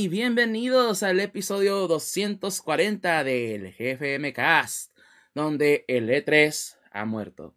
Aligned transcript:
Y 0.00 0.08
bienvenidos 0.08 1.02
al 1.02 1.20
episodio 1.20 1.86
240 1.86 3.22
del 3.22 3.74
GFM 3.74 4.32
Cast, 4.32 4.96
donde 5.34 5.84
el 5.88 6.08
E3 6.08 6.78
ha 6.90 7.04
muerto. 7.04 7.54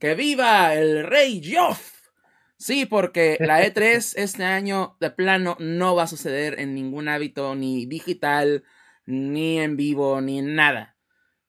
¡Que 0.00 0.14
viva 0.14 0.74
el 0.74 1.04
rey 1.04 1.42
Joff! 1.44 2.08
Sí, 2.56 2.86
porque 2.86 3.36
la 3.40 3.62
E3 3.62 4.14
este 4.16 4.42
año 4.42 4.96
de 5.00 5.10
plano 5.10 5.58
no 5.60 5.94
va 5.94 6.04
a 6.04 6.06
suceder 6.06 6.58
en 6.60 6.74
ningún 6.74 7.08
hábito, 7.08 7.54
ni 7.54 7.84
digital, 7.84 8.64
ni 9.04 9.60
en 9.60 9.76
vivo, 9.76 10.22
ni 10.22 10.40
nada. 10.40 10.96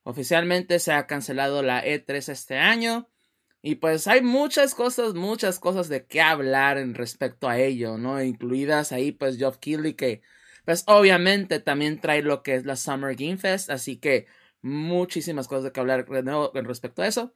Oficialmente 0.03 0.80
se 0.80 0.91
ha 0.91 1.08
cancelado 1.08 1.64
la 1.64 1.86
E3 1.86 2.27
este 2.27 2.58
año. 2.58 3.09
Y 3.66 3.75
pues 3.75 4.08
hay 4.08 4.22
muchas 4.22 4.75
cosas, 4.75 5.14
muchas 5.14 5.58
cosas 5.58 5.88
de 5.88 6.06
qué 6.06 6.22
hablar 6.22 6.78
en 6.78 6.95
respecto 6.95 7.47
a 7.47 7.58
ello, 7.59 7.97
¿no? 7.97 8.22
Incluidas 8.22 8.92
ahí 8.92 9.14
pues 9.14 9.38
Geoff 9.38 9.58
Keighley 9.58 9.94
que 9.94 10.22
pues 10.66 10.83
obviamente 10.88 11.59
también 11.61 12.00
trae 12.02 12.22
lo 12.23 12.44
que 12.44 12.55
es 12.55 12.66
la 12.66 12.75
Summer 12.75 13.16
Game 13.16 13.38
Fest, 13.38 13.70
así 13.70 13.97
que 13.97 14.28
muchísimas 14.61 15.47
cosas 15.47 15.66
de 15.66 15.72
que 15.72 15.80
hablar 15.80 16.05
de 16.05 16.23
nuevo 16.23 16.52
en 16.55 16.66
respecto 16.66 17.02
a 17.02 17.08
eso. 17.08 17.33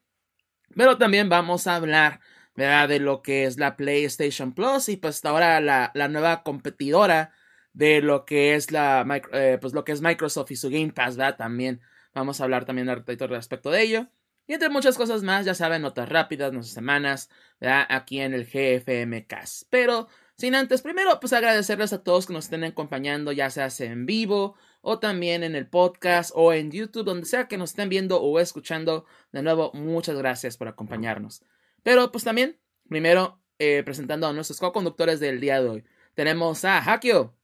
Pero 0.75 0.97
también 0.97 1.30
vamos 1.30 1.67
a 1.67 1.75
hablar, 1.78 2.22
¿verdad? 2.56 2.89
De 2.89 3.00
lo 3.00 3.22
que 3.23 3.45
es 3.45 3.58
la 3.59 3.78
PlayStation 3.78 4.53
Plus 4.53 4.89
y 4.89 4.97
pues 4.97 5.23
ahora 5.25 5.62
la, 5.62 5.91
la 5.95 6.09
nueva 6.09 6.44
competidora 6.44 7.34
de 7.73 8.02
lo 8.02 8.25
que 8.25 8.56
es 8.56 8.72
la, 8.72 9.06
eh, 9.34 9.59
pues 9.62 9.74
lo 9.74 9.85
que 9.85 9.94
es 9.94 10.01
Microsoft 10.01 10.51
y 10.51 10.57
su 10.57 10.69
Game 10.69 10.94
Pass, 10.94 11.18
¿verdad? 11.18 11.38
También 11.38 11.81
vamos 12.13 12.41
a 12.41 12.46
hablar 12.46 12.66
también 12.66 12.88
respecto 12.88 13.72
de 13.72 13.81
ello. 13.84 14.09
Y 14.47 14.53
entre 14.53 14.69
muchas 14.69 14.97
cosas 14.97 15.24
más, 15.24 15.46
ya 15.46 15.53
saben, 15.53 15.81
notas 15.81 16.08
rápidas, 16.08 16.53
nuestras 16.53 16.74
semanas, 16.74 17.30
¿verdad? 17.59 17.85
aquí 17.90 18.22
en 18.22 18.34
el 18.34 18.46
GFMcast. 18.46 19.63
Pero 19.69 20.08
sin 20.35 20.56
antes, 20.56 20.81
primero, 20.81 21.19
pues 21.19 21.34
agradecerles 21.34 21.91
a 21.94 22.03
todos 22.03 22.28
que 22.28 22.34
nos 22.34 22.46
estén 22.46 22.63
acompañando, 22.63 23.31
ya 23.31 23.50
sea 23.50 23.68
en 23.80 24.06
vivo 24.06 24.56
o 24.81 25.00
también 25.00 25.44
en 25.44 25.56
el 25.56 25.68
podcast 25.68 26.31
o 26.34 26.53
en 26.53 26.72
YouTube, 26.72 27.03
donde 27.03 27.25
sea 27.25 27.47
que 27.47 27.57
nos 27.57 27.72
estén 27.72 27.90
viendo 27.90 28.22
o 28.22 28.40
escuchando. 28.40 29.06
De 29.31 29.41
nuevo, 29.41 29.72
muchas 29.74 30.16
gracias 30.16 30.56
por 30.56 30.68
acompañarnos. 30.68 31.44
Pero 31.84 32.12
pues 32.12 32.24
también, 32.24 32.57
primero, 32.88 33.41
eh, 33.59 33.81
presentando 33.84 34.28
a 34.28 34.34
nuestros 34.34 34.59
co-conductores 34.59 35.19
del 35.19 35.41
día 35.41 35.59
de 35.62 35.69
hoy. 35.69 35.86
Tenemos 36.13 36.63
a 36.63 36.78
Hakio. 36.78 37.36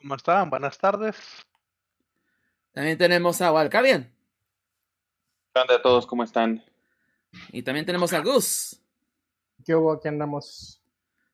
¿Cómo 0.00 0.14
están? 0.14 0.50
Buenas 0.50 0.78
tardes. 0.78 1.16
También 2.72 2.98
tenemos 2.98 3.40
a 3.40 3.52
Walcavian. 3.52 4.17
Hola 5.60 5.74
a 5.74 5.82
todos? 5.82 6.06
¿Cómo 6.06 6.22
están? 6.22 6.62
Y 7.50 7.62
también 7.62 7.84
tenemos 7.84 8.12
a 8.12 8.20
Gus. 8.20 8.80
¿Qué 9.64 9.74
hubo? 9.74 9.92
Aquí 9.92 10.06
andamos. 10.06 10.80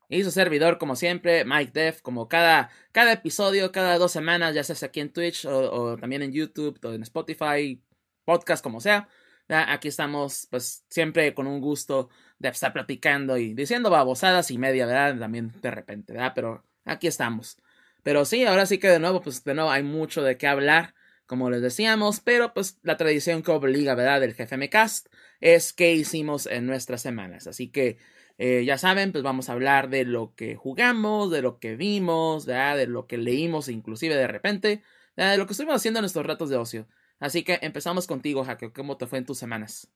Y 0.09 0.25
su 0.25 0.31
servidor, 0.31 0.79
como 0.79 0.97
siempre, 0.97 1.45
Mike 1.45 1.73
Def, 1.75 2.01
como 2.01 2.27
cada, 2.27 2.71
cada 2.93 3.13
episodio, 3.13 3.71
cada 3.71 3.99
dos 3.99 4.13
semanas, 4.13 4.55
ya 4.55 4.65
sea 4.65 4.89
aquí 4.89 5.01
en 5.01 5.13
Twitch 5.13 5.45
o, 5.45 5.99
también 5.99 6.23
en 6.23 6.33
YouTube 6.33 6.79
o 6.85 6.93
en 6.93 7.03
Spotify, 7.03 7.83
podcast, 8.25 8.63
como 8.63 8.81
sea. 8.81 9.09
Aquí 9.49 9.89
estamos, 9.89 10.49
pues, 10.51 10.87
siempre 10.89 11.35
con 11.35 11.47
un 11.47 11.61
gusto 11.61 12.09
de 12.39 12.49
estar 12.49 12.73
platicando 12.73 13.37
y 13.37 13.53
diciendo 13.53 13.91
babosadas 13.91 14.51
y 14.51 14.57
media, 14.57 14.87
¿verdad? 14.87 15.19
También 15.19 15.53
de 15.61 15.71
repente, 15.71 16.15
¿verdad? 16.15 16.33
Pero 16.35 16.65
aquí 16.87 17.09
estamos. 17.09 17.59
Pero 18.03 18.25
sí, 18.25 18.47
ahora 18.47 18.65
sí 18.65 18.79
que 18.79 18.89
de 18.89 19.01
nuevo, 19.01 19.21
pues, 19.21 19.45
de 19.45 19.53
nuevo 19.53 19.71
hay 19.71 19.83
mucho 19.83 20.23
de 20.23 20.39
qué 20.39 20.47
hablar 20.47 20.95
como 21.27 21.51
les 21.51 21.63
decíamos, 21.63 22.21
pero 22.21 22.53
pues 22.55 22.79
la 22.83 22.97
tradición 22.97 23.43
que 23.43 23.51
obliga, 23.51 23.95
¿verdad?, 23.95 24.21
del 24.21 24.35
GFM 24.35 24.69
Cast 24.69 25.09
es 25.41 25.73
qué 25.73 25.95
hicimos 25.95 26.47
en 26.47 26.67
nuestras 26.67 27.03
semanas. 27.03 27.47
Así 27.47 27.71
que 27.71 27.99
eh, 28.39 28.65
ya 28.65 28.79
saben, 28.79 29.13
pues 29.13 29.23
vamos 29.23 29.49
a 29.49 29.53
hablar 29.53 29.89
de 29.89 30.05
lo 30.05 30.35
que 30.35 30.57
jugamos, 30.57 31.31
de 31.31 31.43
lo 31.43 31.59
que 31.59 31.77
vimos, 31.77 32.47
de 32.47 32.87
lo 32.87 33.07
que 33.07 33.17
leímos, 33.17 33.69
inclusive 33.69 34.17
de 34.17 34.27
repente, 34.27 34.83
de 35.17 35.37
lo 35.37 35.47
que 35.47 35.53
estuvimos 35.53 35.77
haciendo 35.77 36.01
en 36.01 36.03
nuestros 36.03 36.27
ratos 36.27 36.51
de 36.51 36.57
ocio. 36.57 36.89
Así 37.21 37.45
que 37.45 37.59
empezamos 37.63 38.07
contigo, 38.07 38.45
Jaque. 38.45 38.73
¿Cómo 38.73 38.97
te 38.97 39.07
fue 39.07 39.19
en 39.19 39.27
tus 39.27 39.39
semanas? 39.39 39.91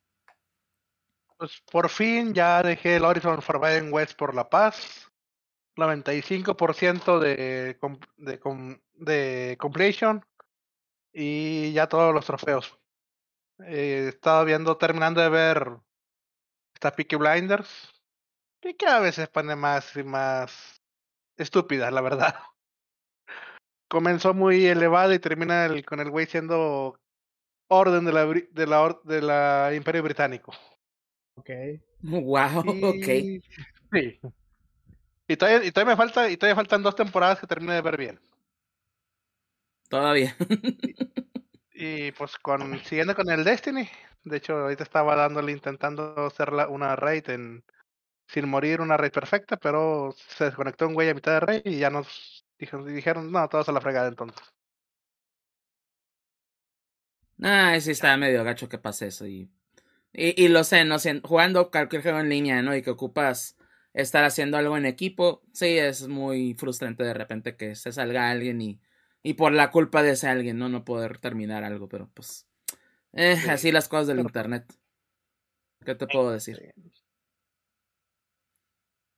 Pues 1.36 1.62
por 1.70 1.88
fin 1.88 2.32
ya 2.32 2.62
dejé 2.62 2.96
el 2.96 3.04
Horizon 3.04 3.42
Forbidden 3.42 3.92
West 3.92 4.16
por 4.16 4.34
la 4.34 4.48
paz. 4.48 5.10
95% 5.76 7.20
de, 7.20 7.76
de, 8.16 8.80
de 8.94 9.56
completion 9.56 10.24
y 11.12 11.72
ya 11.72 11.88
todos 11.88 12.14
los 12.14 12.26
trofeos. 12.26 12.78
Eh, 13.60 14.04
he 14.04 14.08
estado 14.08 14.44
viendo, 14.44 14.76
terminando 14.76 15.20
de 15.20 15.28
ver 15.28 15.76
esta 16.74 16.92
Peaky 16.92 17.16
Blinders, 17.16 17.68
y 18.62 18.74
que 18.74 18.86
a 18.86 19.00
veces 19.00 19.28
pone 19.28 19.56
más 19.56 19.96
y 19.96 20.02
más 20.02 20.82
estúpida, 21.36 21.90
la 21.90 22.00
verdad. 22.00 22.34
Comenzó 23.88 24.34
muy 24.34 24.66
elevado 24.66 25.14
y 25.14 25.18
termina 25.18 25.66
el, 25.66 25.84
con 25.84 26.00
el 26.00 26.10
güey 26.10 26.26
siendo 26.26 27.00
orden 27.68 28.04
de 28.04 28.12
la, 28.12 28.26
de 28.26 28.66
la, 28.66 28.98
de 29.04 29.22
la 29.22 29.72
Imperio 29.74 30.02
Británico. 30.02 30.52
Ok. 31.36 31.50
Wow, 32.00 32.60
ok. 32.60 33.04
Sí. 33.92 34.20
Y 35.26 35.36
todavía, 35.36 35.66
y 35.66 35.72
todavía 35.72 35.94
me 35.94 35.96
falta, 35.96 36.30
y 36.30 36.36
todavía 36.36 36.54
faltan 36.54 36.84
dos 36.84 36.94
temporadas 36.94 37.40
que 37.40 37.46
termine 37.48 37.74
de 37.74 37.82
ver 37.82 37.96
bien. 37.96 38.20
Todavía. 39.88 40.36
y, 41.72 42.12
pues 42.12 42.36
con 42.38 42.78
siguiendo 42.84 43.14
con 43.14 43.30
el 43.30 43.44
Destiny. 43.44 43.88
De 44.24 44.36
hecho, 44.38 44.56
ahorita 44.58 44.82
estaba 44.82 45.16
dándole 45.16 45.52
intentando 45.52 46.26
hacer 46.26 46.50
una 46.68 46.96
raid 46.96 47.28
en 47.30 47.64
sin 48.28 48.48
morir, 48.48 48.80
una 48.80 48.96
raid 48.96 49.12
perfecta, 49.12 49.56
pero 49.58 50.14
se 50.16 50.46
desconectó 50.46 50.88
un 50.88 50.94
güey 50.94 51.10
a 51.10 51.14
mitad 51.14 51.32
de 51.34 51.40
raid 51.40 51.62
y 51.66 51.78
ya 51.78 51.90
nos 51.90 52.46
dijeron, 52.58 52.86
dijeron 52.94 53.32
no, 53.32 53.48
todos 53.48 53.68
a 53.68 53.72
la 53.72 53.80
fregada 53.80 54.08
entonces. 54.08 54.40
Ah, 57.42 57.78
sí 57.80 57.92
está 57.92 58.16
medio 58.16 58.42
gacho 58.44 58.68
que 58.68 58.78
pase 58.78 59.06
eso 59.08 59.26
y, 59.26 59.48
y, 60.12 60.44
y 60.44 60.48
lo 60.48 60.64
sé, 60.64 60.84
no 60.84 60.98
sé, 60.98 61.20
jugando 61.24 61.70
cualquier 61.70 62.02
juego 62.02 62.20
en 62.20 62.28
línea, 62.30 62.62
¿no? 62.62 62.76
Y 62.76 62.82
que 62.82 62.90
ocupas 62.90 63.56
estar 63.94 64.24
haciendo 64.24 64.58
algo 64.58 64.76
en 64.76 64.86
equipo, 64.86 65.42
sí 65.52 65.78
es 65.78 66.08
muy 66.08 66.54
frustrante 66.54 67.04
de 67.04 67.14
repente 67.14 67.56
que 67.56 67.74
se 67.76 67.92
salga 67.92 68.30
alguien 68.30 68.60
y 68.62 68.80
y 69.22 69.34
por 69.34 69.52
la 69.52 69.70
culpa 69.70 70.02
de 70.02 70.12
ese 70.12 70.28
alguien, 70.28 70.58
¿no? 70.58 70.68
No 70.68 70.84
poder 70.84 71.18
terminar 71.18 71.64
algo, 71.64 71.88
pero 71.88 72.08
pues. 72.14 72.46
Eh, 73.12 73.38
así 73.50 73.72
las 73.72 73.88
cosas 73.88 74.06
del 74.06 74.20
internet. 74.20 74.72
¿Qué 75.84 75.94
te 75.94 76.06
puedo 76.06 76.30
decir? 76.30 76.74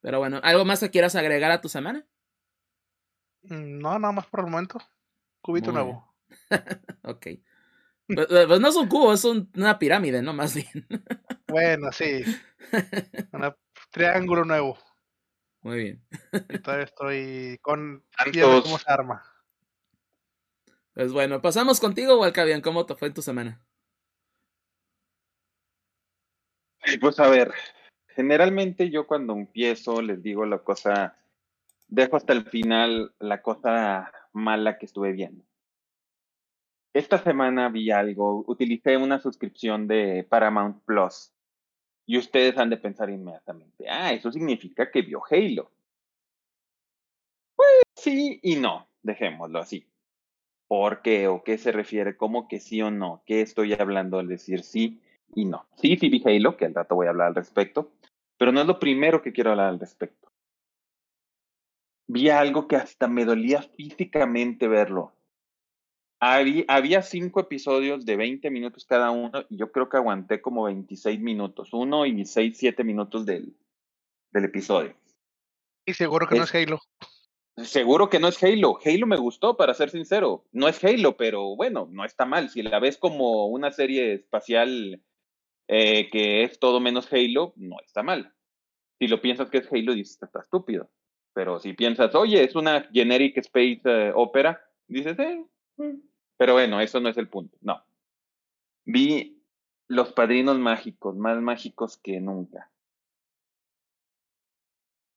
Pero 0.00 0.18
bueno, 0.18 0.40
¿algo 0.42 0.64
más 0.64 0.80
que 0.80 0.90
quieras 0.90 1.14
agregar 1.16 1.50
a 1.50 1.60
tu 1.60 1.68
semana? 1.68 2.06
Mm, 3.42 3.78
no, 3.78 3.98
nada 3.98 4.12
más 4.12 4.26
por 4.26 4.40
el 4.40 4.46
momento. 4.46 4.78
Cubito 5.40 5.72
nuevo. 5.72 6.14
ok. 7.02 7.26
Pues, 8.06 8.26
eh, 8.30 8.44
pues, 8.46 8.60
no 8.60 8.68
es 8.68 8.76
un 8.76 8.88
cubo, 8.88 9.12
es 9.12 9.24
una 9.24 9.78
pirámide, 9.78 10.22
¿no? 10.22 10.32
Más 10.32 10.54
bien. 10.54 10.86
bueno, 11.48 11.92
sí. 11.92 12.24
Un 13.32 13.54
triángulo 13.90 14.44
nuevo. 14.44 14.78
Muy 15.62 15.78
bien. 15.78 16.04
todavía 16.62 16.84
estoy 16.84 17.58
con. 17.62 18.04
¿Cómo 18.62 18.78
se 18.78 18.90
arma? 18.90 19.22
Pues 20.94 21.12
bueno, 21.12 21.40
pasamos 21.40 21.80
contigo, 21.80 22.18
Walcavian. 22.18 22.60
¿Cómo 22.60 22.84
te 22.86 22.94
fue 22.94 23.08
en 23.08 23.14
tu 23.14 23.22
semana? 23.22 23.62
Pues 27.00 27.20
a 27.20 27.28
ver, 27.28 27.52
generalmente 28.08 28.90
yo 28.90 29.06
cuando 29.06 29.34
empiezo 29.34 30.02
les 30.02 30.22
digo 30.22 30.44
la 30.46 30.58
cosa, 30.58 31.16
dejo 31.88 32.16
hasta 32.16 32.32
el 32.32 32.44
final 32.44 33.14
la 33.18 33.42
cosa 33.42 34.12
mala 34.32 34.78
que 34.78 34.86
estuve 34.86 35.12
viendo. 35.12 35.44
Esta 36.92 37.18
semana 37.18 37.68
vi 37.68 37.90
algo, 37.90 38.44
utilicé 38.48 38.96
una 38.96 39.20
suscripción 39.20 39.86
de 39.86 40.26
Paramount 40.28 40.82
Plus 40.84 41.32
y 42.04 42.18
ustedes 42.18 42.58
han 42.58 42.70
de 42.70 42.78
pensar 42.78 43.10
inmediatamente, 43.10 43.88
ah, 43.88 44.12
eso 44.12 44.32
significa 44.32 44.90
que 44.90 45.02
vio 45.02 45.22
Halo. 45.30 45.70
Pues 47.54 47.82
sí 47.94 48.40
y 48.42 48.56
no, 48.56 48.88
dejémoslo 49.02 49.60
así. 49.60 49.89
¿Por 50.70 51.02
qué? 51.02 51.26
¿O 51.26 51.42
qué 51.42 51.58
se 51.58 51.72
refiere? 51.72 52.16
¿Cómo 52.16 52.46
que 52.46 52.60
sí 52.60 52.80
o 52.80 52.92
no? 52.92 53.24
¿Qué 53.26 53.40
estoy 53.40 53.72
hablando 53.72 54.20
al 54.20 54.28
decir 54.28 54.62
sí 54.62 55.00
y 55.34 55.44
no? 55.44 55.66
Sí, 55.74 55.96
sí 55.96 56.08
vi 56.08 56.22
Halo, 56.24 56.56
que 56.56 56.64
al 56.64 56.74
rato 56.74 56.94
voy 56.94 57.08
a 57.08 57.10
hablar 57.10 57.26
al 57.26 57.34
respecto, 57.34 57.90
pero 58.38 58.52
no 58.52 58.60
es 58.60 58.68
lo 58.68 58.78
primero 58.78 59.20
que 59.20 59.32
quiero 59.32 59.50
hablar 59.50 59.66
al 59.66 59.80
respecto. 59.80 60.30
Vi 62.06 62.30
algo 62.30 62.68
que 62.68 62.76
hasta 62.76 63.08
me 63.08 63.24
dolía 63.24 63.62
físicamente 63.62 64.68
verlo. 64.68 65.12
Había, 66.20 66.64
había 66.68 67.02
cinco 67.02 67.40
episodios 67.40 68.06
de 68.06 68.14
20 68.14 68.48
minutos 68.52 68.84
cada 68.84 69.10
uno 69.10 69.44
y 69.48 69.56
yo 69.56 69.72
creo 69.72 69.88
que 69.88 69.96
aguanté 69.96 70.40
como 70.40 70.62
26 70.66 71.18
minutos, 71.18 71.70
uno 71.72 72.06
y 72.06 72.24
seis, 72.26 72.56
siete 72.56 72.84
minutos 72.84 73.26
del, 73.26 73.56
del 74.30 74.44
episodio. 74.44 74.94
Y 75.84 75.94
seguro 75.94 76.28
que 76.28 76.36
no 76.36 76.44
es 76.44 76.54
Halo. 76.54 76.78
Seguro 77.64 78.08
que 78.08 78.18
no 78.18 78.28
es 78.28 78.42
Halo. 78.42 78.78
Halo 78.84 79.06
me 79.06 79.16
gustó, 79.16 79.56
para 79.56 79.74
ser 79.74 79.90
sincero. 79.90 80.44
No 80.52 80.68
es 80.68 80.82
Halo, 80.84 81.16
pero 81.16 81.56
bueno, 81.56 81.88
no 81.90 82.04
está 82.04 82.24
mal. 82.26 82.50
Si 82.50 82.62
la 82.62 82.78
ves 82.78 82.96
como 82.96 83.46
una 83.46 83.72
serie 83.72 84.14
espacial 84.14 85.02
eh, 85.68 86.08
que 86.10 86.44
es 86.44 86.58
todo 86.58 86.80
menos 86.80 87.12
Halo, 87.12 87.52
no 87.56 87.76
está 87.84 88.02
mal. 88.02 88.34
Si 88.98 89.08
lo 89.08 89.20
piensas 89.20 89.50
que 89.50 89.58
es 89.58 89.72
Halo, 89.72 89.94
dices, 89.94 90.22
está 90.22 90.40
estúpido. 90.40 90.90
Pero 91.32 91.60
si 91.60 91.72
piensas, 91.74 92.14
oye, 92.14 92.42
es 92.42 92.54
una 92.54 92.88
generic 92.92 93.38
space 93.38 93.80
eh, 93.84 94.12
opera, 94.14 94.60
dices, 94.88 95.18
eh, 95.18 95.44
mm. 95.76 95.96
pero 96.36 96.54
bueno, 96.54 96.80
eso 96.80 97.00
no 97.00 97.08
es 97.08 97.16
el 97.16 97.28
punto. 97.28 97.56
No. 97.60 97.82
Vi 98.84 99.40
los 99.86 100.12
padrinos 100.12 100.58
mágicos, 100.58 101.16
más 101.16 101.40
mágicos 101.40 101.98
que 101.98 102.20
nunca. 102.20 102.70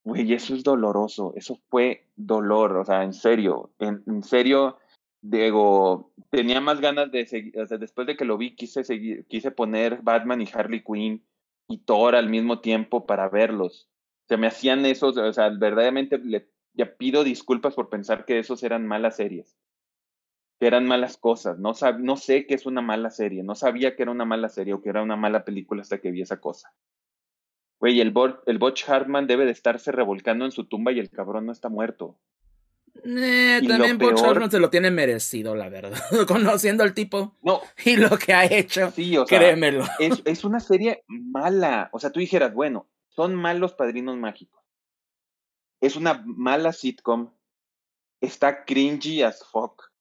Güey, 0.06 0.34
eso 0.34 0.54
es 0.54 0.64
doloroso, 0.64 1.34
eso 1.36 1.60
fue 1.70 2.08
dolor, 2.16 2.76
o 2.76 2.86
sea, 2.86 3.04
en 3.04 3.14
serio, 3.14 3.72
en, 3.80 4.04
en 4.06 4.22
serio, 4.22 4.78
Diego, 5.22 6.12
tenía 6.30 6.60
más 6.60 6.82
ganas 6.82 7.10
de 7.10 7.26
seguir, 7.26 7.58
o 7.58 7.66
sea, 7.66 7.78
después 7.78 8.06
de 8.06 8.18
que 8.18 8.26
lo 8.26 8.38
vi, 8.38 8.56
quise 8.56 8.84
seguir, 8.84 9.26
quise 9.28 9.52
poner 9.52 10.02
Batman 10.02 10.42
y 10.42 10.50
Harley 10.54 10.84
Quinn 10.84 11.24
y 11.70 11.78
Thor 11.80 12.16
al 12.16 12.30
mismo 12.30 12.60
tiempo 12.60 13.06
para 13.06 13.30
verlos. 13.30 13.90
O 14.26 14.28
sea, 14.28 14.38
me 14.38 14.48
hacían 14.48 14.86
esos, 14.86 15.16
o 15.18 15.32
sea, 15.34 15.50
verdaderamente 15.50 16.18
le 16.18 16.50
ya 16.74 16.98
pido 16.98 17.24
disculpas 17.24 17.76
por 17.76 17.90
pensar 17.90 18.26
que 18.26 18.40
esos 18.40 18.64
eran 18.64 18.86
malas 18.86 19.16
series, 19.16 19.56
que 20.60 20.68
eran 20.68 20.88
malas 20.88 21.18
cosas. 21.18 21.60
No, 21.60 21.74
sab, 21.74 22.00
no 22.00 22.18
sé 22.18 22.46
qué 22.46 22.56
es 22.56 22.66
una 22.66 22.82
mala 22.82 23.10
serie, 23.10 23.44
no 23.44 23.56
sabía 23.56 23.96
que 23.96 24.04
era 24.04 24.12
una 24.12 24.26
mala 24.26 24.50
serie 24.50 24.74
o 24.74 24.82
que 24.82 24.90
era 24.90 25.04
una 25.04 25.16
mala 25.16 25.46
película 25.46 25.82
hasta 25.82 26.00
que 26.00 26.12
vi 26.12 26.22
esa 26.22 26.42
cosa. 26.42 26.74
Güey, 27.84 28.00
el, 28.00 28.14
el 28.46 28.60
Butch 28.60 28.88
Hartman 28.88 29.28
debe 29.28 29.44
de 29.44 29.52
estarse 29.52 29.92
revolcando 29.92 30.46
en 30.46 30.54
su 30.54 30.64
tumba 30.64 30.94
y 30.94 31.00
el 31.00 31.10
cabrón 31.10 31.48
no 31.48 31.52
está 31.52 31.68
muerto. 31.68 32.18
Eh, 33.04 33.60
también 33.68 33.98
Butch 33.98 34.22
Hartman 34.22 34.50
se 34.50 34.62
lo 34.62 34.70
tiene 34.70 34.90
merecido, 34.90 35.54
la 35.54 35.68
verdad. 35.68 36.00
Conociendo 36.30 36.86
al 36.86 36.94
tipo 36.94 37.36
no, 37.42 37.60
y 37.84 37.98
lo 37.98 38.18
que 38.18 38.34
ha 38.34 38.46
hecho, 38.46 38.90
sí, 38.92 39.18
o 39.18 39.28
sea, 39.28 39.38
créemelo. 39.38 39.84
Es, 40.00 40.22
es 40.24 40.46
una 40.46 40.62
serie 40.62 41.04
mala. 41.10 41.90
O 41.92 42.00
sea, 42.00 42.10
tú 42.10 42.22
dijeras, 42.22 42.54
bueno, 42.54 42.88
son 43.10 43.36
malos 43.36 43.74
padrinos 43.74 44.16
mágicos. 44.16 44.64
Es 45.82 45.98
una 45.98 46.24
mala 46.26 46.72
sitcom. 46.72 47.34
Está 48.22 48.64
cringy 48.64 49.24
as 49.24 49.44
fuck. 49.44 49.92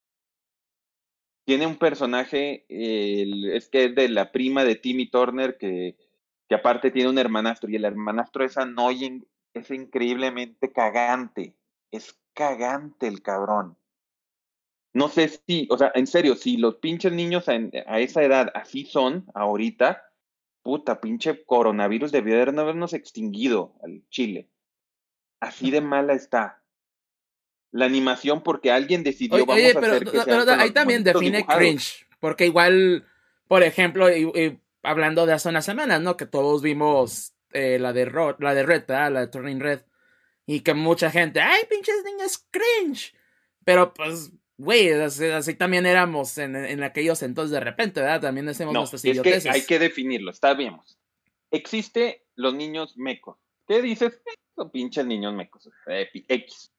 Tiene 1.45 1.67
un 1.67 1.75
personaje, 1.75 2.65
eh, 2.69 3.29
es 3.51 3.67
que 3.67 3.87
es 3.87 3.95
de 3.95 4.07
la 4.07 4.31
prima 4.31 4.63
de 4.63 4.75
Timmy 4.75 5.09
Turner, 5.09 5.57
que, 5.57 5.97
que 6.47 6.55
aparte 6.55 6.91
tiene 6.91 7.09
un 7.09 7.17
hermanastro, 7.17 7.69
y 7.69 7.75
el 7.75 7.85
hermanastro 7.85 8.43
es 8.43 8.57
annoying, 8.57 9.25
es 9.53 9.71
increíblemente 9.71 10.71
cagante. 10.71 11.55
Es 11.91 12.19
cagante 12.33 13.07
el 13.07 13.21
cabrón. 13.21 13.77
No 14.93 15.09
sé 15.09 15.27
si, 15.27 15.67
o 15.71 15.77
sea, 15.77 15.91
en 15.95 16.07
serio, 16.07 16.35
si 16.35 16.57
los 16.57 16.75
pinches 16.75 17.11
niños 17.11 17.49
a, 17.49 17.53
a 17.87 17.99
esa 17.99 18.23
edad 18.23 18.51
así 18.53 18.85
son 18.85 19.25
ahorita, 19.33 20.03
puta, 20.61 21.01
pinche 21.01 21.43
coronavirus 21.45 22.11
debió 22.11 22.35
de 22.35 22.61
habernos 22.61 22.93
extinguido 22.93 23.75
al 23.83 24.03
Chile. 24.09 24.49
Así 25.39 25.71
de 25.71 25.81
mala 25.81 26.13
está. 26.13 26.63
La 27.71 27.85
animación 27.85 28.43
porque 28.43 28.71
alguien 28.71 29.03
decidió 29.03 29.35
Oye, 29.35 29.45
vamos 29.45 29.55
oye 29.55 29.73
a 29.75 29.79
hacer 29.79 30.03
que 30.05 30.21
sean 30.21 30.25
pero 30.25 30.45
con 30.45 30.59
ahí 30.59 30.71
también 30.71 31.03
define 31.03 31.37
dibujados. 31.39 31.59
cringe. 31.59 32.07
Porque 32.19 32.45
igual, 32.45 33.05
por 33.47 33.63
ejemplo, 33.63 34.15
y, 34.15 34.23
y 34.23 34.62
hablando 34.83 35.25
de 35.25 35.33
hace 35.33 35.49
unas 35.49 35.65
semanas, 35.65 36.01
¿no? 36.01 36.17
Que 36.17 36.25
todos 36.25 36.61
vimos 36.61 37.33
eh, 37.51 37.79
la 37.79 37.93
de 37.93 38.05
Ro 38.05 38.35
la 38.39 38.53
de 38.53 38.63
Red, 38.63 38.85
¿verdad? 38.87 39.11
La 39.11 39.19
de 39.21 39.27
Turning 39.27 39.59
Red. 39.59 39.81
Y 40.45 40.59
que 40.59 40.73
mucha 40.73 41.09
gente, 41.09 41.39
¡ay, 41.39 41.63
pinches 41.69 42.03
niños 42.03 42.45
cringe! 42.51 43.15
Pero 43.63 43.93
pues, 43.93 44.31
güey, 44.57 44.91
así, 44.91 45.25
así, 45.25 45.55
también 45.55 45.85
éramos 45.85 46.37
en, 46.37 46.55
en, 46.55 46.83
aquellos 46.83 47.23
entonces 47.23 47.51
de 47.51 47.61
repente, 47.61 48.01
¿verdad? 48.01 48.21
También 48.21 48.49
hacemos 48.49 48.73
no, 48.73 48.81
nuestras 48.81 49.05
es 49.05 49.21
que 49.21 49.49
hay 49.49 49.65
que 49.65 49.79
definirlo, 49.79 50.31
está 50.31 50.53
bien. 50.53 50.77
Existe 51.49 52.25
los 52.35 52.53
niños 52.53 52.97
mecos. 52.97 53.37
¿Qué 53.67 53.81
dices? 53.81 54.21
Son 54.55 54.69
pinches 54.69 55.05
niños 55.05 55.33
mecos. 55.33 55.69
X. 55.87 56.73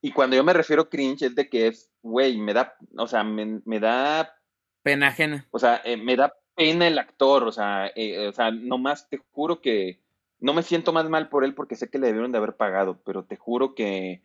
Y 0.00 0.12
cuando 0.12 0.36
yo 0.36 0.44
me 0.44 0.52
refiero 0.52 0.88
cringe 0.88 1.22
es 1.22 1.34
de 1.34 1.48
que 1.48 1.66
es, 1.66 1.90
güey, 2.02 2.38
me 2.38 2.54
da, 2.54 2.76
o 2.96 3.06
sea, 3.06 3.24
me, 3.24 3.60
me 3.64 3.80
da... 3.80 4.34
Pena 4.82 5.08
ajena. 5.08 5.46
O 5.50 5.58
sea, 5.58 5.82
eh, 5.84 5.96
me 5.96 6.16
da 6.16 6.32
pena 6.60 6.86
el 6.86 6.98
actor, 6.98 7.44
o 7.44 7.52
sea, 7.52 7.90
eh, 7.96 8.28
o 8.28 8.32
sea, 8.32 8.50
nomás 8.50 9.08
te 9.08 9.16
juro 9.32 9.62
que 9.62 9.98
no 10.40 10.52
me 10.52 10.62
siento 10.62 10.92
más 10.92 11.08
mal 11.08 11.30
por 11.30 11.42
él 11.42 11.54
porque 11.54 11.74
sé 11.74 11.88
que 11.88 11.98
le 11.98 12.08
debieron 12.08 12.32
de 12.32 12.36
haber 12.36 12.54
pagado, 12.54 13.00
pero 13.02 13.24
te 13.24 13.36
juro 13.36 13.74
que, 13.74 14.22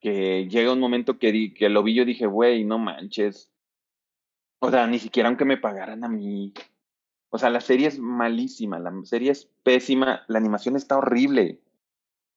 que 0.00 0.48
llega 0.48 0.72
un 0.72 0.80
momento 0.80 1.18
que, 1.18 1.30
di, 1.30 1.52
que 1.52 1.68
lo 1.68 1.82
vi 1.82 1.92
yo 1.92 2.06
dije, 2.06 2.24
güey, 2.24 2.64
no 2.64 2.78
manches. 2.78 3.50
O 4.60 4.70
sea, 4.70 4.86
ni 4.86 4.98
siquiera 4.98 5.28
aunque 5.28 5.44
me 5.44 5.58
pagaran 5.58 6.04
a 6.04 6.08
mí. 6.08 6.54
O 7.28 7.36
sea, 7.36 7.50
la 7.50 7.60
serie 7.60 7.88
es 7.88 7.98
malísima, 7.98 8.78
la 8.78 8.90
serie 9.04 9.32
es 9.32 9.50
pésima, 9.62 10.24
la 10.26 10.38
animación 10.38 10.76
está 10.76 10.96
horrible. 10.96 11.60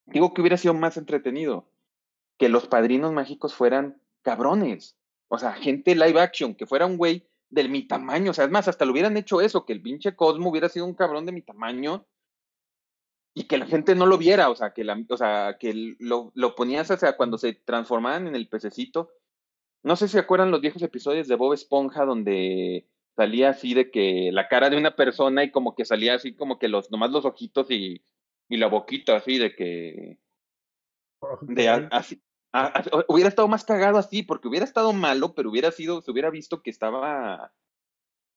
Digo 0.07 0.33
que 0.33 0.41
hubiera 0.41 0.57
sido 0.57 0.73
más 0.73 0.97
entretenido 0.97 1.69
que 2.37 2.49
los 2.49 2.67
padrinos 2.67 3.13
mágicos 3.13 3.55
fueran 3.55 4.01
cabrones. 4.23 4.97
O 5.29 5.37
sea, 5.37 5.53
gente 5.53 5.95
live 5.95 6.19
action, 6.19 6.53
que 6.53 6.65
fuera 6.65 6.85
un 6.85 6.97
güey 6.97 7.25
de 7.49 7.67
mi 7.67 7.87
tamaño. 7.87 8.31
O 8.31 8.33
sea, 8.33 8.45
es 8.45 8.51
más, 8.51 8.67
hasta 8.67 8.85
lo 8.85 8.91
hubieran 8.91 9.17
hecho 9.17 9.41
eso, 9.41 9.65
que 9.65 9.73
el 9.73 9.81
pinche 9.81 10.15
Cosmo 10.15 10.49
hubiera 10.49 10.69
sido 10.69 10.85
un 10.85 10.95
cabrón 10.95 11.25
de 11.25 11.31
mi 11.31 11.41
tamaño 11.41 12.05
y 13.33 13.43
que 13.45 13.57
la 13.57 13.65
gente 13.65 13.95
no 13.95 14.05
lo 14.05 14.17
viera. 14.17 14.49
O 14.49 14.55
sea, 14.55 14.73
que, 14.73 14.83
la, 14.83 15.01
o 15.09 15.17
sea, 15.17 15.57
que 15.59 15.95
lo, 15.99 16.31
lo 16.35 16.55
ponías, 16.55 16.89
o 16.91 16.97
sea, 16.97 17.17
cuando 17.17 17.37
se 17.37 17.53
transformaban 17.53 18.27
en 18.27 18.35
el 18.35 18.47
pececito. 18.47 19.11
No 19.83 19.95
sé 19.95 20.07
si 20.07 20.13
se 20.13 20.19
acuerdan 20.19 20.51
los 20.51 20.61
viejos 20.61 20.81
episodios 20.81 21.27
de 21.27 21.35
Bob 21.35 21.53
Esponja 21.53 22.03
donde 22.03 22.87
salía 23.15 23.49
así 23.49 23.73
de 23.73 23.89
que 23.89 24.31
la 24.31 24.47
cara 24.47 24.69
de 24.69 24.77
una 24.77 24.95
persona 24.95 25.43
y 25.43 25.51
como 25.51 25.75
que 25.75 25.85
salía 25.85 26.15
así 26.15 26.35
como 26.35 26.59
que 26.59 26.67
los 26.67 26.91
nomás 26.91 27.11
los 27.11 27.25
ojitos 27.25 27.71
y, 27.71 28.03
y 28.49 28.57
la 28.57 28.67
boquita 28.67 29.15
así 29.15 29.37
de 29.37 29.55
que 29.55 30.19
de 31.41 31.69
así 31.91 32.21
hubiera 33.07 33.29
estado 33.29 33.47
más 33.47 33.65
cagado 33.65 33.97
así 33.97 34.23
porque 34.23 34.47
hubiera 34.47 34.65
estado 34.65 34.93
malo 34.93 35.33
pero 35.33 35.49
hubiera 35.49 35.71
sido 35.71 36.01
se 36.01 36.11
hubiera 36.11 36.29
visto 36.29 36.61
que 36.61 36.69
estaba 36.69 37.53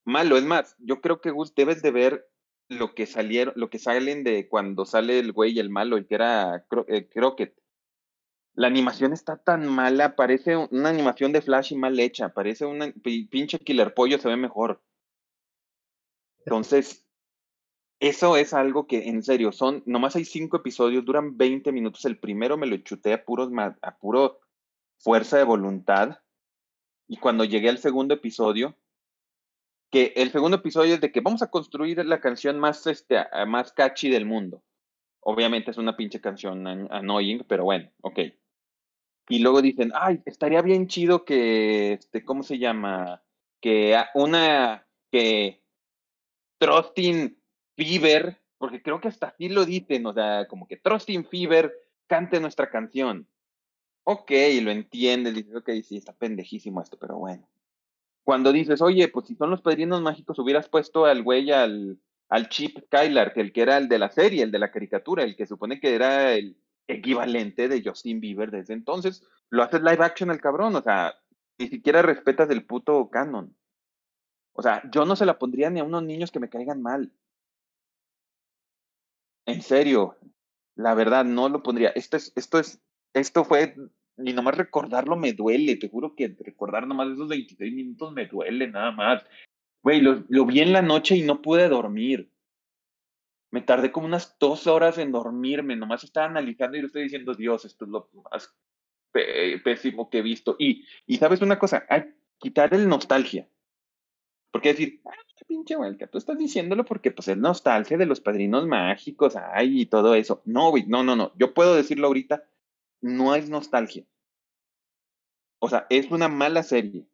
malo 0.04 0.36
es 0.36 0.44
más 0.44 0.76
yo 0.78 1.00
creo 1.00 1.20
que 1.20 1.30
Gus 1.30 1.54
debes 1.54 1.82
de 1.82 1.90
ver 1.90 2.28
lo 2.68 2.94
que 2.94 3.06
salieron 3.06 3.54
lo 3.56 3.70
que 3.70 3.78
salen 3.78 4.24
de 4.24 4.48
cuando 4.48 4.84
sale 4.84 5.18
el 5.18 5.32
güey 5.32 5.52
y 5.52 5.60
el 5.60 5.70
malo 5.70 5.96
el 5.96 6.06
que 6.06 6.14
era 6.14 6.64
Cro 6.68 6.84
eh, 6.88 7.08
Crockett 7.08 7.60
la 8.54 8.66
animación 8.66 9.12
está 9.12 9.36
tan 9.36 9.66
mala, 9.66 10.16
parece 10.16 10.56
una 10.56 10.90
animación 10.90 11.32
de 11.32 11.40
Flash 11.40 11.72
y 11.72 11.76
mal 11.76 11.98
hecha, 11.98 12.30
parece 12.34 12.66
una 12.66 12.92
pinche 13.02 13.58
killer 13.58 13.94
pollo 13.94 14.18
se 14.18 14.28
ve 14.28 14.36
mejor. 14.36 14.82
Entonces, 16.44 17.06
eso 18.00 18.37
es 18.38 18.54
algo 18.54 18.87
que 18.87 19.09
en 19.09 19.23
serio 19.23 19.52
son, 19.52 19.83
nomás 19.85 20.16
hay 20.16 20.25
cinco 20.25 20.57
episodios, 20.57 21.04
duran 21.04 21.37
20 21.37 21.71
minutos. 21.71 22.07
El 22.07 22.19
primero 22.19 22.57
me 22.57 22.66
lo 22.66 22.78
chuté 22.78 23.12
a 23.12 23.25
puros 23.25 23.50
a 23.83 23.99
puro 23.99 24.40
fuerza 24.97 25.37
de 25.37 25.45
voluntad. 25.45 26.19
Y 27.07 27.19
cuando 27.19 27.45
llegué 27.45 27.69
al 27.69 27.78
segundo 27.78 28.14
episodio, 28.14 28.75
que 29.90 30.14
el 30.16 30.33
segundo 30.33 30.57
episodio 30.57 30.95
es 30.95 31.00
de 31.02 31.12
que 31.12 31.21
vamos 31.21 31.42
a 31.42 31.50
construir 31.50 32.04
la 32.07 32.21
canción 32.21 32.59
más, 32.59 32.87
este, 32.87 33.19
más 33.47 33.73
catchy 33.73 34.09
del 34.09 34.25
mundo. 34.25 34.62
Obviamente 35.21 35.71
es 35.71 35.76
una 35.76 35.97
pinche 35.97 36.23
canción 36.23 36.66
annoying, 36.66 37.45
pero 37.47 37.64
bueno, 37.64 37.90
ok. 38.00 38.21
Y 39.28 39.40
luego 39.40 39.61
dicen, 39.61 39.92
ay, 39.95 40.23
estaría 40.25 40.62
bien 40.62 40.87
chido 40.87 41.26
que, 41.26 41.92
este, 41.92 42.25
¿cómo 42.25 42.42
se 42.45 42.59
llama? 42.59 43.23
Que 43.61 43.95
una, 44.14 44.87
que 45.11 45.62
Trusting 46.59 47.39
Fever, 47.80 48.38
porque 48.58 48.82
creo 48.82 49.00
que 49.00 49.08
hasta 49.08 49.28
así 49.28 49.49
lo 49.49 49.64
dicen, 49.64 50.04
o 50.04 50.12
sea, 50.12 50.46
como 50.49 50.68
que 50.68 50.76
Trusting 50.76 51.25
Fever 51.25 51.72
cante 52.06 52.38
nuestra 52.38 52.68
canción. 52.68 53.26
Ok, 54.04 54.30
lo 54.60 54.70
entiendes, 54.70 55.34
dices, 55.34 55.56
ok, 55.56 55.70
sí, 55.82 55.96
está 55.96 56.12
pendejísimo 56.12 56.82
esto, 56.82 56.99
pero 56.99 57.16
bueno. 57.16 57.49
Cuando 58.22 58.52
dices, 58.52 58.82
oye, 58.82 59.08
pues 59.08 59.28
si 59.28 59.34
son 59.34 59.49
los 59.49 59.62
padrinos 59.62 60.02
mágicos, 60.02 60.38
hubieras 60.38 60.68
puesto 60.68 61.06
al 61.06 61.22
güey 61.22 61.50
al, 61.52 61.99
al 62.28 62.50
Chip 62.50 62.80
Kylar, 62.90 63.32
que 63.32 63.40
el 63.40 63.50
que 63.50 63.62
era 63.62 63.78
el 63.78 63.88
de 63.88 63.99
la 63.99 64.10
serie, 64.10 64.42
el 64.42 64.50
de 64.50 64.58
la 64.58 64.70
caricatura, 64.70 65.25
el 65.25 65.34
que 65.34 65.46
supone 65.46 65.80
que 65.80 65.94
era 65.94 66.34
el 66.34 66.58
equivalente 66.87 67.66
de 67.66 67.82
Justin 67.82 68.20
Bieber 68.20 68.50
desde 68.50 68.75
entonces, 68.75 69.25
lo 69.49 69.62
haces 69.62 69.80
live 69.80 70.04
action 70.04 70.30
el 70.30 70.40
cabrón, 70.40 70.76
o 70.76 70.82
sea, 70.82 71.14
ni 71.58 71.68
siquiera 71.68 72.02
respetas 72.02 72.50
el 72.50 72.66
puto 72.66 73.08
canon. 73.08 73.56
O 74.52 74.62
sea, 74.62 74.82
yo 74.90 75.06
no 75.06 75.16
se 75.16 75.25
la 75.25 75.38
pondría 75.38 75.70
ni 75.70 75.80
a 75.80 75.84
unos 75.84 76.02
niños 76.02 76.30
que 76.30 76.40
me 76.40 76.50
caigan 76.50 76.82
mal. 76.82 77.10
En 79.47 79.62
serio, 79.62 80.16
la 80.76 80.94
verdad, 80.94 81.25
no 81.25 81.49
lo 81.49 81.62
pondría. 81.62 81.90
Esto 81.90 82.16
es, 82.16 82.32
esto 82.37 82.59
es, 82.59 82.80
esto 83.14 83.44
fue, 83.44 83.75
ni 84.16 84.32
nomás 84.32 84.56
recordarlo 84.56 85.16
me 85.16 85.32
duele, 85.32 85.76
te 85.76 85.88
juro 85.88 86.14
que 86.14 86.35
recordar 86.38 86.87
nomás 86.87 87.11
esos 87.11 87.28
26 87.28 87.75
minutos 87.75 88.12
me 88.12 88.26
duele 88.26 88.68
nada 88.68 88.90
más. 88.92 89.25
Güey, 89.82 90.00
lo, 90.00 90.47
vi 90.47 90.61
en 90.61 90.73
la 90.73 90.82
noche 90.82 91.16
y 91.16 91.23
no 91.23 91.40
pude 91.42 91.68
dormir. 91.68 92.30
Me 93.50 93.62
tardé 93.62 93.90
como 93.90 94.06
unas 94.06 94.37
dos 94.38 94.66
horas 94.66 94.99
en 94.99 95.11
dormirme, 95.11 95.75
nomás 95.75 96.04
estaba 96.04 96.26
analizando 96.26 96.76
y 96.76 96.80
le 96.80 96.87
estoy 96.87 97.02
diciendo, 97.02 97.35
Dios, 97.35 97.64
esto 97.64 97.85
es 97.85 97.90
lo 97.90 98.09
más 98.30 98.54
pésimo 99.64 100.09
que 100.09 100.18
he 100.18 100.23
visto. 100.23 100.54
Y, 100.59 100.85
y 101.06 101.16
sabes 101.16 101.40
una 101.40 101.59
cosa, 101.59 101.85
hay 101.88 102.14
quitar 102.38 102.73
el 102.75 102.88
nostalgia. 102.88 103.49
Porque 104.50 104.70
decir, 104.70 105.00
pinche 105.47 105.76
vuelta, 105.76 106.06
tú 106.06 106.18
estás 106.18 106.38
diciéndolo 106.38 106.85
porque 106.85 107.11
pues 107.11 107.28
es 107.28 107.37
nostalgia 107.37 107.97
de 107.99 108.06
los 108.06 108.20
padrinos 108.20 108.66
mágicos, 108.66 109.37
ay, 109.37 109.82
y 109.82 109.87
todo 109.87 110.14
eso. 110.14 110.42
No, 110.44 110.70
güey, 110.70 110.85
no, 110.87 111.02
no, 111.02 111.16
no. 111.16 111.32
Yo 111.37 111.54
puedo 111.54 111.75
decirlo 111.75 112.06
ahorita 112.09 112.44
no 113.02 113.35
es 113.35 113.49
nostalgia. 113.49 114.04
O 115.59 115.68
sea, 115.68 115.87
es 115.90 116.11
una 116.11 116.28
mala 116.28 116.62
serie. 116.62 117.06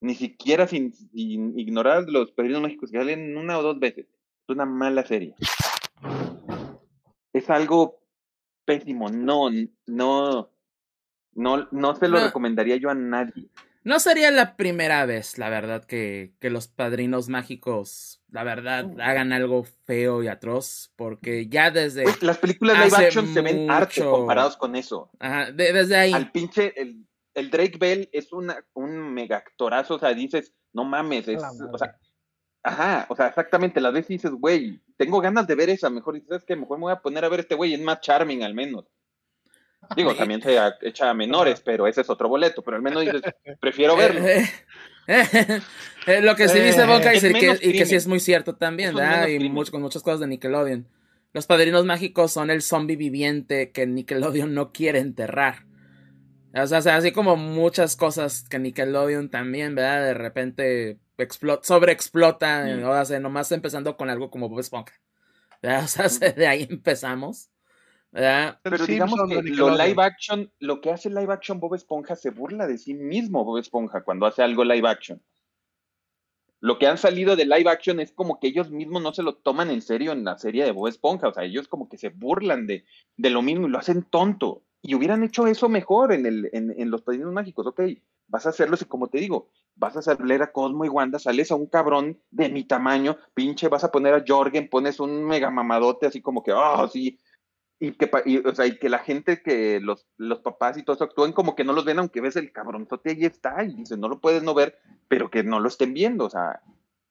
Ni 0.00 0.14
siquiera 0.14 0.66
sin, 0.66 0.94
sin 0.94 1.58
ignorar 1.58 2.04
los 2.08 2.32
Padrinos 2.32 2.62
Mágicos 2.62 2.90
que 2.90 2.98
salen 2.98 3.36
una 3.36 3.58
o 3.58 3.62
dos 3.62 3.78
veces. 3.78 4.06
Es 4.06 4.48
una 4.48 4.64
mala 4.64 5.04
serie. 5.04 5.34
Es 7.32 7.50
algo 7.50 8.00
pésimo. 8.64 9.08
No, 9.10 9.50
no, 9.86 10.50
no, 11.34 11.68
no 11.70 11.94
se 11.96 12.08
lo 12.08 12.18
No. 12.18 12.26
recomendaría 12.26 12.76
yo 12.76 12.88
a 12.90 12.94
nadie. 12.94 13.48
No 13.82 13.98
sería 13.98 14.30
la 14.30 14.56
primera 14.56 15.06
vez, 15.06 15.38
la 15.38 15.48
verdad, 15.48 15.84
que, 15.84 16.34
que 16.38 16.50
los 16.50 16.68
padrinos 16.68 17.28
mágicos, 17.28 18.20
la 18.30 18.44
verdad, 18.44 18.86
hagan 19.00 19.32
algo 19.32 19.64
feo 19.84 20.22
y 20.22 20.28
atroz, 20.28 20.92
porque 20.96 21.46
ya 21.48 21.70
desde, 21.70 22.04
las 22.20 22.36
películas 22.38 22.76
live 22.78 23.06
action 23.06 23.32
se 23.32 23.40
ven 23.40 23.70
arte 23.70 24.00
mucho- 24.00 24.10
comparados 24.12 24.56
con 24.58 24.76
eso. 24.76 25.10
ajá, 25.18 25.50
de- 25.52 25.72
desde 25.72 25.96
ahí, 25.96 26.12
Al 26.12 26.30
pinche, 26.30 26.74
el, 26.80 27.06
el 27.34 27.50
Drake 27.50 27.78
Bell 27.78 28.10
es 28.12 28.32
una, 28.34 28.62
un 28.74 29.14
mega 29.14 29.38
actorazo, 29.38 29.94
o 29.94 29.98
sea, 29.98 30.12
dices, 30.12 30.52
no 30.74 30.84
mames, 30.84 31.26
es, 31.28 31.42
o 31.42 31.78
sea, 31.78 31.98
ajá, 32.62 33.06
o 33.08 33.16
sea, 33.16 33.28
exactamente, 33.28 33.80
las 33.80 33.94
veces 33.94 34.08
dices, 34.08 34.32
güey, 34.32 34.78
tengo 34.98 35.22
ganas 35.22 35.46
de 35.46 35.54
ver 35.54 35.70
esa, 35.70 35.88
mejor 35.88 36.14
dices, 36.14 36.28
¿sabes 36.28 36.44
qué? 36.44 36.54
Mejor 36.54 36.76
me 36.76 36.82
voy 36.82 36.92
a 36.92 37.00
poner 37.00 37.24
a 37.24 37.30
ver 37.30 37.40
este 37.40 37.54
güey, 37.54 37.72
es 37.72 37.80
más 37.80 38.02
charming 38.02 38.42
al 38.42 38.52
menos. 38.52 38.84
Digo, 39.96 40.14
también 40.16 40.42
se 40.42 40.56
echa 40.82 41.10
a 41.10 41.14
menores, 41.14 41.60
pero 41.60 41.86
ese 41.86 42.00
es 42.02 42.10
otro 42.10 42.28
boleto, 42.28 42.62
pero 42.62 42.76
al 42.76 42.82
menos 42.82 43.02
dices, 43.02 43.22
prefiero 43.60 43.96
verlo. 43.96 44.26
Eh, 44.26 44.44
eh, 45.06 45.60
eh, 46.06 46.20
lo 46.20 46.36
que 46.36 46.48
sí 46.48 46.60
dice 46.60 46.84
Boca 46.86 47.12
y, 47.12 47.16
es 47.16 47.22
que, 47.22 47.30
menos 47.30 47.58
y 47.62 47.72
que 47.72 47.86
sí 47.86 47.94
es 47.96 48.06
muy 48.06 48.20
cierto 48.20 48.54
también, 48.56 48.94
¿verdad? 48.94 49.26
Y 49.28 49.48
mucho- 49.48 49.72
con 49.72 49.82
muchas 49.82 50.02
cosas 50.02 50.20
de 50.20 50.26
Nickelodeon. 50.28 50.86
Los 51.32 51.46
padrinos 51.46 51.84
mágicos 51.84 52.32
son 52.32 52.50
el 52.50 52.60
zombie 52.62 52.96
viviente 52.96 53.70
que 53.70 53.86
Nickelodeon 53.86 54.52
no 54.54 54.72
quiere 54.72 54.98
enterrar. 54.98 55.64
O 56.52 56.66
sea, 56.66 56.78
así 56.96 57.12
como 57.12 57.36
muchas 57.36 57.94
cosas 57.94 58.44
que 58.48 58.58
Nickelodeon 58.58 59.30
también, 59.30 59.76
¿verdad? 59.76 60.04
De 60.06 60.14
repente 60.14 60.98
explota, 61.18 61.62
sobreexplota, 61.64 62.64
Mm. 62.64 62.84
o 62.84 63.04
sea, 63.04 63.20
nomás 63.20 63.52
empezando 63.52 63.96
con 63.96 64.10
algo 64.10 64.30
como 64.30 64.48
Bob 64.48 64.58
Esponja. 64.60 64.92
¿verdad? 65.62 65.84
O 65.84 65.88
sea, 65.88 66.08
se- 66.08 66.32
de 66.32 66.46
ahí 66.48 66.66
empezamos. 66.68 67.50
Pero 68.12 68.86
digamos 68.86 69.20
que 69.28 69.42
lo 69.42 69.70
live 69.76 70.02
action, 70.02 70.52
lo 70.58 70.80
que 70.80 70.90
hace 70.90 71.10
live 71.10 71.32
action 71.32 71.60
Bob 71.60 71.74
Esponja 71.74 72.16
se 72.16 72.30
burla 72.30 72.66
de 72.66 72.78
sí 72.78 72.94
mismo 72.94 73.44
Bob 73.44 73.58
Esponja 73.58 74.02
cuando 74.02 74.26
hace 74.26 74.42
algo 74.42 74.64
live 74.64 74.88
action. 74.88 75.22
Lo 76.62 76.78
que 76.78 76.86
han 76.86 76.98
salido 76.98 77.36
de 77.36 77.46
live 77.46 77.70
action 77.70 78.00
es 78.00 78.12
como 78.12 78.38
que 78.38 78.48
ellos 78.48 78.70
mismos 78.70 79.00
no 79.00 79.14
se 79.14 79.22
lo 79.22 79.36
toman 79.36 79.70
en 79.70 79.80
serio 79.80 80.12
en 80.12 80.24
la 80.24 80.36
serie 80.36 80.64
de 80.64 80.72
Bob 80.72 80.88
Esponja. 80.88 81.28
O 81.28 81.32
sea, 81.32 81.44
ellos 81.44 81.68
como 81.68 81.88
que 81.88 81.96
se 81.96 82.10
burlan 82.10 82.66
de, 82.66 82.84
de 83.16 83.30
lo 83.30 83.40
mismo 83.40 83.66
y 83.66 83.70
lo 83.70 83.78
hacen 83.78 84.02
tonto. 84.02 84.62
Y 84.82 84.94
hubieran 84.94 85.22
hecho 85.22 85.46
eso 85.46 85.68
mejor 85.68 86.12
en, 86.12 86.26
el, 86.26 86.50
en, 86.52 86.74
en 86.76 86.90
Los 86.90 87.02
Padrinos 87.02 87.32
Mágicos. 87.32 87.66
Ok, 87.66 87.80
vas 88.30 88.46
a 88.46 88.50
hacerlo 88.50 88.76
y 88.80 88.84
como 88.84 89.08
te 89.08 89.18
digo, 89.18 89.48
vas 89.74 89.96
a 89.96 90.00
hacer 90.00 90.18
a 90.42 90.52
Cosmo 90.52 90.84
y 90.84 90.88
Wanda, 90.88 91.18
sales 91.18 91.50
a 91.50 91.56
un 91.56 91.66
cabrón 91.66 92.20
de 92.30 92.48
mi 92.48 92.64
tamaño, 92.64 93.16
pinche, 93.34 93.68
vas 93.68 93.84
a 93.84 93.90
poner 93.90 94.14
a 94.14 94.24
Jorgen, 94.26 94.68
pones 94.68 95.00
un 95.00 95.24
mega 95.24 95.50
mamadote 95.50 96.06
así 96.06 96.20
como 96.20 96.42
que, 96.42 96.52
oh, 96.52 96.88
sí, 96.88 97.18
y 97.80 97.92
que, 97.92 98.10
y, 98.26 98.38
o 98.46 98.54
sea, 98.54 98.66
y 98.66 98.78
que 98.78 98.88
la 98.90 98.98
gente 98.98 99.42
que 99.42 99.80
los, 99.80 100.06
los 100.18 100.40
papás 100.40 100.76
y 100.76 100.82
todo 100.82 100.94
eso 100.94 101.04
actúen 101.04 101.32
como 101.32 101.56
que 101.56 101.64
no 101.64 101.72
los 101.72 101.84
ven, 101.84 101.98
aunque 101.98 102.20
ves 102.20 102.36
el 102.36 102.52
cabronzote 102.52 103.10
ahí 103.10 103.24
está, 103.24 103.64
y 103.64 103.74
dices, 103.74 103.98
no 103.98 104.08
lo 104.08 104.20
puedes 104.20 104.42
no 104.42 104.54
ver, 104.54 104.78
pero 105.08 105.30
que 105.30 105.42
no 105.42 105.60
lo 105.60 105.68
estén 105.68 105.94
viendo, 105.94 106.26
o 106.26 106.30
sea, 106.30 106.62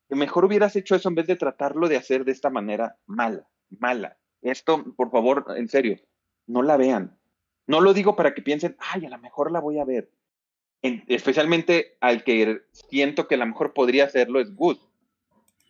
mejor 0.10 0.46
hubieras 0.46 0.76
hecho 0.76 0.96
eso 0.96 1.10
en 1.10 1.16
vez 1.16 1.28
de 1.28 1.36
tratarlo 1.36 1.88
de 1.90 1.98
hacer 1.98 2.24
de 2.24 2.32
esta 2.32 2.50
manera 2.50 2.98
mala, 3.08 3.48
mala. 3.70 4.18
Esto, 4.42 4.84
por 4.96 5.12
favor, 5.12 5.46
en 5.58 5.68
serio, 5.68 5.98
no 6.48 6.62
la 6.62 6.78
vean. 6.78 7.18
No 7.68 7.82
lo 7.82 7.94
digo 7.94 8.16
para 8.16 8.34
que 8.34 8.42
piensen, 8.42 8.76
ay, 8.80 9.06
a 9.06 9.10
lo 9.10 9.18
mejor 9.18 9.52
la 9.52 9.60
voy 9.60 9.80
a 9.80 9.86
ver. 9.86 10.12
En- 10.82 11.04
especialmente 11.08 11.98
al 12.00 12.24
que 12.24 12.62
siento 12.72 13.28
que 13.28 13.36
a 13.36 13.40
lo 13.40 13.46
mejor 13.48 13.74
podría 13.74 14.06
hacerlo 14.06 14.40
es 14.40 14.56
Gus. 14.56 14.89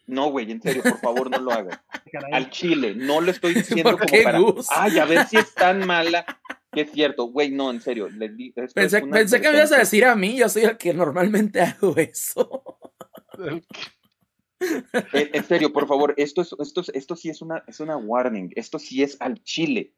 No, 0.10 0.32
güey, 0.32 0.51
en 0.51 0.62
serio, 0.62 0.82
por 0.84 1.00
favor, 1.00 1.30
no 1.30 1.38
lo 1.39 1.51
Caray. 2.12 2.32
al 2.34 2.50
chile. 2.50 2.94
No 2.96 3.22
lo 3.22 3.32
estoy 3.32 3.54
diciendo 3.56 3.92
¿Por 3.92 4.00
como 4.10 4.24
para. 4.24 4.39
Ay, 4.72 4.98
a 5.00 5.06
ver 5.06 5.25
si 5.28 5.38
es 5.38 5.54
tan 5.54 5.86
mala 5.86 6.25
que 6.72 6.82
es 6.82 6.92
cierto. 6.92 7.25
Güey, 7.25 7.51
no, 7.51 7.70
en 7.72 7.82
serio. 7.82 8.10
les 8.10 8.36
di- 8.36 8.51
Pensé, 8.74 9.00
que 9.01 9.06
me 9.50 9.58
ibas 9.58 9.72
a 9.72 9.78
decir 9.78 10.06
a 10.06 10.16
mí, 10.16 10.38
yo 10.38 10.50
soy 10.50 10.63
el 10.63 10.78
que 10.78 10.94
normalmente 10.94 11.62
hago 11.62 11.96
eso. 11.98 12.78
En, 15.13 15.30
en 15.34 15.44
serio, 15.46 15.72
por 15.72 15.88
favor, 15.88 16.13
esto, 16.18 16.42
es, 16.42 16.54
esto, 16.60 16.82
es- 16.82 16.89
esto 16.89 17.16
sí 17.16 17.30
es 17.30 17.42
una, 17.42 17.63
es 17.68 17.80
una 17.80 17.96
warning. 17.96 18.51
Esto 18.56 18.78
sí 18.78 19.01
es 19.04 19.16
al 19.22 19.42
chile. 19.44 19.94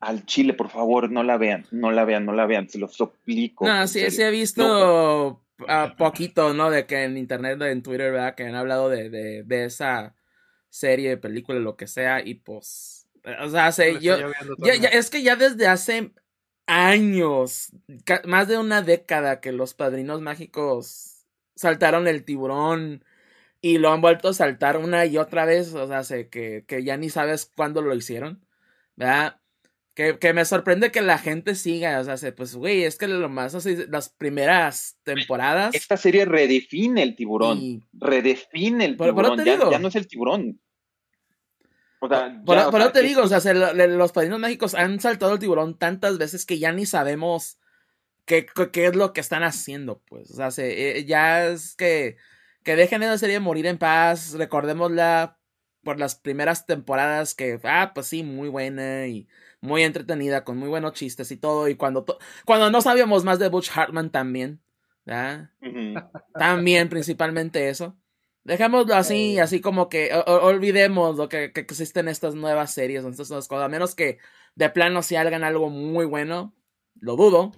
Al 0.00 0.26
chile, 0.26 0.52
por 0.52 0.68
favor, 0.68 1.10
no 1.10 1.22
la 1.22 1.38
vean. 1.38 1.66
No 1.70 1.90
la 1.90 2.04
vean, 2.04 2.26
no 2.26 2.32
la 2.32 2.44
vean. 2.46 2.68
Se 2.68 2.78
los 2.78 2.92
suplico. 2.94 3.66
No, 3.66 3.86
sí, 3.86 4.00
serio. 4.00 4.10
sí 4.10 4.22
he 4.22 4.30
visto 4.30 5.42
a 5.66 5.96
poquito, 5.96 6.54
¿no? 6.54 6.70
De 6.70 6.86
que 6.86 7.04
en 7.04 7.16
internet, 7.16 7.60
en 7.62 7.82
Twitter, 7.82 8.12
¿verdad? 8.12 8.34
Que 8.34 8.44
han 8.44 8.54
hablado 8.54 8.88
de, 8.88 9.10
de, 9.10 9.42
de 9.44 9.64
esa 9.64 10.14
serie, 10.70 11.16
película, 11.16 11.58
lo 11.60 11.76
que 11.76 11.86
sea, 11.86 12.20
y 12.24 12.34
pues, 12.36 13.08
o 13.42 13.48
sea, 13.50 13.70
yo, 14.00 14.16
ya, 14.56 14.76
ya- 14.76 14.88
es 14.88 15.10
que 15.10 15.22
ya 15.22 15.36
desde 15.36 15.66
hace 15.68 16.12
años, 16.66 17.70
más 18.24 18.48
de 18.48 18.58
una 18.58 18.82
década 18.82 19.40
que 19.40 19.52
los 19.52 19.74
padrinos 19.74 20.20
mágicos 20.20 21.24
saltaron 21.56 22.06
el 22.08 22.24
tiburón 22.24 23.04
y 23.60 23.78
lo 23.78 23.90
han 23.92 24.00
vuelto 24.00 24.28
a 24.28 24.34
saltar 24.34 24.76
una 24.78 25.06
y 25.06 25.18
otra 25.18 25.44
vez, 25.46 25.74
o 25.74 25.86
sea, 25.88 26.04
sé 26.04 26.28
que, 26.28 26.64
que 26.66 26.84
ya 26.84 26.96
ni 26.96 27.10
sabes 27.10 27.46
cuándo 27.56 27.82
lo 27.82 27.94
hicieron, 27.94 28.46
¿verdad? 28.96 29.40
Que, 29.98 30.16
que 30.16 30.32
me 30.32 30.44
sorprende 30.44 30.92
que 30.92 31.02
la 31.02 31.18
gente 31.18 31.56
siga, 31.56 31.98
o 31.98 32.04
sea, 32.04 32.16
sé, 32.16 32.30
pues, 32.30 32.54
güey, 32.54 32.84
es 32.84 32.96
que 32.96 33.08
lo 33.08 33.28
más 33.28 33.56
así, 33.56 33.74
las 33.88 34.08
primeras 34.08 34.96
temporadas 35.02 35.74
Esta 35.74 35.96
serie 35.96 36.24
redefine 36.24 37.02
el 37.02 37.16
tiburón. 37.16 37.58
y 37.58 37.82
Redefine 37.94 38.84
el 38.84 38.96
tiburón. 38.96 39.36
te 39.36 39.44
Ya, 39.44 39.52
digo. 39.56 39.72
ya 39.72 39.80
no 39.80 39.88
es 39.88 39.96
el 39.96 40.06
tiburón. 40.06 40.60
O 41.98 42.08
sea, 42.08 42.40
Por, 42.46 42.56
ya, 42.56 42.68
o 42.68 42.70
por 42.70 42.80
sea, 42.80 42.92
te 42.92 43.02
digo, 43.02 43.22
o 43.22 43.26
sea, 43.26 43.40
se 43.40 43.54
los 43.54 44.12
padrinos 44.12 44.38
mágicos 44.38 44.74
han 44.76 45.00
saltado 45.00 45.32
el 45.32 45.40
tiburón 45.40 45.76
tantas 45.76 46.16
veces 46.16 46.46
que 46.46 46.60
ya 46.60 46.70
ni 46.70 46.86
sabemos 46.86 47.58
qué, 48.24 48.46
qué, 48.46 48.70
qué 48.70 48.86
es 48.86 48.94
lo 48.94 49.12
que 49.12 49.20
están 49.20 49.42
haciendo, 49.42 50.00
pues. 50.06 50.30
O 50.30 50.36
sea, 50.36 50.52
se- 50.52 50.98
eh, 50.98 51.06
ya 51.06 51.48
es 51.48 51.74
que, 51.74 52.18
que 52.62 52.76
dejen 52.76 53.02
esa 53.02 53.18
serie 53.18 53.40
morir 53.40 53.66
en 53.66 53.78
paz, 53.78 54.34
recordémosla 54.34 55.40
por 55.82 55.98
las 55.98 56.14
primeras 56.14 56.66
temporadas 56.66 57.34
que, 57.34 57.58
ah, 57.64 57.90
pues 57.92 58.06
sí, 58.06 58.22
muy 58.22 58.48
buena 58.48 59.08
y 59.08 59.26
muy 59.60 59.82
entretenida, 59.82 60.44
con 60.44 60.56
muy 60.58 60.68
buenos 60.68 60.92
chistes 60.92 61.30
y 61.32 61.36
todo, 61.36 61.68
y 61.68 61.74
cuando, 61.76 62.04
to- 62.04 62.18
cuando 62.44 62.70
no 62.70 62.80
sabíamos 62.80 63.24
más 63.24 63.38
de 63.38 63.48
Butch 63.48 63.70
Hartman 63.74 64.10
también. 64.10 64.60
También, 66.32 66.88
principalmente 66.88 67.68
eso. 67.68 67.96
Dejémoslo 68.44 68.94
así, 68.94 69.38
así 69.38 69.60
como 69.60 69.88
que 69.88 70.10
olvidemos 70.24 71.16
lo 71.16 71.28
que, 71.28 71.52
que 71.52 71.60
existen 71.60 72.08
estas 72.08 72.34
nuevas 72.34 72.72
series, 72.72 73.04
estas 73.04 73.28
nuevas 73.30 73.48
cosas, 73.48 73.64
a 73.64 73.68
menos 73.68 73.94
que 73.94 74.18
de 74.54 74.70
plano 74.70 75.02
si 75.02 75.16
hagan 75.16 75.44
algo 75.44 75.68
muy 75.70 76.06
bueno, 76.06 76.54
lo 77.00 77.16
dudo. 77.16 77.52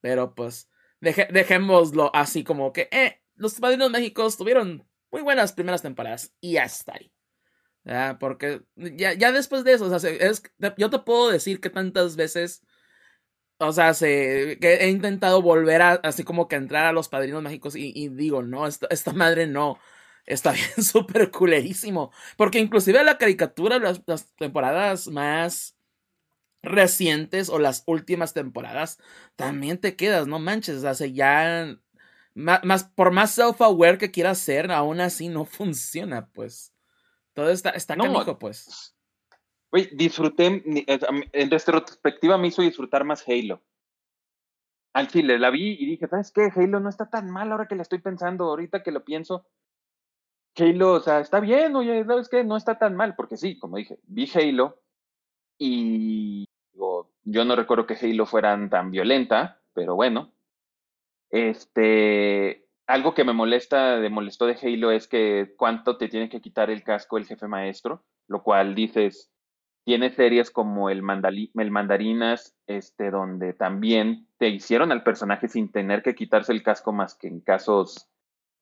Pero 0.00 0.34
pues 0.34 0.68
deje- 1.00 1.28
dejémoslo 1.32 2.14
así 2.14 2.44
como 2.44 2.72
que, 2.72 2.88
eh, 2.92 3.22
los 3.34 3.58
Padrinos 3.58 3.90
Méxicos 3.90 4.36
tuvieron 4.36 4.86
muy 5.10 5.22
buenas 5.22 5.52
primeras 5.52 5.82
temporadas 5.82 6.32
y 6.40 6.52
ya 6.52 6.64
está 6.64 6.94
ahí. 6.94 7.12
¿Ya? 7.90 8.18
Porque 8.20 8.62
ya, 8.76 9.14
ya 9.14 9.32
después 9.32 9.64
de 9.64 9.74
eso, 9.74 9.86
o 9.86 9.90
sea, 9.90 10.00
se- 10.00 10.26
es, 10.26 10.42
yo 10.78 10.90
te 10.90 11.00
puedo 11.00 11.30
decir 11.30 11.60
que 11.60 11.70
tantas 11.70 12.16
veces 12.16 12.62
o 13.58 13.72
sea, 13.72 13.94
se, 13.94 14.58
que 14.60 14.74
he 14.76 14.88
intentado 14.90 15.42
volver 15.42 15.82
a, 15.82 15.92
así 16.04 16.24
como 16.24 16.48
que 16.48 16.56
entrar 16.56 16.86
a 16.86 16.92
los 16.92 17.08
padrinos 17.08 17.42
mágicos 17.42 17.76
y, 17.76 18.08
digo, 18.10 18.42
no, 18.42 18.66
esta, 18.66 18.86
esta 18.90 19.12
madre 19.12 19.46
no. 19.46 19.78
Está 20.26 20.52
bien 20.54 20.82
súper 20.84 21.30
culerísimo. 21.30 22.12
Porque 22.36 22.58
inclusive 22.60 23.02
la 23.04 23.18
caricatura, 23.18 23.78
las, 23.78 24.02
las 24.06 24.34
temporadas 24.36 25.08
más 25.08 25.76
recientes 26.62 27.48
o 27.50 27.58
las 27.58 27.84
últimas 27.86 28.34
temporadas, 28.34 28.98
también 29.36 29.78
te 29.78 29.96
quedas, 29.96 30.26
no 30.28 30.38
manches. 30.40 30.82
Se 30.98 31.12
ya. 31.12 31.78
ma- 32.34 32.60
Más, 32.64 32.84
por 32.84 33.12
más 33.12 33.38
self-aware 33.38 33.98
que 33.98 34.10
quieras 34.12 34.38
ser, 34.38 34.72
aún 34.72 35.00
así 35.00 35.28
no 35.28 35.44
funciona, 35.46 36.28
pues. 36.34 36.72
Todo 37.40 37.48
está, 37.48 37.70
está 37.70 37.96
No, 37.96 38.04
canijo, 38.04 38.38
pues. 38.38 38.94
Güey, 39.72 39.88
disfruté, 39.94 40.62
eh, 40.86 41.00
en 41.32 41.50
retrospectiva 41.50 42.36
me 42.36 42.48
hizo 42.48 42.60
disfrutar 42.60 43.02
más 43.04 43.26
Halo. 43.26 43.62
Al 44.92 45.08
chile, 45.08 45.38
la 45.38 45.48
vi 45.48 45.74
y 45.80 45.86
dije, 45.86 46.06
¿sabes 46.06 46.32
qué? 46.32 46.50
Halo 46.54 46.80
no 46.80 46.90
está 46.90 47.08
tan 47.08 47.30
mal 47.30 47.50
ahora 47.50 47.66
que 47.66 47.76
la 47.76 47.82
estoy 47.82 48.00
pensando, 48.00 48.44
ahorita 48.44 48.82
que 48.82 48.92
lo 48.92 49.06
pienso. 49.06 49.46
Halo, 50.54 50.92
o 50.92 51.00
sea, 51.00 51.20
está 51.20 51.40
bien, 51.40 51.74
oye, 51.76 52.04
¿sabes 52.04 52.28
qué? 52.28 52.44
No 52.44 52.58
está 52.58 52.78
tan 52.78 52.94
mal, 52.94 53.16
porque 53.16 53.38
sí, 53.38 53.58
como 53.58 53.78
dije, 53.78 53.98
vi 54.02 54.30
Halo 54.34 54.82
y 55.56 56.44
digo, 56.74 57.10
yo 57.24 57.46
no 57.46 57.56
recuerdo 57.56 57.86
que 57.86 57.94
Halo 57.94 58.26
fueran 58.26 58.68
tan 58.68 58.90
violenta, 58.90 59.62
pero 59.72 59.94
bueno. 59.94 60.30
Este, 61.30 62.68
algo 62.90 63.14
que 63.14 63.24
me 63.24 63.32
molesta, 63.32 64.00
de 64.00 64.10
molestó 64.10 64.46
de 64.46 64.58
Halo 64.60 64.90
es 64.90 65.06
que 65.06 65.54
cuánto 65.56 65.96
te 65.96 66.08
tiene 66.08 66.28
que 66.28 66.40
quitar 66.40 66.70
el 66.70 66.82
casco 66.82 67.18
el 67.18 67.26
jefe 67.26 67.46
maestro, 67.46 68.04
lo 68.26 68.42
cual 68.42 68.74
dices, 68.74 69.30
Tiene 69.84 70.10
series 70.10 70.50
como 70.50 70.90
el, 70.90 71.02
Mandali 71.02 71.50
el 71.56 71.70
Mandarinas, 71.70 72.54
este, 72.66 73.10
donde 73.10 73.54
también 73.54 74.26
te 74.38 74.48
hicieron 74.48 74.92
al 74.92 75.02
personaje 75.02 75.48
sin 75.48 75.72
tener 75.72 76.02
que 76.02 76.14
quitarse 76.14 76.52
el 76.52 76.62
casco 76.62 76.92
más 76.92 77.14
que 77.14 77.28
en 77.28 77.40
casos 77.40 78.08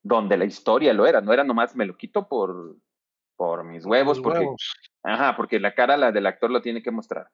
donde 0.02 0.36
la 0.36 0.44
historia 0.44 0.92
lo 0.92 1.06
era. 1.06 1.20
No 1.20 1.32
era 1.32 1.42
nomás 1.42 1.74
me 1.74 1.86
lo 1.86 1.96
quito 1.96 2.28
por, 2.28 2.76
por 3.36 3.64
mis 3.64 3.84
huevos, 3.84 4.20
porque, 4.20 4.40
huevos. 4.40 4.74
ajá, 5.02 5.36
porque 5.36 5.58
la 5.58 5.74
cara 5.74 5.96
la 5.96 6.12
del 6.12 6.26
actor 6.26 6.50
lo 6.50 6.62
tiene 6.62 6.82
que 6.82 6.92
mostrar. 6.92 7.30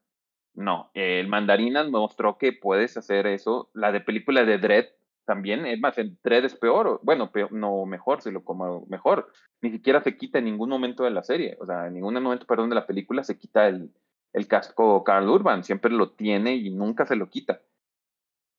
No, 0.54 0.90
el 0.94 1.28
Mandarinas 1.28 1.90
mostró 1.90 2.38
que 2.38 2.52
puedes 2.52 2.96
hacer 2.96 3.26
eso. 3.26 3.70
La 3.74 3.92
de 3.92 4.00
película 4.00 4.44
de 4.44 4.58
Dread 4.58 4.86
también, 5.24 5.66
es 5.66 5.80
más, 5.80 5.96
en 5.98 6.18
Dread 6.22 6.44
es 6.44 6.54
peor, 6.54 6.86
o- 6.86 7.00
bueno, 7.02 7.30
peor, 7.32 7.52
no 7.52 7.84
mejor, 7.86 8.20
si 8.22 8.30
lo 8.30 8.44
como 8.44 8.86
mejor. 8.86 9.30
Ni 9.60 9.70
siquiera 9.70 10.02
se 10.02 10.16
quita 10.16 10.38
en 10.38 10.44
ningún 10.46 10.68
momento 10.68 11.04
de 11.04 11.10
la 11.10 11.22
serie, 11.22 11.56
o 11.60 11.66
sea, 11.66 11.86
en 11.86 11.94
ningún 11.94 12.14
momento, 12.14 12.46
perdón, 12.46 12.68
de 12.68 12.74
la 12.76 12.86
película 12.86 13.24
se 13.24 13.38
quita 13.38 13.66
el, 13.68 13.90
el 14.32 14.46
casco 14.48 15.02
Carl 15.04 15.28
Urban, 15.28 15.64
siempre 15.64 15.90
lo 15.90 16.10
tiene 16.12 16.54
y 16.56 16.70
nunca 16.70 17.06
se 17.06 17.16
lo 17.16 17.28
quita. 17.30 17.60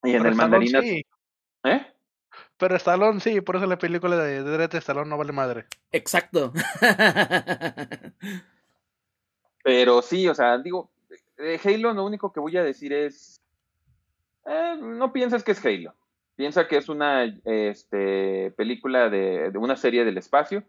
Y 0.04 0.12
en 0.12 0.18
Pero 0.18 0.30
el 0.30 0.34
Stallone 0.34 0.36
Mandarinas, 0.36 0.84
sí. 0.84 1.06
¿eh? 1.64 1.88
Pero 2.58 2.76
Stallone 2.76 3.20
sí, 3.20 3.42
por 3.42 3.56
eso 3.58 3.66
la 3.66 3.78
película 3.78 4.16
de 4.18 4.44
de 4.44 4.52
Dread 4.52 4.70
de 4.70 4.78
Stallone 4.80 5.10
no 5.10 5.18
vale 5.18 5.32
madre. 5.34 5.66
Exacto. 5.92 6.54
Pero 9.64 10.02
sí, 10.02 10.28
o 10.28 10.36
sea, 10.36 10.58
digo, 10.58 10.92
de 11.38 11.60
Halo 11.64 11.94
lo 11.94 12.06
único 12.06 12.32
que 12.32 12.40
voy 12.40 12.56
a 12.58 12.64
decir 12.64 12.94
es, 12.94 13.42
eh, 14.46 14.76
no 14.80 15.12
pienses 15.12 15.44
que 15.44 15.54
es 15.54 15.66
Halo. 15.66 15.94
Piensa 16.36 16.68
que 16.68 16.78
es 16.78 16.90
una 16.90 17.24
este, 17.46 18.52
película 18.52 19.10
de, 19.10 19.52
de 19.52 19.58
una 19.58 19.76
serie 19.76 20.04
del 20.04 20.18
espacio. 20.18 20.64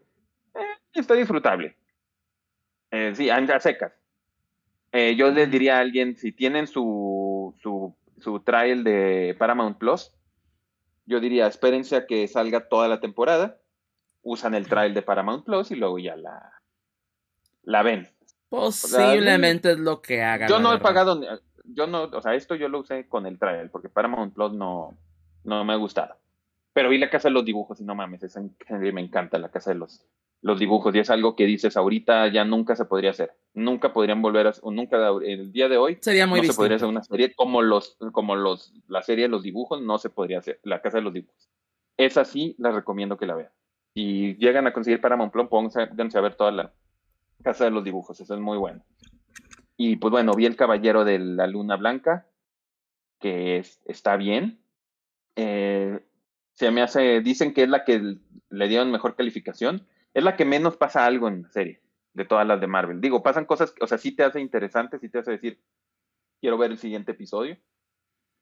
Eh, 0.55 0.77
está 0.93 1.13
disfrutable. 1.13 1.75
Eh, 2.91 3.13
sí, 3.15 3.29
anda 3.29 3.57
a 3.57 3.59
secas. 3.59 3.91
Eh, 4.93 5.15
yo 5.15 5.29
les 5.31 5.51
diría 5.51 5.77
a 5.77 5.81
alguien, 5.81 6.15
si 6.15 6.31
tienen 6.31 6.67
su, 6.67 7.53
su, 7.61 7.93
su 8.19 8.39
trial 8.39 8.83
de 8.85 9.35
Paramount 9.37 9.77
Plus, 9.77 10.13
yo 11.05 11.19
diría, 11.19 11.47
espérense 11.47 11.97
a 11.97 12.05
que 12.05 12.27
salga 12.27 12.69
toda 12.69 12.87
la 12.87 13.01
temporada, 13.01 13.57
usan 14.21 14.55
el 14.55 14.67
trial 14.67 14.93
de 14.93 15.01
Paramount 15.01 15.45
Plus 15.45 15.71
y 15.71 15.75
luego 15.75 15.99
ya 15.99 16.15
la, 16.15 16.53
la 17.63 17.83
ven. 17.83 18.07
Posiblemente 18.49 19.71
es 19.71 19.79
lo 19.79 20.01
que 20.01 20.23
haga. 20.23 20.47
Yo 20.47 20.59
no 20.59 20.73
he 20.73 20.79
pagado, 20.79 21.21
yo 21.65 21.87
no, 21.87 22.03
o 22.03 22.21
sea, 22.21 22.33
esto 22.35 22.55
yo 22.55 22.69
lo 22.69 22.79
usé 22.79 23.07
con 23.09 23.25
el 23.25 23.37
trial, 23.37 23.69
porque 23.69 23.89
Paramount 23.89 24.33
Plus 24.33 24.53
no, 24.53 24.97
no 25.47 25.63
me 25.65 25.73
ha 25.73 25.77
gustado. 25.77 26.15
Pero 26.73 26.89
vi 26.89 26.97
la 26.99 27.09
casa 27.09 27.29
de 27.29 27.33
los 27.33 27.45
dibujos 27.45 27.79
y 27.81 27.83
no 27.83 27.95
mames, 27.95 28.21
esa 28.23 28.41
me 28.69 29.01
encanta 29.01 29.39
la 29.39 29.49
casa 29.49 29.71
de 29.71 29.77
los, 29.79 30.05
los 30.41 30.59
dibujos 30.59 30.93
y 30.93 30.99
es 30.99 31.09
algo 31.09 31.35
que 31.35 31.45
dices 31.45 31.75
ahorita 31.75 32.27
ya 32.27 32.45
nunca 32.45 32.75
se 32.75 32.85
podría 32.85 33.09
hacer. 33.11 33.31
Nunca 33.53 33.93
podrían 33.93 34.21
volver 34.21 34.45
a, 34.47 34.53
o 34.61 34.71
nunca 34.71 35.09
el 35.25 35.51
día 35.51 35.69
de 35.69 35.77
hoy 35.77 35.97
Sería 36.01 36.27
muy 36.27 36.41
no 36.41 36.45
se 36.47 36.53
podría 36.53 36.75
hacer 36.75 36.87
una 36.87 37.03
serie 37.03 37.33
como 37.33 37.61
los, 37.63 37.97
como 38.11 38.35
los, 38.35 38.73
la 38.87 39.01
serie 39.01 39.23
de 39.23 39.29
los 39.29 39.41
dibujos 39.41 39.81
no 39.81 39.97
se 39.97 40.09
podría 40.11 40.39
hacer, 40.39 40.59
la 40.63 40.81
casa 40.81 40.97
de 40.97 41.03
los 41.03 41.13
dibujos. 41.13 41.49
Esa 41.97 42.25
sí, 42.25 42.55
la 42.59 42.71
recomiendo 42.71 43.17
que 43.17 43.25
la 43.25 43.33
vean. 43.35 43.51
Si 43.95 44.35
llegan 44.35 44.67
a 44.67 44.73
conseguir 44.73 45.01
Paramount 45.01 45.33
Plus, 45.33 45.47
pónganse 45.47 46.17
a 46.17 46.21
ver 46.21 46.35
toda 46.35 46.51
la 46.51 46.73
casa 47.41 47.63
de 47.63 47.71
los 47.71 47.83
dibujos, 47.83 48.19
eso 48.19 48.35
es 48.35 48.39
muy 48.39 48.57
bueno. 48.59 48.83
Y 49.77 49.95
pues 49.95 50.11
bueno, 50.11 50.33
vi 50.33 50.45
El 50.45 50.55
Caballero 50.55 51.03
de 51.05 51.17
la 51.17 51.47
Luna 51.47 51.75
Blanca, 51.77 52.27
que 53.19 53.57
es- 53.57 53.81
está 53.85 54.15
bien. 54.17 54.59
Eh, 55.37 55.99
se 56.53 56.71
me 56.71 56.81
hace, 56.81 57.21
dicen 57.21 57.53
que 57.53 57.63
es 57.63 57.69
la 57.69 57.85
que 57.85 58.17
le 58.49 58.67
dieron 58.67 58.91
mejor 58.91 59.15
calificación. 59.15 59.87
Es 60.13 60.23
la 60.23 60.35
que 60.35 60.45
menos 60.45 60.75
pasa 60.75 61.05
algo 61.05 61.27
en 61.27 61.43
la 61.43 61.51
serie, 61.51 61.81
de 62.13 62.25
todas 62.25 62.45
las 62.45 62.59
de 62.59 62.67
Marvel. 62.67 62.99
Digo, 62.99 63.23
pasan 63.23 63.45
cosas, 63.45 63.73
o 63.79 63.87
sea, 63.87 63.99
sí 63.99 64.11
te 64.11 64.23
hace 64.23 64.41
interesante, 64.41 64.99
sí 64.99 65.09
te 65.09 65.19
hace 65.19 65.31
decir, 65.31 65.61
quiero 66.41 66.57
ver 66.57 66.71
el 66.71 66.79
siguiente 66.79 67.11
episodio. 67.11 67.57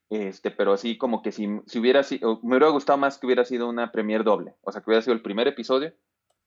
Este, 0.09 0.51
pero 0.51 0.71
así 0.73 0.97
como 0.97 1.21
que 1.21 1.31
si, 1.31 1.47
si 1.65 1.79
hubiera 1.79 2.03
sido, 2.03 2.39
me 2.43 2.51
hubiera 2.51 2.69
gustado 2.69 2.97
más 2.97 3.17
que 3.17 3.25
hubiera 3.25 3.43
sido 3.43 3.67
una 3.67 3.91
premier 3.91 4.23
doble. 4.23 4.55
O 4.61 4.71
sea, 4.71 4.81
que 4.81 4.89
hubiera 4.89 5.01
sido 5.01 5.15
el 5.15 5.21
primer 5.21 5.47
episodio 5.47 5.93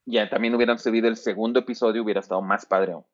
y 0.06 0.14
ya 0.14 0.30
también 0.30 0.54
hubieran 0.54 0.78
subido 0.78 1.08
el 1.08 1.16
segundo 1.16 1.60
episodio, 1.60 2.02
hubiera 2.02 2.20
estado 2.20 2.40
más 2.40 2.64
padre 2.64 2.92
aún. 2.92 3.04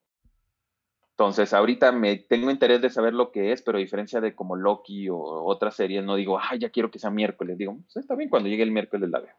Entonces, 1.17 1.53
ahorita 1.53 1.93
me 1.93 2.17
tengo 2.17 2.51
interés 2.51 2.83
de 2.83 2.91
saber 2.91 3.15
lo 3.15 3.31
que 3.31 3.53
es, 3.53 3.63
pero 3.63 3.79
a 3.79 3.81
diferencia 3.81 4.21
de 4.21 4.35
como 4.35 4.57
Loki 4.57 5.09
o 5.09 5.17
otras 5.17 5.77
series, 5.77 6.03
no 6.03 6.17
digo, 6.17 6.41
ah, 6.41 6.57
ya 6.57 6.71
quiero 6.71 6.91
que 6.91 6.99
sea 6.99 7.11
miércoles. 7.11 7.57
Digo, 7.57 7.77
pues 7.77 7.97
está 7.97 8.17
bien, 8.17 8.29
cuando 8.29 8.49
llegue 8.49 8.65
el 8.65 8.73
miércoles 8.73 9.09
la 9.11 9.21
veo. 9.21 9.35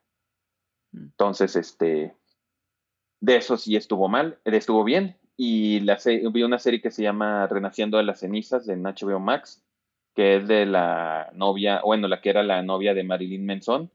Mm. 0.93 1.03
Entonces, 1.03 1.55
este, 1.57 2.15
de 3.19 3.35
eso 3.35 3.57
sí 3.57 3.75
estuvo 3.75 4.07
mal, 4.07 4.39
eh, 4.45 4.55
estuvo 4.55 4.85
bien. 4.85 5.17
Y 5.35 5.81
la 5.81 5.97
vi 6.31 6.43
una 6.43 6.59
serie 6.59 6.81
que 6.81 6.91
se 6.91 7.03
llama 7.03 7.47
Renaciendo 7.47 7.97
de 7.97 8.03
las 8.03 8.21
cenizas 8.21 8.69
en 8.69 8.83
HBO 8.83 9.19
Max, 9.19 9.61
que 10.15 10.37
es 10.37 10.47
de 10.47 10.65
la 10.65 11.29
novia, 11.33 11.81
bueno, 11.83 12.07
la 12.07 12.21
que 12.21 12.29
era 12.29 12.41
la 12.41 12.63
novia 12.63 12.93
de 12.93 13.03
Marilyn 13.03 13.45
Manson, 13.45 13.91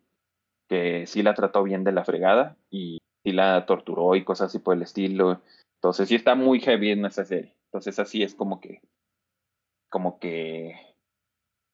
que 0.69 1.07
sí 1.07 1.23
la 1.23 1.33
trató 1.33 1.63
bien 1.63 1.83
de 1.83 1.93
la 1.93 2.05
fregada 2.05 2.59
y 2.69 2.99
sí 3.25 3.33
la 3.33 3.65
torturó 3.65 4.15
y 4.17 4.25
cosas 4.25 4.49
así 4.49 4.59
por 4.59 4.77
el 4.77 4.83
estilo. 4.83 5.41
Entonces 5.77 6.11
sí 6.11 6.17
está 6.17 6.35
muy 6.35 6.61
heavy 6.61 6.91
en 6.91 7.07
esa 7.07 7.25
serie. 7.25 7.55
Entonces 7.71 8.01
así 8.01 8.25
es 8.25 8.35
como 8.35 8.61
que, 8.61 8.83
como 9.89 10.19
que, 10.19 10.75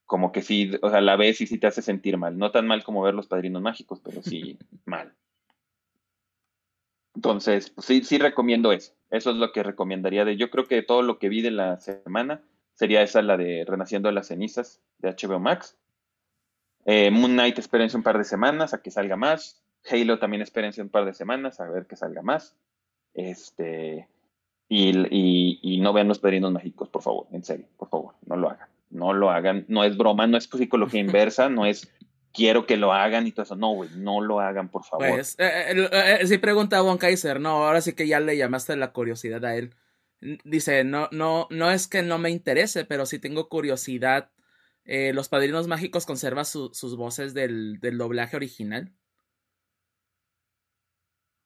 como 0.05 0.31
que 0.31 0.43
sí, 0.43 0.73
o 0.83 0.91
sea, 0.91 1.01
la 1.01 1.17
ves 1.17 1.41
y 1.41 1.47
sí 1.47 1.57
te 1.57 1.67
hace 1.67 1.81
sentir 1.81 2.19
mal. 2.19 2.37
No 2.37 2.51
tan 2.51 2.67
mal 2.67 2.85
como 2.85 3.01
ver 3.01 3.15
los 3.15 3.27
padrinos 3.27 3.63
mágicos, 3.63 4.01
pero 4.05 4.23
sí 4.23 4.59
mal. 4.85 5.15
Entonces, 7.15 7.71
pues, 7.71 7.87
sí, 7.87 8.05
sí 8.05 8.19
recomiendo 8.19 8.73
eso. 8.73 8.93
Eso 9.11 9.31
es 9.31 9.37
lo 9.37 9.53
que 9.53 9.63
recomendaría 9.63 10.27
de. 10.27 10.37
Yo 10.37 10.51
creo 10.51 10.67
que 10.67 10.83
todo 10.83 11.01
lo 11.01 11.19
que 11.19 11.31
vi 11.31 11.41
de 11.41 11.51
la 11.51 11.81
semana 11.81 12.43
sería 12.75 13.01
esa, 13.01 13.23
la 13.23 13.39
de 13.39 13.65
Renaciendo 13.67 14.09
de 14.09 14.15
las 14.15 14.29
Cenizas 14.29 14.83
de 14.99 15.09
HBO 15.09 15.41
Max. 15.41 15.79
Eh, 16.85 17.11
Moon 17.11 17.33
Knight, 17.33 17.59
espérense 17.59 17.97
un 17.97 18.03
par 18.03 18.19
de 18.19 18.25
semanas 18.25 18.75
a 18.75 18.83
que 18.83 18.91
salga 18.91 19.17
más. 19.17 19.63
Halo 19.91 20.19
también 20.19 20.43
espérense 20.43 20.83
un 20.83 20.91
par 20.91 21.07
de 21.07 21.15
semanas 21.15 21.59
a 21.59 21.71
ver 21.71 21.87
que 21.87 21.97
salga 21.97 22.21
más. 22.21 22.55
Este. 23.15 24.07
Y, 24.69 24.91
y, 25.15 25.61
y 25.63 25.81
no 25.81 25.93
vean 25.93 26.09
los 26.09 26.19
padrinos 26.19 26.51
mágicos, 26.53 26.89
por 26.89 27.03
favor, 27.03 27.27
en 27.33 27.45
serio, 27.45 27.67
por 27.77 27.89
favor, 27.89 28.15
no 28.27 28.37
lo 28.37 28.51
hagan. 28.51 28.69
No 28.91 29.13
lo 29.13 29.31
hagan. 29.31 29.65
No 29.69 29.85
es 29.85 29.97
broma, 29.97 30.27
no 30.27 30.37
es 30.37 30.45
psicología 30.45 31.01
inversa, 31.01 31.49
no 31.49 31.67
es 31.67 31.93
quiero 32.33 32.67
que 32.67 32.77
lo 32.77 32.93
hagan 32.93 33.27
y 33.27 33.33
todo 33.33 33.45
eso. 33.45 33.57
No, 33.57 33.73
güey, 33.73 33.91
no 33.97 34.21
lo 34.21 34.41
hagan, 34.41 34.69
por 34.69 34.85
favor. 34.85 35.09
Pues, 35.09 35.37
eh, 35.39 35.73
eh, 35.75 36.19
eh, 36.21 36.27
sí 36.27 36.39
pregunta 36.39 36.79
a 36.79 36.83
Von 36.83 36.99
Kaiser, 36.99 37.41
no, 37.41 37.65
ahora 37.67 37.81
sí 37.81 37.95
que 37.95 38.07
ya 38.07 38.21
le 38.21 38.37
llamaste 38.37 38.77
la 38.77 38.93
curiosidad 38.93 39.45
a 39.45 39.57
él. 39.57 39.75
Dice, 40.45 40.83
no, 40.85 41.09
no, 41.13 41.47
no 41.51 41.71
es 41.71 41.87
que 41.89 42.03
no 42.03 42.19
me 42.19 42.31
interese, 42.31 42.85
pero 42.85 43.07
sí 43.07 43.19
tengo 43.19 43.49
curiosidad. 43.49 44.31
Eh, 44.85 45.13
¿Los 45.13 45.29
Padrinos 45.29 45.67
Mágicos 45.69 46.07
conservan 46.07 46.45
su- 46.45 46.71
sus 46.73 46.97
voces 46.97 47.35
del, 47.35 47.81
del 47.81 47.99
doblaje 47.99 48.37
original? 48.37 48.93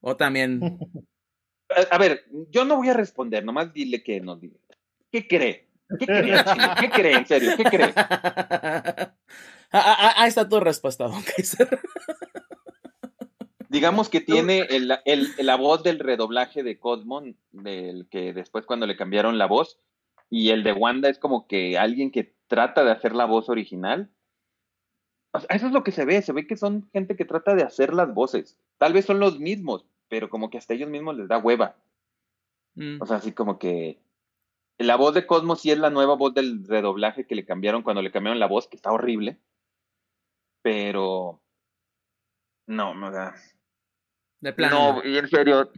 O 0.00 0.16
también... 0.16 0.60
A, 1.76 1.94
a 1.94 1.98
ver, 1.98 2.24
yo 2.50 2.64
no 2.64 2.76
voy 2.76 2.88
a 2.88 2.94
responder, 2.94 3.44
nomás 3.44 3.72
dile 3.72 4.02
que 4.02 4.20
nos 4.20 4.40
diga. 4.40 4.56
¿Qué 5.10 5.26
cree? 5.28 5.68
¿Qué 5.98 6.06
cree, 6.06 6.44
Chile? 6.44 6.66
¿Qué 6.80 6.90
cree, 6.90 7.14
en 7.16 7.26
serio? 7.26 7.52
¿Qué 7.56 7.64
cree? 7.64 7.92
Ah, 9.72 9.94
ah, 9.98 10.14
Ahí 10.16 10.28
está 10.28 10.48
tu 10.48 10.58
respuesta, 10.58 11.06
Von 11.06 11.22
Kaiser. 11.22 11.78
Digamos 13.68 14.08
que 14.08 14.20
tiene 14.20 14.62
el, 14.70 14.92
el- 15.04 15.28
la 15.38 15.54
voz 15.54 15.84
del 15.84 16.00
redoblaje 16.00 16.64
de 16.64 16.80
Cosmo, 16.80 17.22
del 17.52 18.08
que 18.10 18.32
después 18.32 18.66
cuando 18.66 18.86
le 18.88 18.96
cambiaron 18.96 19.38
la 19.38 19.46
voz, 19.46 19.78
y 20.28 20.50
el 20.50 20.64
de 20.64 20.72
Wanda 20.72 21.08
es 21.08 21.20
como 21.20 21.46
que 21.46 21.78
alguien 21.78 22.10
que 22.10 22.34
trata 22.48 22.82
de 22.82 22.90
hacer 22.90 23.14
la 23.14 23.26
voz 23.26 23.48
original. 23.48 24.10
O 25.32 25.38
sea, 25.38 25.46
eso 25.54 25.66
es 25.68 25.72
lo 25.72 25.84
que 25.84 25.92
se 25.92 26.04
ve, 26.04 26.20
se 26.22 26.32
ve 26.32 26.48
que 26.48 26.56
son 26.56 26.90
gente 26.92 27.14
que 27.14 27.24
trata 27.24 27.54
de 27.54 27.62
hacer 27.62 27.94
las 27.94 28.12
voces. 28.12 28.58
Tal 28.78 28.92
vez 28.92 29.04
son 29.04 29.20
los 29.20 29.38
mismos, 29.38 29.86
pero 30.10 30.28
como 30.28 30.50
que 30.50 30.58
hasta 30.58 30.74
ellos 30.74 30.90
mismos 30.90 31.16
les 31.16 31.28
da 31.28 31.38
hueva. 31.38 31.76
Mm. 32.74 33.00
O 33.00 33.06
sea, 33.06 33.16
así 33.16 33.32
como 33.32 33.58
que 33.58 33.98
la 34.76 34.96
voz 34.96 35.14
de 35.14 35.24
Cosmo 35.26 35.56
sí 35.56 35.70
es 35.70 35.78
la 35.78 35.88
nueva 35.88 36.16
voz 36.16 36.34
del 36.34 36.66
redoblaje 36.66 37.26
que 37.26 37.34
le 37.36 37.46
cambiaron 37.46 37.82
cuando 37.82 38.02
le 38.02 38.10
cambiaron 38.10 38.40
la 38.40 38.46
voz, 38.48 38.66
que 38.68 38.76
está 38.76 38.90
horrible. 38.92 39.38
Pero 40.62 41.40
no, 42.66 42.94
no, 42.94 43.12
sea, 43.12 43.34
De 44.40 44.52
plano. 44.52 44.94
no, 45.02 45.08
y 45.08 45.16
en 45.16 45.28
serio, 45.28 45.70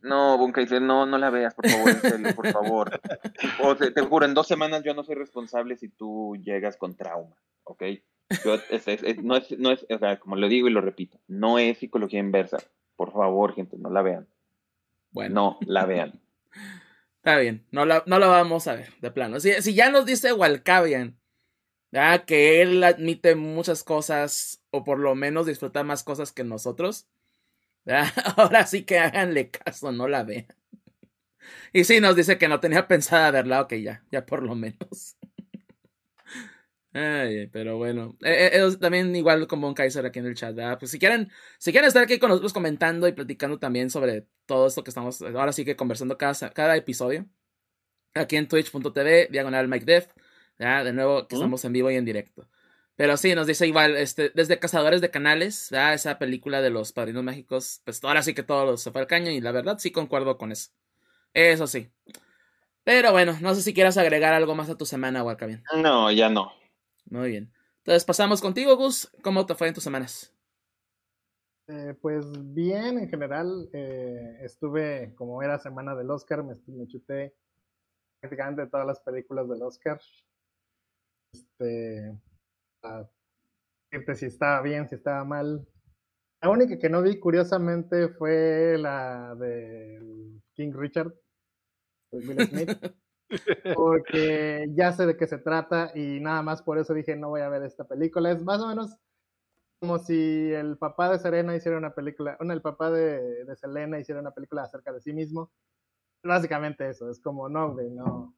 no, 0.00 0.38
Bunkaiser, 0.38 0.80
no, 0.80 1.04
no 1.06 1.18
la 1.18 1.30
veas, 1.30 1.54
por 1.54 1.68
favor, 1.68 1.90
en 1.90 2.00
serio, 2.00 2.34
por 2.34 2.48
favor. 2.52 3.00
O 3.62 3.76
te, 3.76 3.90
te 3.90 4.00
juro, 4.02 4.24
en 4.26 4.34
dos 4.34 4.46
semanas 4.46 4.82
yo 4.84 4.94
no 4.94 5.02
soy 5.04 5.16
responsable 5.16 5.76
si 5.76 5.88
tú 5.88 6.36
llegas 6.42 6.76
con 6.76 6.96
trauma, 6.96 7.36
¿ok? 7.64 7.82
Yo- 8.44 8.54
es- 8.70 8.88
es- 8.88 9.02
es- 9.02 9.22
no 9.22 9.36
es, 9.36 9.58
no 9.58 9.70
es, 9.72 9.84
o 9.90 9.98
sea, 9.98 10.18
como 10.18 10.36
lo 10.36 10.48
digo 10.48 10.68
y 10.68 10.72
lo 10.72 10.80
repito, 10.80 11.18
no 11.26 11.58
es 11.58 11.78
psicología 11.78 12.20
inversa. 12.20 12.58
Por 13.02 13.12
favor, 13.12 13.52
gente, 13.52 13.76
no 13.78 13.90
la 13.90 14.00
vean. 14.00 14.28
Bueno, 15.10 15.58
No 15.60 15.66
la 15.66 15.86
vean. 15.86 16.20
está 17.16 17.36
bien. 17.38 17.66
No 17.72 17.84
la, 17.84 18.04
no 18.06 18.20
la 18.20 18.28
vamos 18.28 18.68
a 18.68 18.76
ver, 18.76 18.94
de 19.00 19.10
plano. 19.10 19.40
Si, 19.40 19.52
si 19.60 19.74
ya 19.74 19.90
nos 19.90 20.06
dice 20.06 20.32
Walcavian, 20.32 21.18
ya 21.90 22.24
que 22.24 22.62
él 22.62 22.84
admite 22.84 23.34
muchas 23.34 23.82
cosas, 23.82 24.62
o 24.70 24.84
por 24.84 25.00
lo 25.00 25.16
menos 25.16 25.46
disfruta 25.46 25.82
más 25.82 26.04
cosas 26.04 26.30
que 26.30 26.44
nosotros, 26.44 27.08
ya, 27.84 28.04
ahora 28.36 28.68
sí 28.68 28.84
que 28.84 29.00
háganle 29.00 29.50
caso, 29.50 29.90
no 29.90 30.06
la 30.06 30.22
vean. 30.22 30.46
Y 31.72 31.82
sí, 31.82 32.00
nos 32.00 32.14
dice 32.14 32.38
que 32.38 32.46
no 32.46 32.60
tenía 32.60 32.86
pensada 32.86 33.32
verla. 33.32 33.62
Ok, 33.62 33.72
ya, 33.74 34.04
ya 34.12 34.24
por 34.24 34.44
lo 34.44 34.54
menos. 34.54 35.16
Ay, 36.94 37.46
pero 37.46 37.78
bueno, 37.78 38.16
eh, 38.22 38.50
eh, 38.52 38.76
también 38.78 39.16
igual 39.16 39.46
como 39.46 39.66
un 39.66 39.72
Kaiser 39.72 40.04
aquí 40.04 40.18
en 40.18 40.26
el 40.26 40.34
chat, 40.34 40.54
¿verdad? 40.54 40.78
Pues 40.78 40.90
si 40.90 40.98
quieren, 40.98 41.30
si 41.58 41.72
quieren 41.72 41.88
estar 41.88 42.02
aquí 42.02 42.18
con 42.18 42.28
nosotros 42.28 42.52
comentando 42.52 43.08
y 43.08 43.12
platicando 43.12 43.58
también 43.58 43.88
sobre 43.88 44.26
todo 44.44 44.66
esto 44.66 44.84
que 44.84 44.90
estamos 44.90 45.22
ahora 45.22 45.52
sí 45.52 45.64
que 45.64 45.74
conversando 45.74 46.18
cada, 46.18 46.50
cada 46.50 46.76
episodio, 46.76 47.26
aquí 48.14 48.36
en 48.36 48.46
twitch.tv, 48.46 49.28
diagonal 49.30 49.68
Mike 49.68 49.86
Death, 49.86 50.10
¿ya? 50.58 50.84
De 50.84 50.92
nuevo 50.92 51.26
que 51.28 51.36
estamos 51.36 51.64
en 51.64 51.72
vivo 51.72 51.90
y 51.90 51.96
en 51.96 52.04
directo. 52.04 52.46
Pero 52.96 53.16
sí, 53.16 53.34
nos 53.34 53.46
dice 53.46 53.66
igual, 53.66 53.96
este, 53.96 54.30
desde 54.34 54.58
Cazadores 54.58 55.00
de 55.00 55.10
Canales, 55.10 55.68
¿verdad? 55.70 55.94
esa 55.94 56.18
película 56.18 56.60
de 56.60 56.70
los 56.70 56.92
Padrinos 56.92 57.24
Mágicos, 57.24 57.80
pues 57.84 58.04
ahora 58.04 58.22
sí 58.22 58.34
que 58.34 58.42
todo 58.42 58.76
se 58.76 58.90
fue 58.90 59.00
al 59.00 59.06
caño 59.06 59.30
y 59.30 59.40
la 59.40 59.50
verdad 59.50 59.78
sí 59.78 59.90
concuerdo 59.92 60.36
con 60.36 60.52
eso. 60.52 60.70
Eso 61.32 61.66
sí. 61.66 61.90
Pero 62.84 63.12
bueno, 63.12 63.38
no 63.40 63.54
sé 63.54 63.62
si 63.62 63.72
quieras 63.72 63.96
agregar 63.96 64.34
algo 64.34 64.54
más 64.54 64.68
a 64.68 64.76
tu 64.76 64.84
semana, 64.84 65.24
bien 65.46 65.64
No, 65.76 66.10
ya 66.10 66.28
no. 66.28 66.52
Muy 67.06 67.30
bien. 67.30 67.52
Entonces 67.78 68.04
pasamos 68.04 68.40
contigo, 68.40 68.76
Gus. 68.76 69.10
¿Cómo 69.22 69.44
te 69.44 69.54
fue 69.54 69.68
en 69.68 69.74
tus 69.74 69.84
semanas? 69.84 70.32
Eh, 71.68 71.94
pues 72.00 72.26
bien, 72.54 72.98
en 72.98 73.08
general. 73.08 73.68
Eh, 73.72 74.38
estuve, 74.42 75.14
como 75.16 75.42
era 75.42 75.58
semana 75.58 75.94
del 75.94 76.10
Oscar, 76.10 76.44
me, 76.44 76.56
me, 76.66 76.86
chuté 76.86 77.34
prácticamente 78.20 78.66
todas 78.66 78.86
las 78.86 79.00
películas 79.00 79.48
del 79.48 79.62
Oscar. 79.62 80.00
Este. 81.32 82.18
A 82.82 83.08
decirte 83.90 84.14
si 84.14 84.26
estaba 84.26 84.62
bien, 84.62 84.88
si 84.88 84.94
estaba 84.94 85.24
mal. 85.24 85.66
La 86.40 86.50
única 86.50 86.78
que 86.78 86.88
no 86.88 87.02
vi, 87.02 87.18
curiosamente, 87.18 88.08
fue 88.08 88.76
la 88.78 89.34
de 89.36 90.40
King 90.54 90.72
Richard, 90.74 91.14
Will 92.12 92.48
Smith. 92.48 92.70
porque 93.74 94.68
ya 94.74 94.92
sé 94.92 95.06
de 95.06 95.16
qué 95.16 95.26
se 95.26 95.38
trata 95.38 95.92
y 95.94 96.20
nada 96.20 96.42
más 96.42 96.62
por 96.62 96.78
eso 96.78 96.94
dije 96.94 97.16
no 97.16 97.30
voy 97.30 97.40
a 97.40 97.48
ver 97.48 97.62
esta 97.62 97.84
película. 97.86 98.30
Es 98.30 98.42
más 98.42 98.60
o 98.60 98.68
menos 98.68 98.96
como 99.80 99.98
si 99.98 100.52
el 100.52 100.78
papá 100.78 101.10
de 101.10 101.18
Serena 101.18 101.56
hiciera 101.56 101.76
una 101.76 101.94
película, 101.94 102.36
bueno, 102.38 102.52
el 102.52 102.62
papá 102.62 102.90
de, 102.90 103.44
de 103.44 103.56
Selena 103.56 103.98
hiciera 103.98 104.20
una 104.20 104.30
película 104.30 104.62
acerca 104.62 104.92
de 104.92 105.00
sí 105.00 105.12
mismo. 105.12 105.50
Básicamente 106.24 106.88
eso, 106.88 107.10
es 107.10 107.20
como 107.20 107.48
no, 107.48 107.72
güey, 107.72 107.90
no 107.90 108.36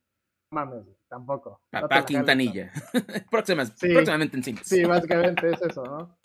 mames, 0.51 0.87
tampoco. 1.09 1.61
Papá 1.71 2.05
Quintanilla. 2.05 2.73
próximamente 3.31 4.37
en 4.37 4.43
cine. 4.43 4.61
Sí, 4.65 4.85
básicamente 4.85 5.51
es 5.51 5.61
eso, 5.61 5.85
¿no? 5.85 6.17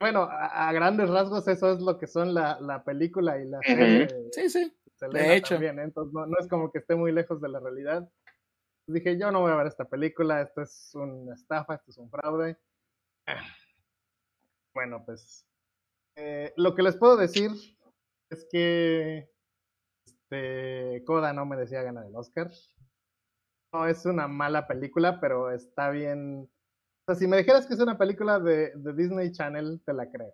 Bueno, 0.00 0.28
a, 0.28 0.72
grandes 0.72 1.08
rasgos 1.08 1.46
eso 1.46 1.72
es 1.72 1.80
lo 1.80 1.98
que 1.98 2.08
son 2.08 2.34
la, 2.34 2.58
la 2.60 2.82
película 2.82 3.38
y 3.38 3.48
la 3.48 3.60
serie. 3.62 4.08
Sí, 4.32 4.50
sí 4.50 4.72
de 5.00 5.36
hecho. 5.36 5.56
entonces 5.56 6.12
no, 6.12 6.26
no, 6.26 6.36
es 6.38 6.48
como 6.48 6.70
que 6.70 6.78
esté 6.78 6.94
muy 6.94 7.12
lejos 7.12 7.40
de 7.40 7.48
la 7.48 7.60
realidad. 7.60 8.08
Dije, 8.86 9.18
yo 9.18 9.30
no 9.30 9.40
voy 9.40 9.52
a 9.52 9.56
ver 9.56 9.66
esta 9.66 9.86
película, 9.86 10.42
esto 10.42 10.62
es 10.62 10.90
una 10.94 11.34
estafa, 11.34 11.74
esto 11.74 11.90
es 11.90 11.98
un 11.98 12.10
fraude. 12.10 12.58
Bueno, 14.74 15.04
pues 15.04 15.46
eh, 16.16 16.52
lo 16.56 16.74
que 16.74 16.82
les 16.82 16.96
puedo 16.96 17.16
decir 17.16 17.50
es 18.30 18.46
que 18.50 19.30
este, 20.06 21.04
Coda 21.04 21.32
no 21.32 21.46
merecía 21.46 21.82
ganar 21.82 22.06
el 22.06 22.16
Oscar. 22.16 22.50
No 23.72 23.86
es 23.86 24.04
una 24.04 24.28
mala 24.28 24.66
película, 24.66 25.20
pero 25.20 25.50
está 25.50 25.90
bien. 25.90 26.50
O 27.06 27.12
sea, 27.12 27.14
si 27.14 27.26
me 27.26 27.38
dijeras 27.38 27.66
que 27.66 27.74
es 27.74 27.80
una 27.80 27.98
película 27.98 28.38
de, 28.38 28.72
de 28.74 28.92
Disney 28.92 29.32
Channel, 29.32 29.82
te 29.84 29.92
la 29.92 30.10
creo. 30.10 30.32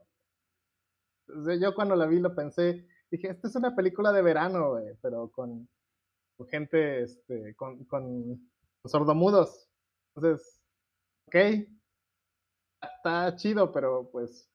yo 1.61 1.75
cuando 1.75 1.97
la 1.97 2.07
vi 2.07 2.21
lo 2.21 2.35
pensé, 2.35 2.87
dije, 3.11 3.29
esta 3.29 3.49
es 3.49 3.57
una 3.57 3.75
película 3.75 4.13
de 4.13 4.23
verano, 4.23 4.77
pero 5.03 5.31
con, 5.31 5.69
gente, 6.49 7.03
este, 7.03 7.55
con, 7.55 7.85
con, 7.85 8.51
sordomudos. 8.85 9.69
Entonces, 10.15 10.61
ok, 11.27 11.37
está 12.81 13.37
chido, 13.37 13.73
pero 13.73 14.09
pues... 14.11 14.51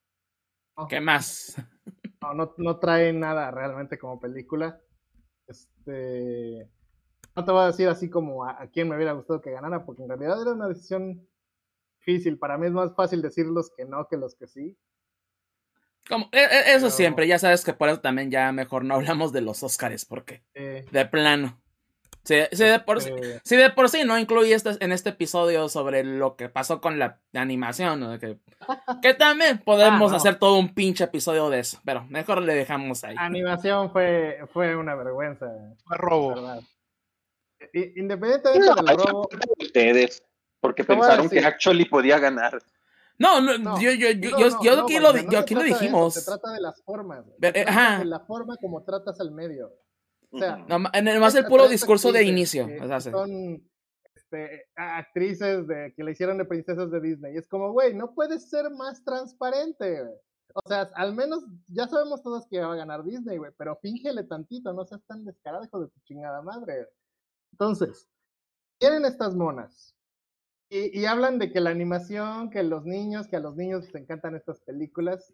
¿Qué 0.89 0.99
más? 0.99 1.55
No, 2.21 2.33
no, 2.33 2.55
no, 2.57 2.79
trae 2.79 3.13
nada 3.13 3.51
realmente 3.51 3.99
como 3.99 4.19
película. 4.19 4.81
Este... 5.45 6.67
No 7.35 7.45
te 7.45 7.51
voy 7.51 7.61
a 7.61 7.67
decir 7.67 7.87
así 7.87 8.09
como 8.09 8.45
a, 8.45 8.59
a 8.63 8.67
quién 8.71 8.89
me 8.89 8.95
hubiera 8.95 9.11
gustado 9.11 9.41
que 9.41 9.51
ganara, 9.51 9.85
porque 9.85 10.01
en 10.01 10.09
realidad 10.09 10.41
era 10.41 10.53
una 10.53 10.67
decisión 10.67 11.27
difícil. 11.99 12.39
Para 12.39 12.57
mí 12.57 12.65
es 12.65 12.71
más 12.71 12.95
fácil 12.95 13.21
decir 13.21 13.45
los 13.45 13.69
que 13.75 13.85
no 13.85 14.07
que 14.07 14.17
los 14.17 14.33
que 14.33 14.47
sí. 14.47 14.75
Como, 16.07 16.29
e, 16.31 16.39
e, 16.39 16.75
eso 16.75 16.89
siempre, 16.89 17.27
ya 17.27 17.39
sabes 17.39 17.63
que 17.63 17.73
por 17.73 17.89
eso 17.89 17.99
también 17.99 18.29
ya 18.29 18.51
mejor 18.51 18.85
no 18.85 18.95
hablamos 18.95 19.33
de 19.33 19.41
los 19.41 19.63
Oscars, 19.63 20.05
porque 20.05 20.43
de 20.53 21.05
plano. 21.05 21.59
Si, 22.25 22.33
de 22.33 22.79
por, 22.79 23.03
de 23.03 23.69
por, 23.75 23.87
sí 23.87 24.03
no 24.03 24.17
incluí 24.17 24.51
este, 24.51 24.71
en 24.79 24.91
este 24.91 25.11
episodio 25.11 25.69
sobre 25.69 26.03
lo 26.03 26.35
que 26.35 26.49
pasó 26.49 26.81
con 26.81 26.97
la 26.97 27.21
animación, 27.35 28.19
que, 28.19 28.39
que, 29.03 29.13
también 29.13 29.59
podemos 29.59 30.11
ah, 30.11 30.15
hacer 30.15 30.39
todo 30.39 30.57
un 30.57 30.73
pinche 30.73 31.03
episodio 31.03 31.51
de 31.51 31.59
eso, 31.59 31.79
pero 31.85 32.03
mejor 32.05 32.41
le 32.41 32.55
dejamos 32.55 33.03
ahí. 33.03 33.15
Animación 33.19 33.91
fue, 33.91 34.39
fue 34.51 34.75
una 34.75 34.95
vergüenza. 34.95 35.45
Fue 35.85 35.97
robo. 35.97 36.63
Independientemente 37.73 38.73
del 38.73 38.97
robo. 38.97 39.29
Ustedes, 39.59 40.23
porque 40.59 40.83
pensaron 40.83 41.29
que 41.29 41.45
Actually 41.45 41.85
podía 41.85 42.17
ganar. 42.17 42.57
No, 43.17 43.39
no, 43.41 43.79
yo, 43.79 43.91
yo, 43.91 44.11
yo, 44.11 44.37
yo, 44.37 44.61
yo 44.61 44.83
aquí, 44.83 44.99
lo, 44.99 45.15
yo 45.31 45.39
aquí 45.39 45.55
lo 45.55 45.63
dijimos. 45.63 46.13
se 46.13 46.25
trata 46.25 46.51
de 46.51 46.61
las 46.61 46.81
formas. 46.83 47.25
De 47.37 47.65
la 48.05 48.19
forma 48.21 48.57
como 48.57 48.83
tratas 48.83 49.19
al 49.19 49.31
medio. 49.31 49.71
O 50.31 50.37
sea, 50.37 50.57
más 50.57 51.35
el 51.35 51.45
puro 51.45 51.67
discurso 51.67 52.11
de 52.11 52.23
inicio. 52.23 52.67
son 52.99 53.63
este, 54.13 54.65
actrices 54.75 55.67
de, 55.67 55.93
que 55.95 56.03
le 56.03 56.11
hicieron 56.11 56.37
de 56.37 56.45
princesas 56.45 56.91
de 56.91 56.99
Disney. 56.99 57.35
Y 57.35 57.37
es 57.37 57.47
como, 57.47 57.71
güey, 57.71 57.93
no 57.93 58.13
puedes 58.13 58.49
ser 58.49 58.69
más 58.69 59.03
transparente. 59.03 60.03
O 60.53 60.61
sea, 60.67 60.89
al 60.95 61.13
menos 61.13 61.43
ya 61.67 61.87
sabemos 61.87 62.21
todos 62.21 62.47
que 62.47 62.59
va 62.59 62.73
a 62.73 62.77
ganar 62.77 63.03
Disney, 63.03 63.37
güey, 63.37 63.51
pero 63.57 63.77
fíngele 63.81 64.23
tantito, 64.23 64.71
no 64.73 64.85
seas 64.85 65.01
tan 65.05 65.25
descarado, 65.25 65.65
hijo 65.65 65.81
de 65.81 65.87
tu 65.87 65.99
chingada 66.01 66.41
madre. 66.41 66.87
Entonces, 67.51 68.07
tienen 68.77 69.05
estas 69.05 69.35
monas 69.35 69.94
y, 70.69 71.05
hablan 71.05 71.37
de 71.37 71.51
que 71.51 71.61
la 71.61 71.69
animación, 71.69 72.49
que 72.49 72.63
los 72.63 72.85
niños, 72.85 73.27
que 73.27 73.35
a 73.35 73.39
los 73.39 73.55
niños 73.55 73.85
les 73.85 73.95
encantan 73.95 74.35
estas 74.35 74.61
películas. 74.61 75.33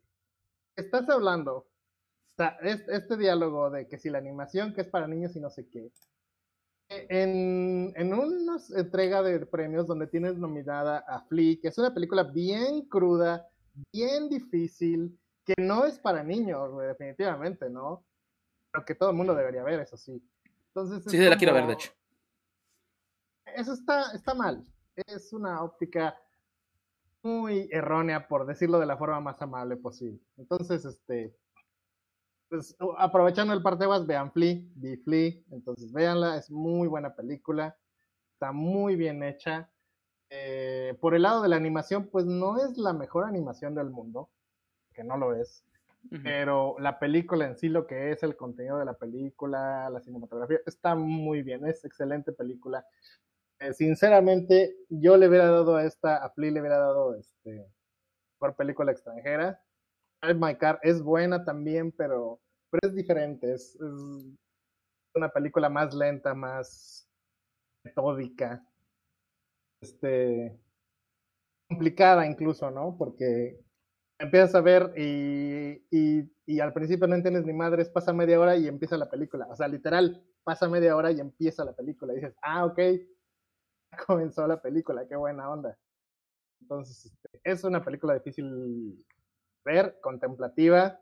Estás 0.76 1.10
hablando, 1.10 1.56
o 1.56 2.36
sea, 2.36 2.58
este, 2.62 3.18
diálogo 3.18 3.70
de 3.70 3.88
que 3.88 3.98
si 3.98 4.10
la 4.10 4.18
animación 4.18 4.74
que 4.74 4.82
es 4.82 4.88
para 4.88 5.08
niños 5.08 5.36
y 5.36 5.40
no 5.40 5.50
sé 5.50 5.70
qué. 5.70 5.92
E, 6.90 7.08
en, 7.10 7.94
en 7.96 8.14
una 8.14 8.58
entrega 8.76 9.24
de 9.24 9.46
premios 9.46 9.88
donde 9.88 10.08
tienes 10.08 10.36
nominada 10.36 11.00
a 11.08 11.22
Flea, 11.22 11.58
que 11.62 11.70
es 11.70 11.78
una 11.78 11.94
película 11.94 12.24
bien 12.24 12.82
cruda, 12.88 13.48
bien 13.94 14.28
difícil, 14.28 15.18
que 15.46 15.54
no 15.58 15.86
es 15.86 15.98
para 15.98 16.24
niños, 16.24 16.78
definitivamente, 16.78 17.70
¿no? 17.70 18.04
Pero 18.72 18.86
que 18.86 18.96
todo 18.96 19.12
el 19.12 19.16
mundo 19.16 19.34
debería 19.34 19.64
ver, 19.64 19.80
eso 19.80 19.96
sí. 19.96 20.22
Entonces, 20.68 21.10
sí, 21.10 21.18
la 21.18 21.38
quiero 21.38 21.54
ver, 21.54 21.68
de 21.68 21.74
hecho. 21.74 21.92
Eso 23.46 23.74
está, 23.74 24.12
está 24.14 24.34
mal 24.34 24.66
es 24.96 25.34
una 25.34 25.62
óptica 25.64 26.18
muy 27.24 27.70
errónea, 27.72 28.28
por 28.28 28.46
decirlo 28.46 28.80
de 28.80 28.86
la 28.86 28.98
forma 28.98 29.20
más 29.20 29.42
amable 29.42 29.78
posible. 29.78 30.20
Entonces, 30.38 30.86
este, 30.86 31.36
pues, 32.50 32.76
aprovechando 32.98 33.54
el 33.54 33.62
parteguas, 33.62 34.06
vean 34.06 34.32
Flea, 34.32 34.62
vi 34.76 34.98
Flea, 34.98 35.34
entonces 35.52 35.92
véanla, 35.94 36.38
es 36.38 36.50
muy 36.50 36.88
buena 36.88 37.16
película, 37.16 37.78
está 38.34 38.52
muy 38.52 38.96
bien 38.96 39.24
hecha. 39.24 39.72
Eh, 40.30 40.98
por 41.00 41.14
el 41.14 41.24
lado 41.24 41.42
de 41.42 41.50
la 41.50 41.58
animación, 41.58 42.08
pues 42.08 42.26
no 42.26 42.58
es 42.58 42.78
la 42.78 42.94
mejor 42.94 43.26
animación 43.26 43.76
del 43.76 43.90
mundo, 43.90 44.30
que 44.94 45.04
no 45.04 45.18
lo 45.18 45.36
es, 45.36 45.64
pero 46.24 46.76
la 46.80 47.00
película 47.00 47.46
en 47.46 47.58
sí, 47.58 47.70
lo 47.70 47.86
que 47.86 48.12
es 48.12 48.24
el 48.24 48.36
contenido 48.36 48.80
de 48.80 48.86
la 48.86 48.96
película, 48.96 49.90
la 49.90 50.02
cinematografía, 50.02 50.60
está 50.66 50.96
muy 50.96 51.44
bien, 51.44 51.66
es 51.68 51.86
excelente 51.86 52.32
película. 52.32 52.86
Eh, 53.62 53.74
sinceramente, 53.74 54.76
yo 54.90 55.18
le 55.18 55.28
hubiera 55.28 55.46
dado 55.46 55.76
a 55.76 55.86
esta, 55.86 56.18
a 56.18 56.32
Flea 56.32 56.50
le 56.52 56.62
hubiera 56.62 56.80
dado 56.80 57.14
este, 57.14 57.72
por 58.40 58.56
película 58.56 58.92
extranjera. 58.92 59.62
My 60.36 60.56
Car 60.56 60.80
es 60.82 61.02
buena 61.04 61.46
también, 61.46 61.92
pero, 61.92 62.42
pero 62.72 62.90
es 62.90 62.96
diferente. 62.96 63.54
Es, 63.54 63.78
una 65.14 65.30
película 65.30 65.70
más 65.70 65.94
lenta, 65.94 66.34
más 66.34 67.08
metódica. 67.84 68.66
Este, 69.84 70.60
complicada 71.70 72.26
incluso, 72.26 72.72
¿no? 72.72 72.96
Porque 72.98 73.60
empiezas 74.18 74.56
a 74.56 74.62
ver 74.62 74.92
y, 74.98 75.86
y, 75.92 76.32
y, 76.48 76.60
al 76.60 76.74
principio 76.74 77.08
no 77.08 77.16
entiendes 77.16 77.46
ni 77.46 77.54
madres, 77.54 77.90
pasa 77.90 78.12
media 78.12 78.40
hora 78.40 78.56
y 78.58 78.68
empieza 78.68 78.98
la 78.98 79.10
película. 79.10 79.46
O 79.52 79.56
sea, 79.56 79.68
literal, 79.68 80.26
pasa 80.44 80.68
media 80.68 80.96
hora 80.96 81.12
y 81.12 81.20
empieza 81.20 81.64
la 81.64 81.74
película. 81.76 82.14
Y 82.14 82.18
dices, 82.18 82.36
ah, 82.42 82.66
ok, 82.66 82.80
comenzó 84.08 84.48
la 84.48 84.62
película, 84.62 85.08
qué 85.08 85.16
buena 85.16 85.50
onda. 85.50 85.78
Entonces, 86.62 87.06
este, 87.06 87.42
es 87.44 87.64
una 87.64 87.84
película 87.84 88.14
difícil 88.14 89.04
ver, 89.66 90.00
contemplativa. 90.02 91.00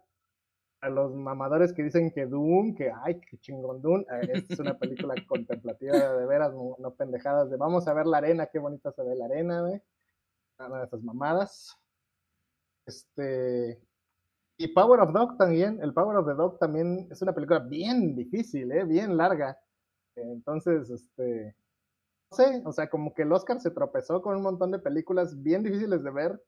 a 0.81 0.89
los 0.89 1.13
mamadores 1.13 1.73
que 1.73 1.83
dicen 1.83 2.11
que 2.11 2.25
Doom, 2.25 2.73
que 2.75 2.91
ay, 3.03 3.19
que 3.19 3.37
chingón 3.39 3.81
Doom, 3.81 4.05
es 4.21 4.59
una 4.59 4.77
película 4.77 5.13
contemplativa 5.27 5.97
de 6.15 6.25
veras, 6.25 6.53
no, 6.53 6.95
pendejadas 6.95 7.49
de 7.49 7.57
vamos 7.57 7.87
a 7.87 7.93
ver 7.93 8.05
la 8.07 8.19
arena, 8.19 8.47
qué 8.47 8.59
bonita 8.59 8.91
se 8.93 9.03
ve 9.03 9.15
la 9.15 9.25
arena, 9.25 9.61
güey. 9.61 9.81
Nada 10.57 10.79
de 10.79 10.85
esas 10.85 11.03
mamadas. 11.03 11.77
Este. 12.85 13.81
Y 14.57 14.67
Power 14.69 15.01
of 15.01 15.13
Dog 15.13 15.37
también, 15.37 15.79
el 15.81 15.93
Power 15.93 16.17
of 16.17 16.27
the 16.27 16.33
Dog 16.33 16.59
también 16.59 17.07
es 17.11 17.21
una 17.21 17.33
película 17.33 17.59
bien 17.59 18.15
difícil, 18.15 18.71
¿eh? 18.71 18.83
bien 18.85 19.17
larga. 19.17 19.57
Entonces, 20.15 20.89
este. 20.89 21.55
No 22.31 22.37
sé, 22.37 22.61
o 22.65 22.71
sea, 22.71 22.89
como 22.89 23.13
que 23.13 23.23
el 23.23 23.31
Oscar 23.31 23.59
se 23.59 23.71
tropezó 23.71 24.21
con 24.21 24.35
un 24.35 24.43
montón 24.43 24.71
de 24.71 24.79
películas 24.79 25.41
bien 25.41 25.63
difíciles 25.63 26.03
de 26.03 26.11
ver 26.11 26.39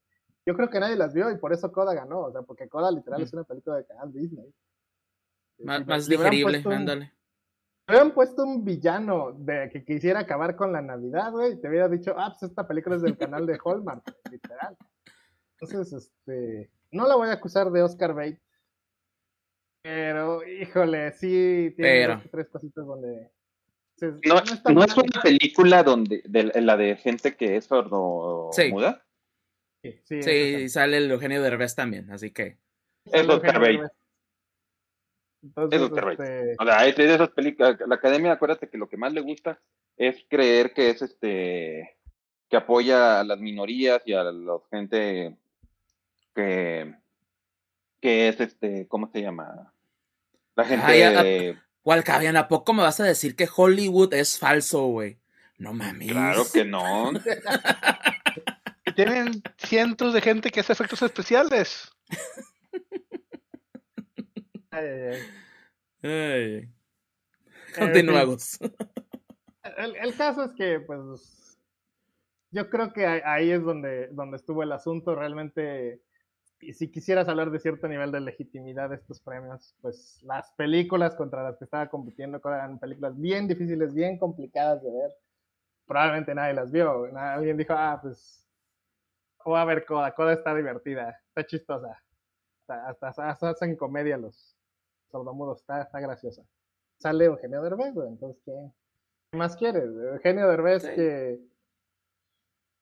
yo 0.45 0.55
creo 0.55 0.69
que 0.69 0.79
nadie 0.79 0.95
las 0.95 1.13
vio 1.13 1.29
y 1.29 1.37
por 1.37 1.53
eso 1.53 1.71
Coda 1.71 1.93
ganó, 1.93 2.21
o 2.21 2.31
sea, 2.31 2.41
porque 2.41 2.67
Coda 2.67 2.91
literal 2.91 3.21
es 3.21 3.33
una 3.33 3.43
película 3.43 3.77
de 3.77 3.85
canal 3.85 4.11
Disney. 4.11 4.51
Más, 5.59 5.85
más 5.85 6.07
digerible, 6.07 6.63
ándale. 6.65 7.13
Me 7.87 7.95
hubieran 7.95 8.13
puesto 8.13 8.43
un 8.43 8.63
villano 8.63 9.33
de 9.33 9.69
que 9.71 9.83
quisiera 9.83 10.21
acabar 10.21 10.55
con 10.55 10.71
la 10.71 10.81
Navidad, 10.81 11.31
güey, 11.31 11.53
y 11.53 11.61
te 11.61 11.69
hubiera 11.69 11.87
dicho, 11.87 12.15
ah, 12.17 12.29
pues 12.29 12.49
esta 12.49 12.67
película 12.67 12.95
es 12.95 13.01
del 13.01 13.17
canal 13.17 13.45
de 13.45 13.59
Hallmark, 13.63 14.03
literal. 14.31 14.77
Entonces, 15.59 15.93
este, 15.93 16.71
no 16.91 17.07
la 17.07 17.15
voy 17.15 17.29
a 17.29 17.33
acusar 17.33 17.69
de 17.69 17.83
Oscar 17.83 18.13
Bate, 18.13 18.41
pero, 19.83 20.45
híjole, 20.47 21.11
sí 21.13 21.73
tiene 21.75 22.29
tres 22.31 22.49
cositas 22.49 22.85
donde... 22.85 23.31
no, 24.01 24.41
no, 24.73 24.83
es 24.83 24.97
una 24.97 25.21
película 25.21 25.83
donde, 25.83 26.23
de, 26.25 26.61
la 26.61 26.75
de 26.75 26.95
gente 26.95 27.35
que 27.35 27.57
es 27.57 27.65
sordo 27.65 28.49
muda. 28.71 29.05
Sí, 29.83 29.99
sí, 30.03 30.69
sale 30.69 30.97
el 30.97 31.11
Eugenio 31.11 31.41
Derbez 31.41 31.75
también, 31.75 32.11
así 32.11 32.31
que. 32.31 32.57
Es 33.05 33.27
Oscar 33.27 33.59
Bate. 33.59 33.91
Es 35.71 35.81
Oscar 35.81 36.05
Bate. 36.05 36.55
O 36.59 36.65
sea, 36.65 36.87
es 36.87 36.95
de 36.95 37.13
esas 37.13 37.29
películas. 37.29 37.77
La 37.87 37.95
academia, 37.95 38.33
acuérdate 38.33 38.69
que 38.69 38.77
lo 38.77 38.87
que 38.87 38.97
más 38.97 39.13
le 39.13 39.21
gusta 39.21 39.59
es 39.97 40.23
creer 40.29 40.73
que 40.73 40.89
es 40.89 41.01
este. 41.01 41.97
que 42.49 42.57
apoya 42.57 43.19
a 43.19 43.23
las 43.23 43.39
minorías 43.39 44.01
y 44.05 44.13
a 44.13 44.23
la 44.23 44.59
gente 44.71 45.35
que. 46.35 46.95
que 47.99 48.27
es 48.29 48.39
este. 48.39 48.87
¿Cómo 48.87 49.09
se 49.11 49.21
llama? 49.21 49.73
La 50.55 50.65
gente. 50.65 50.85
¿Cuál 50.85 51.70
cabían? 52.03 52.37
¿A 52.37 52.47
poco 52.47 52.73
me 52.73 52.83
vas 52.83 52.99
a 52.99 53.05
decir 53.05 53.35
que 53.35 53.49
Hollywood 53.53 54.13
es 54.13 54.37
falso, 54.37 54.85
güey? 54.87 55.19
No 55.57 55.73
mames. 55.73 56.11
Claro 56.11 56.43
que 56.51 56.65
no. 56.65 57.11
Tienen 58.95 59.41
cientos 59.57 60.13
de 60.13 60.21
gente 60.21 60.51
que 60.51 60.59
hace 60.59 60.73
efectos 60.73 61.01
especiales. 61.01 61.91
Continuamos. 67.77 68.57
El, 69.77 70.15
caso 70.15 70.45
es 70.45 70.51
que, 70.53 70.79
pues, 70.79 71.59
yo 72.51 72.69
creo 72.69 72.93
que 72.93 73.05
ahí 73.05 73.51
es 73.51 73.63
donde, 73.63 74.07
donde 74.07 74.37
estuvo 74.37 74.63
el 74.63 74.71
asunto. 74.71 75.13
Realmente, 75.15 76.01
si 76.73 76.91
quisieras 76.91 77.27
hablar 77.27 77.49
de 77.51 77.59
cierto 77.59 77.87
nivel 77.87 78.11
de 78.11 78.21
legitimidad 78.21 78.89
de 78.89 78.95
estos 78.95 79.19
premios, 79.19 79.75
pues 79.81 80.21
las 80.23 80.51
películas 80.51 81.15
contra 81.15 81.43
las 81.43 81.57
que 81.57 81.65
estaba 81.65 81.89
compitiendo 81.89 82.39
eran 82.45 82.79
películas 82.79 83.19
bien 83.19 83.47
difíciles, 83.47 83.93
bien 83.93 84.17
complicadas 84.17 84.83
de 84.83 84.91
ver. 84.91 85.11
Probablemente 85.87 86.35
nadie 86.35 86.53
las 86.53 86.71
vio. 86.71 87.09
Alguien 87.15 87.57
dijo, 87.57 87.73
ah, 87.73 87.99
pues 88.01 88.41
o 89.43 89.55
a 89.55 89.65
ver 89.65 89.85
Coda. 89.85 90.13
Coda 90.13 90.33
está 90.33 90.53
divertida, 90.53 91.19
está 91.27 91.45
chistosa. 91.45 92.01
Hasta, 92.67 93.07
hasta, 93.09 93.49
hacen 93.49 93.75
comedia 93.75 94.17
los 94.17 94.55
sordomudos, 95.11 95.59
está, 95.59 95.81
está 95.81 95.99
graciosa. 95.99 96.43
Sale 96.99 97.25
Eugenio 97.25 97.61
Derbez, 97.61 97.93
güey, 97.93 98.07
entonces 98.07 98.41
¿qué, 98.45 99.37
más 99.37 99.57
quieres? 99.57 99.83
Eugenio 99.83 100.47
Derbez 100.47 100.83
que... 100.83 101.39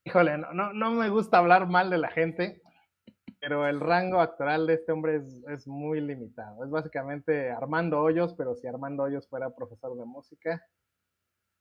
Híjole, 0.06 0.38
no, 0.38 0.54
no, 0.54 0.74
no 0.74 0.92
me 0.92 1.10
gusta 1.10 1.38
hablar 1.38 1.68
mal 1.68 1.90
de 1.90 1.98
la 1.98 2.10
gente, 2.10 2.62
pero 3.40 3.68
el 3.68 3.80
rango 3.80 4.20
actoral 4.20 4.68
de 4.68 4.76
este 4.76 4.92
hombre 4.92 5.18
es, 5.18 5.44
es, 5.48 5.68
muy 5.68 6.02
limitado. 6.02 6.64
Es 6.64 6.70
básicamente 6.70 7.50
Armando 7.52 8.00
Hoyos, 8.00 8.34
pero 8.34 8.56
si 8.56 8.68
Armando 8.68 9.04
Hoyos 9.04 9.28
fuera 9.28 9.56
profesor 9.56 9.98
de 9.98 10.06
música. 10.06 10.66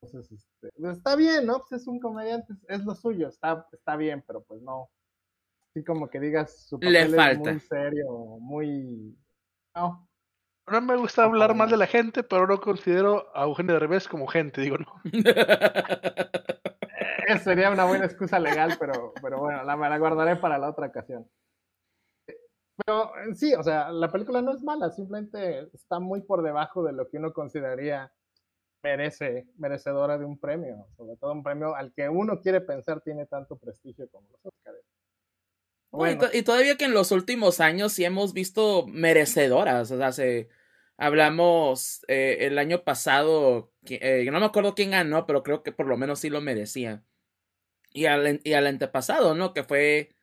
Entonces, 0.03 0.33
este, 0.33 0.71
pues, 0.77 0.97
está 0.97 1.17
bien, 1.17 1.47
¿no? 1.47 1.59
Pues 1.61 1.83
es 1.83 1.89
un 1.89 2.01
comediante, 2.01 2.55
es 2.69 2.85
lo 2.85 2.95
suyo, 2.95 3.29
está, 3.29 3.67
está 3.73 3.97
bien, 3.97 4.23
pero 4.27 4.43
pues 4.43 4.61
no. 4.63 4.91
Así 5.71 5.85
como 5.85 6.09
que 6.09 6.21
digas 6.21 6.67
su 6.69 6.79
papel 6.79 6.93
Le 6.93 7.09
falta. 7.17 7.51
es 7.51 7.57
muy 7.57 7.61
serio, 7.61 8.09
muy. 8.41 9.17
No. 9.75 10.09
No 10.67 10.81
me 10.83 10.97
gusta 10.97 11.25
hablar 11.25 11.55
mal 11.55 11.71
de 11.71 11.79
la 11.79 11.87
gente, 11.87 12.23
pero 12.23 12.47
no 12.47 12.61
considero 12.61 13.35
a 13.35 13.45
Eugenio 13.45 13.75
Derbez 13.75 14.07
como 14.07 14.27
gente, 14.27 14.61
digo, 14.61 14.79
no. 14.79 14.93
Eh, 17.29 17.39
sería 17.41 17.71
una 17.71 17.85
buena 17.85 18.07
excusa 18.07 18.39
legal, 18.39 18.77
pero, 18.81 19.13
pero 19.21 19.39
bueno, 19.39 19.63
la, 19.63 19.77
la 19.77 19.99
guardaré 19.99 20.37
para 20.37 20.57
la 20.57 20.71
otra 20.71 20.87
ocasión. 20.87 21.29
Pero 22.85 23.13
sí, 23.35 23.55
o 23.55 23.63
sea, 23.63 23.91
la 23.91 24.11
película 24.11 24.41
no 24.41 24.53
es 24.53 24.63
mala, 24.63 24.91
simplemente 24.91 25.69
está 25.75 25.99
muy 25.99 26.21
por 26.21 26.43
debajo 26.43 26.85
de 26.85 26.93
lo 26.93 27.09
que 27.09 27.19
uno 27.19 27.33
consideraría 27.33 28.13
merece, 28.83 29.47
merecedora 29.57 30.17
de 30.17 30.25
un 30.25 30.39
premio, 30.39 30.87
sobre 30.97 31.17
todo 31.17 31.33
un 31.33 31.43
premio 31.43 31.75
al 31.75 31.93
que 31.93 32.09
uno 32.09 32.41
quiere 32.41 32.61
pensar 32.61 33.01
tiene 33.01 33.27
tanto 33.27 33.57
prestigio 33.57 34.09
como 34.11 34.29
los 34.31 34.41
Oscars. 34.45 34.79
Bueno. 35.91 36.27
y, 36.33 36.43
todavía 36.43 36.77
que 36.77 36.85
en 36.85 36.93
los 36.93 37.11
últimos 37.13 37.61
años 37.61 37.95
sí 37.95 38.05
hemos 38.05 38.33
visto 38.33 38.87
merecedoras, 38.87 39.91
o 39.91 39.97
sea, 39.97 40.13
se, 40.13 40.49
hablamos 40.99 42.05
eh, 42.09 42.39
el 42.41 42.59
año 42.59 42.85
pasado, 42.85 43.73
eh, 43.89 44.29
no 44.31 44.41
me 44.41 44.47
acuerdo 44.47 44.75
quién 44.75 44.91
ganó, 44.91 45.25
pero 45.27 45.43
creo 45.43 45.63
que 45.63 45.73
por 45.73 45.87
lo 45.87 45.97
menos 45.97 46.19
sí 46.19 46.29
lo 46.29 46.41
merecía. 46.41 47.05
Y 47.91 48.05
al, 48.05 48.41
y 48.45 48.53
al 48.53 48.67
antepasado, 48.67 49.35
¿no? 49.35 49.55
Que 49.55 49.65
fue... 49.65 50.18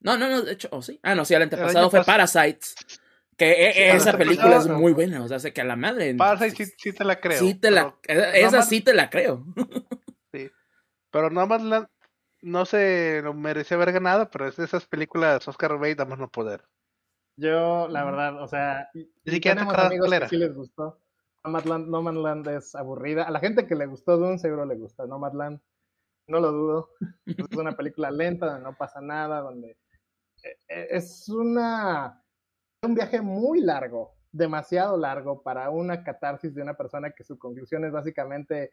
No, 0.00 0.16
no, 0.16 0.28
no, 0.28 0.42
de 0.42 0.52
hecho, 0.52 0.68
oh, 0.70 0.82
sí. 0.82 0.98
Ah, 1.02 1.14
no, 1.14 1.24
sí, 1.24 1.34
al 1.34 1.42
antepasado 1.42 1.90
fue 1.90 2.04
Parasites. 2.04 2.74
Que 3.36 3.68
e, 3.68 3.94
esa 3.94 4.16
película 4.18 4.56
es 4.56 4.66
muy 4.66 4.92
buena, 4.92 5.22
o 5.22 5.28
sea, 5.28 5.38
sé 5.38 5.52
que 5.52 5.60
a 5.60 5.64
la 5.64 5.76
madre. 5.76 6.14
Parasite 6.14 6.66
sí, 6.66 6.72
sí, 6.76 6.92
te 6.92 7.04
la 7.04 7.20
creo. 7.20 7.38
Sí 7.38 7.54
te 7.54 7.70
la, 7.70 7.94
esa 8.04 8.62
sí 8.62 8.80
te 8.80 8.94
la 8.94 9.10
creo. 9.10 9.44
Sí. 10.32 10.50
Pero 11.10 11.30
nada 11.30 11.46
más 11.46 11.62
la, 11.62 11.90
no 12.42 12.64
se 12.66 13.22
lo 13.22 13.34
merecía 13.34 13.76
haber 13.76 13.92
ganado, 13.92 14.30
pero 14.30 14.46
es 14.46 14.56
de 14.56 14.64
esas 14.64 14.86
películas 14.86 15.46
Oscar 15.48 15.78
Bate 15.78 15.94
damos 15.94 16.18
no 16.18 16.30
poder. 16.30 16.64
Yo, 17.36 17.86
la 17.88 18.04
verdad, 18.04 18.42
o 18.42 18.48
sea, 18.48 18.90
y 18.92 19.40
tenemos 19.40 19.74
amigos 19.74 20.10
que 20.10 20.28
sí 20.28 20.36
les 20.36 20.54
gustó. 20.54 21.00
Nomadland, 21.44 21.88
Nomadland 21.88 22.48
es 22.48 22.74
aburrida. 22.74 23.22
A 23.22 23.30
la 23.30 23.38
gente 23.38 23.66
que 23.66 23.76
le 23.76 23.86
gustó 23.86 24.16
Dune 24.16 24.38
seguro 24.38 24.66
le 24.66 24.76
gusta 24.76 25.06
Nomadland. 25.06 25.60
No 26.26 26.40
lo 26.40 26.52
dudo. 26.52 26.90
es 27.26 27.56
una 27.56 27.72
película 27.72 28.10
lenta 28.10 28.46
donde 28.46 28.64
no 28.64 28.76
pasa 28.76 29.00
nada, 29.00 29.40
donde 29.40 29.78
es 30.68 31.28
una 31.28 32.22
un 32.82 32.94
viaje 32.94 33.20
muy 33.20 33.60
largo, 33.60 34.14
demasiado 34.30 34.96
largo 34.96 35.42
para 35.42 35.70
una 35.70 36.04
catarsis 36.04 36.54
de 36.54 36.62
una 36.62 36.76
persona 36.76 37.10
que 37.10 37.24
su 37.24 37.38
conclusión 37.38 37.84
es 37.84 37.92
básicamente 37.92 38.72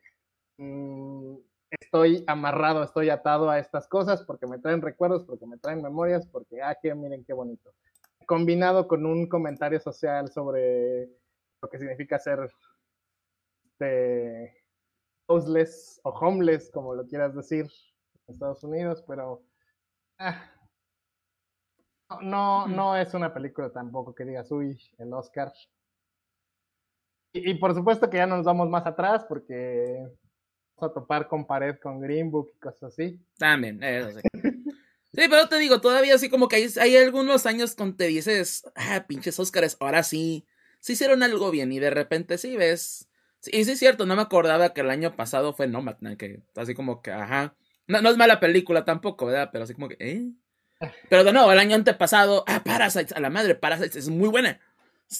mm, 0.57 1.35
estoy 1.71 2.23
amarrado, 2.27 2.83
estoy 2.83 3.09
atado 3.09 3.49
a 3.49 3.59
estas 3.59 3.87
cosas 3.87 4.23
porque 4.23 4.47
me 4.47 4.59
traen 4.59 4.81
recuerdos, 4.81 5.23
porque 5.25 5.47
me 5.47 5.57
traen 5.57 5.81
memorias, 5.81 6.27
porque, 6.27 6.61
ah, 6.61 6.77
que 6.79 6.93
miren 6.93 7.25
qué 7.25 7.33
bonito. 7.33 7.73
Combinado 8.27 8.87
con 8.87 9.05
un 9.05 9.27
comentario 9.27 9.79
social 9.79 10.31
sobre 10.31 11.09
lo 11.61 11.69
que 11.69 11.79
significa 11.79 12.19
ser 12.19 12.47
este, 13.65 14.63
houseless 15.27 15.99
o 16.03 16.09
homeless, 16.11 16.69
como 16.71 16.93
lo 16.93 17.07
quieras 17.07 17.35
decir, 17.35 17.65
en 18.27 18.33
Estados 18.33 18.63
Unidos, 18.63 19.03
pero 19.07 19.43
ah, 20.19 20.51
no, 22.21 22.67
no 22.67 22.95
es 22.95 23.13
una 23.13 23.33
película 23.33 23.69
tampoco 23.69 24.13
que 24.13 24.25
digas, 24.25 24.51
uy, 24.51 24.79
el 24.97 25.13
Oscar. 25.13 25.51
Y, 27.33 27.55
por 27.55 27.73
supuesto 27.73 28.09
que 28.09 28.17
ya 28.17 28.27
no 28.27 28.37
nos 28.37 28.45
vamos 28.45 28.69
más 28.69 28.85
atrás 28.85 29.25
porque 29.27 30.07
vamos 30.75 30.91
a 30.91 30.93
topar 30.93 31.27
con 31.27 31.45
pared 31.45 31.75
con 31.81 31.99
Green 31.99 32.31
Book 32.31 32.51
y 32.55 32.59
cosas 32.59 32.93
así. 32.93 33.19
También, 33.37 33.83
eso 33.83 34.19
sí. 34.19 34.27
sí, 35.13 35.21
pero 35.29 35.49
te 35.49 35.57
digo, 35.57 35.81
todavía 35.81 36.15
así 36.15 36.29
como 36.29 36.47
que 36.47 36.57
hay, 36.57 36.67
hay 36.79 36.97
algunos 36.97 37.45
años 37.45 37.75
con 37.75 37.97
te 37.97 38.07
dices, 38.07 38.63
ah, 38.75 39.05
pinches 39.07 39.39
Oscars, 39.39 39.75
ahora 39.79 40.03
sí, 40.03 40.45
sí 40.79 40.93
hicieron 40.93 41.23
algo 41.23 41.51
bien 41.51 41.71
y 41.71 41.79
de 41.79 41.89
repente 41.89 42.37
sí 42.37 42.55
ves. 42.55 43.09
y 43.45 43.65
sí 43.65 43.71
es 43.71 43.79
cierto, 43.79 44.05
no 44.05 44.15
me 44.15 44.21
acordaba 44.21 44.73
que 44.73 44.81
el 44.81 44.89
año 44.89 45.15
pasado 45.15 45.53
fue 45.53 45.67
Nomadland, 45.67 46.17
que 46.17 46.41
así 46.55 46.73
como 46.73 47.01
que, 47.01 47.11
ajá. 47.11 47.55
No, 47.87 48.01
no 48.01 48.09
es 48.09 48.17
mala 48.17 48.39
película 48.39 48.85
tampoco, 48.85 49.25
¿verdad? 49.25 49.49
Pero 49.51 49.65
así 49.65 49.73
como 49.73 49.89
que, 49.89 49.97
¿eh? 49.99 50.31
Pero 51.09 51.23
de 51.23 51.33
nuevo, 51.33 51.51
el 51.51 51.59
año 51.59 51.75
antepasado, 51.75 52.43
ah, 52.47 52.61
Parasites, 52.63 53.13
a 53.13 53.19
la 53.19 53.29
madre, 53.29 53.55
Parasites 53.55 53.95
es 53.95 54.09
muy 54.09 54.29
buena. 54.29 54.59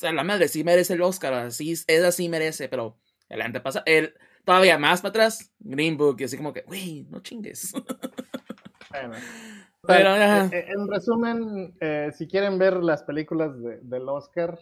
A 0.01 0.11
la 0.11 0.23
madre, 0.23 0.47
sí 0.47 0.63
merece 0.63 0.93
el 0.93 1.01
Oscar, 1.01 1.33
así, 1.33 1.71
esa 1.71 2.11
sí 2.11 2.29
merece, 2.29 2.69
pero 2.69 2.97
el 3.29 3.41
antepasado, 3.41 3.83
el, 3.87 4.13
todavía 4.43 4.77
más 4.77 5.01
para 5.01 5.09
atrás, 5.09 5.53
Green 5.59 5.97
Book, 5.97 6.17
y 6.19 6.25
así 6.25 6.37
como 6.37 6.53
que, 6.53 6.61
güey, 6.61 7.05
no 7.09 7.21
chingues. 7.21 7.73
pero, 9.87 10.15
en 10.15 10.87
resumen, 10.87 11.75
eh, 11.79 12.11
si 12.15 12.27
quieren 12.27 12.57
ver 12.57 12.77
las 12.77 13.03
películas 13.03 13.59
de, 13.61 13.79
del 13.81 14.09
Oscar, 14.09 14.59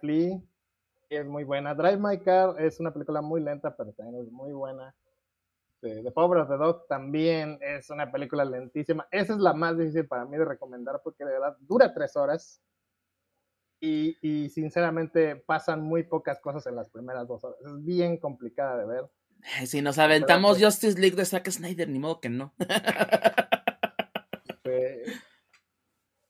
Flea, 0.00 0.40
es 1.08 1.26
muy 1.26 1.44
buena. 1.44 1.74
Drive 1.74 1.96
My 1.96 2.18
Car 2.18 2.54
es 2.58 2.80
una 2.80 2.92
película 2.92 3.20
muy 3.20 3.40
lenta, 3.40 3.74
pero 3.76 3.92
también 3.92 4.22
es 4.22 4.30
muy 4.30 4.52
buena. 4.52 4.94
Este, 5.82 6.02
The 6.02 6.10
Power 6.10 6.38
of 6.40 6.48
the 6.48 6.56
Dog 6.56 6.86
también 6.88 7.58
es 7.62 7.88
una 7.90 8.10
película 8.12 8.44
lentísima. 8.44 9.08
Esa 9.10 9.32
es 9.32 9.38
la 9.38 9.54
más 9.54 9.78
difícil 9.78 10.06
para 10.06 10.24
mí 10.26 10.36
de 10.36 10.44
recomendar 10.44 11.00
porque 11.02 11.24
de 11.24 11.32
verdad 11.32 11.56
dura 11.60 11.92
tres 11.94 12.16
horas. 12.16 12.62
Y, 13.82 14.18
y 14.20 14.50
sinceramente 14.50 15.36
pasan 15.36 15.80
muy 15.80 16.02
pocas 16.02 16.38
cosas 16.40 16.66
en 16.66 16.76
las 16.76 16.90
primeras 16.90 17.26
dos 17.26 17.42
horas. 17.44 17.58
Es 17.64 17.82
bien 17.84 18.18
complicada 18.18 18.76
de 18.76 18.84
ver. 18.86 19.04
Ay, 19.58 19.66
Si 19.66 19.80
nos 19.80 19.98
aventamos 19.98 20.58
pues- 20.58 20.64
Justice 20.64 21.00
League 21.00 21.16
de 21.16 21.24
Zack 21.24 21.48
Snyder, 21.50 21.88
ni 21.88 21.98
modo 21.98 22.20
que 22.20 22.28
no. 22.28 22.52
Este, 24.62 25.04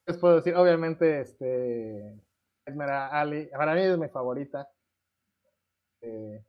les 0.06 0.16
puedo 0.18 0.36
decir, 0.36 0.54
obviamente, 0.54 1.20
este, 1.20 2.16
Ali, 2.64 3.46
para 3.46 3.74
mí 3.74 3.80
es 3.82 3.98
mi 3.98 4.08
favorita. 4.08 4.68
Eh, 6.02 6.42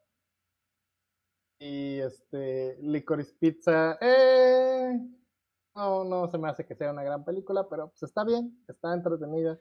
y 1.62 2.00
este, 2.00 2.76
Licorice 2.82 3.36
Pizza, 3.40 3.96
eh, 4.02 5.00
no, 5.76 6.04
no 6.04 6.28
se 6.28 6.40
me 6.40 6.50
hace 6.50 6.66
que 6.66 6.74
sea 6.74 6.92
una 6.92 7.04
gran 7.04 7.24
película, 7.24 7.70
pero 7.70 7.90
pues 7.90 8.02
está 8.02 8.24
bien, 8.24 8.64
está 8.68 8.92
entretenida. 8.96 9.60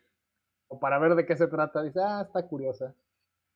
O 0.68 0.80
para 0.80 0.98
ver 0.98 1.14
de 1.14 1.26
qué 1.26 1.36
se 1.36 1.46
trata, 1.46 1.82
dice, 1.82 2.00
ah, 2.02 2.22
está 2.26 2.48
curiosa. 2.48 2.94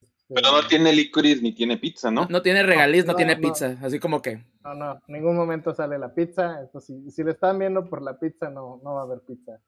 Este, 0.02 0.34
Pero 0.34 0.52
no 0.52 0.68
tiene 0.68 0.92
licorice 0.92 1.40
ni 1.40 1.54
tiene 1.54 1.78
pizza, 1.78 2.10
¿no? 2.10 2.26
No 2.28 2.42
tiene 2.42 2.62
regaliz, 2.62 3.06
no, 3.06 3.12
no, 3.12 3.16
tiene 3.16 3.34
no. 3.34 3.40
pizza. 3.40 3.78
Así 3.80 3.98
como 3.98 4.20
que. 4.20 4.44
No, 4.62 4.74
no, 4.74 4.92
en 4.92 5.14
ningún 5.14 5.36
momento 5.36 5.74
sale 5.74 5.98
la 5.98 6.12
pizza. 6.12 6.60
Entonces, 6.60 7.02
si, 7.02 7.10
si 7.12 7.24
le 7.24 7.30
están 7.30 7.58
viendo 7.58 7.88
por 7.88 8.02
la 8.02 8.18
pizza, 8.18 8.50
no, 8.50 8.78
no 8.84 8.94
va 8.94 9.00
a 9.00 9.04
haber 9.04 9.20
pizza. 9.20 9.58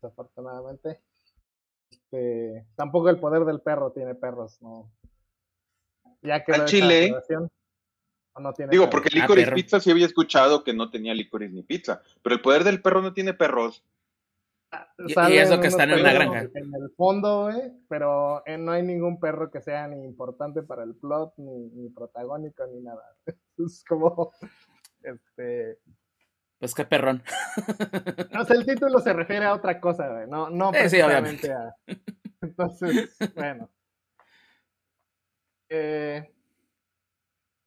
Desafortunadamente. 0.00 1.00
Este, 1.90 2.64
tampoco 2.76 3.08
el 3.08 3.18
poder 3.18 3.44
del 3.44 3.60
perro 3.60 3.90
tiene 3.90 4.14
perros, 4.14 4.62
no. 4.62 4.92
Ya 6.22 6.44
que 6.44 6.52
Al 6.52 6.66
chile. 6.66 7.12
No 8.40 8.52
tiene 8.52 8.70
Digo, 8.70 8.90
porque 8.90 9.08
Ah, 9.12 9.20
licorice 9.20 9.52
pizza 9.52 9.80
sí 9.80 9.90
había 9.90 10.06
escuchado 10.06 10.64
que 10.64 10.74
no 10.74 10.90
tenía 10.90 11.14
licorice 11.14 11.52
ni 11.52 11.62
pizza. 11.62 12.02
Pero 12.22 12.36
el 12.36 12.42
poder 12.42 12.64
del 12.64 12.82
perro 12.82 13.02
no 13.02 13.12
tiene 13.12 13.34
perros. 13.34 13.84
y 15.06 15.12
Salen 15.12 15.38
eso 15.40 15.60
que 15.60 15.68
están 15.68 15.90
en 15.90 16.00
una 16.00 16.12
perros 16.12 16.32
granja. 16.32 16.58
En 16.58 16.74
el 16.74 16.90
fondo, 16.96 17.44
güey, 17.44 17.72
pero 17.88 18.42
eh, 18.46 18.58
no 18.58 18.72
hay 18.72 18.82
ningún 18.82 19.20
perro 19.20 19.50
que 19.50 19.60
sea 19.60 19.86
ni 19.86 20.04
importante 20.04 20.62
para 20.62 20.82
el 20.82 20.94
plot, 20.94 21.34
ni, 21.36 21.68
ni 21.70 21.88
protagónico, 21.90 22.66
ni 22.66 22.80
nada. 22.80 23.02
Es 23.56 23.84
como, 23.88 24.32
este, 25.02 25.78
Pues 26.58 26.74
qué 26.74 26.84
perrón. 26.84 27.22
O 28.36 28.44
sea, 28.44 28.56
el 28.56 28.66
título 28.66 28.98
se 28.98 29.12
refiere 29.12 29.44
a 29.44 29.54
otra 29.54 29.80
cosa, 29.80 30.08
güey, 30.08 30.26
no, 30.28 30.50
no 30.50 30.72
Eh, 30.74 30.88
sí, 30.88 30.96
precisamente 30.96 31.52
a. 31.52 31.76
Entonces, 32.40 33.16
bueno. 33.36 33.70
Eh, 35.68 36.33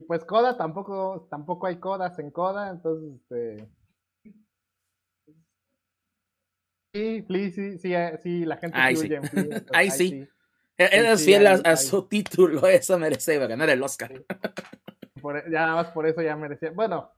pues 0.06 0.24
Coda 0.24 0.56
tampoco, 0.56 1.26
tampoco 1.30 1.66
hay 1.66 1.76
codas 1.76 2.18
en 2.18 2.30
Coda, 2.30 2.70
entonces 2.70 3.20
este. 3.20 3.68
Sí, 6.94 7.22
Flea, 7.22 7.50
sí, 7.50 7.78
sí, 7.78 7.94
eh, 7.94 8.18
sí, 8.22 8.44
la 8.44 8.56
gente 8.56 8.78
Ahí 8.78 8.96
sí 8.96 9.08
sí. 9.08 9.14
en 9.14 9.22
Flea, 9.24 9.62
ahí 9.72 9.90
sí. 9.90 10.28
Sí, 10.78 11.24
fiel 11.24 11.46
a, 11.46 11.76
su 11.76 12.06
título, 12.06 12.66
eso 12.68 12.98
merece 12.98 13.38
ganar 13.38 13.68
el 13.68 13.82
Oscar. 13.82 14.12
Por- 15.20 15.50
ya 15.50 15.60
nada 15.60 15.74
más 15.74 15.90
por 15.90 16.06
eso 16.06 16.22
ya 16.22 16.36
merecía. 16.36 16.70
Bueno, 16.70 17.12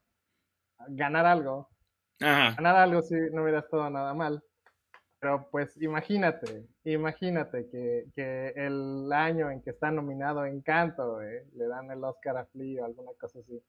ganar 0.88 1.26
algo. 1.26 1.68
Ajá. 2.22 2.54
ganar 2.56 2.76
algo 2.76 3.00
si 3.00 3.14
no 3.32 3.42
hubiera 3.42 3.60
estado 3.60 3.88
nada 3.88 4.12
mal. 4.14 4.42
Pero 5.20 5.48
pues 5.50 5.76
imagínate, 5.82 6.66
imagínate 6.84 7.68
que, 7.68 8.06
que 8.14 8.54
el 8.56 9.12
año 9.12 9.50
en 9.50 9.60
que 9.60 9.70
está 9.70 9.90
nominado 9.90 10.46
Encanto, 10.46 11.16
güey, 11.16 11.42
le 11.54 11.66
dan 11.68 11.90
el 11.90 12.02
Oscar 12.02 12.38
a 12.38 12.46
Flea 12.46 12.82
o 12.82 12.86
alguna 12.86 13.10
cosa 13.20 13.40
así. 13.40 13.62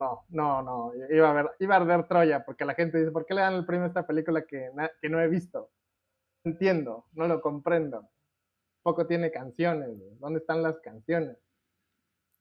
No, 0.00 0.24
no, 0.30 0.62
no, 0.62 0.92
iba 1.10 1.28
a 1.30 1.32
ver, 1.34 1.50
iba 1.58 1.74
a 1.74 1.78
arder 1.80 2.06
Troya, 2.08 2.44
porque 2.44 2.64
la 2.64 2.74
gente 2.74 2.98
dice, 2.98 3.10
¿por 3.10 3.26
qué 3.26 3.34
le 3.34 3.40
dan 3.42 3.54
el 3.54 3.66
premio 3.66 3.84
a 3.84 3.88
esta 3.88 4.06
película 4.06 4.42
que, 4.46 4.70
que 5.02 5.08
no 5.08 5.20
he 5.20 5.28
visto? 5.28 5.70
Entiendo, 6.44 7.06
no 7.12 7.26
lo 7.26 7.42
comprendo. 7.42 8.08
Poco 8.82 9.06
tiene 9.06 9.30
canciones. 9.30 9.90
¿dónde 10.18 10.38
están 10.38 10.62
las 10.62 10.78
canciones? 10.80 11.36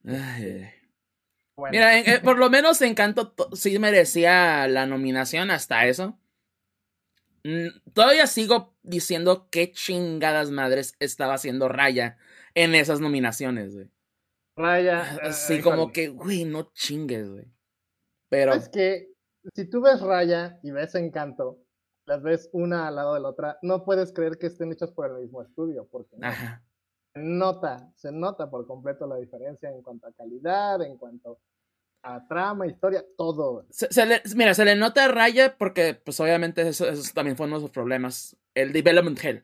Ay. 0.06 0.70
Bueno, 1.58 1.72
Mira, 1.74 1.98
en- 1.98 2.08
eh, 2.10 2.20
por 2.24 2.38
lo 2.38 2.50
menos 2.50 2.82
Encanto 2.82 3.32
to- 3.32 3.54
sí 3.56 3.78
merecía 3.80 4.67
la 4.67 4.86
nominación 4.86 5.50
hasta 5.52 5.88
eso. 5.88 6.17
Mm, 7.48 7.94
Todavía 7.94 8.28
sigo 8.28 8.76
diciendo 8.84 9.48
qué 9.50 9.72
chingadas 9.72 10.52
madres 10.52 10.96
estaba 11.00 11.36
haciendo 11.36 11.70
Raya 11.70 12.18
en 12.56 12.76
esas 12.76 13.00
nominaciones, 13.00 13.74
güey. 13.74 13.90
Raya. 14.58 15.16
eh, 15.16 15.20
Así 15.24 15.62
como 15.62 15.84
híjole. 15.84 15.94
que, 15.94 16.08
güey, 16.10 16.44
no 16.44 16.72
chingues, 16.74 17.30
güey. 17.30 17.46
Pero, 18.30 18.54
Es 18.54 18.68
que 18.68 19.14
si 19.54 19.66
tú 19.70 19.82
ves 19.82 20.02
Raya 20.02 20.60
y 20.62 20.72
ves 20.72 20.94
Encanto, 20.96 21.60
las 22.06 22.22
ves 22.22 22.50
una 22.52 22.88
al 22.90 22.96
lado 22.96 23.14
de 23.14 23.22
la 23.22 23.30
otra, 23.30 23.58
no 23.62 23.86
puedes 23.86 24.12
creer 24.12 24.38
que 24.38 24.48
estén 24.48 24.74
hechas 24.74 24.92
por 24.92 25.10
el 25.10 25.22
mismo 25.22 25.42
estudio, 25.42 25.88
porque 25.90 26.18
ajá. 26.22 26.64
se 27.14 27.22
nota, 27.22 27.90
se 27.96 28.12
nota 28.12 28.50
por 28.50 28.68
completo 28.68 29.08
la 29.08 29.16
diferencia 29.18 29.70
en 29.70 29.82
cuanto 29.82 30.08
a 30.08 30.12
calidad, 30.12 30.82
en 30.82 30.98
cuanto 30.98 31.40
a 32.04 32.26
trama, 32.28 32.68
historia, 32.68 33.04
todo. 33.18 33.66
Se- 33.70 34.06
le- 34.06 34.22
mira, 34.36 34.54
se 34.54 34.64
le 34.66 34.76
nota 34.76 35.06
a 35.06 35.08
Raya 35.10 35.58
porque, 35.58 35.94
pues 35.96 36.20
obviamente, 36.20 36.68
eso, 36.68 36.88
eso 36.88 37.14
también 37.14 37.36
fue 37.38 37.48
uno 37.48 37.58
de 37.58 37.62
sus 37.64 37.72
problemas. 37.72 38.38
El 38.54 38.72
Development 38.74 39.24
Hell. 39.24 39.43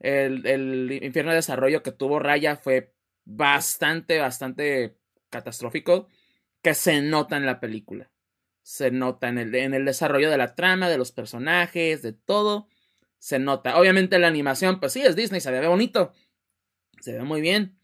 El, 0.00 0.46
el 0.46 0.98
infierno 1.02 1.30
de 1.32 1.36
desarrollo 1.36 1.82
que 1.82 1.92
tuvo 1.92 2.18
Raya 2.18 2.56
fue 2.56 2.94
bastante, 3.24 4.18
bastante 4.18 4.96
catastrófico. 5.30 6.08
Que 6.62 6.74
se 6.74 7.00
nota 7.00 7.36
en 7.36 7.46
la 7.46 7.60
película. 7.60 8.10
Se 8.62 8.90
nota 8.90 9.28
en 9.28 9.38
el, 9.38 9.54
en 9.54 9.74
el 9.74 9.84
desarrollo 9.84 10.30
de 10.30 10.36
la 10.38 10.54
trama, 10.54 10.88
de 10.88 10.98
los 10.98 11.12
personajes, 11.12 12.02
de 12.02 12.12
todo. 12.12 12.68
Se 13.18 13.38
nota. 13.38 13.78
Obviamente 13.78 14.18
la 14.18 14.26
animación, 14.28 14.80
pues 14.80 14.92
sí, 14.92 15.00
es 15.02 15.14
Disney, 15.16 15.40
se 15.40 15.50
ve 15.52 15.66
bonito. 15.68 16.12
Se 17.00 17.12
ve 17.12 17.22
muy 17.22 17.40
bien. 17.40 17.77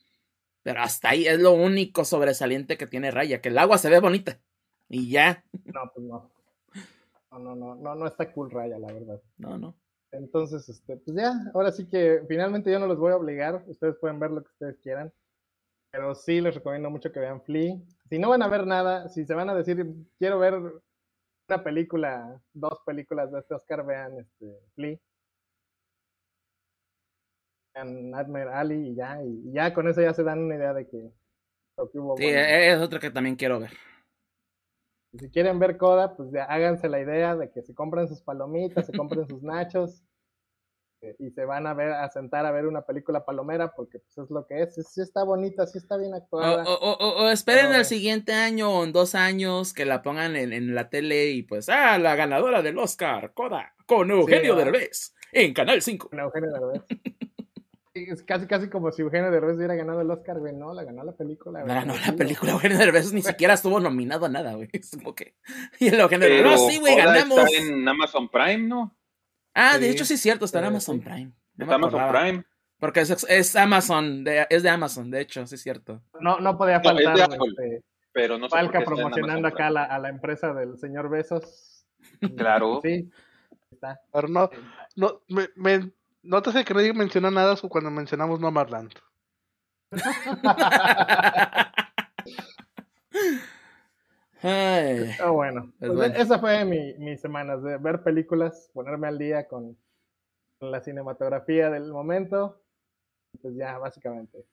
Pero 0.64 0.80
hasta 0.80 1.10
ahí 1.10 1.26
es 1.26 1.38
lo 1.38 1.52
único 1.52 2.04
sobresaliente 2.04 2.78
que 2.78 2.86
tiene 2.86 3.10
Raya, 3.10 3.40
que 3.40 3.50
el 3.50 3.58
agua 3.58 3.76
se 3.78 3.90
ve 3.90 4.00
bonita. 4.00 4.40
Y 4.88 5.10
ya. 5.10 5.44
No, 5.64 5.92
pues 5.94 6.06
no. 6.06 6.30
No, 7.30 7.38
no, 7.38 7.54
no, 7.54 7.74
no, 7.74 7.94
no 7.94 8.06
está 8.06 8.32
cool 8.32 8.50
Raya, 8.50 8.78
la 8.78 8.90
verdad. 8.90 9.20
No, 9.36 9.58
no. 9.58 9.76
Entonces, 10.10 10.66
este, 10.68 10.96
pues 10.96 11.16
ya, 11.16 11.34
ahora 11.52 11.70
sí 11.70 11.86
que 11.86 12.22
finalmente 12.28 12.72
yo 12.72 12.78
no 12.78 12.86
los 12.86 12.98
voy 12.98 13.12
a 13.12 13.16
obligar, 13.16 13.62
ustedes 13.66 13.96
pueden 13.96 14.18
ver 14.20 14.30
lo 14.30 14.42
que 14.42 14.50
ustedes 14.50 14.78
quieran, 14.78 15.12
pero 15.90 16.14
sí 16.14 16.40
les 16.40 16.54
recomiendo 16.54 16.88
mucho 16.88 17.12
que 17.12 17.20
vean 17.20 17.42
Flea. 17.42 17.76
Si 18.08 18.18
no 18.18 18.30
van 18.30 18.42
a 18.42 18.48
ver 18.48 18.66
nada, 18.66 19.08
si 19.08 19.26
se 19.26 19.34
van 19.34 19.50
a 19.50 19.54
decir, 19.54 19.84
quiero 20.18 20.38
ver 20.38 20.54
una 20.54 21.64
película, 21.64 22.40
dos 22.52 22.78
películas 22.86 23.32
de 23.32 23.40
este 23.40 23.54
Oscar, 23.54 23.84
vean 23.84 24.18
este, 24.18 24.58
Flea. 24.76 24.98
Vean 27.74 28.10
Nightmare 28.10 28.50
Alley 28.50 28.88
y 28.90 28.94
ya, 28.94 29.18
y 29.22 29.52
ya 29.52 29.74
con 29.74 29.88
eso 29.88 30.00
ya 30.00 30.14
se 30.14 30.22
dan 30.22 30.40
una 30.40 30.56
idea 30.56 30.72
de 30.72 30.86
que 30.88 31.10
lo 31.76 31.90
que 31.90 31.98
hubo. 31.98 32.16
Sí, 32.16 32.24
bueno. 32.24 32.38
es 32.38 32.78
otro 32.80 33.00
que 33.00 33.10
también 33.10 33.36
quiero 33.36 33.58
ver. 33.60 33.72
Y 35.12 35.18
Si 35.18 35.30
quieren 35.30 35.58
ver 35.58 35.76
Coda, 35.76 36.16
pues 36.16 36.30
ya 36.32 36.44
háganse 36.44 36.88
la 36.88 37.00
idea 37.00 37.36
de 37.36 37.50
que 37.50 37.62
se 37.62 37.74
compren 37.74 38.08
sus 38.08 38.20
palomitas, 38.22 38.86
se 38.86 38.92
compren 38.92 39.26
sus 39.28 39.42
nachos 39.44 40.02
eh, 41.02 41.14
y 41.18 41.30
se 41.30 41.44
van 41.44 41.66
a 41.66 41.74
ver 41.74 41.92
a 41.92 42.08
sentar 42.10 42.46
a 42.46 42.50
ver 42.52 42.66
una 42.66 42.82
película 42.82 43.24
palomera 43.24 43.72
porque 43.74 43.98
pues 44.00 44.18
es 44.18 44.30
lo 44.30 44.46
que 44.46 44.62
es. 44.62 44.74
Sí 44.74 45.00
está 45.00 45.22
bonita, 45.24 45.66
sí 45.66 45.78
está 45.78 45.96
bien 45.96 46.14
actuada. 46.14 46.64
o- 46.64 46.74
o- 46.74 46.96
o- 46.98 47.24
o 47.26 47.30
esperen 47.30 47.72
el 47.74 47.84
siguiente 47.84 48.32
año 48.32 48.70
o 48.70 48.84
en 48.84 48.92
dos 48.92 49.14
años 49.14 49.72
que 49.74 49.84
la 49.84 50.02
pongan 50.02 50.36
en, 50.36 50.52
en 50.52 50.74
la 50.74 50.90
tele 50.90 51.30
y 51.30 51.42
pues, 51.42 51.68
ah, 51.68 51.98
la 51.98 52.14
ganadora 52.16 52.62
del 52.62 52.78
Oscar, 52.78 53.34
Coda, 53.34 53.74
con 53.86 54.10
Eugenio 54.10 54.56
¿verdad? 54.56 54.72
Derbez, 54.72 55.14
en 55.32 55.52
Canal 55.54 55.82
5. 55.82 56.08
Con 56.10 56.20
Eugenio 56.20 56.50
Derbez. 56.52 56.82
Es 57.94 58.24
casi 58.24 58.46
casi 58.48 58.68
como 58.68 58.90
si 58.90 59.02
Eugenio 59.02 59.30
Derbez 59.30 59.56
hubiera 59.56 59.76
ganado 59.76 60.00
el 60.00 60.10
Oscar, 60.10 60.40
güey. 60.40 60.52
No, 60.52 60.74
la 60.74 60.82
ganó 60.82 61.04
la 61.04 61.12
película. 61.12 61.60
No 61.60 61.66
güey. 61.66 61.76
ganó 61.76 61.94
la 61.96 62.12
película, 62.12 62.50
Eugenio 62.52 62.76
Derbez 62.76 63.12
ni 63.12 63.22
siquiera 63.22 63.54
estuvo 63.54 63.78
nominado 63.78 64.26
a 64.26 64.28
nada, 64.28 64.54
güey. 64.54 64.68
Es 64.72 64.90
como 64.90 65.14
que... 65.14 65.36
Y 65.78 65.88
el 65.88 66.00
Eugenio 66.00 66.28
Derbez, 66.28 66.60
no, 66.60 66.68
sí, 66.68 66.78
güey, 66.78 66.96
ganamos. 66.96 67.38
está 67.38 67.62
en 67.62 67.88
Amazon 67.88 68.28
Prime, 68.28 68.58
¿no? 68.66 68.96
Ah, 69.54 69.78
de 69.78 69.90
hecho 69.90 70.04
sí 70.04 70.14
es 70.14 70.20
cierto, 70.20 70.44
está 70.44 70.58
en 70.58 70.64
Amazon 70.66 70.96
sí. 70.98 71.04
Prime. 71.04 71.32
No 71.56 71.64
Está 71.64 71.76
Amazon 71.76 72.00
acordaba. 72.00 72.20
Prime. 72.24 72.44
Porque 72.80 73.00
es, 73.00 73.26
es 73.28 73.54
Amazon, 73.54 74.24
de- 74.24 74.46
es 74.50 74.62
de 74.64 74.68
Amazon, 74.68 75.10
de 75.12 75.20
hecho, 75.20 75.46
sí 75.46 75.54
es 75.54 75.62
cierto. 75.62 76.02
No, 76.20 76.40
no 76.40 76.58
podía 76.58 76.80
No, 76.80 76.90
es 76.90 76.96
de 76.96 77.04
faltar 77.04 77.32
Apple. 77.32 77.48
este, 77.48 77.84
Pero 78.12 78.36
no 78.38 78.46
sé 78.48 78.56
Falca 78.56 78.80
promocionando 78.80 79.46
acá 79.46 79.68
a 79.68 79.70
la, 79.70 79.84
a 79.84 79.98
la 80.00 80.08
empresa 80.08 80.52
del 80.52 80.76
señor 80.78 81.08
Besos. 81.08 81.86
Claro. 82.36 82.80
Sí, 82.82 83.08
está. 83.70 84.00
Pero 84.12 84.26
no, 84.28 84.50
no, 84.96 85.22
me, 85.28 85.48
me, 85.54 85.92
nótese 86.24 86.64
que 86.64 86.74
nadie 86.74 86.92
mencionó 86.92 87.30
nada 87.30 87.56
cuando 87.68 87.90
mencionamos 87.90 88.40
Nomadland. 88.40 88.92
Ay, 94.42 95.14
Pero 95.16 95.32
bueno, 95.32 95.72
Pues 95.78 95.94
bueno. 95.94 96.14
esa 96.16 96.38
fue 96.38 96.64
mi, 96.64 96.94
mi 96.98 97.16
semana, 97.16 97.56
de 97.56 97.78
ver 97.78 98.02
películas, 98.02 98.70
ponerme 98.74 99.08
al 99.08 99.18
día 99.18 99.48
con, 99.48 99.78
con 100.58 100.70
la 100.70 100.82
cinematografía 100.82 101.70
del 101.70 101.90
momento. 101.92 102.62
Pues 103.40 103.54
ya, 103.56 103.78
básicamente. 103.78 104.44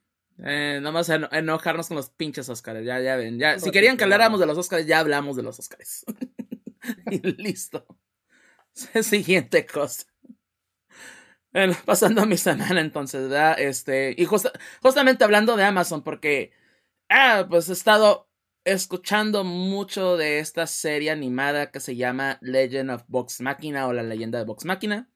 Eh, 0.44 0.80
nomás 0.82 1.10
eno- 1.10 1.28
enojarnos 1.32 1.90
con 1.90 1.98
los 1.98 2.10
pinches 2.10 2.48
Oscars, 2.50 2.86
ya, 2.86 3.00
ya 3.02 3.16
ven. 3.18 3.38
Ya, 3.38 3.60
si 3.60 3.70
querían 3.70 3.98
que 3.98 4.06
habláramos 4.06 4.40
de 4.40 4.46
los 4.46 4.58
Oscars, 4.58 4.86
ya 4.88 5.00
hablamos 5.00 5.36
de 5.36 5.44
los 5.44 5.60
Oscars. 5.60 6.06
y 7.12 7.20
listo. 7.42 7.86
Siguiente 8.74 9.66
cosa. 9.66 10.06
Bueno, 11.54 11.76
pasando 11.86 12.22
a 12.22 12.26
mi 12.26 12.38
semana 12.38 12.80
entonces, 12.82 13.24
¿verdad? 13.30 13.60
Este, 13.60 14.16
y 14.18 14.26
justa- 14.26 14.52
justamente 14.82 15.24
hablando 15.24 15.58
de 15.58 15.64
Amazon, 15.66 16.02
porque, 16.04 16.52
ah, 17.10 17.47
pues 17.49 17.70
he 17.70 17.74
estado 17.74 18.30
escuchando 18.66 19.43
mucho 19.43 20.18
de 20.18 20.39
esta 20.39 20.68
serie 20.68 21.12
animada 21.12 21.72
que 21.72 21.80
se 21.82 21.95
llama 21.95 22.38
Legend 22.41 22.91
of 22.91 23.04
Vox 23.08 23.41
Machina 23.41 23.88
o 23.88 23.93
la 23.93 24.04
leyenda 24.04 24.39
de 24.39 24.45
Vox 24.45 24.66
Machina. 24.66 25.10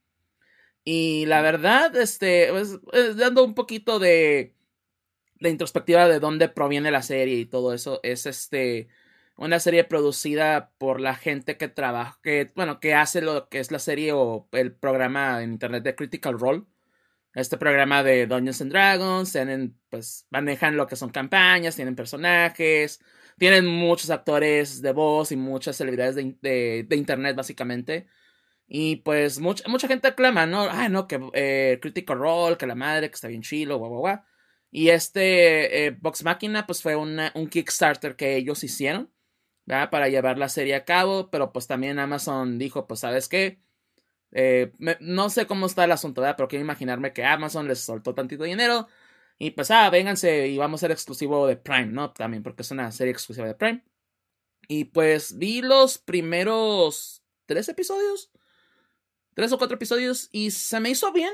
Y 0.83 1.25
la 1.27 1.41
verdad, 1.41 1.95
este, 1.97 2.49
pues, 2.51 2.79
eh, 2.93 3.13
dando 3.15 3.43
un 3.45 3.55
poquito 3.55 3.99
de, 3.99 4.55
de 5.39 5.49
introspectiva 5.49 6.07
de 6.07 6.19
dónde 6.19 6.49
proviene 6.49 6.91
la 6.91 7.01
serie 7.03 7.35
y 7.39 7.45
todo 7.45 7.73
eso, 7.73 7.99
es 8.03 8.25
este, 8.25 8.87
una 9.37 9.59
serie 9.59 9.83
producida 9.83 10.71
por 10.77 11.01
la 11.01 11.15
gente 11.15 11.57
que 11.57 11.67
trabaja, 11.67 12.19
que, 12.23 12.51
bueno, 12.55 12.79
que 12.79 12.93
hace 12.93 13.21
lo 13.21 13.49
que 13.49 13.59
es 13.59 13.71
la 13.71 13.79
serie 13.79 14.11
o 14.13 14.47
el 14.53 14.73
programa 14.75 15.43
en 15.43 15.51
internet 15.53 15.83
de 15.83 15.95
Critical 15.95 16.39
Role. 16.39 16.63
Este 17.33 17.57
programa 17.57 18.01
de 18.03 18.27
Dungeons 18.27 18.61
and 18.61 18.71
Dragons, 18.71 19.31
tienen, 19.33 19.77
pues, 19.89 20.25
manejan 20.29 20.77
lo 20.77 20.87
que 20.87 20.95
son 20.95 21.09
campañas, 21.09 21.75
tienen 21.75 21.95
personajes, 21.95 23.01
tienen 23.37 23.65
muchos 23.67 24.09
actores 24.09 24.81
de 24.81 24.93
voz 24.93 25.31
y 25.33 25.35
muchas 25.35 25.75
celebridades 25.75 26.15
de, 26.15 26.37
de- 26.87 26.95
internet, 26.95 27.35
básicamente. 27.35 28.07
Y 28.67 28.97
pues 28.97 29.39
mucha, 29.39 29.67
mucha 29.69 29.87
gente 29.87 30.07
aclama, 30.09 30.45
¿no? 30.47 30.63
Ah, 30.69 30.89
no, 30.89 31.07
que 31.07 31.19
eh, 31.33 31.79
Critical 31.81 32.17
Role, 32.17 32.57
que 32.57 32.67
la 32.67 32.75
madre, 32.75 33.09
que 33.09 33.15
está 33.15 33.27
bien 33.27 33.41
chilo, 33.43 33.77
guau, 33.77 33.89
guau, 33.91 34.01
guau. 34.01 34.19
Y 34.71 34.89
este 34.89 35.87
eh, 35.87 35.97
Vox 36.01 36.23
Machina, 36.23 36.65
pues 36.65 36.81
fue 36.81 36.95
una- 36.95 37.31
un 37.35 37.47
Kickstarter 37.47 38.15
que 38.15 38.35
ellos 38.37 38.63
hicieron, 38.63 39.11
Para 39.67 40.09
llevar 40.09 40.37
la 40.37 40.49
serie 40.49 40.75
a 40.75 40.85
cabo, 40.85 41.31
pero 41.31 41.51
pues 41.51 41.65
también 41.67 41.97
Amazon 41.97 42.59
dijo, 42.59 42.87
pues, 42.87 42.99
¿sabes 42.99 43.27
qué? 43.27 43.59
Eh, 44.31 44.73
no 44.99 45.29
sé 45.29 45.47
cómo 45.47 45.65
está 45.65 45.85
el 45.85 45.91
asunto, 45.91 46.21
¿verdad? 46.21 46.35
Pero 46.37 46.47
quiero 46.49 46.63
imaginarme 46.63 47.13
que 47.13 47.23
Amazon 47.25 47.67
les 47.67 47.79
soltó 47.79 48.13
tantito 48.13 48.43
dinero 48.43 48.87
y 49.39 49.51
pues, 49.51 49.71
ah, 49.71 49.89
vénganse 49.89 50.47
y 50.47 50.57
vamos 50.57 50.79
a 50.79 50.83
ser 50.83 50.91
exclusivo 50.91 51.47
de 51.47 51.57
Prime, 51.57 51.87
¿no? 51.87 52.11
También 52.11 52.43
porque 52.43 52.61
es 52.61 52.71
una 52.71 52.91
serie 52.91 53.11
exclusiva 53.11 53.47
de 53.47 53.55
Prime. 53.55 53.83
Y 54.67 54.85
pues 54.85 55.37
vi 55.37 55.61
los 55.61 55.97
primeros 55.97 57.23
tres 57.45 57.69
episodios, 57.69 58.31
tres 59.33 59.51
o 59.51 59.57
cuatro 59.57 59.75
episodios 59.75 60.29
y 60.31 60.51
se 60.51 60.79
me 60.79 60.89
hizo 60.89 61.11
bien. 61.11 61.33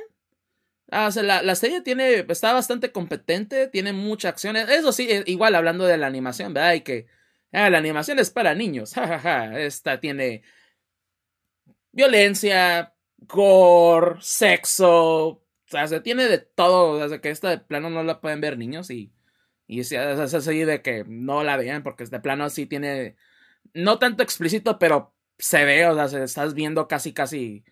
Ah, 0.91 1.09
la, 1.15 1.41
la 1.41 1.55
serie 1.55 1.81
tiene, 1.81 2.25
está 2.27 2.53
bastante 2.53 2.91
competente, 2.91 3.67
tiene 3.67 3.93
mucha 3.93 4.29
acción. 4.29 4.57
Eso 4.57 4.91
sí, 4.91 5.07
eh, 5.09 5.23
igual 5.27 5.55
hablando 5.55 5.85
de 5.85 5.97
la 5.97 6.07
animación, 6.07 6.53
¿verdad? 6.53 6.73
Y 6.73 6.81
que 6.81 7.07
ah, 7.53 7.69
la 7.69 7.77
animación 7.79 8.19
es 8.19 8.29
para 8.31 8.55
niños, 8.55 8.93
jajaja. 8.93 9.59
Esta 9.59 9.99
tiene 9.99 10.43
violencia, 11.91 12.93
gore, 13.19 14.17
sexo, 14.21 15.27
o 15.27 15.43
sea, 15.65 15.87
se 15.87 16.01
tiene 16.01 16.27
de 16.27 16.39
todo, 16.39 17.07
sea, 17.07 17.21
que 17.21 17.29
esta 17.29 17.49
de 17.49 17.57
plano 17.59 17.89
no 17.89 18.03
la 18.03 18.21
pueden 18.21 18.41
ver 18.41 18.57
niños 18.57 18.89
y, 18.89 19.11
y 19.67 19.81
es 19.81 19.93
así 19.93 20.63
de 20.65 20.81
que 20.81 21.05
no 21.07 21.43
la 21.43 21.57
vean 21.57 21.83
porque 21.83 22.05
de 22.05 22.19
plano 22.19 22.49
sí 22.49 22.65
tiene, 22.65 23.15
no 23.73 23.99
tanto 23.99 24.23
explícito, 24.23 24.79
pero 24.79 25.13
se 25.39 25.65
ve, 25.65 25.87
o 25.87 25.95
sea, 25.95 26.07
se- 26.09 26.23
estás 26.23 26.53
viendo 26.53 26.87
casi, 26.87 27.13
casi 27.13 27.65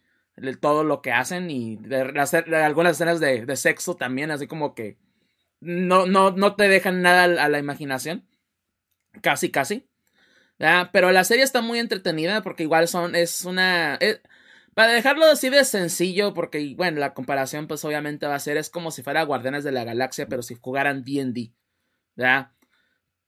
todo 0.62 0.84
lo 0.84 1.02
que 1.02 1.12
hacen 1.14 1.52
y 1.52 1.78
de, 1.78 2.02
algunas 2.58 2.94
escenas 2.94 3.20
de, 3.20 3.46
de 3.46 3.58
sexo 3.58 3.96
también, 3.98 4.32
así 4.32 4.48
como 4.48 4.76
que 4.76 4.98
no, 5.62 6.08
no, 6.08 6.32
no 6.32 6.56
te 6.58 6.70
dejan 6.70 7.02
nada 7.04 7.26
a 7.46 7.50
la 7.50 7.60
imaginación, 7.60 8.29
casi, 9.22 9.52
casi. 9.52 9.88
¿verdad? 10.60 10.90
Pero 10.94 11.12
la 11.12 11.24
serie 11.24 11.44
está 11.44 11.62
muy 11.62 11.80
entretenida 11.80 12.42
porque 12.44 12.64
igual 12.64 12.88
son, 12.88 13.16
es 13.16 13.46
una... 13.46 13.96
es- 13.98 14.22
para 14.76 14.94
dejarlo 14.94 15.26
así 15.26 15.50
de 15.50 15.66
sencillo, 15.66 16.34
porque 16.34 16.76
bueno, 16.78 17.00
la 17.00 17.14
comparación 17.14 17.68
pues 17.68 17.86
obviamente 17.86 18.28
va 18.28 18.36
a 18.36 18.40
ser, 18.40 18.58
es 18.58 18.70
como 18.70 18.92
si 18.92 19.04
fuera 19.04 19.24
Guardianes 19.24 19.64
de 19.66 19.72
la 19.74 19.84
Galaxia, 19.86 20.28
pero 20.28 20.44
si 20.44 20.56
jugaran 20.56 21.04
D&D, 21.04 21.54
¿verdad? 22.16 22.52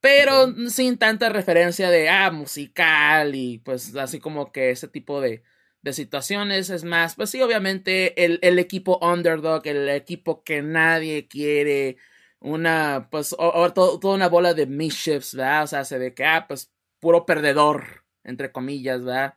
Pero 0.01 0.53
sin 0.69 0.97
tanta 0.97 1.29
referencia 1.29 1.89
de, 1.91 2.09
ah, 2.09 2.31
musical 2.31 3.35
y 3.35 3.59
pues 3.59 3.95
así 3.95 4.19
como 4.19 4.51
que 4.51 4.71
ese 4.71 4.87
tipo 4.87 5.21
de, 5.21 5.43
de 5.83 5.93
situaciones, 5.93 6.69
es 6.71 6.83
más, 6.83 7.15
pues 7.15 7.29
sí, 7.29 7.41
obviamente 7.41 8.25
el, 8.25 8.39
el 8.41 8.57
equipo 8.59 8.99
underdog, 9.01 9.61
el 9.67 9.89
equipo 9.89 10.43
que 10.43 10.61
nadie 10.63 11.27
quiere, 11.27 11.97
una, 12.41 13.09
pues, 13.11 13.33
o, 13.33 13.37
o 13.39 13.73
to- 13.73 13.99
toda 13.99 14.15
una 14.15 14.29
bola 14.29 14.53
de 14.55 14.67
mischiefs, 14.67 15.35
¿verdad? 15.35 15.63
O 15.65 15.67
sea, 15.67 15.85
se 15.85 15.99
ve 15.99 16.13
que, 16.15 16.25
ah, 16.25 16.45
pues, 16.47 16.71
puro 16.99 17.25
perdedor, 17.25 18.05
entre 18.23 18.51
comillas, 18.53 19.03
¿verdad? 19.03 19.35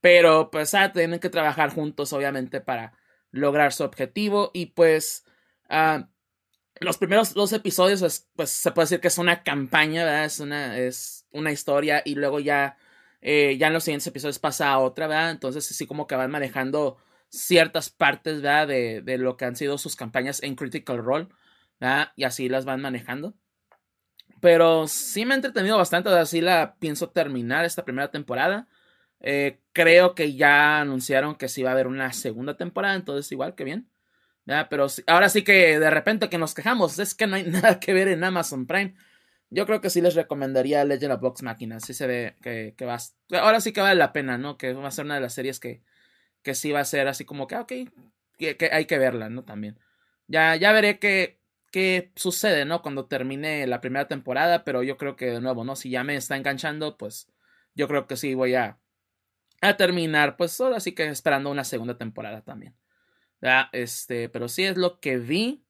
Pero, 0.00 0.50
pues, 0.50 0.74
ah, 0.74 0.92
tienen 0.92 1.20
que 1.20 1.30
trabajar 1.30 1.74
juntos, 1.74 2.12
obviamente, 2.12 2.60
para 2.60 2.94
lograr 3.32 3.72
su 3.72 3.84
objetivo. 3.84 4.50
Y, 4.54 4.66
pues, 4.68 5.24
ah, 5.68 6.08
los 6.80 6.98
primeros 6.98 7.34
dos 7.34 7.52
episodios, 7.52 8.00
pues, 8.00 8.28
pues, 8.36 8.50
se 8.50 8.70
puede 8.72 8.84
decir 8.86 9.00
que 9.00 9.08
es 9.08 9.18
una 9.18 9.42
campaña, 9.42 10.04
¿verdad? 10.04 10.24
Es 10.24 10.40
una, 10.40 10.78
es 10.78 11.26
una 11.32 11.52
historia 11.52 12.02
y 12.04 12.14
luego 12.14 12.40
ya, 12.40 12.76
eh, 13.20 13.56
ya 13.58 13.66
en 13.68 13.74
los 13.74 13.84
siguientes 13.84 14.06
episodios 14.06 14.38
pasa 14.38 14.70
a 14.70 14.78
otra, 14.78 15.06
¿verdad? 15.06 15.30
Entonces, 15.30 15.70
así 15.70 15.86
como 15.86 16.06
que 16.06 16.16
van 16.16 16.30
manejando 16.30 16.96
ciertas 17.28 17.90
partes, 17.90 18.36
¿verdad? 18.42 18.68
De, 18.68 19.02
de 19.02 19.18
lo 19.18 19.36
que 19.36 19.44
han 19.44 19.56
sido 19.56 19.78
sus 19.78 19.96
campañas 19.96 20.42
en 20.42 20.54
Critical 20.56 20.98
Role, 21.04 21.28
¿verdad? 21.80 22.12
Y 22.16 22.24
así 22.24 22.48
las 22.48 22.64
van 22.64 22.80
manejando. 22.80 23.34
Pero 24.40 24.86
sí 24.88 25.26
me 25.26 25.34
ha 25.34 25.36
entretenido 25.36 25.76
bastante, 25.76 26.08
o 26.08 26.12
sea, 26.12 26.24
sí 26.26 26.40
la 26.40 26.76
pienso 26.78 27.10
terminar 27.10 27.64
esta 27.64 27.84
primera 27.84 28.10
temporada. 28.10 28.68
Eh, 29.20 29.60
creo 29.72 30.14
que 30.14 30.34
ya 30.34 30.80
anunciaron 30.80 31.34
que 31.36 31.48
sí 31.48 31.62
va 31.62 31.70
a 31.70 31.72
haber 31.74 31.86
una 31.86 32.12
segunda 32.12 32.56
temporada, 32.56 32.94
entonces 32.94 33.30
igual 33.32 33.54
que 33.54 33.64
bien. 33.64 33.88
¿verdad? 34.46 34.68
Pero 34.70 34.86
ahora 35.06 35.28
sí 35.28 35.44
que 35.44 35.78
de 35.78 35.90
repente 35.90 36.28
que 36.30 36.38
nos 36.38 36.54
quejamos, 36.54 36.98
es 36.98 37.14
que 37.14 37.26
no 37.26 37.36
hay 37.36 37.44
nada 37.46 37.80
que 37.80 37.92
ver 37.92 38.08
en 38.08 38.24
Amazon 38.24 38.66
Prime. 38.66 38.94
Yo 39.50 39.66
creo 39.66 39.80
que 39.80 39.90
sí 39.90 40.00
les 40.00 40.14
recomendaría 40.14 40.84
Legend 40.84 41.12
of 41.14 41.20
Vox 41.20 41.42
Machina, 41.42 41.80
sí 41.80 41.92
se 41.92 42.06
ve 42.06 42.36
que, 42.40 42.74
que 42.76 42.84
va 42.86 42.98
ahora 43.40 43.60
sí 43.60 43.72
que 43.72 43.80
vale 43.80 43.96
la 43.96 44.12
pena, 44.12 44.38
¿no? 44.38 44.56
Que 44.56 44.72
va 44.74 44.88
a 44.88 44.90
ser 44.92 45.04
una 45.04 45.16
de 45.16 45.20
las 45.20 45.34
series 45.34 45.60
que, 45.60 45.82
que 46.42 46.54
sí 46.54 46.72
va 46.72 46.80
a 46.80 46.84
ser 46.84 47.08
así 47.08 47.24
como 47.24 47.46
que, 47.48 47.56
ah, 47.56 47.62
ok, 47.62 47.72
que, 48.38 48.56
que 48.56 48.70
hay 48.72 48.86
que 48.86 48.98
verla, 48.98 49.28
¿no? 49.28 49.44
También. 49.44 49.78
Ya, 50.28 50.56
ya 50.56 50.72
veré 50.72 50.98
qué, 51.00 51.39
qué 51.70 52.12
sucede, 52.16 52.64
¿no? 52.64 52.82
Cuando 52.82 53.06
termine 53.06 53.66
la 53.66 53.80
primera 53.80 54.08
temporada, 54.08 54.64
pero 54.64 54.82
yo 54.82 54.96
creo 54.96 55.16
que 55.16 55.26
de 55.26 55.40
nuevo, 55.40 55.64
¿no? 55.64 55.76
Si 55.76 55.90
ya 55.90 56.04
me 56.04 56.16
está 56.16 56.36
enganchando, 56.36 56.96
pues 56.96 57.28
yo 57.74 57.88
creo 57.88 58.06
que 58.06 58.16
sí 58.16 58.34
voy 58.34 58.54
a, 58.54 58.78
a 59.60 59.76
terminar, 59.76 60.36
pues 60.36 60.60
ahora 60.60 60.80
sí 60.80 60.92
que 60.92 61.06
esperando 61.08 61.50
una 61.50 61.64
segunda 61.64 61.96
temporada 61.96 62.42
también. 62.42 62.74
¿verdad? 63.40 63.68
Este, 63.72 64.28
pero 64.28 64.48
sí 64.48 64.64
es 64.64 64.76
lo 64.76 65.00
que 65.00 65.18
vi. 65.18 65.64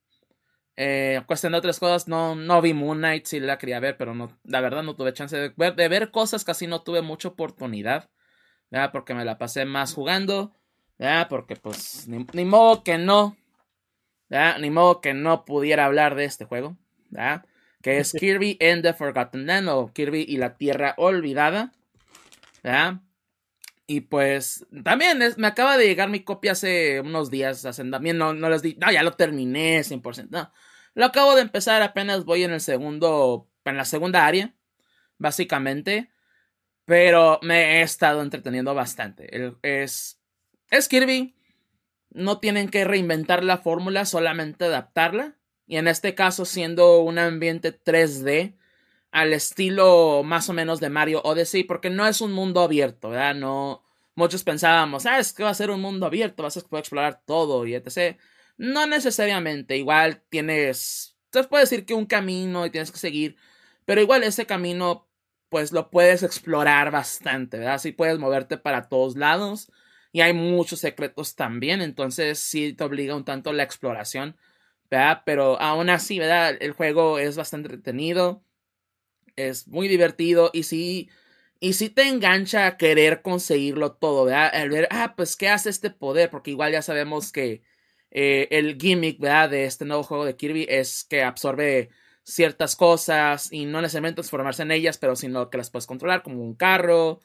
Eh, 0.76 1.20
cuestión 1.26 1.52
de 1.52 1.58
otras 1.58 1.78
cosas, 1.78 2.08
no, 2.08 2.34
no 2.34 2.62
vi 2.62 2.72
Moon 2.72 2.98
Knight, 2.98 3.26
sí 3.26 3.38
la 3.38 3.58
quería 3.58 3.80
ver, 3.80 3.96
pero 3.98 4.14
no, 4.14 4.38
la 4.44 4.60
verdad 4.60 4.82
no 4.82 4.96
tuve 4.96 5.12
chance 5.12 5.36
de 5.36 5.52
ver, 5.56 5.74
de 5.74 5.88
ver 5.88 6.10
cosas, 6.10 6.42
casi 6.42 6.66
no 6.66 6.82
tuve 6.82 7.02
mucha 7.02 7.28
oportunidad, 7.28 8.08
¿verdad? 8.70 8.90
Porque 8.90 9.12
me 9.12 9.26
la 9.26 9.36
pasé 9.36 9.66
más 9.66 9.92
jugando, 9.92 10.54
¿verdad? 10.98 11.28
Porque 11.28 11.56
pues 11.56 12.08
ni, 12.08 12.26
ni 12.32 12.46
modo 12.46 12.82
que 12.82 12.96
no, 12.96 13.36
¿verdad? 14.30 14.58
Ni 14.58 14.70
modo 14.70 15.00
que 15.02 15.12
no 15.12 15.44
pudiera 15.44 15.84
hablar 15.84 16.14
de 16.14 16.24
este 16.24 16.46
juego, 16.46 16.78
¿verdad? 17.10 17.44
Que 17.82 17.98
es 17.98 18.12
Kirby 18.12 18.56
and 18.60 18.82
the 18.82 18.94
Forgotten 18.94 19.46
Land 19.46 19.68
o 19.68 19.92
Kirby 19.92 20.24
y 20.26 20.36
la 20.38 20.56
Tierra 20.56 20.94
Olvidada, 20.96 21.72
¿verdad? 22.62 23.00
Y 23.86 24.02
pues 24.02 24.66
también 24.84 25.20
es- 25.22 25.36
me 25.36 25.48
acaba 25.48 25.76
de 25.76 25.86
llegar 25.86 26.08
mi 26.08 26.20
copia 26.22 26.52
hace 26.52 27.00
unos 27.00 27.30
días. 27.30 27.64
Hace, 27.66 27.84
también 27.90 28.18
no, 28.18 28.32
no 28.34 28.48
les 28.48 28.62
di, 28.62 28.76
no, 28.80 28.90
ya 28.92 29.02
lo 29.02 29.12
terminé 29.12 29.82
100%. 29.82 30.28
No, 30.30 30.52
lo 30.94 31.04
acabo 31.06 31.34
de 31.34 31.42
empezar, 31.42 31.82
apenas 31.82 32.24
voy 32.24 32.44
en 32.44 32.52
el 32.52 32.60
segundo, 32.60 33.48
en 33.64 33.76
la 33.76 33.84
segunda 33.84 34.26
área, 34.26 34.54
básicamente. 35.18 36.10
Pero 36.84 37.38
me 37.42 37.78
he 37.78 37.82
estado 37.82 38.22
entreteniendo 38.22 38.74
bastante. 38.74 39.34
El- 39.34 39.56
es, 39.62 40.20
es 40.70 40.88
Kirby. 40.88 41.36
No 42.10 42.38
tienen 42.38 42.68
que 42.68 42.84
reinventar 42.84 43.44
la 43.44 43.58
fórmula, 43.58 44.04
solamente 44.04 44.64
adaptarla. 44.66 45.36
Y 45.66 45.76
en 45.76 45.88
este 45.88 46.14
caso, 46.14 46.44
siendo 46.44 47.00
un 47.00 47.18
ambiente 47.18 47.72
3D, 47.72 48.56
al 49.12 49.32
estilo 49.32 50.22
más 50.24 50.48
o 50.48 50.52
menos 50.52 50.80
de 50.80 50.90
Mario 50.90 51.20
Odyssey, 51.24 51.64
porque 51.64 51.90
no 51.90 52.06
es 52.06 52.20
un 52.20 52.32
mundo 52.32 52.60
abierto, 52.60 53.10
¿verdad? 53.10 53.34
No, 53.34 53.82
muchos 54.14 54.44
pensábamos, 54.44 55.06
ah, 55.06 55.18
es 55.18 55.32
que 55.32 55.42
va 55.42 55.50
a 55.50 55.54
ser 55.54 55.70
un 55.70 55.80
mundo 55.80 56.06
abierto, 56.06 56.42
vas 56.42 56.56
a 56.56 56.60
poder 56.60 56.82
explorar 56.82 57.22
todo 57.24 57.66
y 57.66 57.74
etc. 57.74 58.18
No 58.56 58.86
necesariamente, 58.86 59.76
igual 59.76 60.22
tienes, 60.28 61.16
te 61.30 61.44
puede 61.44 61.64
decir 61.64 61.84
que 61.86 61.94
un 61.94 62.06
camino 62.06 62.66
y 62.66 62.70
tienes 62.70 62.92
que 62.92 62.98
seguir, 62.98 63.36
pero 63.84 64.00
igual 64.00 64.22
ese 64.22 64.46
camino, 64.46 65.08
pues 65.48 65.72
lo 65.72 65.90
puedes 65.90 66.22
explorar 66.22 66.90
bastante, 66.90 67.58
¿verdad? 67.58 67.74
Así 67.74 67.92
puedes 67.92 68.18
moverte 68.18 68.58
para 68.58 68.88
todos 68.88 69.16
lados 69.16 69.70
y 70.12 70.20
hay 70.22 70.32
muchos 70.32 70.80
secretos 70.80 71.36
también, 71.36 71.82
entonces 71.82 72.38
sí 72.40 72.72
te 72.72 72.84
obliga 72.84 73.16
un 73.16 73.24
tanto 73.24 73.52
la 73.52 73.62
exploración 73.62 74.36
¿verdad? 74.90 75.22
Pero 75.24 75.60
aún 75.60 75.88
así, 75.90 76.18
¿verdad? 76.18 76.56
El 76.60 76.72
juego 76.72 77.18
es 77.18 77.36
bastante 77.36 77.68
entretenido, 77.68 78.44
es 79.36 79.68
muy 79.68 79.88
divertido 79.88 80.50
y 80.52 80.64
sí, 80.64 81.10
y 81.60 81.74
sí 81.74 81.90
te 81.90 82.08
engancha 82.08 82.66
a 82.66 82.76
querer 82.78 83.22
conseguirlo 83.22 83.92
todo, 83.94 84.24
¿verdad? 84.26 84.50
Al 84.54 84.70
ver, 84.70 84.88
ah, 84.90 85.14
pues, 85.16 85.36
¿qué 85.36 85.48
hace 85.48 85.70
este 85.70 85.90
poder? 85.90 86.30
Porque 86.30 86.50
igual 86.52 86.72
ya 86.72 86.82
sabemos 86.82 87.32
que 87.32 87.62
eh, 88.10 88.48
el 88.50 88.78
gimmick, 88.80 89.20
¿verdad? 89.20 89.50
De 89.50 89.64
este 89.66 89.84
nuevo 89.84 90.02
juego 90.02 90.24
de 90.24 90.36
Kirby 90.36 90.66
es 90.68 91.04
que 91.04 91.22
absorbe 91.22 91.90
ciertas 92.24 92.76
cosas 92.76 93.52
y 93.52 93.66
no 93.66 93.80
necesariamente 93.82 94.16
transformarse 94.16 94.62
en 94.62 94.72
ellas, 94.72 94.98
pero 94.98 95.16
sino 95.16 95.50
que 95.50 95.58
las 95.58 95.70
puedes 95.70 95.86
controlar 95.86 96.22
como 96.22 96.42
un 96.42 96.54
carro, 96.54 97.20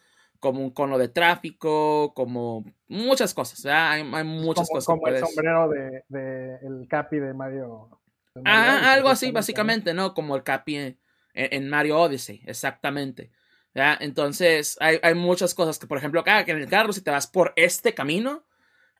como 0.46 0.62
un 0.62 0.70
cono 0.70 1.00
de 1.00 1.08
tráfico, 1.08 2.14
como 2.14 2.64
muchas 2.88 3.34
cosas, 3.34 3.64
¿verdad? 3.64 3.94
Hay, 3.94 4.02
hay 4.14 4.24
muchas 4.24 4.68
como, 4.68 4.78
cosas. 4.78 4.86
Como 4.86 5.08
el 5.08 5.18
sombrero 5.26 5.70
de, 5.70 6.04
de, 6.08 6.58
el 6.62 6.88
Capi 6.88 7.18
de 7.18 7.34
Mario. 7.34 8.00
De 8.36 8.44
Mario 8.44 8.54
ah, 8.54 8.94
algo 8.94 9.10
así, 9.10 9.32
básicamente, 9.32 9.96
¿no? 9.96 10.14
Como 10.14 10.36
el 10.36 10.44
Capi 10.44 10.76
en, 10.76 11.00
en 11.34 11.68
Mario 11.68 12.00
Odyssey, 12.00 12.44
exactamente. 12.46 13.32
¿verdad? 13.74 13.98
Entonces, 14.02 14.78
hay, 14.80 15.00
hay, 15.02 15.16
muchas 15.16 15.56
cosas 15.56 15.80
que, 15.80 15.88
por 15.88 15.98
ejemplo, 15.98 16.20
acá 16.20 16.46
que 16.46 16.52
en 16.52 16.60
el 16.60 16.70
carro, 16.70 16.94
si 16.94 17.02
te 17.02 17.10
vas 17.10 17.26
por 17.26 17.52
este 17.56 17.96
camino, 17.96 18.46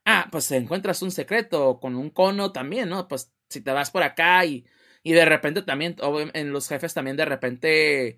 ah, 0.04 0.28
pues 0.32 0.50
encuentras 0.50 1.04
un 1.04 1.12
secreto 1.12 1.80
con 1.80 1.96
un 1.96 2.10
cono 2.10 2.54
también, 2.54 2.90
¿no? 2.90 3.08
Pues 3.08 3.32
si 3.50 3.62
te 3.62 3.72
vas 3.72 3.92
por 3.92 4.02
acá 4.02 4.44
y, 4.46 4.66
y 5.04 5.14
de 5.14 5.26
repente 5.26 5.62
también, 5.62 5.96
en 6.34 6.52
los 6.52 6.68
jefes 6.68 6.96
también 6.96 7.18
de 7.18 7.26
repente 7.26 8.18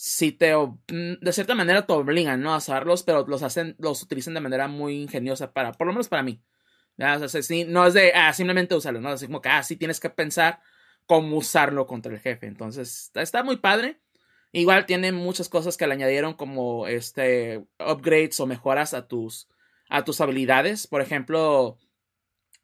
si 0.00 0.30
te 0.30 0.56
mm, 0.56 1.18
de 1.20 1.32
cierta 1.32 1.56
manera 1.56 1.84
te 1.84 1.92
obligan 1.92 2.40
¿no? 2.40 2.54
a 2.54 2.58
usarlos, 2.58 3.02
pero 3.02 3.26
los 3.26 3.42
hacen, 3.42 3.74
los 3.80 4.00
utilizan 4.00 4.32
de 4.32 4.40
manera 4.40 4.68
muy 4.68 5.02
ingeniosa 5.02 5.52
para, 5.52 5.72
por 5.72 5.88
lo 5.88 5.92
menos 5.92 6.08
para 6.08 6.22
mí. 6.22 6.40
No 6.96 7.86
es 7.86 7.94
de, 7.94 8.12
ah, 8.14 8.32
simplemente 8.32 8.74
usarlo, 8.74 9.00
¿no? 9.00 9.10
Así 9.10 9.26
como 9.26 9.40
que, 9.40 9.48
ah, 9.48 9.62
tienes 9.78 10.00
que 10.00 10.10
pensar 10.10 10.60
cómo 11.06 11.36
usarlo 11.36 11.86
contra 11.86 12.12
el 12.12 12.20
jefe. 12.20 12.46
Entonces, 12.46 13.10
está 13.14 13.42
muy 13.42 13.56
padre. 13.56 14.00
Igual 14.52 14.86
tiene 14.86 15.12
muchas 15.12 15.48
cosas 15.48 15.76
que 15.76 15.86
le 15.86 15.94
añadieron 15.94 16.34
como 16.34 16.86
este 16.86 17.64
upgrades 17.78 18.40
o 18.40 18.46
mejoras 18.46 18.94
a 18.94 19.06
tus 19.08 19.48
a 19.88 20.04
tus 20.04 20.20
habilidades. 20.20 20.86
Por 20.86 21.00
ejemplo, 21.00 21.78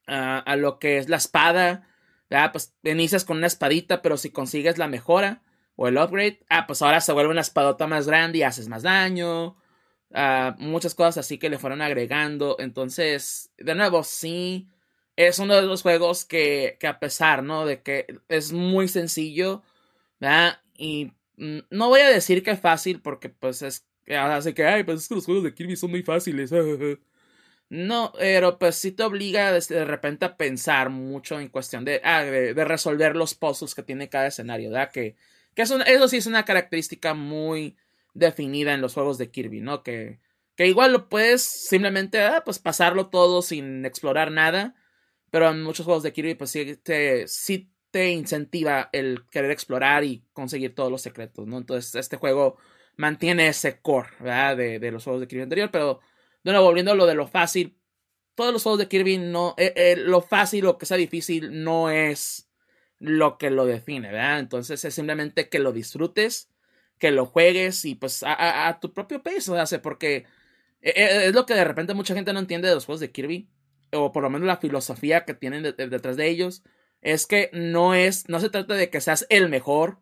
a, 0.07 0.39
a 0.39 0.57
lo 0.57 0.79
que 0.79 0.99
es 0.99 1.09
la 1.09 1.17
espada. 1.17 1.89
¿verdad? 2.31 2.53
Pues 2.53 2.75
inicias 2.85 3.25
con 3.25 3.39
una 3.39 3.47
espadita, 3.47 4.03
pero 4.03 4.17
si 4.17 4.31
consigues 4.31 4.79
la 4.79 4.89
mejora 4.89 5.43
o 5.77 5.89
el 5.89 5.97
upgrade, 5.99 6.41
ah, 6.49 6.67
pues 6.67 6.83
ahora 6.83 7.01
se 7.01 7.13
vuelve 7.13 7.31
una 7.33 7.41
espadota 7.41 7.87
más 7.87 8.07
grande 8.07 8.39
y 8.39 8.43
haces 8.43 8.69
más 8.69 8.83
daño. 8.83 9.57
Uh, 10.11 10.55
muchas 10.59 10.95
cosas 10.95 11.19
así 11.19 11.39
que 11.39 11.51
le 11.51 11.59
fueron 11.59 11.83
agregando. 11.83 12.57
Entonces, 12.61 13.51
de 13.59 13.75
nuevo, 13.75 14.05
sí, 14.05 14.69
es 15.17 15.39
uno 15.39 15.57
de 15.57 15.63
los 15.63 15.83
juegos 15.83 16.25
que, 16.25 16.77
que 16.79 16.87
a 16.87 17.01
pesar, 17.01 17.43
¿no? 17.43 17.67
De 17.67 17.83
que 17.83 18.07
es 18.29 18.53
muy 18.53 18.89
sencillo. 18.89 19.63
Y 20.77 21.13
no 21.37 21.89
voy 21.89 22.01
a 22.01 22.09
decir 22.09 22.43
que 22.43 22.53
es 22.53 22.61
fácil 22.61 23.01
porque 23.01 23.29
pues 23.29 23.63
es 23.63 23.87
así 24.09 24.53
que, 24.53 24.67
ay, 24.67 24.85
pues 24.85 25.03
es 25.03 25.09
que 25.09 25.15
los 25.15 25.25
juegos 25.25 25.45
de 25.45 25.55
Kirby 25.55 25.77
son 25.77 25.91
muy 25.91 26.03
fáciles. 26.03 26.53
no, 27.69 28.13
pero 28.19 28.59
pues 28.59 28.77
sí 28.77 28.93
te 28.93 29.03
obliga 29.03 29.53
de, 29.53 29.85
repente 29.85 30.25
a 30.27 30.37
pensar 30.37 30.91
mucho 30.91 31.41
en 31.41 31.49
cuestión 31.49 31.85
de, 31.85 32.01
ah, 32.05 32.23
de 32.23 32.65
resolver 32.65 33.17
los 33.17 33.35
puzzles 33.35 33.75
que 33.75 33.83
tiene 33.83 34.09
cada 34.09 34.29
escenario, 34.29 34.71
¿verdad? 34.71 34.93
Que 34.93 35.17
que 35.55 35.63
eso, 35.63 36.09
sí 36.09 36.17
es 36.17 36.27
una 36.27 36.45
característica 36.45 37.15
muy 37.15 37.77
definida 38.15 38.75
en 38.75 38.81
los 38.81 38.95
juegos 38.95 39.19
de 39.19 39.31
Kirby, 39.31 39.61
¿no? 39.61 39.83
Que, 39.83 40.21
que 40.57 40.67
igual 40.67 40.93
lo 40.93 41.09
puedes 41.09 41.43
simplemente 41.43 42.21
ah, 42.23 42.43
pues 42.45 42.59
pasarlo 42.59 43.09
todo 43.09 43.43
sin 43.43 43.85
explorar 43.85 44.31
nada. 44.31 44.75
Pero 45.31 45.51
en 45.51 45.63
muchos 45.63 45.85
juegos 45.85 46.03
de 46.03 46.13
Kirby, 46.13 46.35
pues 46.35 46.51
sí 46.51 46.77
te, 46.77 47.27
sí 47.27 47.73
te 47.91 48.11
incentiva 48.11 48.89
el 48.93 49.27
querer 49.31 49.51
explorar 49.51 50.05
y 50.05 50.25
conseguir 50.33 50.75
todos 50.75 50.91
los 50.91 51.03
secretos, 51.03 51.47
¿no? 51.47 51.59
Entonces, 51.59 51.95
este 51.97 52.17
juego 52.17 52.57
mantiene 52.97 53.49
ese 53.49 53.81
core, 53.81 54.11
¿verdad? 54.21 54.57
De, 54.57 54.79
de 54.79 54.91
los 54.93 55.05
juegos 55.05 55.21
de 55.21 55.29
Kirby 55.29 55.43
anterior. 55.43 55.71
Pero, 55.73 56.01
de 56.45 56.53
nuevo, 56.53 56.67
volviendo 56.67 56.93
a 56.93 56.95
lo 56.95 57.07
de 57.07 57.15
lo 57.15 57.27
fácil, 57.27 57.77
todos 58.35 58.53
los 58.53 58.63
juegos 58.63 58.79
de 58.79 58.89
Kirby 58.89 59.19
no. 59.19 59.55
Eh, 59.57 59.73
eh, 59.77 59.97
lo 59.97 60.21
fácil 60.21 60.67
o 60.67 60.79
que 60.79 60.87
sea 60.87 60.97
difícil 60.97 61.63
no 61.63 61.91
es 61.91 62.49
lo 62.99 63.39
que 63.39 63.51
lo 63.51 63.67
define, 63.67 64.11
¿verdad? 64.11 64.39
Entonces 64.39 64.85
es 64.85 64.95
simplemente 64.95 65.49
que 65.49 65.59
lo 65.59 65.73
disfrutes, 65.73 66.51
que 66.99 67.11
lo 67.11 67.27
juegues 67.27 67.85
y 67.85 67.95
pues 67.95 68.23
a, 68.27 68.79
tu 68.81 68.93
propio 68.93 69.23
peso, 69.23 69.53
¿verdad? 69.53 69.81
Porque 69.83 70.27
e, 70.83 70.91
e, 70.91 71.27
es 71.27 71.35
lo 71.35 71.47
que 71.47 71.55
de 71.55 71.65
repente 71.65 71.95
mucha 71.95 72.15
gente 72.15 72.33
no 72.33 72.41
entiende 72.41 72.69
de 72.69 72.75
los 72.75 72.87
juegos 72.87 73.01
de 73.01 73.11
Kirby, 73.13 73.49
o 73.93 74.13
por 74.13 74.23
lo 74.23 74.31
menos 74.31 74.47
la 74.47 74.59
filosofía 74.59 75.25
que 75.25 75.35
tienen 75.35 75.63
de, 75.63 75.73
de, 75.73 75.89
detrás 75.89 76.17
de 76.17 76.29
ellos, 76.29 76.63
es 77.03 77.27
que 77.27 77.51
no 77.53 77.95
es, 77.95 78.29
no 78.29 78.41
se 78.41 78.51
trata 78.51 78.75
de 78.75 78.91
que 78.91 79.01
seas 79.01 79.27
el 79.29 79.49
mejor, 79.49 80.01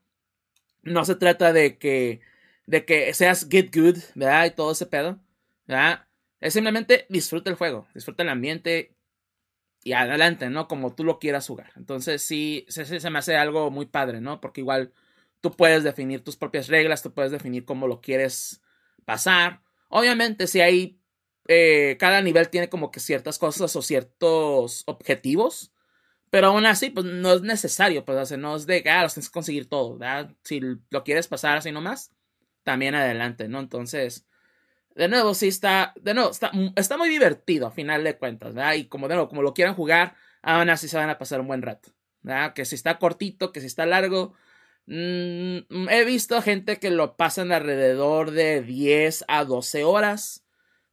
no 0.82 1.04
se 1.04 1.16
trata 1.16 1.52
de 1.52 1.78
que, 1.78 2.20
de 2.66 2.84
que 2.84 3.12
seas 3.14 3.48
get 3.50 3.74
good, 3.74 3.98
¿verdad? 4.14 4.46
Y 4.46 4.50
todo 4.50 4.72
ese 4.72 4.86
pedo, 4.86 5.20
¿verdad? 5.66 6.06
Es 6.40 6.54
simplemente 6.54 7.06
disfruta 7.08 7.50
el 7.50 7.56
juego, 7.56 7.86
disfruta 7.94 8.22
el 8.22 8.28
ambiente, 8.28 8.94
y 9.84 9.92
adelante, 9.92 10.48
¿no? 10.50 10.68
Como 10.68 10.94
tú 10.94 11.04
lo 11.04 11.18
quieras 11.18 11.46
jugar. 11.46 11.72
Entonces 11.76 12.22
sí, 12.22 12.64
se, 12.68 12.84
se, 12.84 13.10
me 13.10 13.18
hace 13.18 13.36
algo 13.36 13.70
muy 13.70 13.86
padre, 13.86 14.20
¿no? 14.20 14.40
Porque 14.40 14.60
igual 14.60 14.92
tú 15.40 15.52
puedes 15.52 15.84
definir 15.84 16.22
tus 16.24 16.36
propias 16.36 16.68
reglas, 16.68 17.02
tú 17.02 17.12
puedes 17.12 17.32
definir 17.32 17.64
cómo 17.64 17.86
lo 17.88 18.00
quieres 18.00 18.62
pasar. 19.04 19.62
Obviamente, 19.88 20.46
si 20.46 20.60
hay, 20.60 21.00
eh, 21.48 21.96
cada 21.98 22.22
nivel 22.22 22.48
tiene 22.48 22.68
como 22.68 22.90
que 22.90 23.00
ciertas 23.00 23.38
cosas 23.38 23.74
o 23.76 23.82
ciertos 23.82 24.84
objetivos, 24.86 25.72
pero 26.30 26.48
aún 26.48 26.64
así, 26.64 26.90
pues 26.90 27.04
no 27.04 27.34
es 27.34 27.42
necesario, 27.42 28.04
pues, 28.04 28.32
o 28.32 28.36
no 28.38 28.56
es 28.56 28.66
de, 28.66 28.82
ah, 28.88 29.02
los 29.02 29.14
tienes 29.14 29.28
que 29.28 29.34
conseguir 29.34 29.68
todo, 29.68 29.98
¿verdad? 29.98 30.34
Si 30.44 30.60
lo 30.60 31.04
quieres 31.04 31.28
pasar 31.28 31.58
así 31.58 31.72
nomás, 31.72 32.12
también 32.62 32.94
adelante, 32.94 33.48
¿no? 33.48 33.60
Entonces, 33.60 34.26
de 34.94 35.08
nuevo, 35.08 35.34
sí 35.34 35.48
está, 35.48 35.92
de 36.00 36.14
nuevo, 36.14 36.30
está, 36.30 36.50
está 36.76 36.96
muy 36.96 37.08
divertido 37.08 37.66
a 37.66 37.70
final 37.70 38.04
de 38.04 38.16
cuentas, 38.18 38.54
¿verdad? 38.54 38.74
Y 38.74 38.86
como 38.86 39.08
de 39.08 39.14
nuevo, 39.14 39.28
como 39.28 39.42
lo 39.42 39.54
quieran 39.54 39.74
jugar, 39.74 40.14
aún 40.42 40.70
así 40.70 40.88
se 40.88 40.96
van 40.96 41.10
a 41.10 41.18
pasar 41.18 41.40
un 41.40 41.48
buen 41.48 41.62
rato, 41.62 41.90
¿verdad? 42.20 42.54
Que 42.54 42.64
si 42.64 42.74
está 42.74 42.98
cortito, 42.98 43.52
que 43.52 43.60
si 43.60 43.66
está 43.66 43.86
largo, 43.86 44.34
mmm, 44.86 45.88
he 45.90 46.04
visto 46.04 46.40
gente 46.42 46.78
que 46.78 46.90
lo 46.90 47.16
pasan 47.16 47.52
alrededor 47.52 48.30
de 48.32 48.62
10 48.62 49.24
a 49.28 49.44
12 49.44 49.84
horas, 49.84 50.44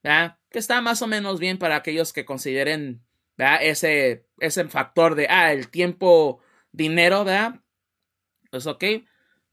¿verdad? 0.03 0.37
Que 0.49 0.59
está 0.59 0.81
más 0.81 1.01
o 1.01 1.07
menos 1.07 1.39
bien 1.39 1.57
para 1.57 1.75
aquellos 1.75 2.13
que 2.13 2.25
consideren, 2.25 3.03
¿verdad? 3.37 3.59
Ese, 3.63 4.27
ese 4.39 4.65
factor 4.69 5.15
de, 5.15 5.27
ah, 5.29 5.51
el 5.53 5.69
tiempo, 5.69 6.41
dinero, 6.71 7.25
¿verdad? 7.25 7.61
Pues 8.51 8.67
ok. 8.67 8.83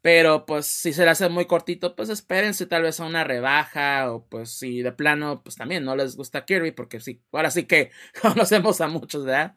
Pero 0.07 0.47
pues 0.47 0.67
si 0.67 0.93
se 0.93 1.05
le 1.05 1.11
hace 1.11 1.29
muy 1.29 1.47
cortito, 1.47 1.97
pues 1.97 2.11
espérense 2.11 2.67
tal 2.67 2.83
vez 2.83 3.01
a 3.01 3.05
una 3.07 3.25
rebaja 3.25 4.13
o 4.13 4.25
pues 4.29 4.51
si 4.53 4.81
de 4.81 4.93
plano 4.93 5.43
pues 5.43 5.57
también 5.57 5.85
no 5.85 5.97
les 5.97 6.15
gusta 6.15 6.45
Kirby 6.45 6.71
porque 6.71 7.01
sí, 7.01 7.25
ahora 7.33 7.51
sí 7.51 7.65
que 7.65 7.91
conocemos 8.23 8.81
a 8.81 8.87
muchos, 8.87 9.25
¿verdad? 9.25 9.57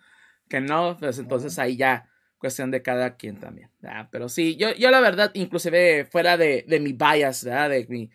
Que 0.50 0.60
no, 0.60 0.98
pues 1.00 1.20
entonces 1.20 1.60
ahí 1.60 1.78
ya 1.78 2.10
cuestión 2.40 2.72
de 2.72 2.82
cada 2.82 3.16
quien 3.16 3.40
también, 3.40 3.70
¿verdad? 3.80 4.10
Pero 4.12 4.28
sí, 4.28 4.56
yo, 4.58 4.74
yo 4.74 4.90
la 4.90 5.02
verdad, 5.02 5.30
inclusive 5.36 6.06
fuera 6.06 6.36
de, 6.36 6.66
de 6.68 6.80
mi 6.80 6.94
bias, 6.94 7.44
¿verdad? 7.44 7.70
De 7.70 7.86
mi, 7.88 8.10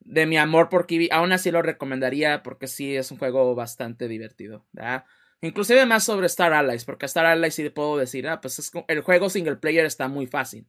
de 0.00 0.26
mi 0.26 0.36
amor 0.36 0.68
por 0.68 0.86
Kirby, 0.86 1.08
aún 1.10 1.32
así 1.32 1.50
lo 1.50 1.62
recomendaría 1.62 2.42
porque 2.42 2.66
sí 2.66 2.96
es 2.96 3.10
un 3.10 3.16
juego 3.16 3.54
bastante 3.54 4.08
divertido, 4.08 4.66
¿verdad? 4.72 5.06
Inclusive 5.40 5.86
más 5.86 6.04
sobre 6.04 6.26
Star 6.26 6.52
Allies, 6.52 6.84
porque 6.84 7.06
Star 7.06 7.24
Allies 7.24 7.54
sí 7.54 7.70
puedo 7.70 7.96
decir, 7.96 8.28
ah, 8.28 8.42
pues 8.42 8.58
es, 8.58 8.72
el 8.88 9.00
juego 9.00 9.30
single 9.30 9.56
player 9.56 9.86
está 9.86 10.08
muy 10.08 10.26
fácil 10.26 10.66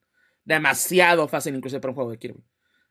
demasiado 0.50 1.28
fácil 1.28 1.56
incluso 1.56 1.80
para 1.80 1.92
un 1.92 1.96
juego 1.96 2.12
de 2.12 2.18
Kirby. 2.18 2.44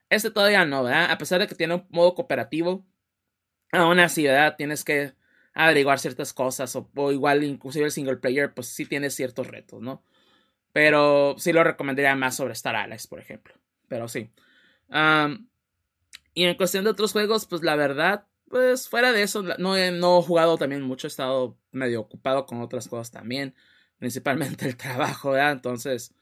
Este 0.09 0.31
todavía 0.31 0.65
no, 0.65 0.85
¿verdad? 0.85 1.11
A 1.11 1.19
pesar 1.19 1.41
de 1.41 1.49
que 1.49 1.57
tiene 1.57 1.75
un 1.75 1.87
modo 1.91 2.15
cooperativo, 2.15 2.87
aún 3.73 3.99
así, 3.99 4.23
¿verdad? 4.23 4.55
Tienes 4.57 4.85
que 4.85 5.15
averiguar 5.55 5.99
ciertas 5.99 6.33
cosas 6.33 6.75
o, 6.77 7.13
igual 7.13 7.43
inclusive 7.43 7.85
el 7.85 7.91
single 7.91 8.19
player, 8.19 8.55
pues 8.55 8.69
sí 8.69 8.87
tiene 8.87 9.11
ciertos 9.11 9.49
retos, 9.49 9.83
¿no? 9.83 10.05
Pero 10.73 11.35
sí 11.39 11.53
lo 11.53 11.65
recomendaría 11.65 12.15
más 12.15 12.37
sobre 12.37 12.53
Star 12.53 12.77
Allies, 12.77 13.09
por 13.09 13.19
ejemplo. 13.19 13.55
Pero 13.89 14.07
sí. 14.07 14.31
Y 16.35 16.45
en 16.45 16.57
cuestión 16.57 16.85
de 16.85 16.91
otros 16.91 17.11
juegos, 17.11 17.47
pues 17.47 17.65
la 17.65 17.75
verdad, 17.75 18.25
pues 18.49 18.89
fuera 18.89 19.11
de 19.11 19.25
eso, 19.25 19.43
no 19.43 19.77
he, 19.77 19.91
no 19.91 20.21
he 20.21 20.23
jugado 20.23 20.59
también 20.59 20.83
mucho, 20.83 21.09
he 21.09 21.11
estado 21.11 21.59
medio 21.73 22.03
ocupado 22.03 22.47
con 22.47 22.61
otras 22.63 22.87
cosas 22.87 23.11
también, 23.11 23.57
principalmente 23.99 24.65
el 24.69 24.77
trabajo, 24.77 25.33
¿verdad? 25.33 25.53
Entonces, 25.53 26.15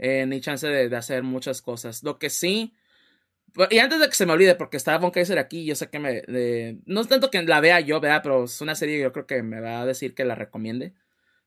eh, 0.00 0.24
ni 0.26 0.40
chance 0.40 0.66
de, 0.66 0.96
hacer 0.96 1.22
muchas 1.22 1.60
cosas. 1.60 2.02
Lo 2.02 2.18
que 2.18 2.30
sí. 2.30 2.74
Y 3.70 3.78
antes 3.78 4.00
de 4.00 4.08
que 4.08 4.14
se 4.14 4.24
me 4.24 4.32
olvide, 4.32 4.54
porque 4.54 4.78
está 4.78 4.96
Von 4.96 5.10
Kaiser 5.10 5.38
aquí, 5.38 5.66
yo 5.66 5.74
sé 5.74 5.90
que 5.90 5.98
me. 5.98 6.22
No 6.86 7.02
es 7.02 7.08
tanto 7.08 7.30
que 7.30 7.42
la 7.42 7.60
vea 7.60 7.80
yo, 7.80 8.00
¿verdad? 8.00 8.22
Pero 8.22 8.44
es 8.44 8.60
una 8.62 8.74
serie 8.74 8.96
que 8.96 9.02
yo 9.02 9.12
creo 9.12 9.26
que 9.26 9.42
me 9.42 9.60
va 9.60 9.82
a 9.82 9.86
decir 9.86 10.14
que 10.14 10.24
la 10.24 10.34
recomiende. 10.34 10.94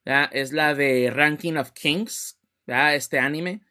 ¿verdad? 0.05 0.29
Es 0.33 0.51
la 0.51 0.75
de 0.75 1.09
Ranking 1.11 1.53
of 1.55 1.71
Kings, 1.71 2.39
¿verdad? 2.67 2.95
Este 2.95 3.17
anime. 3.19 3.61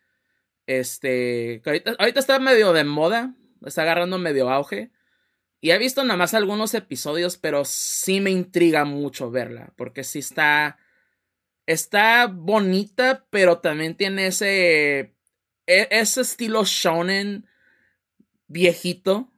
Este. 0.66 1.62
Ahorita 1.98 2.20
está 2.20 2.38
medio 2.40 2.72
de 2.72 2.84
moda. 2.84 3.34
Está 3.64 3.82
agarrando 3.82 4.18
medio 4.18 4.50
auge. 4.50 4.90
Y 5.60 5.70
he 5.70 5.78
visto 5.78 6.02
nada 6.02 6.16
más 6.16 6.34
algunos 6.34 6.74
episodios, 6.74 7.36
pero 7.36 7.64
sí 7.64 8.20
me 8.20 8.32
intriga 8.32 8.84
mucho 8.84 9.30
verla. 9.30 9.72
Porque 9.76 10.02
sí 10.02 10.18
está 10.18 10.78
está 11.66 12.26
bonita, 12.26 13.26
pero 13.30 13.58
también 13.58 13.96
tiene 13.96 14.28
ese, 14.28 15.14
e, 15.66 15.88
ese 15.90 16.20
estilo 16.22 16.64
shonen 16.64 17.46
viejito. 18.46 19.28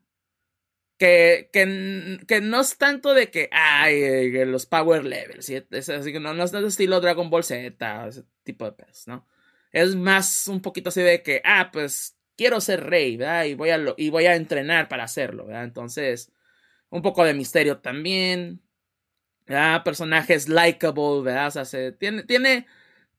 Que, 0.97 1.51
que, 1.53 2.20
que, 2.29 2.41
no 2.41 2.61
es 2.61 2.79
tanto 2.79 3.14
de 3.14 3.29
que, 3.29 3.49
ay, 3.51 4.31
los 4.45 4.64
power 4.64 5.05
levels, 5.05 5.51
es 5.51 5.89
así 5.89 6.12
que 6.12 6.20
no, 6.20 6.31
es 6.43 6.53
de 6.53 6.66
estilo 6.66 7.01
Dragon 7.01 7.29
Ball 7.31 7.43
Z, 7.43 8.07
ese 8.07 8.22
tipo 8.45 8.64
de 8.64 8.72
pedos, 8.72 9.09
¿no? 9.09 9.27
Es 9.72 9.97
más 9.97 10.47
un 10.47 10.62
poquito 10.62 10.91
así 10.91 11.03
de 11.03 11.20
que, 11.20 11.43
ah, 11.45 11.70
pues 11.72 12.16
quiero 12.37 12.61
ser 12.61 12.85
rey, 12.85 13.16
¿verdad? 13.16 13.45
Y 13.45 13.55
voy 13.55 13.70
a, 13.70 13.81
y 13.97 14.09
voy 14.11 14.27
a 14.27 14.37
entrenar 14.37 14.89
para 14.89 15.05
hacerlo, 15.05 15.47
¿verdad? 15.47 15.64
Entonces, 15.64 16.33
un 16.91 17.03
poco 17.03 17.25
de 17.25 17.35
misterio 17.35 17.79
también, 17.79 18.62
¿verdad? 19.47 19.85
Personajes 19.85 20.49
likable, 20.49 21.23
¿verdad? 21.23 21.65
Se, 21.65 21.93
tiene, 21.93 22.23
tiene, 22.25 22.67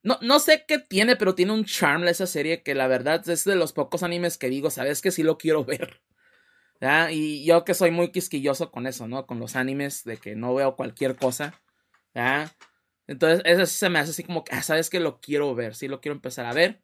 no, 0.04 0.18
no 0.22 0.40
sé 0.40 0.66
qué 0.68 0.80
tiene, 0.80 1.16
pero 1.16 1.36
tiene 1.36 1.54
un 1.54 1.66
charm 1.66 2.08
esa 2.08 2.28
serie 2.28 2.64
que 2.64 2.76
la 2.76 2.88
verdad 2.88 3.28
es 3.30 3.44
de 3.46 3.56
los 3.56 3.74
pocos 3.74 4.04
animes 4.04 4.38
que 4.38 4.50
digo, 4.50 4.70
sabes 4.72 5.02
que 5.02 5.12
sí 5.12 5.24
lo 5.24 5.38
quiero 5.38 5.66
ver. 5.66 6.02
¿verdad? 6.80 7.10
Y 7.12 7.46
yo 7.46 7.64
que 7.66 7.74
soy 7.74 7.92
muy 7.92 8.12
quisquilloso 8.12 8.72
con 8.72 8.88
eso, 8.88 9.08
¿no? 9.08 9.26
Con 9.28 9.40
los 9.40 9.56
animes, 9.56 10.04
de 10.04 10.18
que 10.18 10.36
no 10.36 10.54
veo 10.56 10.76
cualquier 10.76 11.16
cosa. 11.16 11.62
¿verdad? 12.14 12.52
Entonces, 13.08 13.42
eso 13.46 13.66
se 13.66 13.90
me 13.90 14.00
hace 14.00 14.12
así 14.12 14.24
como 14.24 14.44
que, 14.44 14.56
ah, 14.56 14.64
sabes 14.64 14.90
que 14.90 15.00
lo 15.00 15.20
quiero 15.22 15.54
ver, 15.56 15.76
sí 15.76 15.88
lo 15.88 16.02
quiero 16.02 16.16
empezar 16.16 16.46
a 16.46 16.54
ver. 16.54 16.82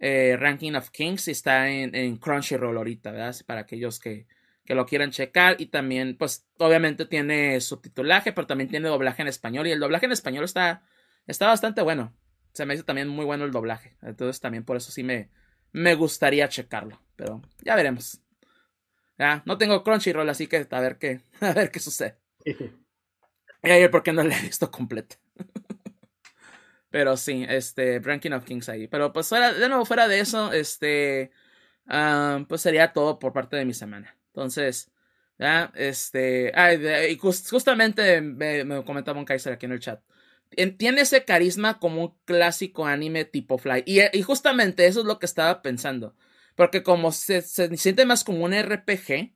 Eh, 0.00 0.36
Ranking 0.38 0.74
of 0.74 0.90
Kings 0.90 1.28
está 1.28 1.70
en, 1.70 1.94
en, 1.94 2.16
Crunchyroll 2.16 2.76
ahorita, 2.76 3.10
¿verdad? 3.12 3.36
Para 3.46 3.62
aquellos 3.62 4.00
que, 4.00 4.26
que, 4.70 4.74
lo 4.76 4.86
quieran 4.86 5.10
checar. 5.10 5.56
Y 5.58 5.66
también, 5.66 6.16
pues, 6.16 6.46
obviamente 6.58 7.06
tiene 7.06 7.60
subtitulaje, 7.60 8.32
pero 8.32 8.46
también 8.46 8.70
tiene 8.70 8.88
doblaje 8.88 9.22
en 9.22 9.28
español. 9.28 9.66
Y 9.66 9.72
el 9.72 9.80
doblaje 9.80 10.06
en 10.06 10.12
español 10.12 10.44
está, 10.44 10.82
está 11.26 11.46
bastante 11.46 11.82
bueno. 11.82 12.14
Se 12.52 12.66
me 12.66 12.74
hizo 12.74 12.84
también 12.84 13.08
muy 13.08 13.24
bueno 13.24 13.44
el 13.44 13.52
doblaje. 13.52 13.96
Entonces, 14.02 14.40
también 14.40 14.64
por 14.64 14.76
eso 14.76 14.92
sí 14.92 15.02
me, 15.02 15.30
me 15.72 15.94
gustaría 15.94 16.48
checarlo. 16.48 17.00
Pero 17.16 17.42
ya 17.62 17.74
veremos. 17.76 18.20
Ya, 19.18 19.42
no 19.44 19.58
tengo 19.58 19.82
Crunchyroll, 19.84 20.28
así 20.30 20.46
que 20.46 20.66
a 20.70 20.80
ver 20.80 20.96
qué, 20.98 21.20
a 21.40 21.52
ver 21.52 21.70
qué 21.70 21.80
sucede. 21.80 22.16
Y 23.62 23.70
ayer 23.70 23.90
porque 23.90 24.12
no 24.12 24.22
la 24.22 24.38
he 24.38 24.40
visto 24.40 24.70
completa. 24.70 25.16
Pero 26.90 27.16
sí, 27.16 27.44
este, 27.48 28.00
Ranking 28.00 28.32
of 28.32 28.44
Kings 28.44 28.68
ahí. 28.68 28.88
Pero 28.88 29.12
pues 29.12 29.28
fuera, 29.28 29.52
de 29.52 29.68
nuevo, 29.68 29.84
fuera 29.84 30.08
de 30.08 30.20
eso, 30.20 30.52
este, 30.52 31.30
um, 31.86 32.46
pues 32.46 32.62
sería 32.62 32.92
todo 32.92 33.18
por 33.18 33.32
parte 33.32 33.56
de 33.56 33.66
mi 33.66 33.74
semana. 33.74 34.16
Entonces, 34.32 34.90
ya, 35.38 35.72
este, 35.74 36.52
ay, 36.54 36.80
y 37.10 37.16
justamente 37.16 38.20
me, 38.20 38.64
me, 38.64 38.84
comentaba 38.84 39.18
un 39.18 39.24
Kaiser 39.24 39.52
aquí 39.54 39.66
en 39.66 39.72
el 39.72 39.80
chat. 39.80 40.02
Tiene 40.78 41.02
ese 41.02 41.24
carisma 41.24 41.78
como 41.78 42.02
un 42.02 42.18
clásico 42.24 42.86
anime 42.86 43.24
tipo 43.24 43.56
Fly. 43.56 43.84
Y, 43.86 44.00
y 44.16 44.22
justamente 44.22 44.86
eso 44.86 45.00
es 45.00 45.06
lo 45.06 45.18
que 45.18 45.26
estaba 45.26 45.62
pensando. 45.62 46.16
Porque 46.56 46.82
como 46.82 47.12
se, 47.12 47.42
se 47.42 47.74
siente 47.76 48.04
más 48.04 48.24
como 48.24 48.44
un 48.44 48.52
RPG, 48.52 49.34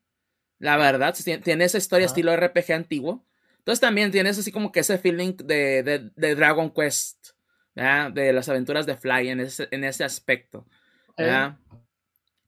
la 0.59 0.77
verdad, 0.77 1.17
tiene 1.43 1.65
esa 1.65 1.79
historia 1.79 2.07
estilo 2.07 2.37
RPG 2.37 2.73
antiguo. 2.73 3.25
Entonces 3.59 3.81
también 3.81 4.11
tienes 4.11 4.39
así 4.39 4.53
como 4.53 4.73
que 4.73 4.81
ese 4.81 4.99
feeling 4.99 5.37
de, 5.37 5.83
de, 5.83 6.11
de 6.15 6.35
Dragon 6.35 6.71
Quest, 6.71 7.29
de 7.75 8.33
las 8.33 8.49
aventuras 8.49 8.85
de 8.85 8.97
Fly 8.97 9.29
en 9.31 9.41
ese, 9.41 9.69
en 9.71 9.85
ese 9.85 10.05
aspecto. 10.05 10.67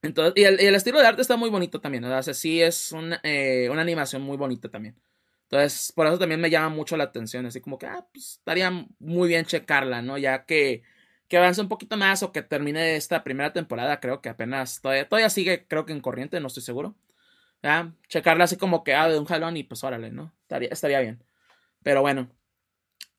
Entonces, 0.06 0.34
y 0.36 0.44
el, 0.44 0.74
estilo 0.74 1.00
de 1.00 1.06
arte 1.06 1.22
está 1.22 1.36
muy 1.36 1.50
bonito 1.50 1.80
también, 1.80 2.04
O 2.04 2.22
sea, 2.22 2.34
sí 2.34 2.62
es 2.62 2.92
una, 2.92 3.20
eh, 3.22 3.68
una 3.70 3.82
animación 3.82 4.22
muy 4.22 4.36
bonita 4.36 4.68
también. 4.68 4.96
Entonces, 5.44 5.92
por 5.94 6.06
eso 6.06 6.18
también 6.18 6.40
me 6.40 6.50
llama 6.50 6.70
mucho 6.70 6.96
la 6.96 7.04
atención, 7.04 7.46
así 7.46 7.60
como 7.60 7.78
que, 7.78 7.86
ah, 7.86 8.06
pues 8.12 8.38
estaría 8.38 8.70
muy 8.98 9.28
bien 9.28 9.44
checarla, 9.46 10.02
¿no? 10.02 10.18
Ya 10.18 10.44
que, 10.44 10.82
que 11.28 11.36
avance 11.38 11.60
un 11.60 11.68
poquito 11.68 11.96
más 11.96 12.22
o 12.22 12.32
que 12.32 12.42
termine 12.42 12.96
esta 12.96 13.22
primera 13.24 13.52
temporada, 13.52 14.00
creo 14.00 14.20
que 14.20 14.28
apenas, 14.28 14.80
todavía, 14.80 15.08
todavía 15.08 15.30
sigue, 15.30 15.66
creo 15.68 15.86
que 15.86 15.92
en 15.92 16.00
corriente, 16.00 16.40
no 16.40 16.48
estoy 16.48 16.62
seguro. 16.62 16.96
¿ya? 17.62 17.92
Checarla 18.08 18.44
así 18.44 18.56
como 18.56 18.84
que, 18.84 18.94
ah, 18.94 19.08
de 19.08 19.18
un 19.18 19.26
jalón 19.26 19.56
y 19.56 19.64
pues 19.64 19.84
órale, 19.84 20.10
¿no? 20.10 20.32
Estaría, 20.42 20.68
estaría 20.70 21.00
bien. 21.00 21.24
Pero 21.82 22.02
bueno. 22.02 22.30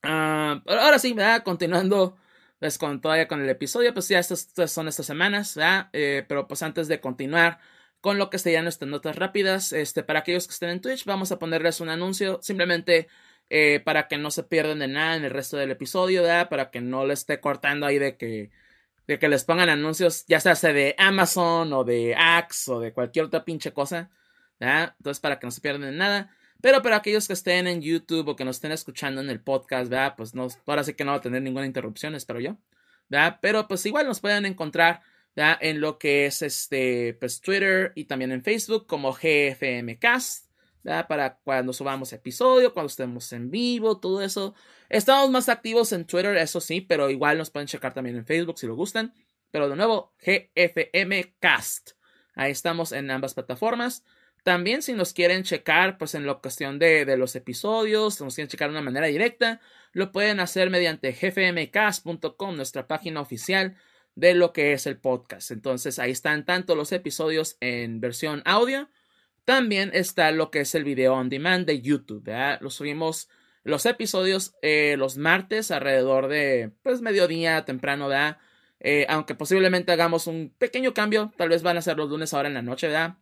Uh, 0.04 0.62
ahora 0.68 1.00
sí, 1.00 1.14
¿verdad? 1.14 1.44
Continuando 1.44 2.18
pues, 2.60 2.78
con, 2.78 3.02
todavía 3.02 3.28
con 3.28 3.42
el 3.42 3.50
episodio, 3.50 3.94
pues 3.94 4.08
ya 4.08 4.20
estas, 4.20 4.52
son 4.72 4.88
estas 4.88 5.06
semanas, 5.06 5.56
¿verdad? 5.56 5.90
Eh, 5.94 6.26
pero 6.28 6.48
pues 6.48 6.64
antes 6.64 6.88
de 6.88 7.00
continuar 7.00 7.60
con 8.02 8.18
lo 8.18 8.30
que 8.30 8.40
serían 8.40 8.64
nuestras 8.64 8.90
notas 8.90 9.16
rápidas, 9.16 9.74
este, 9.74 10.04
para 10.04 10.20
aquellos 10.20 10.48
que 10.48 10.54
estén 10.54 10.70
en 10.70 10.82
Twitch, 10.82 11.06
vamos 11.06 11.32
a 11.32 11.40
ponerles 11.40 11.82
un 11.82 11.90
anuncio 11.90 12.40
simplemente 12.42 13.08
eh, 13.50 13.82
para 13.86 14.08
que 14.08 14.18
no 14.18 14.32
se 14.32 14.44
pierdan 14.44 14.80
de 14.80 14.88
nada 14.88 15.16
en 15.16 15.26
el 15.26 15.32
resto 15.32 15.58
del 15.58 15.72
episodio, 15.72 16.24
¿verdad? 16.24 16.50
Para 16.50 16.72
que 16.72 16.82
no 16.82 17.06
le 17.06 17.14
esté 17.14 17.40
cortando 17.40 17.86
ahí 17.86 18.00
de 18.00 18.18
que 18.18 18.52
de 19.08 19.20
que 19.20 19.30
les 19.30 19.46
pongan 19.46 19.70
anuncios, 19.70 20.26
ya 20.28 20.40
sea 20.40 20.54
de 20.74 20.96
Amazon 20.98 21.72
o 21.74 21.84
de 21.84 22.14
Axe 22.16 22.72
o 22.72 22.80
de 22.80 22.94
cualquier 22.94 23.26
otra 23.26 23.46
pinche 23.46 23.72
cosa. 23.74 24.10
Entonces, 24.60 25.20
para 25.22 25.40
que 25.40 25.48
no 25.48 25.52
se 25.52 25.62
pierdan 25.62 25.98
nada. 25.98 26.36
Pero 26.62 26.82
para 26.82 26.98
aquellos 26.98 27.28
que 27.28 27.34
estén 27.34 27.68
en 27.68 27.82
YouTube 27.82 28.30
o 28.30 28.36
que 28.36 28.46
nos 28.46 28.58
estén 28.58 28.72
escuchando 28.72 29.22
en 29.22 29.30
el 29.30 29.42
podcast, 29.42 29.90
¿verdad? 29.90 30.16
Pues 30.18 30.34
no, 30.34 30.48
ahora 30.66 30.84
sí 30.84 30.94
que 30.94 31.06
no 31.06 31.12
va 31.12 31.18
a 31.18 31.22
tener 31.22 31.42
ninguna 31.42 31.66
interrupción, 31.66 32.16
espero 32.16 32.40
yo. 32.40 32.58
Pero 33.42 33.68
pues 33.68 33.86
igual 33.86 34.08
nos 34.08 34.20
pueden 34.20 34.46
encontrar 34.46 35.02
en 35.36 35.82
lo 35.82 36.00
que 36.00 36.26
es 36.26 36.42
este, 36.42 37.16
pues 37.20 37.42
Twitter 37.42 37.92
y 37.96 38.06
también 38.06 38.32
en 38.32 38.44
Facebook 38.44 38.88
como 38.88 39.14
GFMcast. 39.14 40.48
¿verdad? 40.84 41.08
Para 41.08 41.36
cuando 41.44 41.74
subamos 41.74 42.14
episodio, 42.14 42.74
cuando 42.74 42.88
estemos 42.88 43.32
en 43.34 43.52
vivo, 43.52 44.00
todo 44.00 44.22
eso. 44.22 44.56
Estamos 44.90 45.30
más 45.30 45.50
activos 45.50 45.92
en 45.92 46.06
Twitter, 46.06 46.38
eso 46.38 46.62
sí, 46.62 46.82
pero 46.82 47.10
igual 47.10 47.38
nos 47.38 47.50
pueden 47.50 47.68
checar 47.68 47.94
también 47.94 48.16
en 48.16 48.26
Facebook 48.26 48.58
si 48.58 48.68
lo 48.68 48.76
gustan. 48.76 49.14
Pero 49.52 49.70
de 49.70 49.76
nuevo, 49.76 50.14
GFMcast. 50.20 51.92
Ahí 52.36 52.52
estamos 52.52 52.92
en 52.92 53.12
ambas 53.12 53.34
plataformas. 53.34 54.04
También 54.48 54.82
si 54.82 54.94
nos 54.94 55.12
quieren 55.12 55.44
checar, 55.44 55.98
pues 55.98 56.16
en 56.16 56.26
la 56.26 56.36
cuestión 56.36 56.80
de, 56.80 57.04
de 57.04 57.18
los 57.18 57.36
episodios, 57.36 58.16
si 58.16 58.24
nos 58.24 58.34
quieren 58.34 58.48
checar 58.48 58.70
de 58.70 58.78
una 58.78 58.82
manera 58.82 59.08
directa, 59.08 59.60
lo 59.92 60.14
pueden 60.14 60.40
hacer 60.40 60.70
mediante 60.70 61.12
gfmcast.com, 61.12 62.56
nuestra 62.56 62.88
página 62.88 63.20
oficial 63.20 63.76
de 64.16 64.36
lo 64.36 64.54
que 64.54 64.72
es 64.72 64.88
el 64.88 65.00
podcast. 65.00 65.52
Entonces 65.52 66.00
ahí 66.00 66.12
están 66.12 66.46
tanto 66.46 66.76
los 66.76 66.94
episodios 66.94 67.58
en 67.60 68.00
versión 68.00 68.42
audio, 68.46 68.90
también 69.44 69.92
está 69.94 70.32
lo 70.32 70.50
que 70.50 70.62
es 70.62 70.74
el 70.76 70.86
video 70.86 71.16
on 71.16 71.28
demand 71.28 71.66
de 71.66 71.82
YouTube. 71.82 72.24
¿verdad? 72.24 72.60
Lo 72.62 72.70
subimos 72.70 73.28
los 73.66 73.86
episodios 73.86 74.56
eh, 74.62 74.96
los 74.98 75.18
martes 75.18 75.72
alrededor 75.72 76.30
de 76.30 76.72
pues 76.84 77.02
mediodía 77.02 77.66
temprano, 77.66 78.08
¿verdad? 78.08 78.38
Eh, 78.80 79.08
aunque 79.10 79.36
posiblemente 79.36 79.92
hagamos 79.92 80.26
un 80.26 80.56
pequeño 80.58 80.94
cambio, 80.94 81.34
tal 81.36 81.50
vez 81.50 81.64
van 81.64 81.76
a 81.76 81.82
ser 81.82 81.98
los 81.98 82.10
lunes 82.10 82.34
ahora 82.34 82.48
en 82.48 82.54
la 82.54 82.62
noche, 82.62 82.88
¿verdad? 82.88 83.18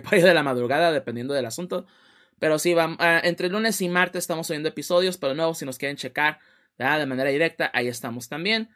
Por 0.00 0.14
ahí 0.14 0.22
de 0.22 0.34
la 0.34 0.42
madrugada, 0.42 0.92
dependiendo 0.92 1.34
del 1.34 1.46
asunto. 1.46 1.86
Pero 2.38 2.58
sí, 2.58 2.74
va, 2.74 2.88
uh, 2.88 3.26
entre 3.26 3.48
lunes 3.48 3.80
y 3.80 3.88
martes 3.88 4.24
estamos 4.24 4.46
subiendo 4.46 4.68
episodios, 4.68 5.16
pero 5.16 5.34
nuevo, 5.34 5.54
si 5.54 5.64
nos 5.64 5.78
quieren 5.78 5.96
checar 5.96 6.38
de 6.76 7.06
manera 7.06 7.30
directa, 7.30 7.70
ahí 7.72 7.88
estamos 7.88 8.28
también. 8.28 8.68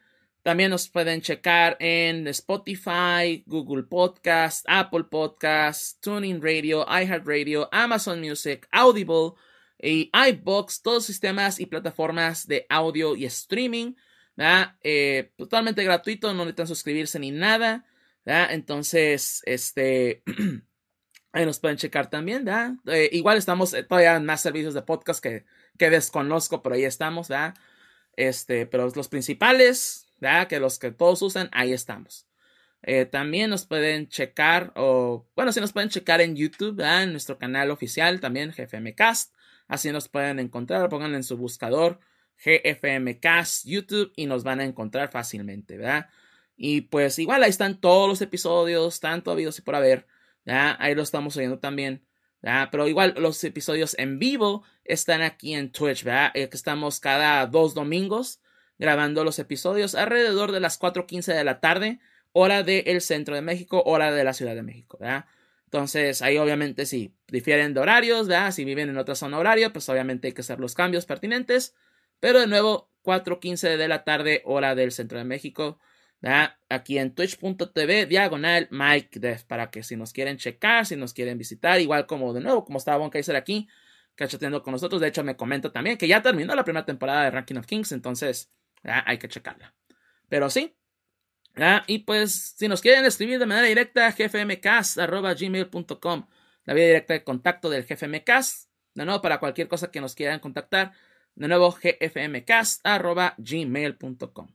También 0.42 0.70
nos 0.70 0.88
pueden 0.88 1.20
checar 1.20 1.76
en 1.80 2.26
Spotify, 2.28 3.44
Google 3.46 3.82
Podcast, 3.82 4.64
Apple 4.66 5.04
Podcast, 5.04 6.02
Tuning 6.02 6.40
Radio, 6.40 6.86
iHeartRadio, 6.88 7.68
Amazon 7.70 8.20
Music, 8.20 8.66
Audible 8.72 9.32
y 9.78 10.10
iBox, 10.14 10.80
todos 10.80 11.04
sistemas 11.04 11.60
y 11.60 11.66
plataformas 11.66 12.46
de 12.46 12.64
audio 12.70 13.16
y 13.16 13.26
streaming. 13.26 13.92
Eh, 14.82 15.32
totalmente 15.36 15.84
gratuito, 15.84 16.32
no 16.32 16.44
necesitan 16.44 16.68
suscribirse 16.68 17.18
ni 17.18 17.32
nada. 17.32 17.84
Entonces, 18.24 19.42
este... 19.44 20.22
Ahí 21.32 21.46
nos 21.46 21.60
pueden 21.60 21.76
checar 21.76 22.10
también, 22.10 22.44
¿verdad? 22.44 22.72
Eh, 22.86 23.08
igual 23.12 23.38
estamos 23.38 23.72
eh, 23.74 23.84
todavía 23.84 24.16
en 24.16 24.24
más 24.24 24.40
servicios 24.40 24.74
de 24.74 24.82
podcast 24.82 25.22
que, 25.22 25.44
que 25.78 25.90
desconozco, 25.90 26.62
pero 26.62 26.74
ahí 26.74 26.84
estamos, 26.84 27.28
¿verdad? 27.28 27.54
Este, 28.16 28.66
pero 28.66 28.90
los 28.94 29.08
principales, 29.08 30.08
¿verdad? 30.18 30.48
Que 30.48 30.60
los 30.60 30.78
que 30.78 30.90
todos 30.90 31.22
usan, 31.22 31.48
ahí 31.52 31.72
estamos. 31.72 32.26
Eh, 32.82 33.04
también 33.04 33.50
nos 33.50 33.66
pueden 33.66 34.08
checar, 34.08 34.72
o 34.74 35.26
bueno, 35.36 35.52
si 35.52 35.60
nos 35.60 35.72
pueden 35.72 35.90
checar 35.90 36.20
en 36.20 36.34
YouTube, 36.34 36.76
¿verdad? 36.76 37.04
En 37.04 37.12
nuestro 37.12 37.38
canal 37.38 37.70
oficial 37.70 38.20
también, 38.20 38.52
GFMcast. 38.52 39.34
Así 39.68 39.92
nos 39.92 40.08
pueden 40.08 40.38
encontrar, 40.40 40.88
pongan 40.88 41.14
en 41.14 41.22
su 41.22 41.36
buscador 41.36 42.00
GFMcast 42.44 43.66
YouTube 43.66 44.12
y 44.16 44.26
nos 44.26 44.44
van 44.44 44.60
a 44.60 44.64
encontrar 44.64 45.10
fácilmente, 45.10 45.76
¿verdad? 45.76 46.08
Y 46.56 46.82
pues 46.82 47.18
igual 47.18 47.42
ahí 47.42 47.50
están 47.50 47.80
todos 47.80 48.08
los 48.08 48.20
episodios, 48.22 49.00
tanto 49.00 49.30
habidos 49.30 49.58
y 49.58 49.62
por 49.62 49.76
haber. 49.76 50.06
Ahí 50.46 50.94
lo 50.94 51.02
estamos 51.02 51.36
oyendo 51.36 51.58
también. 51.58 52.04
Pero 52.40 52.88
igual 52.88 53.14
los 53.18 53.42
episodios 53.44 53.94
en 53.98 54.18
vivo 54.18 54.64
están 54.84 55.22
aquí 55.22 55.54
en 55.54 55.72
Twitch, 55.72 56.04
¿verdad? 56.04 56.30
Eh, 56.34 56.48
estamos 56.50 57.00
cada 57.00 57.46
dos 57.46 57.74
domingos 57.74 58.40
grabando 58.78 59.24
los 59.24 59.38
episodios 59.38 59.94
alrededor 59.94 60.52
de 60.52 60.60
las 60.60 60.80
4.15 60.80 61.34
de 61.34 61.44
la 61.44 61.60
tarde, 61.60 62.00
hora 62.32 62.62
del 62.62 63.00
centro 63.02 63.34
de 63.34 63.42
México, 63.42 63.82
hora 63.84 64.10
de 64.10 64.24
la 64.24 64.32
Ciudad 64.32 64.54
de 64.54 64.62
México, 64.62 64.96
¿verdad? 64.98 65.26
Entonces, 65.66 66.22
ahí 66.22 66.38
obviamente 66.38 66.86
si 66.86 67.14
difieren 67.28 67.74
de 67.74 67.80
horarios, 67.80 68.26
¿verdad? 68.26 68.52
Si 68.52 68.64
viven 68.64 68.88
en 68.88 68.96
otra 68.96 69.14
zona 69.14 69.38
horaria, 69.38 69.72
pues 69.72 69.88
obviamente 69.88 70.28
hay 70.28 70.32
que 70.32 70.40
hacer 70.40 70.58
los 70.58 70.74
cambios 70.74 71.04
pertinentes. 71.04 71.74
Pero 72.20 72.40
de 72.40 72.46
nuevo, 72.46 72.90
4.15 73.04 73.76
de 73.76 73.88
la 73.88 74.02
tarde, 74.02 74.42
hora 74.44 74.74
del 74.74 74.92
centro 74.92 75.18
de 75.18 75.24
México. 75.24 75.78
Aquí 76.22 76.98
en 76.98 77.14
twitch.tv, 77.14 78.06
diagonal 78.06 78.68
Mike 78.70 79.20
Def, 79.20 79.44
para 79.44 79.70
que 79.70 79.82
si 79.82 79.96
nos 79.96 80.12
quieren 80.12 80.36
checar, 80.36 80.84
si 80.84 80.94
nos 80.96 81.14
quieren 81.14 81.38
visitar, 81.38 81.80
igual 81.80 82.06
como 82.06 82.34
de 82.34 82.40
nuevo, 82.40 82.62
como 82.64 82.78
estaba 82.78 82.98
Bon 82.98 83.08
Kaiser 83.08 83.36
aquí, 83.36 83.68
cachateando 84.16 84.62
con 84.62 84.72
nosotros. 84.72 85.00
De 85.00 85.08
hecho, 85.08 85.24
me 85.24 85.36
comenta 85.36 85.72
también 85.72 85.96
que 85.96 86.06
ya 86.06 86.20
terminó 86.20 86.54
la 86.54 86.64
primera 86.64 86.84
temporada 86.84 87.24
de 87.24 87.30
Ranking 87.30 87.56
of 87.56 87.64
Kings, 87.66 87.92
entonces 87.92 88.52
hay 88.82 89.16
que 89.18 89.28
checarla. 89.28 89.74
Pero 90.28 90.50
sí. 90.50 90.76
Y 91.86 92.00
pues, 92.00 92.54
si 92.56 92.68
nos 92.68 92.82
quieren 92.82 93.06
escribir 93.06 93.38
de 93.38 93.46
manera 93.46 93.66
directa, 93.66 94.10
gfmcast.gmail.com, 94.10 96.26
la 96.64 96.74
vía 96.74 96.86
directa 96.86 97.14
de 97.14 97.24
contacto 97.24 97.70
del 97.70 97.84
gfmcast. 97.84 98.68
De 98.94 99.06
nuevo, 99.06 99.22
para 99.22 99.40
cualquier 99.40 99.68
cosa 99.68 99.90
que 99.90 100.00
nos 100.00 100.14
quieran 100.14 100.40
contactar, 100.40 100.92
de 101.34 101.48
nuevo, 101.48 101.72
gfmcast.gmail.com. 101.72 104.48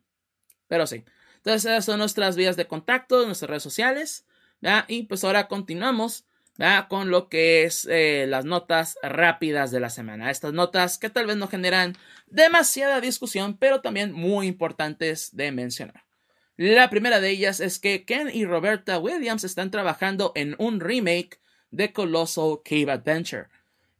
Pero 0.67 0.85
sí. 0.85 1.03
Entonces, 1.45 1.71
esas 1.71 1.85
son 1.85 1.99
nuestras 1.99 2.35
vías 2.35 2.57
de 2.57 2.65
contacto, 2.65 3.23
nuestras 3.23 3.49
redes 3.49 3.63
sociales. 3.63 4.25
Y 4.87 5.03
pues 5.03 5.23
ahora 5.23 5.47
continuamos 5.47 6.25
con 6.87 7.11
lo 7.11 7.29
que 7.29 7.65
es 7.65 7.87
eh, 7.87 8.25
las 8.27 8.45
notas 8.45 8.97
rápidas 9.03 9.69
de 9.69 9.79
la 9.79 9.91
semana. 9.91 10.31
Estas 10.31 10.53
notas 10.53 10.97
que 10.97 11.11
tal 11.11 11.27
vez 11.27 11.37
no 11.37 11.47
generan 11.47 11.95
demasiada 12.25 12.99
discusión, 12.99 13.57
pero 13.57 13.81
también 13.81 14.11
muy 14.11 14.47
importantes 14.47 15.35
de 15.35 15.51
mencionar. 15.51 16.03
La 16.57 16.89
primera 16.89 17.19
de 17.19 17.29
ellas 17.29 17.59
es 17.59 17.77
que 17.77 18.05
Ken 18.05 18.31
y 18.33 18.45
Roberta 18.45 18.97
Williams 18.97 19.43
están 19.43 19.69
trabajando 19.69 20.31
en 20.33 20.55
un 20.57 20.79
remake 20.79 21.39
de 21.69 21.93
Colossal 21.93 22.61
Cave 22.63 22.91
Adventure. 22.91 23.49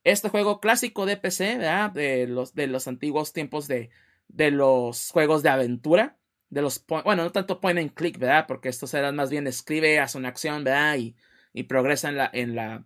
Este 0.04 0.30
juego 0.30 0.60
clásico 0.60 1.06
de 1.06 1.18
PC, 1.18 1.60
De, 1.94 2.26
los, 2.28 2.56
de 2.56 2.66
los 2.66 2.88
antiguos 2.88 3.34
tiempos 3.34 3.68
de, 3.68 3.92
de 4.30 4.50
los 4.50 5.12
juegos 5.12 5.44
de 5.44 5.50
aventura. 5.50 6.18
De 6.50 6.62
los 6.62 6.86
bueno, 6.88 7.24
no 7.24 7.32
tanto 7.32 7.60
point 7.60 7.80
and 7.80 7.94
click, 7.94 8.18
¿verdad? 8.20 8.46
Porque 8.48 8.70
estos 8.70 8.94
eran 8.94 9.16
más 9.16 9.30
bien 9.30 9.48
escribe, 9.48 10.00
hace 10.00 10.18
una 10.18 10.30
acción, 10.30 10.64
¿verdad? 10.64 10.98
Y, 10.98 11.16
y 11.54 11.64
progresa 11.64 12.10
en 12.10 12.18
la, 12.18 12.30
en 12.34 12.56
la, 12.56 12.86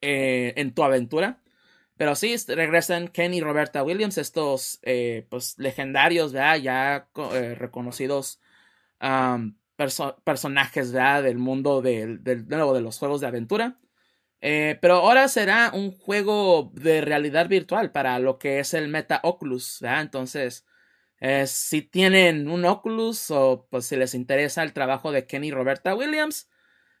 eh, 0.00 0.54
en 0.56 0.74
tu 0.74 0.82
aventura. 0.84 1.42
Pero 1.96 2.14
sí, 2.14 2.36
regresan 2.48 3.08
Ken 3.08 3.34
y 3.34 3.40
Roberta 3.40 3.82
Williams, 3.82 4.18
estos, 4.18 4.78
eh, 4.82 5.26
pues, 5.30 5.58
legendarios, 5.58 6.32
¿verdad? 6.32 6.56
Ya 6.58 7.08
eh, 7.34 7.54
reconocidos 7.56 8.40
personajes, 10.24 10.92
¿verdad? 10.92 11.22
Del 11.22 11.38
mundo 11.38 11.82
del, 11.82 12.22
del, 12.24 12.48
de 12.48 12.80
los 12.80 12.98
juegos 12.98 13.20
de 13.20 13.26
aventura. 13.28 13.78
pero 14.40 14.94
ahora 14.96 15.28
será 15.28 15.70
un 15.74 15.92
juego 15.92 16.70
de 16.74 17.00
realidad 17.00 17.48
virtual 17.48 17.92
para 17.92 18.18
lo 18.18 18.38
que 18.38 18.60
es 18.60 18.74
el 18.74 18.88
Meta 18.88 19.20
Oculus, 19.24 19.78
¿verdad? 19.80 20.02
Entonces, 20.02 20.66
si 21.46 21.82
tienen 21.82 22.48
un 22.48 22.64
Oculus 22.64 23.30
o 23.30 23.66
pues 23.70 23.86
si 23.86 23.96
les 23.96 24.14
interesa 24.14 24.62
el 24.62 24.72
trabajo 24.72 25.12
de 25.12 25.26
Kenny 25.26 25.50
Roberta 25.50 25.94
Williams, 25.94 26.48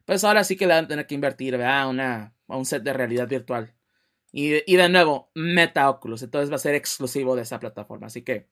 pues 0.04 0.24
ahora 0.24 0.44
sí 0.44 0.56
que 0.56 0.66
le 0.66 0.74
van 0.74 0.86
a 0.86 0.88
tener 0.88 1.06
que 1.06 1.14
invertir, 1.14 1.56
¿verdad? 1.56 1.88
Una, 1.88 2.34
a 2.48 2.56
un 2.56 2.64
set 2.64 2.82
de 2.82 2.92
realidad 2.92 3.28
virtual. 3.28 3.74
Y, 4.32 4.70
y, 4.70 4.76
de 4.76 4.88
nuevo, 4.88 5.30
Meta 5.34 5.88
Oculus. 5.90 6.22
Entonces 6.22 6.50
va 6.50 6.56
a 6.56 6.58
ser 6.58 6.74
exclusivo 6.74 7.36
de 7.36 7.42
esa 7.42 7.60
plataforma. 7.60 8.06
Así 8.08 8.22
que 8.22 8.48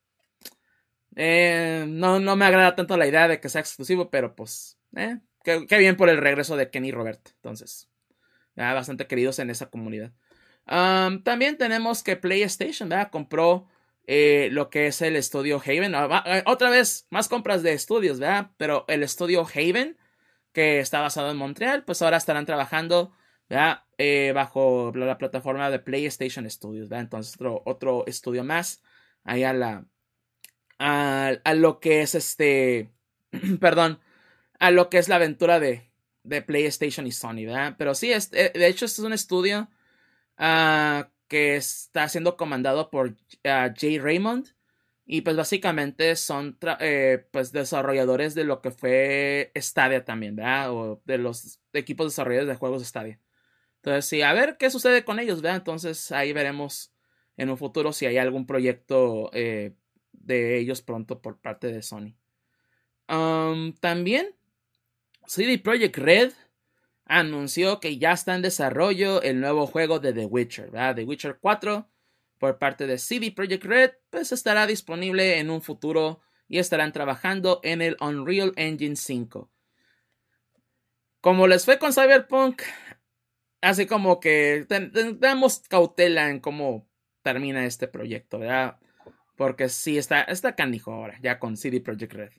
eh, 1.17 1.87
no, 1.89 2.21
no 2.21 2.37
me 2.37 2.45
agrada 2.45 2.75
tanto 2.75 2.97
la 2.97 3.07
idea 3.07 3.27
de 3.27 3.41
que 3.41 3.49
sea 3.49 3.63
exclusivo, 3.63 4.11
pero 4.11 4.37
pues, 4.37 4.79
eh, 4.97 5.19
qué, 5.43 5.79
bien 5.79 5.97
por 5.97 6.11
el 6.11 6.19
regreso 6.19 6.57
de 6.57 6.71
Kenny 6.71 6.93
Robert. 6.93 7.31
Entonces, 7.37 7.89
ya 8.55 8.75
bastante 8.75 9.07
queridos 9.07 9.39
en 9.39 9.51
esa 9.51 9.71
comunidad. 9.71 10.13
también 10.67 11.57
tenemos 11.57 12.03
que 12.03 12.17
PlayStation, 12.17 12.89
¿verdad? 12.89 13.11
Compró 13.11 13.67
eh, 14.07 14.49
lo 14.53 14.71
que 14.71 14.87
es 14.87 15.03
el 15.03 15.17
estudio 15.17 15.61
Haven. 15.65 15.95
Ah, 15.95 16.23
eh, 16.27 16.43
otra 16.47 16.71
vez, 16.71 17.07
más 17.11 17.29
compras 17.29 17.63
de 17.63 17.73
estudios, 17.73 18.21
¿verdad? 18.21 18.51
Pero 18.57 18.85
el 18.89 19.03
estudio 19.03 19.47
Haven 19.47 19.97
que 20.53 20.81
está 20.81 21.01
basado 21.01 21.31
en 21.31 21.37
Montreal, 21.37 21.85
pues 21.85 22.01
ahora 22.01 22.17
estarán 22.17 22.47
trabajando 22.47 23.13
eh, 23.99 24.33
bajo 24.35 24.93
la 24.95 25.19
plataforma 25.19 25.71
de 25.71 25.81
PlayStation 25.81 26.49
Studios. 26.51 26.91
Entonces, 26.91 27.35
otro, 27.35 27.63
otro, 27.67 28.07
estudio 28.07 28.45
más 28.45 28.83
ahí 29.25 29.45
a 29.45 29.53
la. 29.53 29.85
A, 30.79 31.37
lo 31.55 31.81
que 31.81 32.03
es 32.03 32.15
este. 32.15 32.91
perdón. 33.61 34.01
A 34.59 34.71
lo 34.71 34.89
que 34.89 34.99
es 34.99 35.09
la 35.09 35.17
aventura 35.17 35.61
de, 35.61 35.91
de 36.23 36.43
PlayStation 36.43 37.07
y 37.07 37.13
Sony, 37.13 37.45
¿verdad? 37.45 37.75
Pero 37.77 37.95
sí, 37.95 38.13
este, 38.13 38.51
de 38.51 38.67
hecho, 38.67 38.87
este 38.87 39.03
es 39.03 39.07
un 39.07 39.13
estudio 39.13 39.69
ah, 40.39 41.11
que 41.29 41.57
está 41.57 42.09
siendo 42.09 42.37
comandado 42.37 42.91
por 42.91 43.17
ah, 43.45 43.73
Jay 43.77 43.99
Raymond. 43.99 44.49
Y 45.09 45.21
pues 45.21 45.37
básicamente 45.37 46.17
son 46.17 46.59
eh, 46.81 47.27
pues 47.31 47.53
desarrolladores 47.53 48.35
de 48.35 48.43
lo 48.43 48.61
que 48.61 48.73
fue 48.73 49.53
Stadia 49.57 50.05
también, 50.05 50.35
¿verdad? 50.35 50.73
O 50.73 51.01
de 51.05 51.19
los 51.19 51.61
equipos 51.73 52.07
desarrolladores 52.07 52.49
de 52.49 52.57
juegos 52.57 52.85
Stadia. 52.85 53.21
Entonces, 53.77 54.07
sí, 54.07 54.23
a 54.23 54.33
ver 54.33 54.57
qué 54.59 54.69
sucede 54.69 55.05
con 55.05 55.21
ellos, 55.21 55.43
¿verdad? 55.43 55.59
Entonces 55.59 56.11
ahí 56.11 56.33
veremos 56.33 56.93
en 57.37 57.51
un 57.51 57.57
futuro 57.57 57.93
si 57.93 58.07
hay 58.07 58.19
algún 58.19 58.47
proyecto 58.47 59.31
eh, 59.33 59.75
de 60.13 60.59
ellos 60.59 60.83
pronto 60.83 61.23
por 61.23 61.39
parte 61.39 61.69
de 61.69 61.83
Sony. 61.83 62.17
Um, 63.09 63.75
también, 63.75 64.35
CD 65.27 65.59
Projekt 65.59 65.99
Red 65.99 66.33
anunció 67.07 67.81
que 67.81 67.99
ya 67.99 68.13
está 68.13 68.35
en 68.35 68.43
desarrollo 68.43 69.23
el 69.23 69.41
nuevo 69.41 69.67
juego 69.67 70.01
de 70.01 70.13
The 70.13 70.27
Witcher, 70.27 70.71
¿verdad? 70.71 70.97
The 70.97 71.05
Witcher 71.05 71.39
4 71.41 71.89
por 72.39 72.59
parte 72.59 72.87
de 72.87 72.99
CD 72.99 73.33
Projekt 73.33 73.65
Red, 73.65 73.93
pues 74.11 74.33
estará 74.33 74.67
disponible 74.67 75.39
en 75.39 75.51
un 75.51 75.63
futuro 75.63 76.21
y 76.49 76.59
estarán 76.59 76.93
trabajando 76.93 77.61
en 77.63 77.81
el 77.81 77.97
Unreal 78.01 78.53
Engine 78.57 78.97
5. 78.97 79.51
Como 81.21 81.47
les 81.47 81.65
fue 81.65 81.79
con 81.79 81.93
Cyberpunk, 81.93 82.63
así 83.61 83.87
como 83.87 84.21
que 84.21 84.67
damos 85.19 85.61
cautela 85.61 86.29
en 86.29 86.41
cómo 86.41 86.89
termina 87.23 87.65
este 87.65 87.89
proyecto, 87.89 88.39
¿verdad? 88.39 88.79
Porque 89.37 89.69
sí, 89.69 89.99
está, 89.99 90.23
está 90.23 90.55
canijo 90.55 90.93
ahora, 90.93 91.19
ya 91.23 91.39
con 91.39 91.57
CD 91.57 91.81
Projekt 91.81 92.13
Red. 92.13 92.33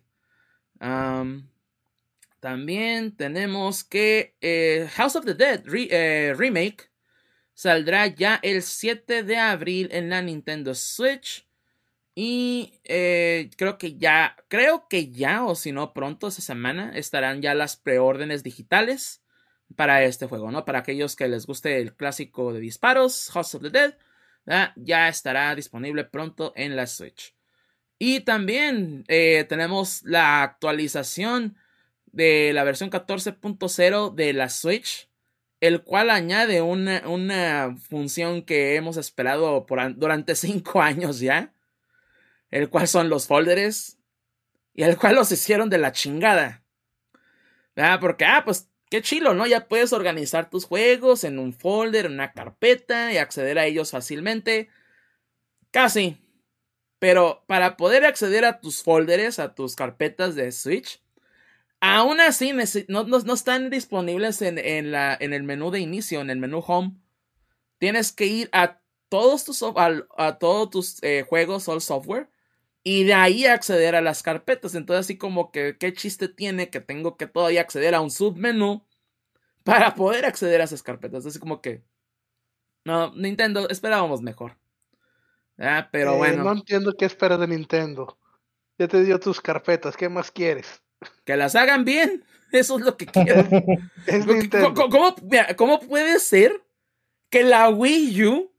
También 2.39 3.15
tenemos 3.15 3.83
que 3.83 4.35
eh, 4.41 4.88
House 4.93 5.15
of 5.15 5.25
the 5.25 5.33
Dead 5.33 5.63
eh, 5.73 6.33
Remake 6.38 6.91
Saldrá 7.53 8.05
ya 8.05 8.39
el 8.43 8.61
7 8.61 9.23
de 9.23 9.38
abril 9.38 9.89
en 9.91 10.11
la 10.11 10.21
Nintendo 10.21 10.75
Switch. 10.75 11.47
Y 12.13 12.79
eh, 12.83 13.49
creo 13.57 13.79
que 13.79 13.97
ya, 13.97 14.35
creo 14.47 14.88
que 14.88 15.09
ya, 15.11 15.43
o 15.43 15.55
si 15.55 15.71
no 15.71 15.91
pronto 15.91 16.27
esa 16.27 16.41
semana, 16.41 16.95
estarán 16.95 17.41
ya 17.41 17.55
las 17.55 17.75
preórdenes 17.75 18.43
digitales 18.43 19.23
para 19.75 20.03
este 20.03 20.27
juego, 20.27 20.51
¿no? 20.51 20.65
Para 20.65 20.79
aquellos 20.79 21.15
que 21.15 21.27
les 21.27 21.47
guste 21.47 21.81
el 21.81 21.95
clásico 21.95 22.53
de 22.53 22.59
disparos, 22.59 23.31
House 23.31 23.55
of 23.55 23.63
the 23.63 23.71
Dead, 23.71 23.97
ya 24.75 25.07
estará 25.07 25.55
disponible 25.55 26.03
pronto 26.03 26.53
en 26.55 26.75
la 26.75 26.85
Switch. 26.85 27.35
Y 27.97 28.19
también 28.19 29.03
tenemos 29.07 30.03
la 30.03 30.43
actualización 30.43 31.57
de 32.18 32.51
la 32.53 32.65
versión 32.65 32.89
14.0 32.89 34.13
de 34.13 34.34
la 34.34 34.49
Switch 34.49 35.07
el 35.59 35.84
cual 35.84 36.09
añade 36.09 36.61
una, 36.61 37.76
función 37.89 38.43
que 38.43 38.76
hemos 38.76 38.97
esperado 38.97 39.65
por, 39.65 39.95
durante 39.97 40.36
cinco 40.36 40.82
años 40.82 41.20
ya, 41.20 41.53
el 42.51 42.70
cual 42.70 42.88
son 42.88 43.09
los 43.09 43.28
folders, 43.28 43.97
y 44.74 44.84
el 44.84 44.97
cual 44.97 45.15
los 45.15 45.32
hicieron 45.32 45.70
de 45.70 45.80
la 45.80 45.91
chingada. 45.91 46.63
¿Verdad? 47.76 47.99
Porque, 47.99 48.26
ah, 48.26 48.43
pues 48.45 48.70
qué 48.89 49.01
chilo, 49.01 49.34
¿no? 49.34 49.47
Ya 49.47 49.68
puedes 49.68 49.91
organizar 49.91 50.49
tus 50.49 50.65
juegos 50.65 51.24
en 51.24 51.39
un 51.39 51.53
folder, 51.53 52.05
en 52.05 52.13
una 52.13 52.32
carpeta 52.32 53.11
y 53.11 53.18
acceder 53.18 53.57
a 53.59 53.65
ellos 53.65 53.91
fácilmente. 53.91 54.70
Casi. 55.72 56.18
Pero 56.99 57.43
para 57.47 57.78
poder 57.78 58.05
acceder 58.05 58.45
a 58.45 58.59
tus 58.59 58.84
folders, 58.84 59.39
a 59.39 59.53
tus 59.55 59.76
carpetas 59.76 60.36
de 60.36 60.51
Switch, 60.51 61.01
Aún 61.80 62.19
así, 62.19 62.53
no, 62.88 63.03
no, 63.03 63.34
están 63.34 63.69
disponibles 63.69 64.41
en, 64.41 64.91
la, 64.91 65.15
en, 65.19 65.34
el 65.34 65.43
menú 65.43 65.69
de 65.69 65.80
inicio, 65.80 66.21
en 66.21 66.30
el 66.30 66.39
menú 66.39 66.63
home. 66.65 66.95
Tienes 67.78 68.11
que 68.11 68.25
ir 68.25 68.49
a 68.51 68.82
todos 69.09 69.45
tus, 69.45 69.63
a, 69.63 70.38
todos 70.39 70.69
tus 70.71 71.03
eh, 71.03 71.23
juegos, 71.28 71.67
all 71.67 71.82
software, 71.82 72.30
y 72.84 73.03
de 73.03 73.13
ahí 73.13 73.45
acceder 73.45 73.95
a 73.95 74.01
las 74.01 74.23
carpetas. 74.23 74.73
Entonces, 74.73 75.05
así 75.05 75.17
como 75.17 75.51
que, 75.51 75.78
¿qué 75.78 75.93
chiste 75.93 76.28
tiene 76.28 76.69
que 76.71 76.82
tengo 76.82 77.15
que 77.15 77.28
todavía 77.28 77.61
acceder 77.61 77.93
a 77.93 78.01
un 78.01 78.09
submenú 78.09 78.84
para 79.63 79.93
poder 79.93 80.25
acceder 80.25 80.61
a 80.61 80.63
esas 80.63 80.82
carpetas? 80.82 81.25
Así 81.28 81.38
como 81.38 81.61
que, 81.61 81.84
no, 82.86 83.13
Nintendo, 83.15 83.69
esperábamos 83.69 84.21
mejor. 84.21 84.57
Ah, 85.59 85.89
pero 85.91 86.15
eh, 86.15 86.17
bueno. 86.17 86.43
No 86.43 86.53
entiendo 86.53 86.93
qué 86.97 87.05
espera 87.05 87.38
de 87.38 87.47
Nintendo. 87.47 88.17
Ya 88.80 88.88
te 88.88 89.03
dio 89.03 89.19
tus 89.19 89.41
carpetas, 89.41 89.95
¿qué 89.95 90.09
más 90.09 90.32
quieres? 90.32 90.82
Que 91.25 91.37
las 91.37 91.55
hagan 91.55 91.85
bien. 91.85 92.23
Eso 92.51 92.79
es 92.79 92.85
lo 92.85 92.97
que 92.97 93.05
quiero. 93.05 93.47
¿Cómo, 95.57 95.79
puede 95.79 96.19
ser 96.19 96.63
que 97.29 97.43
la 97.43 97.69
Wii 97.69 98.25
U 98.25 98.51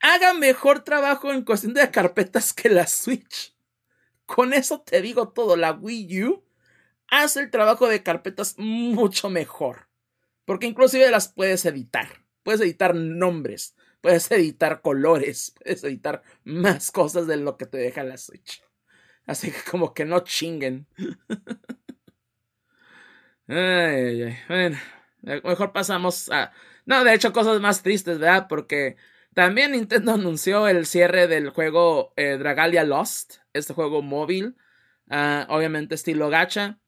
haga 0.00 0.34
mejor 0.34 0.84
trabajo 0.84 1.32
en 1.32 1.42
cuestión 1.42 1.72
de 1.72 1.90
carpetas 1.90 2.52
que 2.52 2.68
la 2.68 2.86
Switch. 2.86 3.56
Con 4.26 4.52
eso 4.52 4.82
te 4.82 5.00
digo 5.00 5.28
todo, 5.28 5.56
la 5.56 5.72
Wii 5.72 6.24
U 6.24 6.44
hace 7.08 7.40
el 7.40 7.50
trabajo 7.50 7.88
de 7.88 8.02
carpetas 8.02 8.56
mucho 8.58 9.30
mejor. 9.30 9.88
Porque 10.44 10.66
inclusive 10.66 11.10
las 11.10 11.28
puedes 11.28 11.64
editar. 11.64 12.22
Puedes 12.42 12.60
editar 12.60 12.94
nombres, 12.94 13.74
puedes 14.02 14.30
editar 14.30 14.82
colores, 14.82 15.54
puedes 15.58 15.82
editar 15.84 16.22
más 16.44 16.90
cosas 16.90 17.26
de 17.26 17.38
lo 17.38 17.56
que 17.56 17.64
te 17.64 17.78
deja 17.78 18.04
la 18.04 18.18
Switch. 18.18 18.62
Así 19.26 19.50
que 19.50 19.58
como 19.70 19.94
que 19.94 20.04
no 20.04 20.20
chinguen. 20.20 20.86
ay, 23.48 24.22
ay, 24.22 24.38
Bueno, 24.48 24.78
mejor 25.44 25.72
pasamos 25.72 26.30
a... 26.30 26.52
No, 26.86 27.02
de 27.04 27.14
hecho, 27.14 27.32
cosas 27.32 27.60
más 27.60 27.82
tristes, 27.82 28.18
¿verdad? 28.18 28.46
Porque 28.48 28.96
también 29.34 29.72
Nintendo 29.72 30.12
anunció 30.14 30.68
el 30.68 30.86
cierre 30.86 31.26
del 31.26 31.50
juego 31.50 32.12
eh, 32.16 32.36
Dragalia 32.38 32.84
Lost, 32.84 33.36
este 33.52 33.74
juego 33.74 34.02
móvil, 34.02 34.56
uh, 35.10 35.44
obviamente 35.48 35.94
estilo 35.94 36.30
gacha, 36.30 36.78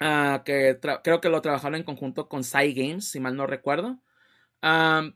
uh, 0.00 0.42
que 0.44 0.78
creo 1.02 1.20
que 1.20 1.28
lo 1.28 1.42
trabajaron 1.42 1.76
en 1.76 1.84
conjunto 1.84 2.28
con 2.28 2.44
Psy 2.44 2.74
Games, 2.74 3.08
si 3.08 3.20
mal 3.20 3.36
no 3.36 3.46
recuerdo. 3.46 4.00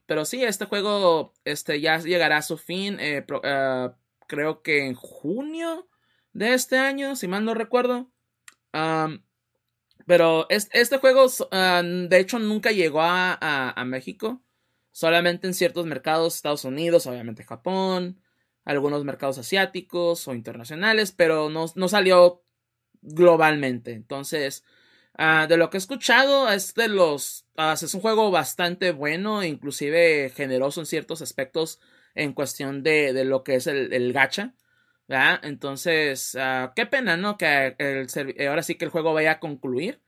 Pero 0.07 0.25
sí, 0.25 0.43
este 0.43 0.65
juego 0.65 1.33
este, 1.45 1.81
ya 1.81 1.99
llegará 1.99 2.39
a 2.39 2.43
su 2.43 2.57
fin, 2.59 2.99
eh, 2.99 3.25
uh, 3.31 3.95
creo 4.27 4.63
que 4.63 4.87
en 4.87 4.95
junio 4.95 5.89
de 6.37 6.55
este 6.55 6.79
año, 6.79 7.17
si 7.17 7.29
mal 7.29 7.45
no 7.45 7.55
recuerdo. 7.55 8.11
Pero 10.07 10.47
este, 10.51 10.99
juego, 10.99 11.27
de 11.51 12.19
hecho, 12.19 12.39
nunca 12.39 12.73
llegó 12.73 13.01
a, 13.03 13.85
México. 13.87 14.43
Solamente 14.93 15.47
en 15.47 15.55
ciertos 15.55 15.87
mercados, 15.87 16.37
Estados 16.37 16.65
Unidos, 16.65 17.07
obviamente 17.07 17.45
Japón, 17.45 18.21
algunos 18.65 19.05
mercados 19.05 19.37
asiáticos 19.37 20.27
o 20.27 20.35
internacionales, 20.35 21.13
pero 21.13 21.51
no, 21.51 21.67
no 21.75 21.89
salió 21.89 22.43
globalmente. 23.03 23.93
Entonces, 23.93 24.65
Uh, 25.19 25.47
de 25.49 25.57
lo 25.57 25.71
que 25.71 25.79
he 25.79 25.81
escuchado, 25.81 26.51
es 26.51 26.75
de 26.75 26.89
los. 26.89 27.47
Uh, 27.57 27.73
es 27.73 27.95
un 27.95 28.03
juego 28.03 28.31
bastante 28.31 28.93
bueno, 28.93 29.43
inclusive 29.45 30.31
generoso 30.35 30.81
en 30.81 30.87
ciertos 30.87 31.23
aspectos 31.23 31.81
en 32.15 32.35
cuestión 32.35 32.83
de, 32.83 33.15
de 33.15 33.25
lo 33.25 33.43
que 33.43 33.55
es 33.55 33.67
el, 33.67 33.95
el 33.95 34.13
gacha. 34.13 34.55
¿Verdad? 35.09 35.41
Entonces, 35.45 36.35
uh, 36.35 36.73
qué 36.75 36.87
pena, 36.87 37.17
¿no? 37.17 37.37
Que 37.39 37.75
el, 37.79 38.49
ahora 38.49 38.63
sí 38.63 38.77
que 38.77 38.85
el 38.85 38.91
juego 38.91 39.15
vaya 39.15 39.33
a 39.33 39.41
concluir. 39.41 40.01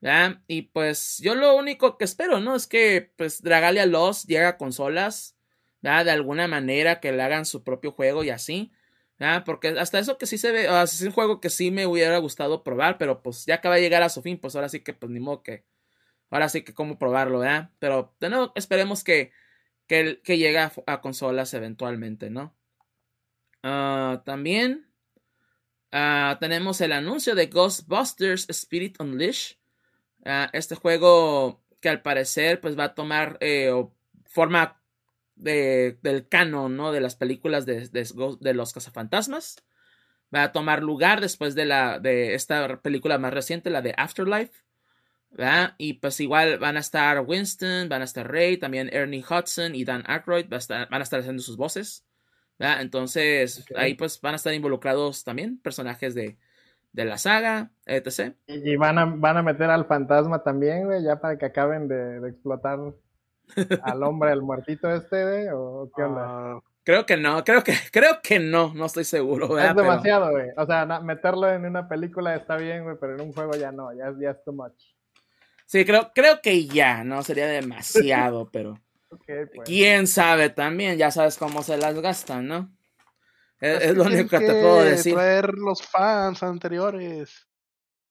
¿verdad? 0.00 0.42
Y 0.46 0.62
pues 0.62 1.18
yo 1.18 1.34
lo 1.34 1.56
único 1.56 1.96
que 1.98 2.04
espero, 2.04 2.40
¿no? 2.40 2.56
Es 2.56 2.66
que 2.66 3.12
pues 3.16 3.42
Dragalia 3.42 3.86
Lost 3.86 4.26
llegue 4.28 4.44
a 4.44 4.58
consolas. 4.58 5.36
¿verdad? 5.84 6.06
De 6.06 6.10
alguna 6.12 6.48
manera 6.48 7.00
que 7.00 7.12
le 7.12 7.22
hagan 7.22 7.44
su 7.46 7.62
propio 7.62 7.92
juego 7.92 8.24
y 8.24 8.30
así. 8.30 8.72
Ah, 9.20 9.42
porque 9.46 9.68
hasta 9.68 9.98
eso 9.98 10.18
que 10.18 10.26
sí 10.26 10.38
se 10.38 10.50
ve, 10.50 10.66
es 10.82 11.00
un 11.02 11.12
juego 11.12 11.40
que 11.40 11.50
sí 11.50 11.70
me 11.70 11.86
hubiera 11.86 12.18
gustado 12.18 12.64
probar, 12.64 12.98
pero 12.98 13.22
pues 13.22 13.46
ya 13.46 13.56
acaba 13.56 13.76
de 13.76 13.82
llegar 13.82 14.02
a 14.02 14.08
su 14.08 14.22
fin, 14.22 14.38
pues 14.38 14.56
ahora 14.56 14.68
sí 14.68 14.80
que 14.80 14.92
pues 14.92 15.10
ni 15.12 15.20
modo 15.20 15.42
que, 15.42 15.64
ahora 16.30 16.48
sí 16.48 16.62
que 16.62 16.74
cómo 16.74 16.98
probarlo, 16.98 17.38
¿verdad? 17.40 17.70
Pero 17.78 18.14
de 18.20 18.30
nuevo 18.30 18.52
esperemos 18.56 19.04
que, 19.04 19.32
que, 19.86 20.20
que 20.24 20.38
llegue 20.38 20.58
a, 20.58 20.72
a, 20.86 21.00
consolas 21.00 21.54
eventualmente, 21.54 22.30
¿no? 22.30 22.56
Uh, 23.64 24.18
también 24.24 24.86
uh, 25.90 26.38
tenemos 26.38 26.82
el 26.82 26.92
anuncio 26.92 27.34
de 27.34 27.46
Ghostbusters 27.46 28.46
Spirit 28.50 29.00
Unleashed. 29.00 29.56
Uh, 30.20 30.48
este 30.52 30.74
juego 30.74 31.64
que 31.80 31.88
al 31.88 32.02
parecer 32.02 32.60
pues 32.60 32.78
va 32.78 32.84
a 32.84 32.94
tomar 32.94 33.38
eh, 33.40 33.72
forma 34.26 34.82
de, 35.34 35.98
del 36.02 36.28
canon, 36.28 36.76
¿no? 36.76 36.92
De 36.92 37.00
las 37.00 37.16
películas 37.16 37.64
de, 37.64 37.88
de, 37.88 38.54
los 38.54 38.72
cazafantasmas. 38.72 39.56
Va 40.34 40.44
a 40.44 40.52
tomar 40.52 40.82
lugar 40.82 41.20
después 41.20 41.54
de, 41.54 41.66
la, 41.66 41.98
de 41.98 42.34
esta 42.34 42.80
película 42.80 43.18
más 43.18 43.32
reciente, 43.32 43.70
la 43.70 43.82
de 43.82 43.94
Afterlife. 43.96 44.62
Y 45.76 45.94
pues 45.94 46.20
igual 46.20 46.58
van 46.58 46.76
a 46.76 46.80
estar 46.80 47.20
Winston, 47.20 47.88
van 47.88 48.02
a 48.02 48.06
estar 48.06 48.30
Ray, 48.30 48.56
también 48.56 48.88
Ernie 48.92 49.24
Hudson 49.28 49.74
y 49.74 49.84
Dan 49.84 50.04
Aykroyd 50.06 50.46
van 50.48 51.00
a 51.00 51.02
estar 51.02 51.20
haciendo 51.20 51.42
sus 51.42 51.56
voces. 51.56 52.04
¿Verdad? 52.58 52.82
Entonces 52.82 53.62
okay. 53.62 53.76
ahí 53.76 53.94
pues 53.94 54.20
van 54.20 54.34
a 54.34 54.36
estar 54.36 54.54
involucrados 54.54 55.24
también 55.24 55.58
personajes 55.58 56.14
de, 56.14 56.36
de 56.92 57.04
la 57.04 57.18
saga, 57.18 57.70
etc. 57.86 58.34
Y 58.46 58.76
van 58.76 58.98
a, 58.98 59.04
van 59.04 59.36
a 59.36 59.42
meter 59.42 59.70
al 59.70 59.86
fantasma 59.86 60.42
también, 60.42 60.86
güey, 60.86 61.02
ya 61.02 61.20
para 61.20 61.36
que 61.36 61.46
acaben 61.46 61.88
de, 61.88 62.20
de 62.20 62.28
explotar 62.28 62.78
al 63.82 64.02
hombre, 64.02 64.30
al 64.30 64.42
muertito 64.42 64.92
este, 64.94 65.50
o 65.52 65.90
qué 65.94 66.02
onda? 66.02 66.56
Uh, 66.56 66.62
creo 66.84 67.04
que 67.06 67.16
no, 67.16 67.42
creo 67.42 67.64
que, 67.64 67.74
creo 67.90 68.20
que 68.22 68.38
no, 68.38 68.72
no 68.74 68.86
estoy 68.86 69.04
seguro. 69.04 69.48
¿verdad? 69.48 69.70
Es 69.70 69.76
demasiado, 69.76 70.30
güey. 70.30 70.50
Pero... 70.50 70.62
O 70.62 70.66
sea, 70.66 71.00
meterlo 71.00 71.50
en 71.50 71.64
una 71.64 71.88
película 71.88 72.36
está 72.36 72.56
bien, 72.56 72.84
güey, 72.84 72.96
pero 73.00 73.14
en 73.14 73.22
un 73.22 73.32
juego 73.32 73.54
ya 73.56 73.72
no, 73.72 73.92
ya, 73.92 74.14
ya 74.20 74.30
es 74.30 74.44
too 74.44 74.52
much. 74.52 74.94
Sí, 75.66 75.84
creo, 75.84 76.12
creo 76.14 76.40
que 76.42 76.66
ya, 76.66 77.04
¿no? 77.04 77.22
Sería 77.22 77.46
demasiado, 77.46 78.48
pero. 78.52 78.78
Okay, 79.14 79.46
pues. 79.54 79.66
Quién 79.66 80.06
sabe 80.06 80.50
también, 80.50 80.98
ya 80.98 81.10
sabes 81.10 81.36
cómo 81.36 81.62
se 81.62 81.76
las 81.76 81.94
gastan, 82.00 82.46
¿no? 82.46 82.72
Es, 83.60 83.82
es 83.82 83.96
lo 83.96 84.04
único 84.04 84.28
que, 84.28 84.38
que 84.38 84.46
te 84.46 84.60
puedo 84.60 84.84
decir. 84.84 85.14
Traer 85.14 85.54
los 85.54 85.82
fans 85.82 86.42
anteriores. 86.42 87.48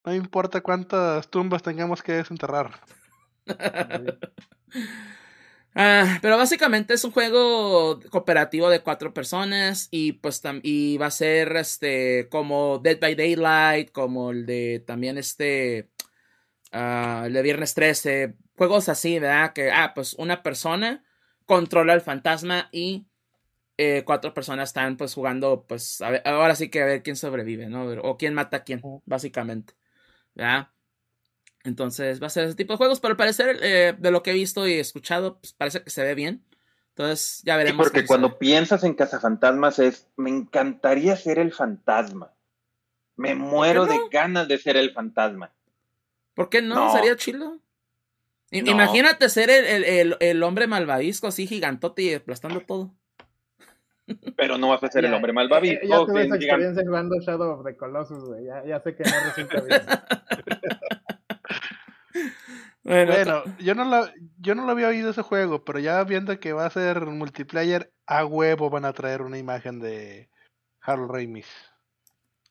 No 0.06 0.14
importa 0.14 0.62
cuántas 0.62 1.30
tumbas 1.30 1.64
tengamos 1.64 2.04
que 2.04 2.14
desenterrar. 2.14 2.72
Uh, 3.45 4.14
pero 6.22 6.38
básicamente 6.38 6.93
es 6.93 7.04
un 7.04 7.12
juego 7.12 7.99
cooperativo 8.10 8.70
de 8.70 8.82
cuatro 8.82 9.14
personas 9.14 9.88
y 9.91 10.14
pues 10.14 10.41
y 10.62 10.97
va 10.97 11.08
a 11.08 11.12
ser 11.12 11.56
este 11.56 12.28
como 12.30 12.80
Dead 12.80 12.99
by 12.99 13.16
Daylight, 13.16 13.91
como 13.91 14.32
el 14.32 14.45
de 14.45 14.84
también 14.86 15.18
este 15.18 15.89
uh, 16.74 17.26
el 17.26 17.34
de 17.34 17.41
Viernes 17.41 17.74
13, 17.74 18.36
juegos 18.56 18.89
así, 18.89 19.20
¿verdad? 19.20 19.54
Que 19.54 19.72
ah, 19.72 19.93
pues 19.93 20.14
una 20.14 20.43
persona 20.43 21.04
controla 21.45 21.93
al 21.93 22.01
fantasma 22.01 22.70
y 22.72 23.06
eh, 23.78 24.04
cuatro 24.06 24.34
personas 24.34 24.70
están 24.70 24.97
pues 24.97 25.14
jugando 25.14 25.66
pues 25.68 25.97
ver, 25.99 26.22
ahora 26.26 26.56
sí 26.56 26.70
que 26.70 26.82
a 26.82 26.86
ver 26.86 27.04
quién 27.04 27.16
sobrevive, 27.16 27.68
¿no? 27.68 27.86
O 28.04 28.18
quién 28.18 28.34
mata 28.34 28.58
a 28.58 28.64
quién, 28.64 28.82
básicamente, 29.06 29.74
¿verdad? 30.36 30.70
Entonces 31.64 32.22
va 32.22 32.28
a 32.28 32.30
ser 32.30 32.45
ese 32.45 32.56
tipo 32.56 32.74
de 32.74 32.78
juegos, 32.78 32.99
pero 32.99 33.14
al 33.14 33.18
parecer, 33.18 33.58
eh, 33.62 33.95
de 33.97 34.12
lo 34.12 34.22
que 34.22 34.32
he 34.32 34.34
visto 34.34 34.68
y 34.68 34.74
escuchado, 34.74 35.39
pues 35.39 35.54
parece 35.54 35.82
que 35.84 35.89
se 35.89 36.04
ve 36.04 36.14
bien. 36.14 36.45
Entonces 36.89 37.41
ya 37.43 37.58
veremos. 37.58 37.88
Sí, 37.88 37.91
porque 37.91 38.06
cuando 38.06 38.38
piensas 38.38 38.84
en 38.84 38.93
cazafantasmas 38.93 39.80
es, 39.80 40.08
me 40.16 40.30
encantaría 40.30 41.16
ser 41.16 41.39
el 41.39 41.51
fantasma. 41.51 42.34
Me 43.16 43.34
muero 43.34 43.86
no? 43.86 43.93
de 43.93 43.99
ganas 44.12 44.47
de 44.47 44.58
ser 44.58 44.78
el 44.78 44.91
fantasma. 44.91 45.51
¿Por 46.36 46.49
qué 46.49 46.62
no? 46.62 46.76
no. 46.76 46.93
¿Sería 46.93 47.16
chilo? 47.16 47.62
No. 48.62 48.72
Imagínate 48.72 49.30
ser 49.30 49.49
el, 49.49 49.66
el, 49.66 49.84
el, 49.84 50.18
el, 50.20 50.43
hombre 50.43 50.68
malvavisco 50.68 51.28
así 51.28 51.47
gigantote 51.47 52.04
y 52.04 52.14
aplastando 52.14 52.62
todo. 52.62 52.93
Pero 54.36 54.58
no 54.58 54.70
vas 54.70 54.84
a 54.84 54.89
ser 54.89 55.04
ya, 55.04 55.10
el 55.10 55.16
hombre 55.16 55.34
malvavisco. 55.34 55.88
Ya, 55.88 55.99
ya 55.99 56.06
tuve 56.06 56.26
esa 56.26 56.36
experiencia 56.36 56.84
jugando 56.86 57.20
Shadow 57.20 57.60
of 57.60 57.66
the 57.66 57.76
Colossus, 57.76 58.24
güey. 58.26 58.45
Ya, 58.45 58.64
ya 58.66 58.80
sé 58.80 58.95
que 58.95 59.04
no 59.04 59.12
resulta 59.26 59.62
bien. 59.62 59.82
Bueno, 62.84 63.14
bueno 63.14 63.43
yo, 63.60 63.76
no 63.76 63.86
lo, 63.86 64.10
yo 64.39 64.56
no 64.56 64.66
lo 64.66 64.72
había 64.74 64.89
oído 64.89 65.10
ese 65.10 65.22
juego, 65.22 65.64
pero 65.64 65.80
ya 65.80 66.04
viendo 66.04 66.38
que 66.38 66.51
va 66.51 66.66
a 66.66 66.70
ser 66.70 67.06
multiplayer, 67.06 67.93
a 68.06 68.26
huevo 68.26 68.70
van 68.70 68.84
a 68.84 68.91
traer 68.91 69.22
una 69.22 69.38
imagen 69.38 69.80
de 69.80 70.30
Harold 70.82 71.10
Ramis. 71.10 71.47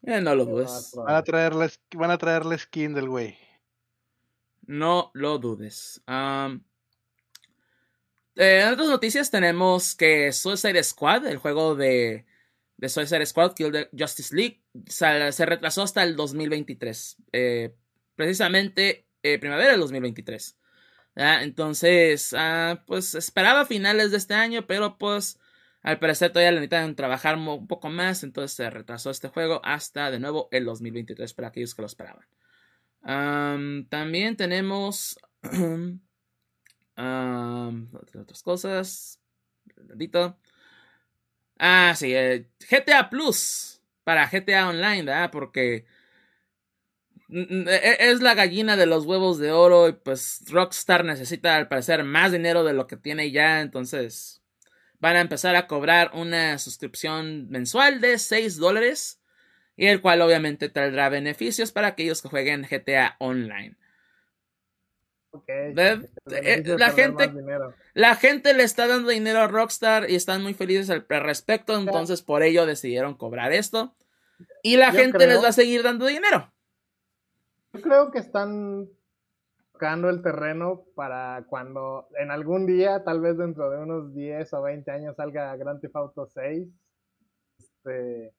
Eh, 0.03 0.23
no 0.23 0.35
lo 0.35 0.47
dudes. 0.47 0.93
Van 0.97 1.17
a 1.17 1.23
traer 1.23 1.55
la, 1.55 1.71
van 1.95 2.11
a 2.11 2.19
traer 2.19 2.47
la 2.47 2.57
skin 2.57 2.95
del 2.95 3.09
güey. 3.11 3.37
No 4.73 5.11
lo 5.13 5.39
dudes. 5.39 6.01
Eh, 6.09 6.61
en 8.37 8.69
otras 8.73 8.89
noticias 8.89 9.31
tenemos 9.31 9.95
que 9.95 10.33
Suicide 10.33 10.83
Squad, 10.83 11.27
el 11.27 11.37
juego 11.37 11.75
de, 11.75 12.25
de 12.79 12.89
Suicide 12.89 13.27
Squad, 13.27 13.53
Kill 13.53 13.71
the 13.71 13.91
Justice 13.93 14.35
League, 14.35 14.63
se, 14.87 15.45
retrasó 15.45 15.83
hasta 15.83 16.03
el 16.03 16.17
2023. 16.17 17.17
Eh, 17.33 17.75
precisamente 18.17 19.07
eh, 19.23 19.39
primavera 19.39 19.73
del 19.73 19.81
2023. 19.81 20.57
¿ya? 21.17 21.43
Entonces, 21.43 22.35
ah, 22.35 22.83
pues 22.87 23.15
esperaba 23.15 23.67
finales 23.67 24.11
de 24.11 24.17
este 24.17 24.33
año, 24.33 24.67
pero 24.67 24.97
pues 24.97 25.39
al 25.83 25.99
parecer 25.99 26.33
todavía 26.33 26.53
le 26.53 26.61
necesitan 26.61 26.97
trabajar 26.97 27.37
un 27.37 27.67
poco 27.67 27.91
más, 27.91 28.23
entonces 28.23 28.57
se 28.57 28.71
retrasó 28.71 29.11
este 29.11 29.29
juego 29.29 29.61
hasta 29.65 30.11
de 30.11 30.19
nuevo 30.19 30.49
el 30.51 30.65
2023 30.65 31.35
para 31.35 31.49
aquellos 31.49 31.75
que 31.75 31.83
lo 31.83 31.87
esperaban. 31.87 32.25
También 33.03 34.37
tenemos 34.37 35.19
otras 36.97 38.43
cosas. 38.43 39.21
Ah, 41.59 41.95
sí, 41.97 42.15
eh, 42.15 42.49
GTA 42.71 43.11
Plus 43.11 43.81
para 44.05 44.29
GTA 44.29 44.69
Online. 44.69 45.29
Porque 45.31 45.87
es 47.33 48.21
la 48.21 48.35
gallina 48.35 48.77
de 48.77 48.87
los 48.87 49.07
huevos 49.07 49.39
de 49.39 49.53
oro 49.53 49.89
y 49.89 49.93
pues 49.93 50.45
Rockstar 50.51 51.05
necesita 51.05 51.57
al 51.57 51.69
parecer 51.69 52.05
más 52.05 52.33
dinero 52.33 52.63
de 52.63 52.75
lo 52.75 52.87
que 52.87 52.97
tiene 52.99 53.31
ya, 53.31 53.63
entonces 53.63 54.43
van 54.99 55.17
a 55.17 55.21
empezar 55.21 55.57
a 55.57 55.67
cobrar 55.67 56.11
una 56.15 56.59
suscripción 56.59 57.49
mensual 57.49 58.01
de 58.03 58.19
6 58.19 58.59
dólares 58.59 59.22
y 59.83 59.89
el 59.89 60.01
cual 60.01 60.23
obviamente 60.23 60.69
traerá 60.69 61.09
beneficios 61.09 61.73
para 61.73 61.89
aquellos 61.89 62.23
que 62.23 62.29
jueguen 62.29 62.63
GTA 62.71 63.17
Online. 63.19 63.77
Okay. 65.33 65.75
Eh, 65.77 66.63
la 66.79 66.93
gente 66.93 67.33
la 67.93 68.15
gente 68.15 68.55
le 68.55 68.63
está 68.63 68.87
dando 68.87 69.09
dinero 69.09 69.41
a 69.41 69.49
Rockstar 69.49 70.09
y 70.09 70.15
están 70.15 70.41
muy 70.41 70.55
felices 70.55 70.89
al 70.89 71.05
respecto, 71.09 71.77
entonces 71.77 72.23
por 72.23 72.45
ello 72.45 72.65
decidieron 72.65 73.17
cobrar 73.17 73.53
esto 73.53 73.97
y 74.63 74.77
la 74.77 74.93
gente 74.93 75.27
les 75.27 75.43
va 75.43 75.49
a 75.49 75.53
seguir 75.53 75.83
dando 75.83 76.07
dinero. 76.07 76.53
Yo 77.73 77.83
creo 77.83 78.13
que 78.13 78.21
están 78.21 78.89
tocando 79.73 80.11
el 80.11 80.23
terreno 80.23 80.85
para 80.95 81.45
cuando 81.49 82.07
en 82.21 82.31
algún 82.31 82.67
día, 82.67 83.03
tal 83.03 83.21
vez 83.21 83.37
dentro 83.37 83.69
de 83.69 83.79
unos 83.79 84.15
10 84.15 84.53
o 84.53 84.63
20 84.63 84.89
años 84.93 85.17
salga 85.17 85.57
Grand 85.57 85.81
Theft 85.81 85.97
Auto 85.97 86.29
6. 86.29 86.69
Este, 87.59 88.33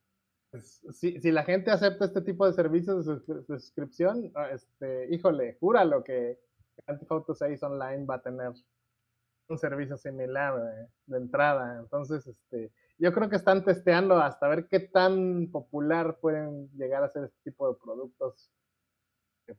pues, 0.54 0.84
si, 0.92 1.32
la 1.32 1.44
gente 1.44 1.72
acepta 1.72 2.06
este 2.06 2.22
tipo 2.22 2.46
de 2.46 2.54
servicios 2.54 3.08
de 3.08 3.44
suscripción, 3.44 4.32
este, 4.52 5.12
híjole, 5.12 5.58
júralo 5.60 6.04
que 6.04 6.40
Grand 6.86 7.00
Theft 7.00 7.12
Auto 7.12 7.34
6 7.34 7.64
Online 7.64 8.06
va 8.06 8.16
a 8.16 8.22
tener 8.22 8.52
un 9.50 9.58
servicio 9.58 9.98
similar 9.98 10.62
de, 10.62 10.88
de, 11.08 11.18
entrada. 11.18 11.80
Entonces, 11.80 12.28
este, 12.28 12.72
yo 13.00 13.12
creo 13.12 13.30
que 13.30 13.36
están 13.36 13.66
testeando 13.66 14.20
hasta 14.20 14.48
ver 14.48 14.68
qué 14.68 14.80
tan 14.80 15.50
popular 15.52 16.20
pueden 16.20 16.70
llegar 16.78 17.04
a 17.04 17.10
ser 17.10 17.24
este 17.24 17.50
tipo 17.50 17.68
de 17.68 17.80
productos. 17.84 18.52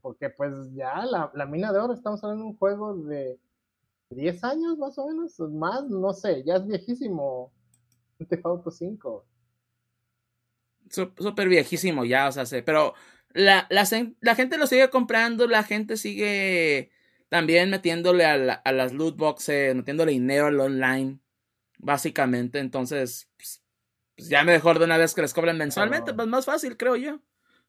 Porque 0.01 0.31
pues 0.31 0.73
ya 0.75 1.05
la, 1.07 1.29
la 1.35 1.47
mina 1.47 1.73
de 1.73 1.81
oro, 1.81 1.93
estamos 1.93 2.23
hablando 2.23 2.45
de 2.45 2.51
un 2.51 2.57
juego 2.57 2.95
de 2.99 3.41
10 4.11 4.45
años 4.45 4.79
más 4.79 4.97
o 4.97 5.09
menos, 5.09 5.41
más, 5.41 5.91
no 5.91 6.13
sé, 6.13 6.45
ya 6.45 6.55
es 6.55 6.65
viejísimo. 6.69 7.53
Grand 8.17 8.31
Theft 8.31 8.47
Auto 8.47 8.71
5. 8.71 9.34
Súper 10.95 11.49
viejísimo 11.49 12.05
ya, 12.05 12.29
o 12.29 12.33
sea, 12.33 12.45
pero 12.65 12.95
la, 13.35 13.67
la, 13.69 13.85
la 14.21 14.35
gente 14.35 14.57
lo 14.57 14.67
sigue 14.67 14.89
comprando, 14.91 15.47
la 15.47 15.65
gente 15.65 15.97
sigue 15.97 16.91
también 17.29 17.69
metiéndole 17.69 18.25
a, 18.25 18.35
a 18.53 18.73
las 18.73 18.93
loot 18.93 19.17
boxes, 19.17 19.75
metiéndole 19.75 20.13
dinero 20.13 20.47
al 20.47 20.61
online, 20.61 21.19
básicamente. 21.79 22.61
Entonces, 22.61 23.29
pues, 23.37 23.63
pues 24.15 24.29
ya 24.29 24.45
mejor 24.45 24.79
de 24.79 24.85
una 24.85 24.99
vez 24.99 25.15
que 25.15 25.23
les 25.23 25.35
cobren 25.35 25.59
mensualmente, 25.59 26.15
pues 26.15 26.29
más 26.29 26.45
fácil, 26.45 26.77
creo 26.77 26.95
yo. 26.95 27.21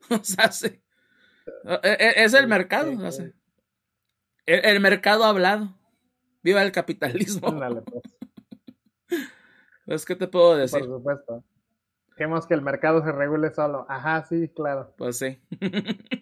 o 0.09 0.23
sea, 0.23 0.51
sí. 0.51 0.67
E, 0.67 1.97
e, 1.99 2.23
es 2.23 2.33
el 2.33 2.47
mercado, 2.47 2.91
o 2.91 3.11
sea, 3.11 3.25
el, 4.45 4.65
el, 4.65 4.79
mercado 4.79 5.23
hablado. 5.23 5.75
Viva 6.43 6.61
el 6.61 6.71
capitalismo. 6.71 7.51
Dale, 7.51 7.81
pues. 7.81 8.03
pues, 9.85 10.05
¿qué 10.05 10.15
te 10.15 10.27
puedo 10.27 10.55
decir? 10.57 10.81
Por 10.81 10.99
supuesto. 10.99 11.43
Queremos 12.15 12.47
que 12.47 12.53
el 12.53 12.61
mercado 12.61 13.03
se 13.03 13.11
regule 13.11 13.53
solo. 13.53 13.85
Ajá, 13.89 14.25
sí, 14.27 14.49
claro. 14.55 14.93
Pues 14.97 15.17
sí. 15.17 15.39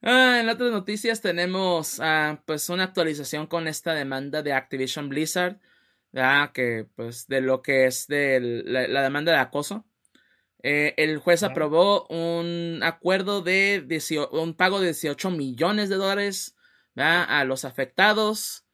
Ah, 0.00 0.38
en 0.40 0.48
otras 0.48 0.70
noticias 0.70 1.20
tenemos 1.20 1.98
ah, 2.00 2.40
pues 2.46 2.68
una 2.68 2.84
actualización 2.84 3.48
con 3.48 3.66
esta 3.66 3.94
demanda 3.94 4.44
de 4.44 4.52
Activision 4.52 5.08
Blizzard, 5.08 5.58
que 6.54 6.86
pues 6.94 7.26
de 7.26 7.40
lo 7.40 7.62
que 7.62 7.86
es 7.86 8.06
de 8.06 8.62
la, 8.64 9.02
demanda 9.02 9.32
de 9.32 9.38
acoso. 9.38 9.84
Eh, 10.62 10.94
el 10.98 11.18
juez 11.18 11.42
aprobó 11.42 12.06
un 12.06 12.80
acuerdo 12.84 13.42
de 13.42 13.84
un 14.30 14.54
pago 14.54 14.78
de 14.78 14.86
18 14.86 15.30
millones 15.30 15.88
de 15.88 15.96
dólares 15.96 16.56
a 16.94 17.44
los 17.44 17.64
afectados. 17.64 18.64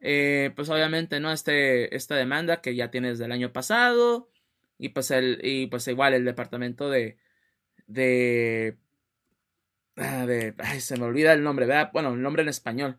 Eh, 0.00 0.52
pues 0.54 0.68
obviamente, 0.68 1.18
¿no? 1.20 1.32
Este, 1.32 1.94
esta 1.96 2.14
demanda 2.14 2.60
que 2.60 2.74
ya 2.76 2.90
tiene 2.90 3.08
desde 3.08 3.24
el 3.24 3.32
año 3.32 3.52
pasado. 3.52 4.30
Y 4.78 4.90
pues 4.90 5.10
el, 5.10 5.40
y 5.42 5.66
pues 5.66 5.86
igual 5.88 6.14
el 6.14 6.24
departamento 6.24 6.88
de, 6.88 7.18
de 7.86 8.78
Ah, 10.00 10.26
de, 10.26 10.54
ay, 10.58 10.80
se 10.80 10.96
me 10.96 11.06
olvida 11.06 11.32
el 11.32 11.42
nombre, 11.42 11.66
¿verdad? 11.66 11.90
Bueno, 11.92 12.14
el 12.14 12.22
nombre 12.22 12.42
en 12.42 12.48
español. 12.48 12.96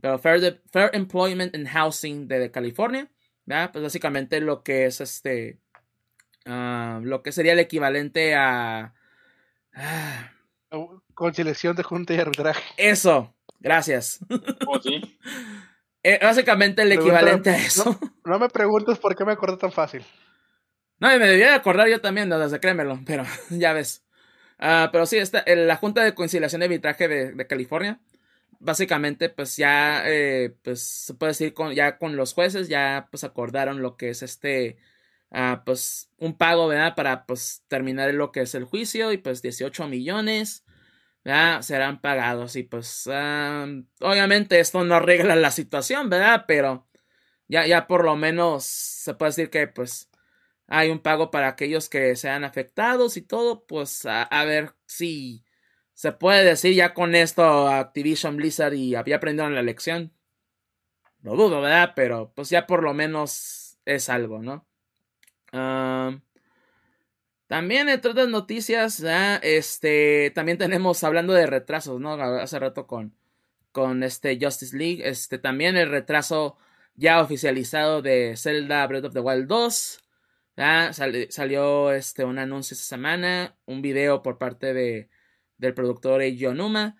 Pero 0.00 0.18
Fair, 0.18 0.60
Fair 0.70 0.90
Employment 0.92 1.54
and 1.54 1.68
Housing 1.68 2.28
de, 2.28 2.50
California, 2.50 3.10
¿verdad? 3.46 3.70
Pues 3.72 3.82
básicamente 3.82 4.40
lo 4.40 4.62
que 4.62 4.86
es 4.86 5.00
este, 5.00 5.60
uh, 6.46 7.00
lo 7.02 7.22
que 7.22 7.32
sería 7.32 7.52
el 7.52 7.58
equivalente 7.58 8.34
a... 8.34 8.94
Uh, 10.70 11.00
Conciliación 11.14 11.76
de 11.76 11.82
junta 11.82 12.14
y 12.14 12.18
arbitraje. 12.18 12.62
Eso, 12.76 13.34
gracias. 13.60 14.18
¿Oh, 14.66 14.80
sí? 14.80 15.18
eh, 16.02 16.18
básicamente 16.20 16.82
el 16.82 16.92
equivalente 16.92 17.50
a 17.50 17.56
eso. 17.56 17.98
No, 18.24 18.38
me 18.38 18.48
preguntes 18.48 18.98
por 18.98 19.16
qué 19.16 19.24
me 19.24 19.32
acordé 19.32 19.56
tan 19.56 19.72
fácil. 19.72 20.04
No, 21.02 21.08
me 21.18 21.26
debía 21.26 21.56
acordar 21.56 21.88
yo 21.88 22.00
también, 22.00 22.30
desde 22.30 22.60
créemelo, 22.60 23.00
pero 23.04 23.24
ya 23.50 23.72
ves. 23.72 24.04
Uh, 24.60 24.86
pero 24.92 25.04
sí, 25.06 25.18
esta, 25.18 25.44
la 25.46 25.74
Junta 25.76 26.04
de 26.04 26.14
Conciliación 26.14 26.60
de 26.60 26.66
Arbitraje 26.66 27.08
de, 27.08 27.32
de, 27.32 27.46
California, 27.48 28.00
básicamente, 28.60 29.28
pues 29.28 29.56
ya, 29.56 30.04
eh, 30.06 30.54
pues 30.62 30.80
se 30.82 31.14
puede 31.14 31.32
decir, 31.32 31.54
con, 31.54 31.74
ya 31.74 31.98
con 31.98 32.16
los 32.16 32.34
jueces, 32.34 32.68
ya 32.68 33.08
pues 33.10 33.24
acordaron 33.24 33.82
lo 33.82 33.96
que 33.96 34.10
es 34.10 34.22
este, 34.22 34.78
uh, 35.30 35.64
pues 35.66 36.10
un 36.18 36.38
pago, 36.38 36.68
¿verdad? 36.68 36.94
Para 36.94 37.26
pues 37.26 37.64
terminar 37.68 38.14
lo 38.14 38.30
que 38.32 38.42
es 38.42 38.54
el 38.54 38.64
juicio 38.64 39.12
y 39.12 39.18
pues 39.18 39.42
18 39.42 39.88
millones, 39.88 40.64
¿verdad? 41.24 41.62
Serán 41.62 42.00
pagados 42.00 42.54
y 42.56 42.62
pues, 42.62 43.08
obviamente 43.08 44.60
esto 44.60 44.84
no 44.84 44.94
arregla 44.96 45.36
la 45.36 45.50
situación, 45.50 46.10
¿verdad? 46.10 46.44
Pero 46.46 46.86
ya, 47.48 47.66
ya 47.66 47.86
por 47.88 48.04
lo 48.04 48.16
menos 48.16 48.64
se 48.64 49.14
puede 49.14 49.30
decir 49.30 49.50
que 49.50 49.66
pues 49.68 50.11
hay 50.74 50.88
un 50.88 51.00
pago 51.00 51.30
para 51.30 51.48
aquellos 51.48 51.90
que 51.90 52.16
sean 52.16 52.44
afectados 52.44 53.18
y 53.18 53.22
todo, 53.22 53.66
pues 53.66 54.06
a, 54.06 54.44
ver 54.46 54.72
si 54.86 55.44
se 55.92 56.12
puede 56.12 56.44
decir 56.44 56.74
ya 56.74 56.94
con 56.94 57.14
esto 57.14 57.68
Activision 57.68 58.38
Blizzard 58.38 58.72
y 58.72 58.94
había 58.94 59.16
aprendido 59.16 59.50
la 59.50 59.60
lección. 59.60 60.14
Lo 61.20 61.36
dudo, 61.36 61.60
¿verdad? 61.60 61.92
Pero 61.94 62.32
pues 62.34 62.48
ya 62.48 62.66
por 62.66 62.82
lo 62.82 62.94
menos 62.94 63.76
es 63.84 64.08
algo, 64.08 64.40
¿no? 64.40 64.66
también 67.46 67.90
entre 67.90 68.12
otras 68.12 68.28
noticias, 68.28 69.04
este, 69.42 70.32
también 70.34 70.56
tenemos 70.56 71.04
hablando 71.04 71.34
de 71.34 71.44
retrasos, 71.44 72.00
¿no? 72.00 72.14
Hace 72.14 72.58
rato 72.58 72.86
con, 72.86 73.14
con 73.72 74.02
este 74.02 74.38
Justice 74.40 74.74
League, 74.74 75.06
este, 75.06 75.36
también 75.38 75.76
el 75.76 75.90
retraso 75.90 76.56
ya 76.94 77.20
oficializado 77.20 78.00
de 78.00 78.34
Zelda 78.38 78.86
Breath 78.86 79.04
of 79.04 79.12
the 79.12 79.20
Wild 79.20 79.48
2. 79.48 80.01
Ah, 80.56 80.90
salió 80.92 81.92
este, 81.92 82.24
un 82.24 82.38
anuncio 82.38 82.74
esta 82.74 82.84
semana, 82.86 83.56
un 83.64 83.80
video 83.80 84.22
por 84.22 84.38
parte 84.38 84.74
de, 84.74 85.08
del 85.56 85.74
productor 85.74 86.20
Eiji 86.20 86.46
Onuma, 86.46 86.96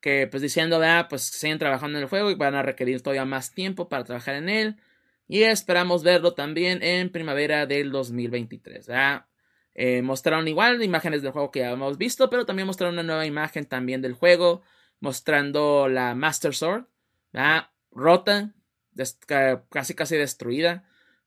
que 0.00 0.28
pues 0.28 0.42
diciendo, 0.42 0.80
ah, 0.82 1.06
pues 1.08 1.22
siguen 1.22 1.58
trabajando 1.58 1.98
en 1.98 2.04
el 2.04 2.08
juego 2.08 2.30
y 2.30 2.34
van 2.34 2.54
a 2.54 2.62
requerir 2.62 3.02
todavía 3.02 3.24
más 3.24 3.52
tiempo 3.52 3.88
para 3.88 4.04
trabajar 4.04 4.36
en 4.36 4.48
él. 4.48 4.76
Y 5.26 5.42
esperamos 5.42 6.02
verlo 6.02 6.34
también 6.34 6.82
en 6.82 7.10
primavera 7.10 7.66
del 7.66 7.90
2023. 7.90 8.88
Eh, 9.74 10.02
mostraron 10.02 10.46
igual 10.46 10.82
imágenes 10.82 11.22
del 11.22 11.32
juego 11.32 11.50
que 11.50 11.60
ya 11.60 11.70
hemos 11.70 11.98
visto, 11.98 12.30
pero 12.30 12.46
también 12.46 12.66
mostraron 12.66 12.94
una 12.94 13.02
nueva 13.02 13.26
imagen 13.26 13.64
también 13.64 14.02
del 14.02 14.12
juego, 14.12 14.62
mostrando 15.00 15.88
la 15.88 16.14
Master 16.14 16.54
Sword, 16.54 16.84
rota, 17.90 18.54
casi 19.70 19.94
casi 19.94 20.16
destruida. 20.16 20.84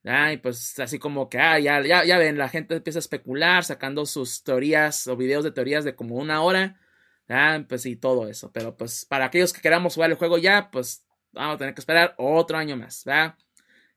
Y 0.08 0.38
pues 0.38 0.80
así 0.80 1.00
como 1.00 1.30
que, 1.30 1.38
ah, 1.38 1.60
ya, 1.60 1.82
ya, 1.82 2.06
ya 2.06 2.18
ven, 2.18 2.38
la 2.38 2.48
gente 2.48 2.76
empieza 2.76 3.00
a 3.00 3.02
especular, 3.02 3.66
sacando 3.66 4.06
sus 4.06 4.42
teorías 4.44 5.06
o 5.08 5.18
videos 5.18 5.44
de 5.44 5.52
teorías 5.52 5.84
de 5.84 5.96
como 5.96 6.16
una 6.16 6.42
hora. 6.42 6.80
Ah, 7.28 7.62
pues 7.68 7.86
y 7.86 7.98
todo 7.98 8.28
eso. 8.30 8.52
Pero 8.54 8.78
pues 8.78 9.06
para 9.06 9.26
aquellos 9.26 9.52
que 9.52 9.62
queramos 9.62 9.96
jugar 9.96 10.10
el 10.12 10.18
juego 10.18 10.38
ya, 10.38 10.72
pues 10.72 11.06
vamos 11.34 11.56
a 11.56 11.58
tener 11.58 11.74
que 11.74 11.82
esperar 11.82 12.16
otro 12.18 12.58
año 12.58 12.78
más. 12.78 13.04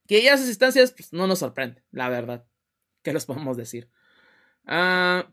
Que 0.06 0.22
ya 0.22 0.34
esas 0.34 0.48
instancias 0.48 0.90
pues, 0.92 1.12
no 1.12 1.28
nos 1.28 1.38
sorprende, 1.38 1.84
la 1.92 2.08
verdad. 2.08 2.44
¿Qué 3.02 3.12
les 3.12 3.24
podemos 3.24 3.56
decir? 3.56 3.88
Ah, 4.66 5.30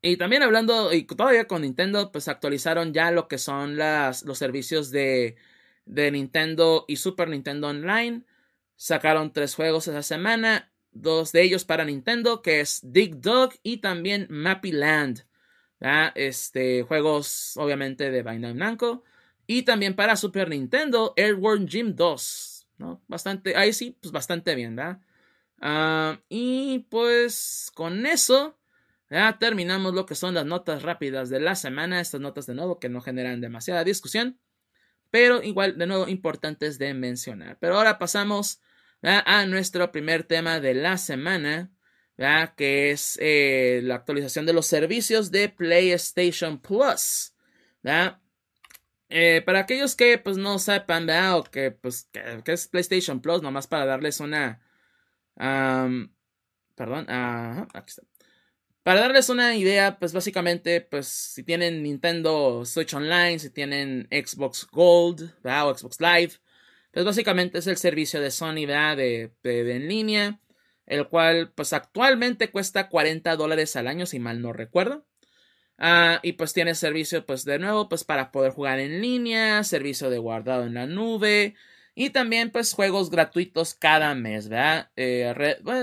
y 0.00 0.16
también 0.16 0.42
hablando, 0.44 0.92
y 0.92 1.04
todavía 1.04 1.48
con 1.48 1.62
Nintendo, 1.62 2.12
pues 2.12 2.28
actualizaron 2.28 2.92
ya 2.92 3.10
lo 3.10 3.26
que 3.26 3.38
son 3.38 3.76
las, 3.76 4.22
los 4.24 4.38
servicios 4.38 4.90
de, 4.90 5.36
de 5.86 6.10
Nintendo 6.12 6.84
y 6.86 6.96
Super 6.96 7.28
Nintendo 7.28 7.68
Online. 7.68 8.24
Sacaron 8.82 9.32
tres 9.32 9.54
juegos 9.54 9.86
esa 9.86 10.02
semana, 10.02 10.72
dos 10.90 11.30
de 11.30 11.42
ellos 11.42 11.64
para 11.64 11.84
Nintendo, 11.84 12.42
que 12.42 12.58
es 12.58 12.80
Dig 12.82 13.20
Dog 13.20 13.52
y 13.62 13.76
también 13.76 14.26
Mappy 14.28 14.72
Land. 14.72 15.24
Este, 16.16 16.82
juegos 16.82 17.56
obviamente 17.58 18.10
de 18.10 18.24
Bandai 18.24 18.54
Namco. 18.54 19.04
Y 19.46 19.62
también 19.62 19.94
para 19.94 20.16
Super 20.16 20.48
Nintendo, 20.48 21.14
Airworm 21.16 21.66
Gym 21.66 21.94
2. 21.94 22.66
¿no? 22.78 23.00
Bastante, 23.06 23.54
ahí 23.54 23.72
sí, 23.72 23.96
pues 24.00 24.10
bastante 24.10 24.56
bien, 24.56 24.74
¿verdad? 24.74 24.98
Ah, 25.60 26.20
y 26.28 26.80
pues 26.90 27.70
con 27.74 28.04
eso 28.04 28.58
ya 29.08 29.38
terminamos 29.38 29.94
lo 29.94 30.06
que 30.06 30.16
son 30.16 30.34
las 30.34 30.44
notas 30.44 30.82
rápidas 30.82 31.30
de 31.30 31.38
la 31.38 31.54
semana. 31.54 32.00
Estas 32.00 32.20
notas 32.20 32.46
de 32.46 32.56
nuevo 32.56 32.80
que 32.80 32.88
no 32.88 33.00
generan 33.00 33.40
demasiada 33.40 33.84
discusión. 33.84 34.40
Pero 35.12 35.40
igual, 35.40 35.78
de 35.78 35.86
nuevo, 35.86 36.08
importantes 36.08 36.80
de 36.80 36.94
mencionar. 36.94 37.58
Pero 37.60 37.76
ahora 37.76 38.00
pasamos 38.00 38.60
a 39.02 39.46
nuestro 39.46 39.90
primer 39.90 40.24
tema 40.24 40.60
de 40.60 40.74
la 40.74 40.96
semana, 40.96 41.72
que 42.56 42.90
es 42.90 43.18
eh, 43.20 43.80
la 43.82 43.96
actualización 43.96 44.46
de 44.46 44.52
los 44.52 44.66
servicios 44.66 45.30
de 45.30 45.48
PlayStation 45.48 46.60
Plus. 46.60 47.34
Eh, 49.08 49.42
para 49.44 49.60
aquellos 49.60 49.94
que 49.96 50.18
pues 50.18 50.36
no 50.36 50.58
sepan, 50.58 51.08
o 51.34 51.44
que 51.44 51.70
pues 51.72 52.08
que, 52.12 52.52
es 52.52 52.68
PlayStation 52.68 53.20
Plus, 53.20 53.42
nomás 53.42 53.66
para 53.66 53.86
darles 53.86 54.20
una... 54.20 54.60
perdón, 56.74 57.06
aquí 57.08 57.88
está. 57.88 58.02
Para 58.82 59.02
darles 59.02 59.28
una 59.28 59.54
idea, 59.54 59.96
pues 60.00 60.12
básicamente, 60.12 60.80
pues 60.80 61.06
si 61.06 61.44
tienen 61.44 61.84
Nintendo 61.84 62.64
Switch 62.64 62.92
Online, 62.94 63.38
si 63.38 63.50
tienen 63.50 64.08
Xbox 64.10 64.66
Gold, 64.72 65.32
o 65.44 65.78
Xbox 65.78 66.00
Live, 66.00 66.32
pues 66.92 67.04
básicamente 67.04 67.58
es 67.58 67.66
el 67.66 67.76
servicio 67.76 68.20
de 68.20 68.30
Sony, 68.30 68.66
De, 68.66 69.32
en 69.42 69.88
línea, 69.88 70.40
el 70.86 71.08
cual 71.08 71.52
pues 71.54 71.72
actualmente 71.72 72.50
cuesta 72.50 72.88
40 72.88 73.36
dólares 73.36 73.76
al 73.76 73.88
año, 73.88 74.06
si 74.06 74.18
mal 74.18 74.40
no 74.42 74.52
recuerdo. 74.52 75.06
Ah, 75.78 76.20
y 76.22 76.34
pues 76.34 76.52
tiene 76.52 76.74
servicio, 76.74 77.26
pues 77.26 77.44
de 77.44 77.58
nuevo, 77.58 77.88
pues 77.88 78.04
para 78.04 78.30
poder 78.30 78.52
jugar 78.52 78.78
en 78.78 79.00
línea, 79.00 79.64
servicio 79.64 80.10
de 80.10 80.18
guardado 80.18 80.64
en 80.64 80.74
la 80.74 80.86
nube, 80.86 81.56
y 81.94 82.10
también, 82.10 82.50
pues, 82.50 82.72
juegos 82.72 83.10
gratuitos 83.10 83.74
cada 83.74 84.14
mes, 84.14 84.48
¿verdad? 84.48 84.90
Eh, 84.96 85.34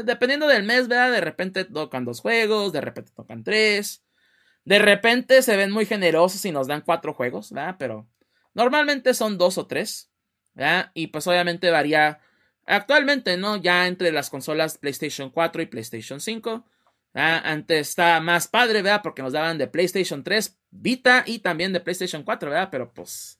dependiendo 0.05 0.47
del 0.47 0.63
mes, 0.63 0.87
¿verdad? 0.87 1.11
De 1.11 1.21
repente 1.21 1.65
tocan 1.65 2.05
dos 2.05 2.21
juegos, 2.21 2.73
de 2.73 2.81
repente 2.81 3.11
tocan 3.15 3.43
tres. 3.43 4.03
De 4.65 4.79
repente 4.79 5.41
se 5.43 5.57
ven 5.57 5.71
muy 5.71 5.85
generosos 5.85 6.45
y 6.45 6.51
nos 6.51 6.67
dan 6.67 6.81
cuatro 6.81 7.13
juegos, 7.13 7.51
¿verdad? 7.51 7.75
Pero 7.79 8.07
normalmente 8.53 9.13
son 9.13 9.37
dos 9.37 9.57
o 9.57 9.67
tres, 9.67 10.08
Y 10.93 11.07
pues 11.07 11.25
obviamente 11.27 11.69
varía 11.71 12.19
actualmente, 12.65 13.37
¿no? 13.37 13.57
Ya 13.57 13.87
entre 13.87 14.11
las 14.11 14.29
consolas 14.29 14.77
PlayStation 14.77 15.29
4 15.29 15.61
y 15.61 15.65
PlayStation 15.65 16.19
5. 16.19 16.65
¿verdad? 17.13 17.41
Antes 17.43 17.89
está 17.89 18.19
más 18.19 18.47
padre, 18.47 18.81
¿verdad? 18.81 19.01
Porque 19.01 19.21
nos 19.21 19.33
daban 19.33 19.57
de 19.57 19.67
PlayStation 19.67 20.23
3, 20.23 20.57
Vita 20.71 21.23
y 21.25 21.39
también 21.39 21.73
de 21.73 21.79
PlayStation 21.79 22.23
4, 22.23 22.49
¿verdad? 22.49 22.69
Pero 22.71 22.93
pues 22.93 23.39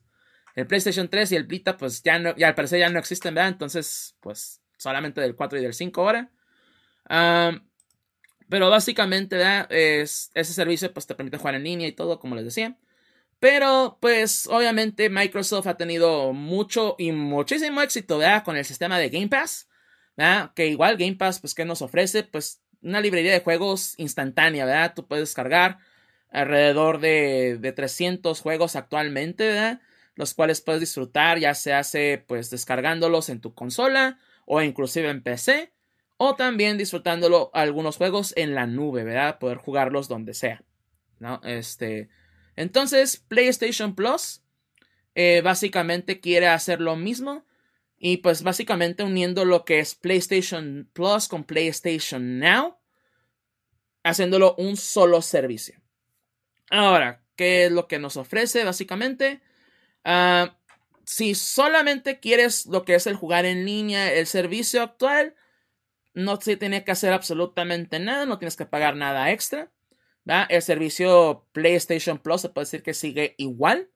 el 0.54 0.66
PlayStation 0.66 1.08
3 1.08 1.32
y 1.32 1.36
el 1.36 1.44
Vita, 1.44 1.76
pues 1.76 2.02
ya, 2.02 2.18
no, 2.18 2.34
ya 2.36 2.48
al 2.48 2.54
parecer 2.54 2.80
ya 2.80 2.88
no 2.90 2.98
existen, 2.98 3.34
¿verdad? 3.34 3.50
Entonces, 3.50 4.16
pues 4.20 4.60
solamente 4.76 5.20
del 5.20 5.36
4 5.36 5.58
y 5.58 5.62
del 5.62 5.74
5 5.74 6.00
ahora. 6.00 6.30
pero 8.48 8.70
básicamente, 8.70 9.36
¿verdad? 9.36 9.70
Es, 9.70 10.30
ese 10.34 10.52
servicio 10.52 10.92
pues 10.92 11.06
te 11.06 11.14
permite 11.14 11.38
jugar 11.38 11.54
en 11.54 11.64
línea 11.64 11.86
y 11.86 11.92
todo, 11.92 12.18
como 12.18 12.34
les 12.34 12.44
decía. 12.44 12.76
Pero, 13.40 13.98
pues, 14.00 14.46
obviamente 14.46 15.10
Microsoft 15.10 15.66
ha 15.66 15.76
tenido 15.76 16.32
mucho 16.32 16.94
y 16.98 17.10
muchísimo 17.12 17.82
éxito, 17.82 18.18
¿verdad? 18.18 18.44
Con 18.44 18.56
el 18.56 18.64
sistema 18.64 18.98
de 18.98 19.08
Game 19.08 19.28
Pass, 19.28 19.68
¿verdad? 20.16 20.52
Que 20.54 20.68
igual 20.68 20.96
Game 20.96 21.16
Pass, 21.16 21.40
pues, 21.40 21.54
¿qué 21.54 21.64
nos 21.64 21.82
ofrece? 21.82 22.22
Pues, 22.22 22.62
una 22.82 23.00
librería 23.00 23.32
de 23.32 23.40
juegos 23.40 23.94
instantánea, 23.98 24.64
¿verdad? 24.66 24.92
Tú 24.94 25.08
puedes 25.08 25.34
cargar 25.34 25.78
alrededor 26.30 27.00
de, 27.00 27.58
de 27.58 27.72
300 27.72 28.40
juegos 28.40 28.76
actualmente, 28.76 29.48
¿verdad? 29.48 29.80
los 30.20 30.34
cuales 30.34 30.60
puedes 30.60 30.80
disfrutar 30.80 31.38
ya 31.38 31.54
se 31.54 31.72
hace 31.72 32.22
pues 32.26 32.50
descargándolos 32.50 33.30
en 33.30 33.40
tu 33.40 33.54
consola 33.54 34.18
o 34.44 34.60
inclusive 34.60 35.08
en 35.08 35.22
PC 35.22 35.72
o 36.18 36.34
también 36.34 36.76
disfrutándolo 36.76 37.50
algunos 37.54 37.96
juegos 37.96 38.34
en 38.36 38.54
la 38.54 38.66
nube, 38.66 39.02
¿verdad? 39.04 39.38
Poder 39.38 39.56
jugarlos 39.56 40.08
donde 40.08 40.34
sea, 40.34 40.62
¿no? 41.18 41.40
Este, 41.42 42.10
entonces 42.56 43.16
PlayStation 43.16 43.94
Plus 43.94 44.42
eh, 45.14 45.40
básicamente 45.42 46.20
quiere 46.20 46.48
hacer 46.48 46.80
lo 46.80 46.96
mismo 46.96 47.44
y 47.98 48.18
pues 48.18 48.42
básicamente 48.42 49.02
uniendo 49.02 49.44
lo 49.44 49.64
que 49.64 49.78
es 49.78 49.94
PlayStation 49.94 50.88
Plus 50.92 51.28
con 51.28 51.44
PlayStation 51.44 52.38
Now, 52.38 52.78
haciéndolo 54.02 54.54
un 54.56 54.76
solo 54.76 55.20
servicio. 55.20 55.80
Ahora, 56.70 57.22
¿qué 57.36 57.66
es 57.66 57.72
lo 57.72 57.88
que 57.88 57.98
nos 57.98 58.16
ofrece 58.16 58.64
básicamente? 58.64 59.42
Ah, 60.04 60.56
si 61.04 61.34
solamente 61.34 62.20
quieres 62.20 62.66
lo 62.66 62.84
que 62.84 62.94
es 62.94 63.06
el 63.06 63.16
jugar 63.16 63.44
en 63.44 63.66
línea, 63.66 64.12
el 64.12 64.26
servicio 64.26 64.80
actual, 64.80 65.34
no 66.14 66.40
se 66.40 66.56
tiene 66.56 66.84
que 66.84 66.92
hacer 66.92 67.12
absolutamente 67.12 67.98
nada, 67.98 68.26
no 68.26 68.38
tienes 68.38 68.56
que 68.56 68.64
pagar 68.64 68.96
nada 68.96 69.30
extra. 69.30 69.70
El 70.48 70.62
servicio 70.62 71.46
PlayStation 71.52 72.18
Plus 72.18 72.42
se 72.42 72.48
puede 72.48 72.64
decir 72.64 72.82
que 72.82 72.94
sigue 72.94 73.34
igual. 73.38 73.90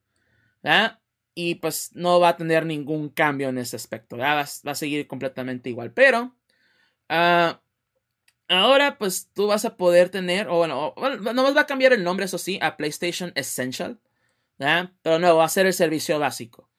Y 1.34 1.56
pues 1.56 1.90
no 1.94 2.20
va 2.20 2.30
a 2.30 2.36
tener 2.36 2.66
ningún 2.66 3.08
cambio 3.08 3.48
en 3.48 3.58
ese 3.58 3.76
aspecto. 3.76 4.16
Va, 4.16 4.40
a 4.40 4.74
seguir 4.74 5.06
completamente 5.06 5.70
igual. 5.70 5.92
Pero 5.92 6.36
ah, 7.08 7.60
ahora 8.48 8.98
pues 8.98 9.30
tú 9.32 9.46
vas 9.46 9.64
a 9.64 9.76
poder 9.76 10.08
tener, 10.10 10.48
o 10.48 10.58
bueno, 10.58 10.94
no 11.18 11.54
va 11.54 11.60
a 11.60 11.66
cambiar 11.66 11.92
el 11.92 12.04
nombre, 12.04 12.26
eso 12.26 12.38
sí, 12.38 12.58
a 12.62 12.76
PlayStation 12.76 13.32
Essential. 13.34 14.00
Pero 14.56 15.18
no, 15.18 15.36
va 15.36 15.44
a 15.44 15.48
ser 15.48 15.66
el 15.66 15.74
servicio 15.74 16.18
básico. 16.18 16.70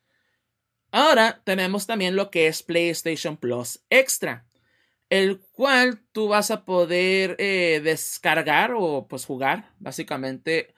Ahora 0.92 1.42
tenemos 1.44 1.86
también 1.88 2.16
lo 2.16 2.32
que 2.32 2.48
es 2.48 2.64
PlayStation 2.64 3.36
Plus 3.38 3.84
Extra, 3.90 4.45
el 5.16 5.40
cual 5.40 6.02
tú 6.12 6.28
vas 6.28 6.52
a 6.52 6.66
poder 6.66 7.38
eh, 7.40 7.80
descargar 7.82 8.74
o 8.76 9.08
pues 9.08 9.26
jugar 9.26 9.72
básicamente 9.80 10.74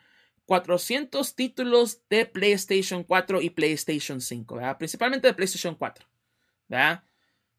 400 0.45 1.33
títulos 1.33 2.01
de 2.07 2.27
PlayStation 2.27 3.03
4 3.03 3.41
y 3.41 3.49
PlayStation 3.49 4.21
5, 4.21 4.59
principalmente 4.77 5.27
de 5.27 5.33
PlayStation 5.33 5.73
4. 5.73 6.07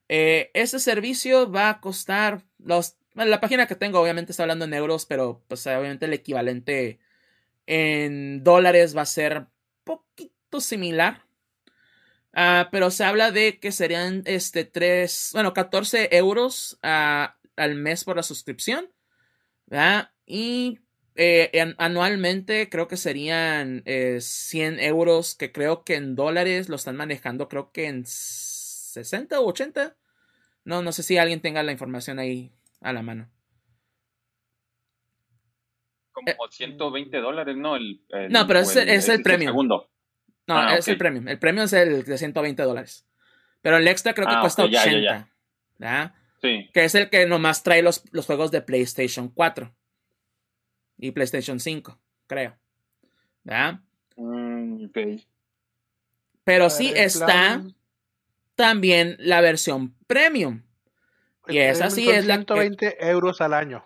Eh, 0.09 0.50
ese 0.55 0.78
servicio 0.78 1.50
va 1.50 1.68
a 1.68 1.80
costar 1.80 2.44
los... 2.59 2.96
la 3.14 3.40
página 3.40 3.66
que 3.66 3.74
tengo 3.74 4.00
obviamente 4.00 4.30
está 4.30 4.44
hablando 4.44 4.64
en 4.64 4.74
euros, 4.74 5.05
pero 5.05 5.42
pues 5.48 5.66
obviamente 5.66 6.06
el 6.06 6.12
equivalente 6.12 7.00
en 7.66 8.44
dólares 8.44 8.96
va 8.96 9.02
a 9.02 9.06
ser 9.06 9.48
poquito 9.82 10.60
similar. 10.60 11.24
Ah, 12.40 12.69
pero 12.70 12.93
se 12.93 13.02
habla 13.02 13.32
de 13.32 13.59
que 13.59 13.73
serían 13.73 14.23
este 14.24 14.65
3, 14.65 15.31
bueno, 15.32 15.52
14 15.52 16.16
euros 16.16 16.78
ah, 16.85 17.36
al 17.56 17.74
mes 17.74 18.05
por 18.05 18.15
la 18.15 18.23
suscripción. 18.23 18.89
Y 20.24 20.78
eh, 21.16 21.74
anualmente 21.78 22.69
creo 22.69 22.86
que 22.86 22.97
serían 22.97 23.82
100 23.85 24.78
eh, 24.78 24.86
euros, 24.86 25.35
que 25.35 25.51
creo 25.51 25.82
que 25.82 25.97
en 25.97 26.15
dólares 26.15 26.69
lo 26.69 26.77
están 26.77 26.94
manejando, 26.94 27.48
creo 27.48 27.73
que 27.73 27.86
en 27.89 28.05
60 28.06 29.40
o 29.40 29.47
80. 29.48 29.97
No, 30.65 30.81
no 30.81 30.93
sé 30.93 31.02
si 31.02 31.19
alguien 31.19 31.40
tenga 31.40 31.65
la 31.65 31.73
información 31.73 32.20
ahí 32.20 32.52
a 32.81 32.93
la 32.93 33.02
mano 33.02 33.28
como 36.12 36.48
120 36.51 37.16
eh, 37.16 37.20
dólares, 37.20 37.56
¿no? 37.56 37.77
El, 37.77 38.01
no, 38.31 38.47
pero 38.47 38.60
es, 38.60 38.74
el, 38.77 38.89
es 38.89 39.09
el, 39.09 39.23
premium. 39.23 39.51
Segundo. 39.51 39.89
No, 40.48 40.58
ah, 40.58 40.76
es 40.76 40.88
el 40.88 40.98
premium. 40.98 41.28
El 41.28 41.38
premium 41.38 41.66
es 41.66 41.72
el 41.74 42.04
de 42.04 42.18
120 42.18 42.62
dólares. 42.62 43.06
Pero 43.62 43.76
el 43.76 43.86
extra 43.86 44.14
creo 44.14 44.26
que 44.26 44.34
ah, 44.34 44.40
cuesta 44.40 44.64
80. 44.64 45.28
Ya, 45.78 46.14
Sí. 46.40 46.70
Que 46.72 46.84
es 46.84 46.94
el 46.94 47.10
que 47.10 47.26
nomás 47.26 47.64
trae 47.64 47.82
los, 47.82 48.04
los 48.12 48.26
juegos 48.26 48.52
de 48.52 48.62
PlayStation 48.62 49.28
4 49.28 49.74
y 50.98 51.10
PlayStation 51.10 51.58
5, 51.58 52.00
creo. 52.28 52.56
¿Verdad? 53.42 53.80
Mm, 54.16 54.86
ok. 54.86 54.98
Pero 56.44 56.70
sí 56.70 56.92
está 56.94 57.62
también 58.54 59.16
la 59.18 59.40
versión 59.40 59.96
premium. 60.06 60.62
y 61.48 61.58
esa 61.58 61.90
sí 61.90 62.08
es 62.08 62.24
la. 62.24 62.36
120 62.36 63.08
euros 63.08 63.40
al 63.40 63.52
año 63.54 63.84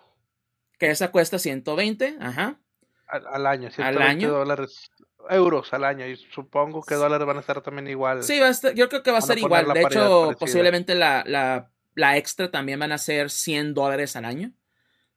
que 0.83 0.91
esa 0.91 1.11
cuesta 1.11 1.39
120, 1.39 2.17
ajá. 2.19 2.59
Al, 3.07 3.45
año, 3.45 3.69
120 3.69 3.81
al 3.83 4.01
año. 4.01 4.31
dólares, 4.31 4.91
euros 5.29 5.73
al 5.73 5.83
año, 5.83 6.05
y 6.05 6.15
supongo 6.15 6.83
que 6.83 6.95
dólares 6.95 7.25
van 7.25 7.37
a 7.37 7.39
estar 7.39 7.61
también 7.61 7.87
igual. 7.87 8.23
Sí, 8.23 8.39
va 8.39 8.49
a 8.49 8.73
yo 8.73 8.89
creo 8.89 9.03
que 9.03 9.11
va 9.11 9.19
a 9.19 9.21
ser 9.21 9.37
igual. 9.37 9.71
De 9.73 9.81
hecho, 9.81 10.31
posiblemente 10.39 10.95
la, 10.95 11.23
la, 11.25 11.71
la, 11.95 12.17
extra 12.17 12.51
también 12.51 12.79
van 12.79 12.91
a 12.91 12.97
ser 12.97 13.29
100 13.29 13.73
dólares 13.73 14.15
al 14.15 14.25
año. 14.25 14.51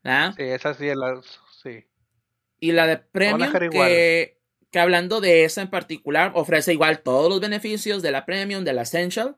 ¿verdad? 0.02 0.34
Sí, 0.36 0.42
esa 0.42 0.74
sí 0.74 0.88
es 0.88 0.96
la, 0.96 1.20
sí. 1.62 1.84
Y 2.60 2.72
la 2.72 2.86
de 2.86 2.98
Premium, 2.98 3.52
que, 3.70 4.38
que 4.70 4.78
hablando 4.78 5.20
de 5.20 5.44
esa 5.44 5.62
en 5.62 5.70
particular, 5.70 6.32
ofrece 6.34 6.72
igual 6.72 7.00
todos 7.00 7.28
los 7.28 7.40
beneficios 7.40 8.02
de 8.02 8.12
la 8.12 8.24
Premium, 8.24 8.64
de 8.64 8.72
la 8.72 8.82
Essential. 8.82 9.36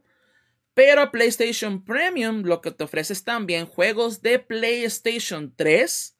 Pero 0.74 1.10
PlayStation 1.10 1.84
Premium 1.84 2.42
lo 2.42 2.60
que 2.60 2.70
te 2.70 2.84
ofrece 2.84 3.12
es 3.12 3.24
también 3.24 3.66
juegos 3.66 4.22
de 4.22 4.38
PlayStation 4.38 5.52
3 5.56 6.14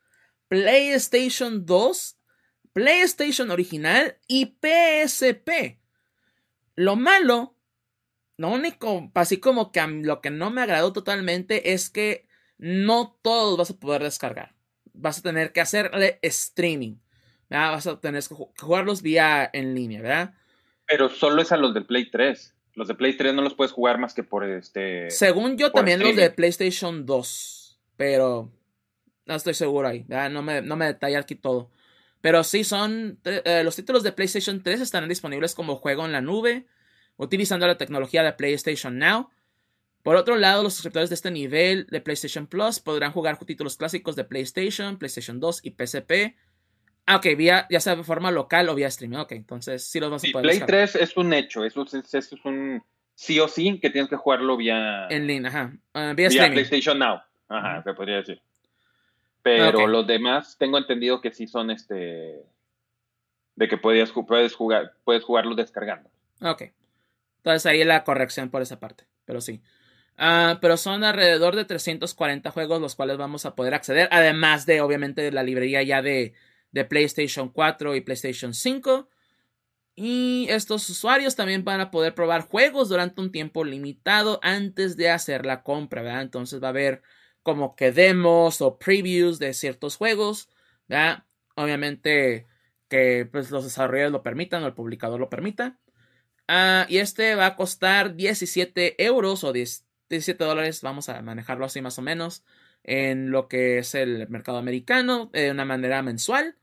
PlayStation 0.48 1.66
2, 1.66 2.17
PlayStation 2.72 3.50
original 3.50 4.16
y 4.26 4.56
PSP. 4.60 5.78
Lo 6.74 6.96
malo, 6.96 7.56
lo 8.36 8.50
único, 8.50 9.10
así 9.14 9.38
como 9.38 9.72
que 9.72 9.84
lo 9.86 10.20
que 10.20 10.30
no 10.30 10.50
me 10.50 10.62
agradó 10.62 10.92
totalmente 10.92 11.72
es 11.72 11.90
que 11.90 12.28
no 12.58 13.18
todos 13.22 13.56
vas 13.58 13.70
a 13.70 13.78
poder 13.78 14.02
descargar. 14.02 14.54
Vas 14.92 15.18
a 15.18 15.22
tener 15.22 15.52
que 15.52 15.60
hacerle 15.60 16.18
streaming. 16.22 16.96
Vas 17.50 17.86
a 17.86 18.00
tener 18.00 18.22
que 18.22 18.34
jugarlos 18.60 19.02
vía 19.02 19.48
en 19.52 19.74
línea, 19.74 20.02
¿verdad? 20.02 20.34
Pero 20.86 21.08
solo 21.08 21.42
es 21.42 21.52
a 21.52 21.56
los 21.56 21.74
del 21.74 21.86
Play 21.86 22.10
3. 22.10 22.54
Los 22.74 22.88
de 22.88 22.94
Play 22.94 23.16
3 23.16 23.34
no 23.34 23.42
los 23.42 23.54
puedes 23.54 23.72
jugar 23.72 23.98
más 23.98 24.14
que 24.14 24.22
por 24.22 24.44
este. 24.44 25.10
Según 25.10 25.56
yo, 25.56 25.72
también 25.72 26.00
los 26.00 26.14
de. 26.14 26.30
PlayStation 26.30 27.06
2. 27.06 27.80
Pero 27.96 28.52
no 29.26 29.34
estoy 29.34 29.54
seguro 29.54 29.88
ahí. 29.88 30.04
¿verdad? 30.06 30.30
No 30.30 30.42
me, 30.42 30.62
no 30.62 30.76
me 30.76 30.86
detalla 30.86 31.20
aquí 31.20 31.34
todo. 31.34 31.70
Pero 32.28 32.44
sí 32.44 32.62
son. 32.62 33.18
eh, 33.24 33.62
los 33.64 33.74
títulos 33.74 34.02
de 34.02 34.12
PlayStation 34.12 34.62
3 34.62 34.82
estarán 34.82 35.08
disponibles 35.08 35.54
como 35.54 35.76
juego 35.76 36.04
en 36.04 36.12
la 36.12 36.20
nube. 36.20 36.66
Utilizando 37.16 37.66
la 37.66 37.78
tecnología 37.78 38.22
de 38.22 38.34
PlayStation 38.34 38.98
Now. 38.98 39.30
Por 40.02 40.14
otro 40.16 40.36
lado, 40.36 40.62
los 40.62 40.74
suscriptores 40.74 41.08
de 41.08 41.14
este 41.14 41.30
nivel 41.30 41.86
de 41.86 42.02
PlayStation 42.02 42.46
Plus 42.46 42.80
podrán 42.80 43.12
jugar 43.12 43.38
títulos 43.38 43.78
clásicos 43.78 44.14
de 44.14 44.24
PlayStation, 44.24 44.98
PlayStation 44.98 45.40
2 45.40 45.60
y 45.64 45.70
PSP. 45.70 46.36
Ah, 47.06 47.16
ok, 47.16 47.28
vía, 47.34 47.66
ya 47.70 47.80
sea 47.80 47.96
de 47.96 48.04
forma 48.04 48.30
local 48.30 48.68
o 48.68 48.74
vía 48.74 48.88
streaming. 48.88 49.16
Ok, 49.16 49.32
entonces 49.32 49.82
sí 49.86 49.98
los 49.98 50.10
vas 50.10 50.22
a 50.22 50.26
Sí, 50.26 50.32
poder 50.32 50.42
Play 50.42 50.58
descargar. 50.58 50.90
3 50.90 51.02
es 51.02 51.16
un 51.16 51.32
hecho. 51.32 51.64
Eso 51.64 51.82
es, 51.82 51.94
eso 51.94 52.34
es 52.34 52.44
un 52.44 52.82
sí 53.14 53.40
o 53.40 53.48
sí 53.48 53.78
que 53.80 53.88
tienes 53.88 54.10
que 54.10 54.16
jugarlo 54.16 54.58
vía, 54.58 55.06
En 55.08 55.26
línea, 55.26 55.48
ajá. 55.48 55.72
Ah, 55.94 56.12
vía 56.14 56.28
vía 56.28 56.28
streaming. 56.28 56.52
PlayStation 56.56 56.98
Now. 56.98 57.20
Ajá, 57.48 57.82
se 57.82 57.94
podría 57.94 58.16
decir. 58.16 58.42
Pero 59.42 59.80
Ok. 59.84 59.88
los 59.88 60.06
demás 60.06 60.56
tengo 60.58 60.78
entendido 60.78 61.20
que 61.20 61.30
sí 61.32 61.46
son 61.46 61.70
este. 61.70 62.44
De 63.56 63.68
que 63.68 63.76
puedes 63.76 64.10
jugar, 64.12 64.92
puedes 65.04 65.24
jugarlos 65.24 65.56
descargando. 65.56 66.10
Ok. 66.42 66.62
Entonces 67.38 67.66
ahí 67.66 67.82
la 67.84 68.04
corrección 68.04 68.50
por 68.50 68.62
esa 68.62 68.78
parte. 68.78 69.04
Pero 69.24 69.40
sí. 69.40 69.60
Ah, 70.16 70.58
pero 70.60 70.76
son 70.76 71.04
alrededor 71.04 71.54
de 71.56 71.64
340 71.64 72.50
juegos 72.50 72.80
los 72.80 72.94
cuales 72.96 73.16
vamos 73.18 73.46
a 73.46 73.54
poder 73.54 73.74
acceder. 73.74 74.08
Además 74.10 74.66
de, 74.66 74.80
obviamente, 74.80 75.22
de 75.22 75.32
la 75.32 75.42
librería 75.44 75.82
ya 75.82 76.02
de, 76.02 76.34
de 76.72 76.84
PlayStation 76.84 77.48
4 77.48 77.94
y 77.94 78.00
PlayStation 78.00 78.52
5. 78.54 79.08
Y 79.94 80.46
estos 80.50 80.88
usuarios 80.90 81.34
también 81.34 81.64
van 81.64 81.80
a 81.80 81.90
poder 81.90 82.14
probar 82.14 82.42
juegos 82.42 82.88
durante 82.88 83.20
un 83.20 83.32
tiempo 83.32 83.64
limitado 83.64 84.38
antes 84.42 84.96
de 84.96 85.10
hacer 85.10 85.44
la 85.44 85.62
compra, 85.62 86.02
¿verdad? 86.02 86.22
Entonces 86.22 86.62
va 86.62 86.68
a 86.68 86.70
haber 86.70 87.02
como 87.42 87.76
que 87.76 87.92
demos 87.92 88.60
o 88.60 88.78
previews 88.78 89.38
de 89.38 89.54
ciertos 89.54 89.96
juegos. 89.96 90.48
Obviamente 91.56 92.46
que 92.88 93.28
pues, 93.30 93.50
los 93.50 93.64
desarrolladores 93.64 94.12
lo 94.12 94.22
permitan 94.22 94.62
o 94.62 94.66
el 94.66 94.74
publicador 94.74 95.20
lo 95.20 95.28
permita. 95.28 95.78
Ah, 96.48 96.86
y 96.88 96.98
este 96.98 97.34
va 97.34 97.46
a 97.46 97.56
costar 97.56 98.14
17 98.16 99.04
euros 99.04 99.44
o 99.44 99.52
10 99.52 99.84
17 100.08 100.42
dólares, 100.44 100.82
vamos 100.82 101.08
a 101.08 101.20
manejarlo 101.22 101.64
así 101.64 101.80
más 101.82 101.98
o 101.98 102.02
menos, 102.02 102.44
en 102.84 103.30
lo 103.30 103.48
que 103.48 103.78
es 103.78 103.94
el 103.94 104.28
mercado 104.28 104.58
americano, 104.58 105.30
de 105.32 105.50
una 105.50 105.64
manera 105.64 106.02
mensual. 106.02 106.56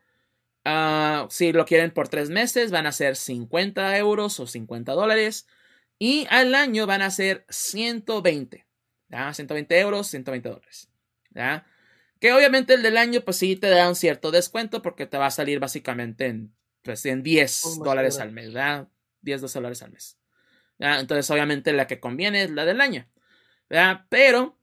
Ah, 0.65 1.27
si 1.29 1.53
lo 1.53 1.65
quieren 1.65 1.91
por 1.91 2.07
tres 2.09 2.29
meses, 2.29 2.71
van 2.71 2.87
a 2.87 2.91
ser 2.91 3.15
50 3.15 3.97
euros 3.99 4.39
o 4.39 4.47
50 4.47 4.93
dólares. 4.93 5.47
Y 5.99 6.27
al 6.29 6.55
año 6.55 6.87
van 6.87 7.01
a 7.03 7.11
ser 7.11 7.45
120. 7.49 8.64
¿Ya? 9.09 9.33
120 9.33 9.79
euros, 9.79 10.07
120 10.07 10.49
dólares. 10.49 10.89
¿ya? 11.31 11.65
Que 12.19 12.33
obviamente 12.33 12.73
el 12.73 12.83
del 12.83 12.97
año, 12.97 13.21
pues 13.21 13.37
sí 13.37 13.55
te 13.55 13.69
da 13.69 13.87
un 13.87 13.95
cierto 13.95 14.31
descuento 14.31 14.81
porque 14.81 15.05
te 15.05 15.17
va 15.17 15.27
a 15.27 15.31
salir 15.31 15.59
básicamente 15.59 16.27
en, 16.27 16.55
pues, 16.81 17.05
en 17.05 17.23
10 17.23 17.65
Un 17.65 17.79
más 17.79 17.85
dólares 17.85 18.19
al 18.19 18.31
mes, 18.31 18.53
¿verdad? 18.53 18.87
10, 19.21 19.41
12 19.41 19.59
dólares 19.59 19.81
al 19.81 19.91
mes. 19.91 20.17
¿ya? 20.79 20.99
Entonces, 20.99 21.29
obviamente, 21.29 21.73
la 21.73 21.87
que 21.87 21.99
conviene 21.99 22.43
es 22.43 22.51
la 22.51 22.65
del 22.65 22.81
año. 22.81 23.07
¿verdad? 23.69 24.05
Pero, 24.09 24.57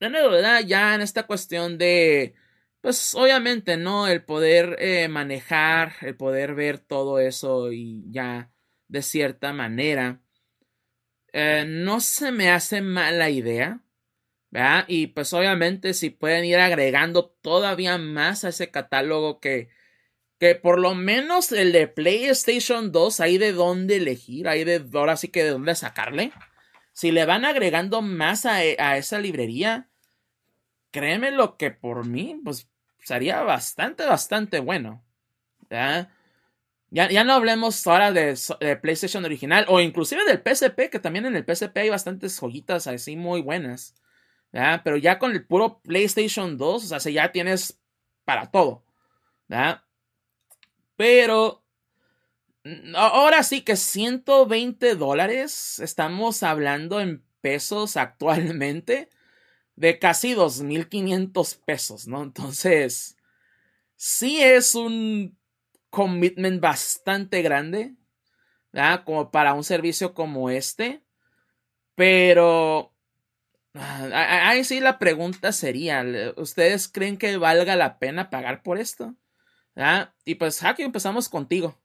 de 0.00 0.10
nuevo, 0.10 0.30
¿verdad? 0.30 0.60
Ya 0.66 0.94
en 0.94 1.00
esta 1.00 1.26
cuestión 1.26 1.78
de, 1.78 2.34
pues 2.80 3.14
obviamente, 3.14 3.76
¿no? 3.76 4.08
El 4.08 4.24
poder 4.24 4.76
eh, 4.78 5.08
manejar, 5.08 5.94
el 6.02 6.16
poder 6.16 6.54
ver 6.54 6.78
todo 6.78 7.18
eso 7.18 7.72
y 7.72 8.04
ya 8.10 8.50
de 8.88 9.02
cierta 9.02 9.52
manera, 9.52 10.20
eh, 11.32 11.64
no 11.66 12.00
se 12.00 12.32
me 12.32 12.50
hace 12.50 12.80
mala 12.80 13.30
idea. 13.30 13.80
¿verdad? 14.50 14.84
Y 14.88 15.08
pues 15.08 15.32
obviamente 15.32 15.92
si 15.92 16.10
pueden 16.10 16.44
ir 16.44 16.58
agregando 16.58 17.26
todavía 17.26 17.98
más 17.98 18.44
a 18.44 18.50
ese 18.50 18.70
catálogo 18.70 19.40
que, 19.40 19.68
que 20.38 20.54
por 20.54 20.78
lo 20.78 20.94
menos 20.94 21.52
el 21.52 21.72
de 21.72 21.88
PlayStation 21.88 22.92
2 22.92 23.20
hay 23.20 23.38
de 23.38 23.52
dónde 23.52 23.96
elegir, 23.96 24.48
hay 24.48 24.64
de 24.64 24.84
ahora 24.94 25.16
sí 25.16 25.28
que 25.28 25.44
de 25.44 25.50
dónde 25.50 25.74
sacarle. 25.74 26.32
Si 26.92 27.10
le 27.10 27.26
van 27.26 27.44
agregando 27.44 28.00
más 28.02 28.46
a, 28.46 28.56
a 28.56 28.96
esa 28.96 29.18
librería, 29.18 29.88
créeme 30.90 31.30
lo 31.30 31.58
que 31.58 31.70
por 31.70 32.06
mí, 32.06 32.40
pues 32.42 32.68
sería 33.02 33.42
bastante, 33.42 34.04
bastante 34.06 34.60
bueno. 34.60 35.04
¿ya? 35.68 36.15
Ya, 36.96 37.10
ya 37.10 37.24
no 37.24 37.34
hablemos 37.34 37.86
ahora 37.86 38.10
de, 38.10 38.38
de, 38.58 38.76
PlayStation 38.76 39.22
original 39.22 39.66
o 39.68 39.80
inclusive 39.82 40.24
del 40.24 40.40
PSP, 40.40 40.88
que 40.88 40.98
también 40.98 41.26
en 41.26 41.36
el 41.36 41.44
PSP 41.44 41.76
hay 41.76 41.90
bastantes 41.90 42.40
joyitas 42.40 42.86
así 42.86 43.16
muy 43.16 43.42
buenas. 43.42 43.94
Pero 44.50 44.96
ya 44.96 45.18
con 45.18 45.32
el 45.32 45.46
puro 45.46 45.82
PlayStation 45.82 46.56
2, 46.56 46.84
o 46.84 46.86
sea, 46.86 46.98
si 46.98 47.12
ya 47.12 47.32
tienes 47.32 47.78
para 48.24 48.50
todo. 48.50 48.82
Pero 50.96 51.62
ahora 52.94 53.42
sí 53.42 53.60
que 53.60 53.76
120 53.76 54.94
dólares, 54.94 55.78
estamos 55.80 56.42
hablando 56.42 56.98
en 57.02 57.22
pesos 57.42 57.98
actualmente 57.98 59.10
de 59.74 59.98
casi 59.98 60.34
2.500 60.34 61.60
pesos, 61.62 62.08
¿no? 62.08 62.22
Entonces, 62.22 63.18
sí 63.96 64.42
es 64.42 64.74
un 64.74 65.36
commitment 65.90 66.60
bastante 66.60 67.42
grande, 67.42 67.96
¿verdad? 68.72 69.04
Como 69.04 69.30
para 69.30 69.54
un 69.54 69.64
servicio 69.64 70.14
como 70.14 70.50
este, 70.50 71.02
pero 71.94 72.92
ahí 73.74 74.64
sí 74.64 74.80
la 74.80 74.98
pregunta 74.98 75.52
sería, 75.52 76.04
¿ustedes 76.36 76.88
creen 76.88 77.16
que 77.18 77.36
valga 77.36 77.76
la 77.76 77.98
pena 77.98 78.30
pagar 78.30 78.62
por 78.62 78.78
esto? 78.78 79.14
¿verdad? 79.76 80.14
Y 80.24 80.36
pues, 80.36 80.62
Haki, 80.62 80.82
empezamos 80.82 81.28
contigo. 81.28 81.78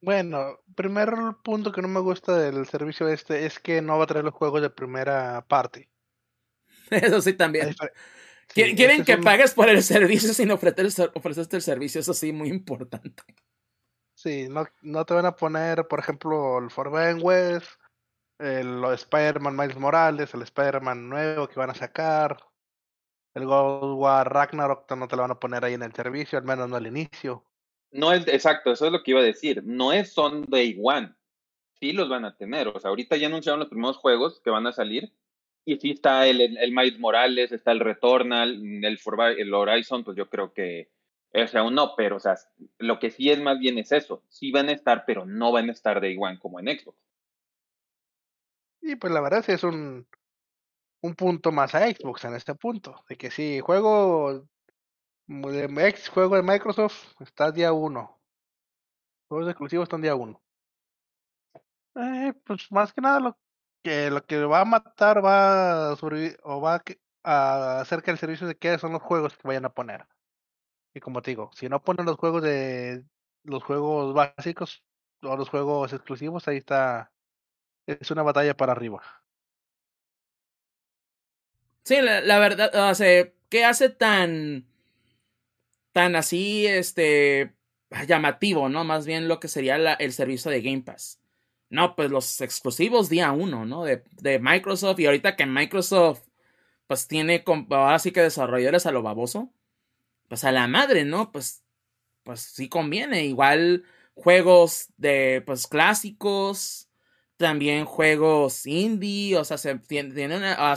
Bueno, 0.00 0.58
primer 0.74 1.14
punto 1.44 1.70
que 1.70 1.80
no 1.80 1.86
me 1.86 2.00
gusta 2.00 2.36
del 2.36 2.66
servicio 2.66 3.06
este 3.06 3.46
es 3.46 3.60
que 3.60 3.80
no 3.80 3.96
va 3.98 4.04
a 4.04 4.06
traer 4.08 4.24
los 4.24 4.34
juegos 4.34 4.60
de 4.60 4.68
primera 4.68 5.46
parte. 5.46 5.88
Eso 6.90 7.22
sí 7.22 7.34
también. 7.34 7.74
Sí, 8.48 8.74
Quieren 8.74 9.04
que 9.04 9.14
un... 9.14 9.22
pagues 9.22 9.54
por 9.54 9.68
el 9.68 9.82
servicio 9.82 10.32
sin 10.34 10.50
ofrecer, 10.50 11.10
ofrecerte 11.14 11.56
el 11.56 11.62
servicio, 11.62 12.00
eso 12.00 12.14
sí, 12.14 12.32
muy 12.32 12.48
importante. 12.48 13.22
Sí, 14.14 14.46
no, 14.48 14.66
no 14.82 15.04
te 15.04 15.14
van 15.14 15.26
a 15.26 15.36
poner, 15.36 15.88
por 15.88 15.98
ejemplo, 15.98 16.58
el 16.58 16.70
Forbidden 16.70 17.20
West, 17.22 17.66
el 18.38 18.84
Spider-Man 18.84 19.56
Miles 19.56 19.76
Morales, 19.76 20.34
el 20.34 20.42
Spider-Man 20.42 21.08
nuevo 21.08 21.48
que 21.48 21.58
van 21.58 21.70
a 21.70 21.74
sacar, 21.74 22.36
el 23.34 23.46
God 23.46 23.94
War 23.94 24.32
Ragnarok 24.32 24.90
no 24.92 25.08
te 25.08 25.16
lo 25.16 25.22
van 25.22 25.30
a 25.30 25.40
poner 25.40 25.64
ahí 25.64 25.74
en 25.74 25.82
el 25.82 25.92
servicio, 25.92 26.38
al 26.38 26.44
menos 26.44 26.68
no 26.68 26.76
al 26.76 26.86
inicio. 26.86 27.44
No 27.90 28.12
es 28.12 28.26
exacto, 28.28 28.72
eso 28.72 28.86
es 28.86 28.92
lo 28.92 29.02
que 29.02 29.12
iba 29.12 29.20
a 29.20 29.24
decir. 29.24 29.62
No 29.64 29.92
es 29.92 30.12
son 30.12 30.44
day 30.48 30.78
one. 30.82 31.14
Sí 31.78 31.92
los 31.92 32.08
van 32.08 32.24
a 32.24 32.36
tener. 32.36 32.68
O 32.68 32.78
sea, 32.78 32.90
ahorita 32.90 33.16
ya 33.16 33.26
anunciaron 33.26 33.60
los 33.60 33.68
primeros 33.68 33.96
juegos 33.98 34.40
que 34.42 34.50
van 34.50 34.66
a 34.66 34.72
salir. 34.72 35.12
Y 35.64 35.76
sí 35.76 35.90
está 35.92 36.26
el, 36.26 36.40
el, 36.40 36.72
Miles 36.72 36.98
Morales, 36.98 37.52
está 37.52 37.72
el 37.72 37.80
Returnal, 37.80 38.50
el, 38.84 38.98
el 39.38 39.54
Horizon, 39.54 40.02
pues 40.02 40.16
yo 40.16 40.28
creo 40.28 40.52
que 40.52 40.90
es 41.32 41.54
aún 41.54 41.74
no, 41.74 41.94
pero 41.96 42.16
o 42.16 42.20
sea, 42.20 42.36
lo 42.78 42.98
que 42.98 43.10
sí 43.10 43.30
es 43.30 43.40
más 43.40 43.58
bien 43.58 43.78
es 43.78 43.92
eso. 43.92 44.22
Sí 44.28 44.50
van 44.50 44.68
a 44.68 44.72
estar, 44.72 45.04
pero 45.06 45.24
no 45.24 45.52
van 45.52 45.68
a 45.68 45.72
estar 45.72 46.00
day 46.00 46.16
one 46.18 46.38
como 46.38 46.60
en 46.60 46.66
Xbox. 46.66 46.98
Y 48.82 48.96
pues 48.96 49.12
la 49.12 49.20
verdad 49.20 49.48
es 49.48 49.62
un, 49.62 50.06
un 51.00 51.14
punto 51.14 51.52
más 51.52 51.74
a 51.74 51.88
Xbox 51.88 52.24
en 52.24 52.34
este 52.34 52.54
punto. 52.54 53.04
De 53.08 53.16
que 53.16 53.30
sí, 53.30 53.60
juego 53.60 54.46
de 55.26 55.88
ex 55.88 56.08
juego 56.08 56.36
de 56.36 56.42
Microsoft 56.42 57.14
está 57.20 57.50
día 57.50 57.72
uno. 57.72 58.20
Juegos 59.28 59.48
exclusivos 59.48 59.84
están 59.84 60.02
día 60.02 60.14
uno. 60.14 60.42
Eh, 61.94 62.34
pues 62.44 62.70
más 62.70 62.92
que 62.92 63.00
nada 63.00 63.20
lo 63.20 63.38
que 63.82 64.10
lo 64.10 64.24
que 64.24 64.44
va 64.44 64.60
a 64.60 64.64
matar 64.64 65.24
va 65.24 65.92
a 65.92 65.96
sobrevivir 65.96 66.38
o 66.42 66.60
va 66.60 66.82
a, 67.24 67.80
hacer 67.80 68.02
que 68.02 68.10
el 68.10 68.18
servicio 68.18 68.48
se 68.48 68.56
quede 68.56 68.78
son 68.78 68.92
los 68.92 69.02
juegos 69.02 69.36
que 69.36 69.48
vayan 69.48 69.64
a 69.64 69.74
poner. 69.74 70.06
Y 70.94 71.00
como 71.00 71.22
te 71.22 71.32
digo, 71.32 71.50
si 71.54 71.68
no 71.68 71.82
ponen 71.82 72.06
los 72.06 72.16
juegos 72.16 72.42
de 72.42 73.04
los 73.44 73.62
juegos 73.64 74.14
básicos 74.14 74.84
o 75.22 75.36
los 75.36 75.48
juegos 75.48 75.92
exclusivos, 75.92 76.48
ahí 76.48 76.58
está 76.58 77.12
es 77.86 78.10
una 78.10 78.22
batalla 78.22 78.56
para 78.56 78.72
arriba. 78.72 79.02
Sí, 81.84 81.96
la, 82.00 82.38
verdad, 82.38 82.90
o 82.90 82.94
sea, 82.94 83.28
¿qué 83.48 83.64
hace 83.64 83.90
tan 83.90 84.66
tan 85.92 86.16
así, 86.16 86.66
este, 86.66 87.54
llamativo, 88.06 88.68
¿no? 88.68 88.84
Más 88.84 89.06
bien 89.06 89.28
lo 89.28 89.40
que 89.40 89.48
sería 89.48 89.76
el 89.76 90.12
servicio 90.12 90.50
de 90.50 90.62
Game 90.62 90.82
Pass. 90.82 91.21
No, 91.72 91.96
pues 91.96 92.10
los 92.10 92.40
exclusivos 92.40 93.08
día 93.08 93.32
uno, 93.32 93.64
¿no? 93.64 93.84
De, 93.84 94.04
de 94.20 94.38
Microsoft. 94.38 95.00
Y 95.00 95.06
ahorita 95.06 95.36
que 95.36 95.46
Microsoft, 95.46 96.20
pues 96.86 97.08
tiene, 97.08 97.42
ahora 97.70 97.98
sí 97.98 98.12
que 98.12 98.20
desarrolladores 98.22 98.86
a 98.86 98.92
lo 98.92 99.02
baboso. 99.02 99.50
Pues 100.28 100.44
a 100.44 100.52
la 100.52 100.68
madre, 100.68 101.04
¿no? 101.04 101.32
Pues, 101.32 101.64
pues 102.24 102.40
sí 102.40 102.68
conviene. 102.68 103.24
Igual 103.24 103.84
juegos 104.14 104.88
de 104.98 105.42
pues 105.46 105.66
clásicos, 105.66 106.88
también 107.36 107.86
juegos 107.86 108.66
indie, 108.66 109.36
o 109.38 109.44
sea, 109.44 109.58
se 109.58 109.76
tiene 109.78 110.36
una, 110.36 110.74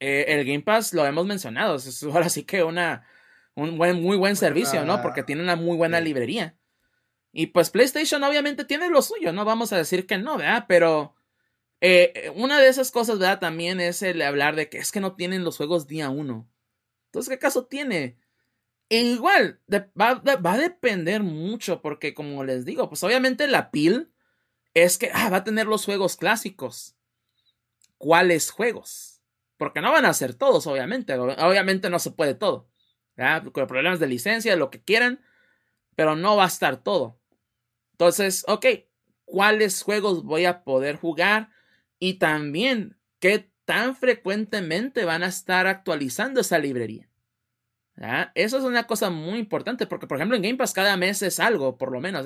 eh, 0.00 0.24
el 0.28 0.44
Game 0.44 0.62
Pass 0.62 0.94
lo 0.94 1.04
hemos 1.06 1.26
mencionado, 1.26 1.76
es 1.76 2.02
ahora 2.02 2.28
sí 2.30 2.44
que 2.44 2.62
una 2.64 3.06
un 3.54 3.76
buen, 3.76 4.02
muy 4.02 4.16
buen 4.16 4.36
servicio, 4.36 4.84
¿no? 4.84 5.02
Porque 5.02 5.22
tiene 5.22 5.42
una 5.42 5.56
muy 5.56 5.76
buena 5.76 6.00
librería. 6.00 6.56
Y 7.32 7.48
pues 7.48 7.70
PlayStation 7.70 8.22
obviamente 8.24 8.64
tiene 8.64 8.88
lo 8.90 9.02
suyo, 9.02 9.32
no 9.32 9.44
vamos 9.44 9.72
a 9.72 9.76
decir 9.76 10.06
que 10.06 10.18
no, 10.18 10.36
¿verdad? 10.36 10.64
Pero 10.68 11.14
eh, 11.80 12.32
una 12.34 12.58
de 12.60 12.68
esas 12.68 12.90
cosas, 12.90 13.18
¿verdad? 13.18 13.38
También 13.38 13.80
es 13.80 14.02
el 14.02 14.20
hablar 14.22 14.56
de 14.56 14.68
que 14.68 14.78
es 14.78 14.92
que 14.92 15.00
no 15.00 15.14
tienen 15.14 15.44
los 15.44 15.56
juegos 15.56 15.86
día 15.86 16.10
uno. 16.10 16.48
Entonces, 17.06 17.30
¿qué 17.30 17.38
caso 17.38 17.66
tiene? 17.66 18.18
E 18.90 19.02
igual, 19.02 19.60
va, 20.00 20.20
a 20.24 20.58
depender 20.58 21.22
mucho, 21.22 21.80
porque 21.80 22.12
como 22.12 22.44
les 22.44 22.64
digo, 22.64 22.88
pues 22.88 23.02
obviamente 23.04 23.46
la 23.46 23.70
PIL 23.70 24.12
es 24.74 24.98
que 24.98 25.10
ah, 25.14 25.30
va 25.30 25.38
a 25.38 25.44
tener 25.44 25.66
los 25.66 25.84
juegos 25.84 26.16
clásicos. 26.16 26.96
¿Cuáles 27.98 28.50
juegos? 28.50 29.22
Porque 29.56 29.80
no 29.80 29.92
van 29.92 30.06
a 30.06 30.14
ser 30.14 30.34
todos, 30.34 30.66
obviamente. 30.66 31.14
Obviamente 31.14 31.90
no 31.90 31.98
se 31.98 32.10
puede 32.10 32.34
todo. 32.34 32.68
Con 33.52 33.66
problemas 33.66 34.00
de 34.00 34.06
licencia, 34.06 34.56
lo 34.56 34.70
que 34.70 34.82
quieran, 34.82 35.22
pero 35.94 36.16
no 36.16 36.36
va 36.36 36.44
a 36.44 36.48
estar 36.48 36.82
todo. 36.82 37.19
Entonces, 38.00 38.46
ok, 38.48 38.64
¿cuáles 39.26 39.82
juegos 39.82 40.24
voy 40.24 40.46
a 40.46 40.64
poder 40.64 40.96
jugar? 40.96 41.50
Y 41.98 42.14
también, 42.14 42.96
¿qué 43.18 43.52
tan 43.66 43.94
frecuentemente 43.94 45.04
van 45.04 45.22
a 45.22 45.26
estar 45.26 45.66
actualizando 45.66 46.40
esa 46.40 46.58
librería? 46.58 47.10
Eso 48.34 48.56
es 48.56 48.64
una 48.64 48.86
cosa 48.86 49.10
muy 49.10 49.38
importante 49.38 49.86
porque, 49.86 50.06
por 50.06 50.16
ejemplo, 50.16 50.34
en 50.34 50.42
Game 50.42 50.56
Pass 50.56 50.72
cada 50.72 50.96
mes 50.96 51.20
es 51.20 51.38
algo, 51.40 51.76
por 51.76 51.92
lo 51.92 52.00
menos. 52.00 52.24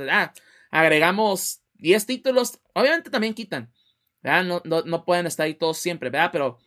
Agregamos 0.70 1.64
10 1.72 2.06
títulos, 2.06 2.60
obviamente 2.72 3.10
también 3.10 3.34
quitan. 3.34 3.72
No, 4.22 4.62
no, 4.64 5.04
pueden 5.04 5.26
estar 5.26 5.46
ahí 5.46 5.54
todos 5.54 5.78
siempre, 5.78 6.08
¿verdad? 6.08 6.30
Pero 6.30 6.58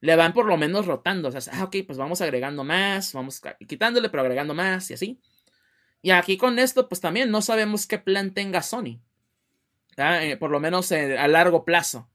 le 0.00 0.16
van 0.16 0.32
por 0.32 0.46
lo 0.46 0.56
menos 0.56 0.86
rotando. 0.86 1.28
O 1.28 1.30
sea, 1.30 1.42
ah, 1.52 1.64
ok, 1.64 1.76
pues 1.86 1.98
vamos 1.98 2.22
agregando 2.22 2.64
más, 2.64 3.12
vamos 3.12 3.42
quitándole, 3.68 4.08
pero 4.08 4.22
agregando 4.22 4.54
más 4.54 4.90
y 4.90 4.94
así. 4.94 5.20
Y 6.06 6.12
aquí 6.12 6.36
con 6.36 6.60
esto, 6.60 6.88
pues 6.88 7.00
también 7.00 7.32
no 7.32 7.42
sabemos 7.42 7.88
qué 7.88 7.98
plan 7.98 8.32
tenga 8.32 8.62
Sony. 8.62 9.00
Eh, 9.96 10.36
por 10.36 10.52
lo 10.52 10.60
menos 10.60 10.92
eh, 10.92 11.18
a 11.18 11.26
largo 11.26 11.64
plazo. 11.64 12.08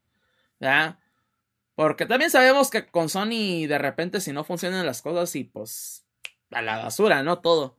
Porque 1.75 2.05
también 2.05 2.31
sabemos 2.31 2.69
que 2.69 2.85
con 2.85 3.09
Sony 3.09 3.67
de 3.67 3.77
repente 3.77 4.21
si 4.21 4.31
no 4.31 4.45
funcionan 4.45 4.85
las 4.85 5.01
cosas 5.01 5.35
y 5.35 5.43
pues 5.43 6.05
a 6.51 6.61
la 6.61 6.77
basura, 6.77 7.21
¿no? 7.21 7.39
Todo. 7.39 7.75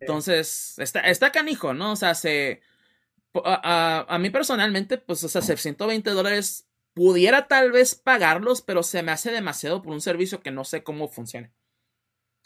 Entonces, 0.00 0.78
está, 0.78 1.00
está 1.00 1.32
canijo, 1.32 1.74
¿no? 1.74 1.92
O 1.92 1.96
sea, 1.96 2.14
se... 2.14 2.62
A, 3.44 4.06
a, 4.08 4.18
mí 4.18 4.30
personalmente, 4.30 4.96
pues, 4.96 5.22
o 5.22 5.28
sea, 5.28 5.42
120 5.42 6.12
dólares 6.12 6.66
pudiera 6.94 7.46
tal 7.46 7.72
vez 7.72 7.94
pagarlos, 7.94 8.62
pero 8.62 8.82
se 8.82 9.02
me 9.02 9.12
hace 9.12 9.30
demasiado 9.30 9.82
por 9.82 9.92
un 9.92 10.00
servicio 10.00 10.40
que 10.40 10.50
no 10.50 10.64
sé 10.64 10.82
cómo 10.82 11.08
funciona. 11.08 11.52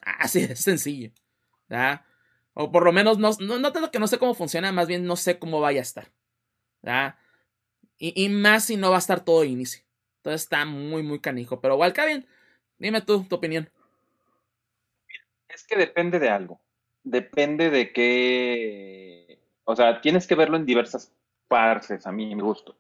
Así 0.00 0.44
de 0.44 0.56
sencillo. 0.56 1.12
¿verdad? 1.68 2.04
O 2.58 2.72
por 2.72 2.84
lo 2.86 2.92
menos 2.92 3.18
no, 3.18 3.32
no, 3.38 3.58
no 3.58 3.70
tanto 3.70 3.90
que 3.90 3.98
no 3.98 4.06
sé 4.06 4.18
cómo 4.18 4.32
funciona, 4.32 4.72
más 4.72 4.88
bien 4.88 5.04
no 5.04 5.16
sé 5.16 5.38
cómo 5.38 5.60
vaya 5.60 5.80
a 5.80 5.82
estar. 5.82 6.10
Y, 7.98 8.24
y, 8.24 8.30
más 8.30 8.64
si 8.64 8.78
no 8.78 8.88
va 8.88 8.96
a 8.96 8.98
estar 8.98 9.22
todo 9.22 9.42
de 9.42 9.48
inicio. 9.48 9.84
Entonces 10.18 10.42
está 10.44 10.64
muy, 10.64 11.02
muy 11.02 11.20
canijo. 11.20 11.60
Pero 11.60 11.78
bien. 11.78 12.26
dime 12.78 13.02
tú 13.02 13.24
tu 13.28 13.36
opinión. 13.36 13.68
Es 15.48 15.66
que 15.66 15.76
depende 15.76 16.18
de 16.18 16.30
algo. 16.30 16.58
Depende 17.02 17.68
de 17.68 17.92
qué. 17.92 19.38
O 19.64 19.76
sea, 19.76 20.00
tienes 20.00 20.26
que 20.26 20.34
verlo 20.34 20.56
en 20.56 20.64
diversas 20.64 21.12
partes, 21.48 22.06
a 22.06 22.12
mí 22.12 22.34
me 22.34 22.42
gusto. 22.42 22.74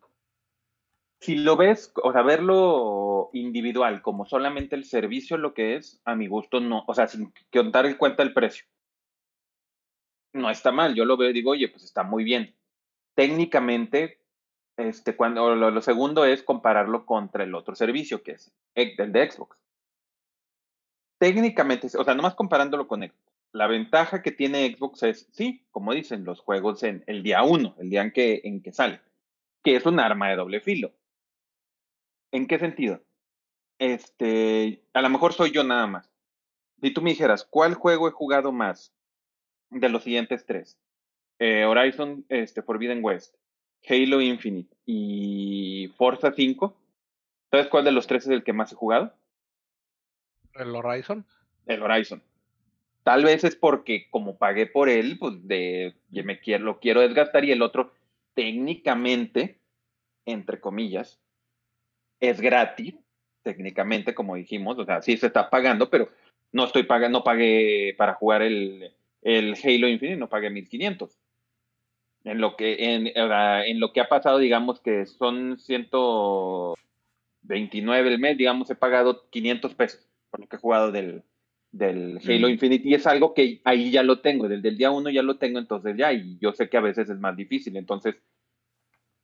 Si 1.20 1.34
lo 1.36 1.56
ves, 1.56 1.92
o 2.02 2.12
sea, 2.12 2.22
verlo 2.22 3.28
individual, 3.34 4.00
como 4.00 4.24
solamente 4.24 4.74
el 4.74 4.84
servicio 4.84 5.36
lo 5.36 5.52
que 5.52 5.76
es, 5.76 6.00
a 6.06 6.14
mi 6.14 6.28
gusto 6.28 6.60
no. 6.60 6.84
O 6.86 6.94
sea, 6.94 7.08
sin 7.08 7.30
contar 7.52 7.84
en 7.84 7.96
cuenta 7.96 8.22
el 8.22 8.32
precio 8.32 8.64
no 10.36 10.50
está 10.50 10.72
mal. 10.72 10.94
Yo 10.94 11.04
lo 11.04 11.16
veo 11.16 11.30
y 11.30 11.32
digo, 11.32 11.52
oye, 11.52 11.68
pues 11.68 11.84
está 11.84 12.02
muy 12.02 12.24
bien. 12.24 12.54
Técnicamente, 13.14 14.20
este, 14.76 15.16
cuando 15.16 15.54
lo, 15.54 15.82
segundo 15.82 16.24
es 16.24 16.42
compararlo 16.42 17.06
contra 17.06 17.44
el 17.44 17.54
otro 17.54 17.74
servicio, 17.74 18.22
que 18.22 18.32
es 18.32 18.52
el 18.74 19.12
de 19.12 19.30
Xbox. 19.30 19.58
Técnicamente, 21.18 21.88
o 21.96 22.04
sea, 22.04 22.14
nomás 22.14 22.34
comparándolo 22.34 22.86
con 22.86 23.00
Xbox. 23.00 23.32
La 23.52 23.66
ventaja 23.66 24.22
que 24.22 24.32
tiene 24.32 24.70
Xbox 24.76 25.02
es, 25.02 25.28
sí, 25.32 25.64
como 25.70 25.94
dicen, 25.94 26.24
los 26.24 26.40
juegos 26.40 26.82
en 26.82 27.04
el 27.06 27.22
día 27.22 27.42
uno, 27.42 27.74
el 27.78 27.88
día 27.88 28.02
en 28.02 28.12
que, 28.12 28.42
en 28.44 28.62
que 28.62 28.72
sale, 28.72 29.00
que 29.64 29.76
es 29.76 29.86
un 29.86 29.98
arma 29.98 30.28
de 30.28 30.36
doble 30.36 30.60
filo. 30.60 30.92
¿En 32.32 32.46
qué 32.46 32.58
sentido? 32.58 33.00
Este, 33.78 34.82
a 34.92 35.00
lo 35.00 35.08
mejor 35.08 35.32
soy 35.32 35.52
yo 35.52 35.64
nada 35.64 35.86
más. 35.86 36.10
Si 36.82 36.90
tú 36.90 37.00
me 37.00 37.10
dijeras, 37.10 37.44
¿cuál 37.44 37.74
juego 37.74 38.08
he 38.08 38.12
jugado 38.12 38.52
más? 38.52 38.92
De 39.70 39.88
los 39.88 40.02
siguientes 40.02 40.44
tres. 40.46 40.78
Eh, 41.38 41.64
Horizon 41.64 42.24
este, 42.28 42.62
Forbidden 42.62 43.04
West, 43.04 43.34
Halo 43.88 44.20
Infinite 44.20 44.74
y 44.84 45.92
Forza 45.96 46.32
5. 46.32 46.76
¿Sabes 47.50 47.66
cuál 47.68 47.84
de 47.84 47.92
los 47.92 48.06
tres 48.06 48.24
es 48.24 48.30
el 48.30 48.42
que 48.42 48.52
más 48.52 48.72
he 48.72 48.76
jugado? 48.76 49.14
¿El 50.54 50.74
Horizon? 50.74 51.24
El 51.66 51.82
Horizon. 51.82 52.22
Tal 53.02 53.22
vez 53.22 53.44
es 53.44 53.54
porque 53.54 54.08
como 54.10 54.36
pagué 54.36 54.66
por 54.66 54.88
él, 54.88 55.18
pues 55.18 55.46
de, 55.46 55.94
me 56.10 56.40
quiero, 56.40 56.64
lo 56.64 56.80
quiero 56.80 57.02
desgastar 57.02 57.44
y 57.44 57.52
el 57.52 57.62
otro 57.62 57.92
técnicamente, 58.34 59.60
entre 60.24 60.60
comillas, 60.60 61.20
es 62.18 62.40
gratis, 62.40 62.96
técnicamente 63.42 64.14
como 64.14 64.34
dijimos, 64.34 64.76
o 64.78 64.84
sea, 64.84 65.02
sí 65.02 65.16
se 65.16 65.28
está 65.28 65.50
pagando, 65.50 65.88
pero 65.88 66.08
no 66.50 66.64
estoy 66.64 66.82
pagando, 66.82 67.20
no 67.20 67.24
pagué 67.24 67.94
para 67.96 68.14
jugar 68.14 68.42
el, 68.42 68.95
el 69.26 69.54
Halo 69.54 69.88
Infinite 69.88 70.16
no 70.16 70.28
pagué 70.28 70.50
1500. 70.50 71.18
En 72.24 72.40
lo 72.40 72.56
que, 72.56 72.94
en, 72.94 73.10
en 73.14 73.80
lo 73.80 73.92
que 73.92 74.00
ha 74.00 74.08
pasado, 74.08 74.38
digamos 74.38 74.80
que 74.80 75.06
son 75.06 75.58
129 75.58 78.08
el 78.08 78.18
mes, 78.18 78.36
digamos, 78.36 78.68
he 78.70 78.76
pagado 78.76 79.28
500 79.30 79.74
pesos 79.74 80.06
por 80.30 80.40
lo 80.40 80.46
que 80.46 80.56
he 80.56 80.60
jugado 80.60 80.92
del, 80.92 81.22
del 81.72 82.18
Halo 82.24 82.48
Infinite 82.48 82.88
y 82.88 82.94
es 82.94 83.06
algo 83.06 83.34
que 83.34 83.60
ahí 83.64 83.90
ya 83.90 84.02
lo 84.02 84.20
tengo, 84.20 84.48
desde 84.48 84.68
el 84.68 84.76
día 84.76 84.90
uno 84.90 85.10
ya 85.10 85.22
lo 85.22 85.38
tengo, 85.38 85.58
entonces 85.58 85.96
ya, 85.96 86.12
y 86.12 86.38
yo 86.38 86.52
sé 86.52 86.68
que 86.68 86.76
a 86.76 86.82
veces 86.82 87.10
es 87.10 87.18
más 87.18 87.36
difícil, 87.36 87.76
entonces, 87.76 88.16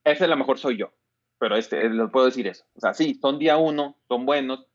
ese 0.04 0.24
a 0.24 0.28
lo 0.28 0.36
mejor 0.36 0.58
soy 0.58 0.78
yo, 0.78 0.92
pero 1.38 1.56
este, 1.56 1.88
lo 1.88 2.10
puedo 2.10 2.26
decir 2.26 2.46
eso. 2.46 2.64
O 2.74 2.80
sea, 2.80 2.94
sí, 2.94 3.14
son 3.14 3.38
día 3.38 3.56
uno, 3.56 3.96
son 4.08 4.26
buenos, 4.26 4.66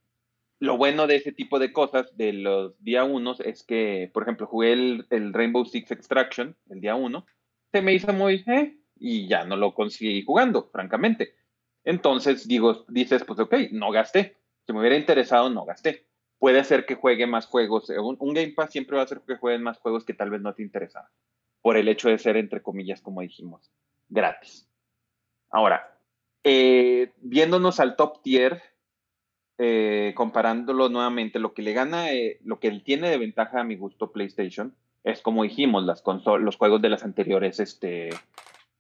lo 0.60 0.78
bueno 0.78 1.08
de 1.08 1.18
ese 1.18 1.32
tipo 1.32 1.60
de 1.60 1.72
cosas, 1.72 2.16
de 2.18 2.34
los 2.34 2.82
día 2.84 3.04
unos, 3.04 3.40
es 3.40 3.64
que, 3.64 4.10
por 4.14 4.24
ejemplo, 4.24 4.48
jugué 4.48 4.74
el, 4.74 5.34
Rainbow 5.34 5.66
Six 5.66 5.92
Extraction 5.92 6.56
el 6.70 6.82
día 6.82 6.96
uno, 6.96 7.26
se 7.72 7.82
me 7.82 7.94
hizo 7.94 8.12
muy, 8.14 8.44
eh, 8.48 8.78
y 8.96 9.28
ya 9.28 9.46
no 9.46 9.56
lo 9.56 9.74
conseguí 9.74 10.24
jugando, 10.24 10.70
francamente. 10.72 11.36
Entonces, 11.84 12.48
digo, 12.48 12.86
dices, 12.88 13.24
pues 13.24 13.40
ok, 13.40 13.54
no 13.72 13.92
gasté. 13.92 14.36
Si 14.66 14.74
me 14.74 14.80
hubiera 14.80 14.98
interesado, 14.98 15.50
no 15.50 15.64
gasté. 15.66 16.06
Puede 16.40 16.64
ser 16.64 16.86
que 16.86 16.96
juegue 16.96 17.28
más 17.28 17.46
juegos. 17.46 17.90
Un, 17.90 18.34
Game 18.34 18.54
Pass 18.54 18.72
siempre 18.72 18.96
va 18.96 19.04
a 19.04 19.06
hacer 19.06 19.22
que 19.26 19.38
jueguen 19.38 19.64
más 19.64 19.80
juegos 19.80 20.04
que 20.04 20.14
tal 20.14 20.30
vez 20.30 20.42
no 20.42 20.54
te 20.54 20.64
interesaban. 20.64 21.10
Por 21.62 21.78
el 21.78 21.88
hecho 21.88 22.10
de 22.10 22.18
ser, 22.18 22.36
entre 22.36 22.62
comillas, 22.62 23.02
como 23.02 23.22
dijimos, 23.22 23.72
gratis. 24.10 24.70
Ahora, 25.50 25.98
eh, 26.44 27.14
viéndonos 27.22 27.80
al 27.80 27.96
top 27.96 28.22
tier, 28.22 28.62
eh, 29.58 30.14
comparándolo 30.16 30.90
nuevamente, 30.90 31.40
lo 31.40 31.54
que 31.54 31.62
le 31.62 31.74
gana, 31.74 32.12
eh, 32.12 32.40
lo 32.44 32.60
que 32.60 32.68
él 32.68 32.84
tiene 32.84 33.10
de 33.10 33.18
ventaja 33.18 33.62
a 33.62 33.64
mi 33.64 33.76
gusto 33.76 34.12
PlayStation 34.12 34.76
es 35.04 35.22
como 35.22 35.44
dijimos, 35.44 35.86
las 35.86 36.04
los 36.42 36.58
juegos 36.58 36.82
de 36.82 36.90
las 36.90 37.04
anteriores 37.04 37.60
este, 37.60 38.10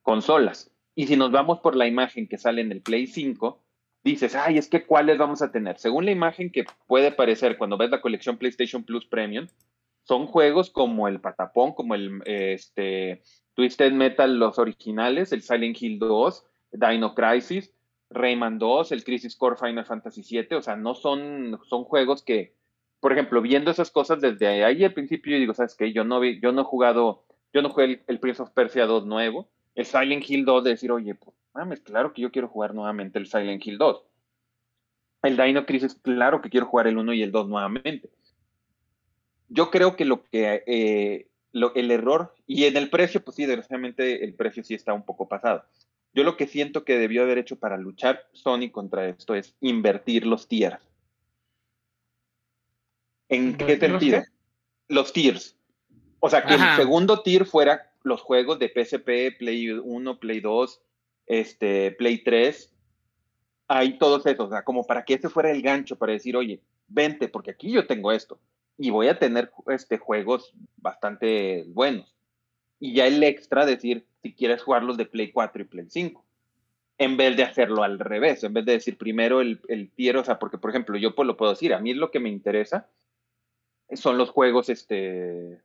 consolas. 0.01 0.71
Y 0.93 1.07
si 1.07 1.15
nos 1.15 1.31
vamos 1.31 1.59
por 1.59 1.75
la 1.75 1.87
imagen 1.87 2.27
que 2.27 2.37
sale 2.37 2.61
en 2.61 2.71
el 2.71 2.81
Play 2.81 3.07
5, 3.07 3.63
dices, 4.03 4.35
ay, 4.35 4.57
es 4.57 4.67
que 4.67 4.85
cuáles 4.85 5.17
vamos 5.17 5.41
a 5.41 5.51
tener. 5.51 5.77
Según 5.77 6.05
la 6.05 6.11
imagen 6.11 6.51
que 6.51 6.65
puede 6.87 7.11
parecer 7.11 7.57
cuando 7.57 7.77
ves 7.77 7.91
la 7.91 8.01
colección 8.01 8.37
PlayStation 8.37 8.83
Plus 8.83 9.05
Premium, 9.05 9.47
son 10.03 10.27
juegos 10.27 10.69
como 10.69 11.07
el 11.07 11.21
Patapón, 11.21 11.73
como 11.73 11.95
el 11.95 12.21
este, 12.25 13.21
Twisted 13.53 13.91
Metal, 13.91 14.37
los 14.37 14.57
originales, 14.59 15.31
el 15.31 15.41
Silent 15.41 15.81
Hill 15.81 15.99
2, 15.99 16.45
Dino 16.71 17.13
Crisis, 17.13 17.73
Rayman 18.09 18.57
2, 18.59 18.91
el 18.91 19.03
Crisis 19.03 19.35
Core 19.35 19.57
Final 19.57 19.85
Fantasy 19.85 20.23
7, 20.23 20.55
o 20.55 20.61
sea, 20.61 20.75
no 20.75 20.95
son, 20.95 21.59
son 21.69 21.83
juegos 21.83 22.23
que, 22.23 22.55
por 22.99 23.11
ejemplo, 23.11 23.41
viendo 23.41 23.71
esas 23.71 23.91
cosas 23.91 24.21
desde 24.21 24.63
ahí 24.63 24.83
al 24.83 24.93
principio, 24.93 25.33
yo 25.33 25.39
digo, 25.39 25.53
¿sabes 25.53 25.75
qué? 25.75 25.91
Yo 25.91 26.03
no, 26.03 26.19
vi, 26.19 26.39
yo 26.39 26.51
no 26.51 26.61
he 26.61 26.65
jugado, 26.65 27.23
yo 27.53 27.61
no 27.61 27.69
jugué 27.69 28.03
el, 28.07 28.19
Prince 28.19 28.41
of 28.41 28.51
Persia 28.51 28.85
2 28.85 29.05
nuevo, 29.05 29.49
el 29.75 29.85
Silent 29.85 30.29
Hill 30.29 30.45
2, 30.45 30.63
de 30.63 30.69
decir, 30.71 30.91
oye, 30.91 31.15
pues, 31.15 31.35
mames, 31.53 31.81
claro 31.81 32.13
que 32.13 32.21
yo 32.21 32.31
quiero 32.31 32.47
jugar 32.47 32.73
nuevamente 32.73 33.19
el 33.19 33.27
Silent 33.27 33.65
Hill 33.65 33.77
2. 33.77 34.03
El 35.23 35.35
Dino 35.35 35.65
Crisis, 35.65 35.95
claro 35.95 36.41
que 36.41 36.49
quiero 36.49 36.67
jugar 36.67 36.87
el 36.87 36.97
1 36.97 37.13
y 37.13 37.23
el 37.23 37.31
2 37.31 37.49
nuevamente. 37.49 38.09
Yo 39.49 39.71
creo 39.71 39.95
que 39.95 40.05
lo 40.05 40.23
que, 40.23 40.63
eh, 40.67 41.27
el 41.53 41.91
error, 41.91 42.35
y 42.45 42.65
en 42.65 42.77
el 42.77 42.89
precio, 42.89 43.23
pues 43.23 43.35
sí, 43.35 43.45
desgraciadamente 43.45 44.23
el 44.23 44.33
precio 44.35 44.63
sí 44.63 44.73
está 44.73 44.93
un 44.93 45.03
poco 45.03 45.27
pasado. 45.27 45.63
Yo 46.17 46.23
lo 46.23 46.35
que 46.35 46.47
siento 46.47 46.83
que 46.83 46.97
debió 46.97 47.21
haber 47.21 47.37
hecho 47.37 47.57
para 47.57 47.77
luchar 47.77 48.27
Sony 48.33 48.71
contra 48.71 49.07
esto 49.07 49.35
es 49.35 49.53
invertir 49.61 50.25
los 50.25 50.47
tiers. 50.47 50.79
¿En 53.29 53.55
qué 53.55 53.73
¿Invertir 53.73 53.91
los 53.91 53.99
sentido? 53.99 54.23
Los 54.87 55.13
tiers. 55.13 55.55
O 56.19 56.27
sea, 56.27 56.43
que 56.43 56.55
Ajá. 56.55 56.71
el 56.71 56.77
segundo 56.81 57.21
tier 57.21 57.45
fuera 57.45 57.93
los 58.01 58.23
juegos 58.23 58.57
de 58.57 58.69
PSP, 58.69 59.37
Play 59.37 59.69
1, 59.69 60.19
Play 60.19 60.39
2, 60.39 60.81
este, 61.27 61.91
Play 61.91 62.23
3. 62.23 62.73
Hay 63.67 63.99
todos 63.99 64.25
esos, 64.25 64.47
o 64.47 64.49
sea, 64.49 64.63
como 64.63 64.87
para 64.87 65.05
que 65.05 65.13
ese 65.13 65.29
fuera 65.29 65.51
el 65.51 65.61
gancho 65.61 65.99
para 65.99 66.13
decir, 66.13 66.35
oye, 66.35 66.63
vente, 66.87 67.27
porque 67.27 67.51
aquí 67.51 67.71
yo 67.71 67.85
tengo 67.85 68.11
esto. 68.11 68.39
Y 68.75 68.89
voy 68.89 69.09
a 69.09 69.19
tener 69.19 69.51
este, 69.67 69.99
juegos 69.99 70.51
bastante 70.77 71.65
buenos. 71.67 72.16
Y 72.79 72.93
ya 72.93 73.07
el 73.07 73.23
extra, 73.23 73.65
decir, 73.65 74.05
si 74.21 74.33
quieres 74.33 74.61
jugarlos 74.61 74.97
de 74.97 75.05
Play 75.05 75.31
4 75.31 75.61
y 75.61 75.65
Play 75.65 75.85
5. 75.89 76.23
En 76.99 77.17
vez 77.17 77.37
de 77.37 77.43
hacerlo 77.43 77.83
al 77.83 77.99
revés, 77.99 78.43
en 78.43 78.53
vez 78.53 78.65
de 78.65 78.73
decir 78.73 78.97
primero 78.97 79.41
el, 79.41 79.61
el 79.67 79.91
tier, 79.91 80.17
o 80.17 80.23
sea, 80.23 80.39
porque 80.39 80.57
por 80.57 80.71
ejemplo, 80.71 80.97
yo 80.97 81.13
pues 81.13 81.27
lo 81.27 81.37
puedo 81.37 81.51
decir, 81.51 81.73
a 81.73 81.79
mí 81.79 81.93
lo 81.93 82.09
que 82.09 82.19
me 82.19 82.29
interesa 82.29 82.89
son 83.93 84.17
los 84.17 84.31
juegos, 84.31 84.69
este, 84.69 85.61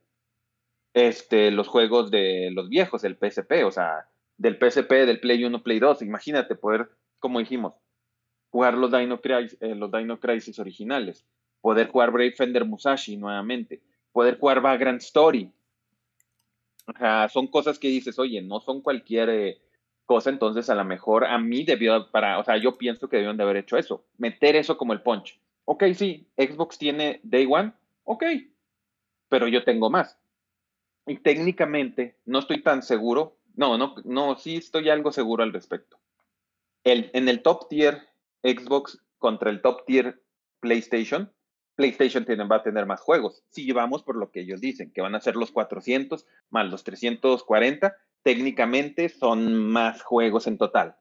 este, 0.93 1.51
los 1.51 1.67
juegos 1.67 2.11
de 2.11 2.51
los 2.51 2.69
viejos, 2.69 3.03
el 3.03 3.17
PSP, 3.17 3.65
o 3.65 3.71
sea, 3.71 4.07
del 4.37 4.57
PSP, 4.57 4.91
del 5.05 5.19
Play 5.19 5.43
1, 5.43 5.63
Play 5.63 5.79
2. 5.79 6.01
Imagínate 6.03 6.55
poder, 6.55 6.89
como 7.19 7.39
dijimos, 7.39 7.73
jugar 8.49 8.75
los 8.75 8.91
Dino 8.91 9.19
Crisis, 9.19 9.57
eh, 9.61 9.75
los 9.75 9.91
Dino 9.91 10.19
Crisis 10.19 10.59
originales, 10.59 11.25
poder 11.61 11.87
jugar 11.87 12.11
Brave 12.11 12.33
Fender 12.33 12.65
Musashi 12.65 13.17
nuevamente, 13.17 13.81
poder 14.11 14.37
jugar 14.37 14.61
Vagrant 14.61 15.01
Story. 15.01 15.51
O 16.85 16.93
sea, 16.97 17.29
son 17.29 17.47
cosas 17.47 17.79
que 17.79 17.87
dices, 17.87 18.19
oye, 18.19 18.41
no 18.41 18.59
son 18.59 18.81
cualquier 18.81 19.29
eh, 19.29 19.61
cosa, 20.05 20.29
entonces 20.29 20.69
a 20.69 20.75
lo 20.75 20.83
mejor 20.83 21.25
a 21.25 21.37
mí 21.37 21.63
debió, 21.63 22.09
para, 22.11 22.39
o 22.39 22.43
sea, 22.43 22.57
yo 22.57 22.77
pienso 22.77 23.07
que 23.07 23.17
debieron 23.17 23.37
de 23.37 23.43
haber 23.43 23.57
hecho 23.57 23.77
eso, 23.77 24.05
meter 24.17 24.55
eso 24.55 24.77
como 24.77 24.93
el 24.93 25.01
punch. 25.01 25.39
Ok, 25.65 25.83
sí, 25.95 26.27
Xbox 26.37 26.77
tiene 26.77 27.21
Day 27.23 27.47
One, 27.49 27.73
ok, 28.03 28.23
pero 29.29 29.47
yo 29.47 29.63
tengo 29.63 29.89
más. 29.89 30.19
Y 31.05 31.17
técnicamente 31.17 32.17
no 32.25 32.39
estoy 32.39 32.61
tan 32.61 32.83
seguro, 32.83 33.37
no, 33.55 33.77
no, 33.77 33.95
no, 34.03 34.35
sí 34.37 34.57
estoy 34.57 34.89
algo 34.89 35.11
seguro 35.11 35.43
al 35.43 35.53
respecto. 35.53 35.99
El, 36.83 37.09
en 37.13 37.29
el 37.29 37.41
top 37.41 37.69
tier 37.69 38.09
Xbox 38.43 39.01
contra 39.19 39.49
el 39.49 39.61
top 39.61 39.85
tier 39.85 40.21
PlayStation, 40.59 41.31
PlayStation 41.75 42.25
va 42.51 42.57
a 42.57 42.63
tener 42.63 42.85
más 42.85 43.01
juegos. 43.01 43.43
Si 43.49 43.65
llevamos 43.65 44.03
por 44.03 44.15
lo 44.15 44.31
que 44.31 44.41
ellos 44.41 44.61
dicen, 44.61 44.91
que 44.91 45.01
van 45.01 45.15
a 45.15 45.21
ser 45.21 45.35
los 45.35 45.51
400 45.51 46.25
más 46.49 46.69
los 46.69 46.83
340, 46.83 47.95
técnicamente 48.21 49.09
son 49.09 49.55
más 49.67 50.01
juegos 50.03 50.47
en 50.47 50.57
total. 50.57 50.95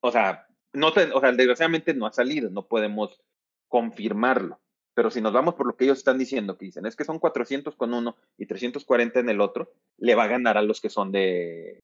O 0.00 0.10
sea, 0.10 0.46
no 0.72 0.92
te- 0.92 1.12
o 1.12 1.20
sea, 1.20 1.32
desgraciadamente 1.32 1.94
no 1.94 2.06
ha 2.06 2.12
salido, 2.12 2.50
no 2.50 2.66
podemos 2.66 3.20
confirmarlo. 3.68 4.60
Pero 4.94 5.10
si 5.10 5.20
nos 5.20 5.32
vamos 5.32 5.54
por 5.54 5.66
lo 5.66 5.76
que 5.76 5.84
ellos 5.84 5.98
están 5.98 6.18
diciendo, 6.18 6.56
que 6.58 6.64
dicen, 6.66 6.84
es 6.86 6.96
que 6.96 7.04
son 7.04 7.18
400 7.20 7.76
con 7.76 7.94
uno 7.94 8.16
y 8.36 8.46
340 8.46 9.20
en 9.20 9.28
el 9.28 9.40
otro, 9.40 9.72
le 9.98 10.14
va 10.16 10.24
a 10.24 10.28
ganar 10.28 10.58
a 10.58 10.62
los 10.62 10.80
que 10.80 10.90
son 10.90 11.12
de, 11.12 11.82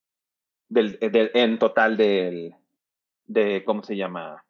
del, 0.69 0.99
de- 0.99 1.31
en 1.35 1.59
total 1.61 1.97
del, 1.97 2.55
de, 3.27 3.63
¿cómo 3.65 3.85
se 3.85 3.97
llama? 3.97 4.45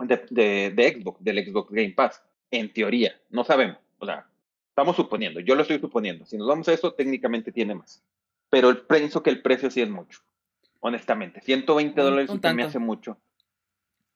De, 0.00 0.26
de, 0.30 0.72
de 0.74 0.92
Xbox, 1.00 1.22
del 1.22 1.46
Xbox 1.46 1.70
Game 1.70 1.92
Pass. 1.92 2.22
En 2.56 2.72
teoría, 2.72 3.12
no 3.30 3.42
sabemos. 3.44 3.78
O 3.98 4.06
sea, 4.06 4.26
estamos 4.68 4.94
suponiendo, 4.96 5.40
yo 5.40 5.54
lo 5.54 5.62
estoy 5.62 5.78
suponiendo. 5.80 6.24
Si 6.24 6.36
nos 6.38 6.46
vamos 6.46 6.68
a 6.68 6.72
eso, 6.72 6.92
técnicamente 6.94 7.50
tiene 7.52 7.74
más. 7.74 8.02
Pero 8.50 8.70
el, 8.70 8.78
pienso 8.82 9.22
que 9.22 9.30
el 9.30 9.42
precio 9.42 9.70
sí 9.70 9.80
es 9.80 9.90
mucho. 9.90 10.20
Honestamente, 10.80 11.40
120 11.40 12.00
Un- 12.00 12.04
dólares 12.06 12.30
un 12.30 12.40
sí 12.42 12.54
me 12.54 12.62
hace 12.62 12.78
mucho. 12.78 13.18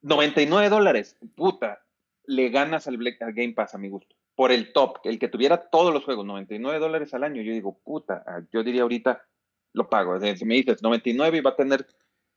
99 0.03 0.69
dólares, 0.69 1.17
puta, 1.35 1.85
le 2.25 2.51
ganas 2.51 2.87
al, 2.87 2.97
Black- 2.99 3.21
al 3.23 3.33
Game 3.33 3.55
Pass 3.55 3.75
a 3.75 3.79
mi 3.79 3.89
gusto. 3.89 4.15
Por 4.37 4.53
el 4.53 4.73
top, 4.73 4.99
el 5.05 5.19
que 5.19 5.29
tuviera 5.29 5.69
todos 5.71 5.93
los 5.93 6.05
juegos, 6.05 6.25
99 6.25 6.79
dólares 6.79 7.13
al 7.15 7.25
año, 7.25 7.43
yo 7.43 7.53
digo, 7.53 7.79
puta, 7.83 8.23
ah, 8.27 8.43
yo 8.53 8.63
diría 8.63 8.83
ahorita, 8.83 9.27
lo 9.73 9.89
pago. 9.91 10.19
Si 10.21 10.45
me 10.45 10.55
dices 10.55 10.83
99 10.83 11.39
y 11.39 11.41
va 11.41 11.51
a 11.51 11.57
tener, 11.57 11.87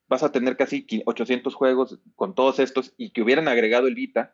vas 0.08 0.24
a 0.24 0.32
tener 0.32 0.58
casi 0.58 0.86
qui- 0.88 1.04
800 1.06 1.54
juegos 1.54 2.00
con 2.16 2.34
todos 2.34 2.58
estos 2.60 2.94
y 2.98 3.12
que 3.12 3.22
hubieran 3.22 3.48
agregado 3.48 3.88
el 3.88 3.94
Vita, 3.96 4.34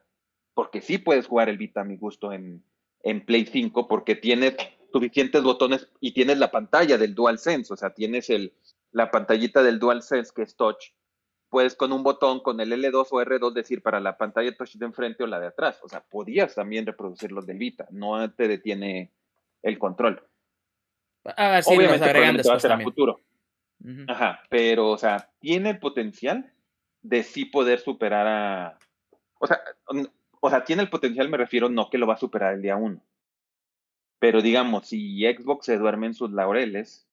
porque 0.58 0.82
sí 0.82 0.98
puedes 0.98 1.28
jugar 1.28 1.50
el 1.50 1.60
Vita 1.60 1.82
a 1.82 1.84
mi 1.84 1.98
gusto 1.98 2.34
en, 2.34 2.64
en 3.04 3.24
Play 3.24 3.46
5, 3.46 3.88
porque 3.88 4.16
tienes 4.16 4.56
suficientes 4.92 5.44
botones 5.44 5.88
y 6.00 6.14
tienes 6.14 6.40
la 6.40 6.50
pantalla 6.50 6.98
del 6.98 7.14
DualSense, 7.14 7.72
o 7.72 7.78
sea, 7.78 7.92
tienes 7.92 8.32
el, 8.32 8.56
la 8.92 9.12
pantallita 9.12 9.62
del 9.62 9.78
DualSense 9.78 10.32
que 10.36 10.42
es 10.42 10.56
touch, 10.56 10.94
puedes 11.50 11.76
con 11.76 11.92
un 11.92 12.02
botón, 12.02 12.40
con 12.40 12.60
el 12.60 12.74
L2 12.74 13.08
o 13.12 13.22
R2 13.22 13.54
decir 13.54 13.84
para 13.84 14.00
la 14.00 14.18
pantalla 14.18 14.52
touch 14.58 14.78
de 14.78 14.86
enfrente 14.88 15.24
o 15.24 15.28
la 15.28 15.40
de 15.40 15.46
atrás. 15.46 15.80
O 15.84 15.90
sea, 15.90 16.04
podías 16.04 16.56
también 16.56 16.88
reproducir 16.88 17.32
los 17.32 17.46
del 17.46 17.60
Vita, 17.60 17.88
no 17.92 18.28
te 18.32 18.48
detiene 18.48 19.12
el 19.62 19.78
control. 19.78 20.28
A 21.24 21.52
ver 21.52 21.64
si 21.64 21.70
Obviamente 21.70 22.04
agregan 22.04 22.36
probablemente 22.36 22.50
va 22.50 22.54
a 22.54 22.58
después 22.58 22.62
ser 22.64 22.72
a 22.72 22.80
futuro. 22.80 23.22
Ajá, 24.08 24.42
pero, 24.50 24.90
o 24.90 24.98
sea, 24.98 25.30
tiene 25.40 25.70
el 25.70 25.78
potencial 25.78 26.52
de 27.04 27.22
sí 27.22 27.46
poder 27.46 27.78
superar 27.78 28.26
a. 28.26 28.80
O 29.40 29.46
sea, 29.46 29.62
o 30.40 30.50
sea, 30.50 30.64
tiene 30.64 30.84
el 30.84 30.90
potencial, 30.90 31.30
me 31.30 31.38
refiero, 31.38 31.70
no 31.70 31.90
que 31.90 31.98
lo 31.98 32.08
va 32.08 32.16
a 32.16 32.20
superar 32.20 32.54
el 32.54 32.62
día 32.62 32.76
uno. 32.76 33.02
Pero 34.20 34.42
digamos, 34.42 34.88
si 34.88 35.22
Xbox 35.22 35.66
se 35.66 35.78
duerme 35.78 36.08
en 36.08 36.14
sus 36.14 36.32
laureles, 36.32 37.08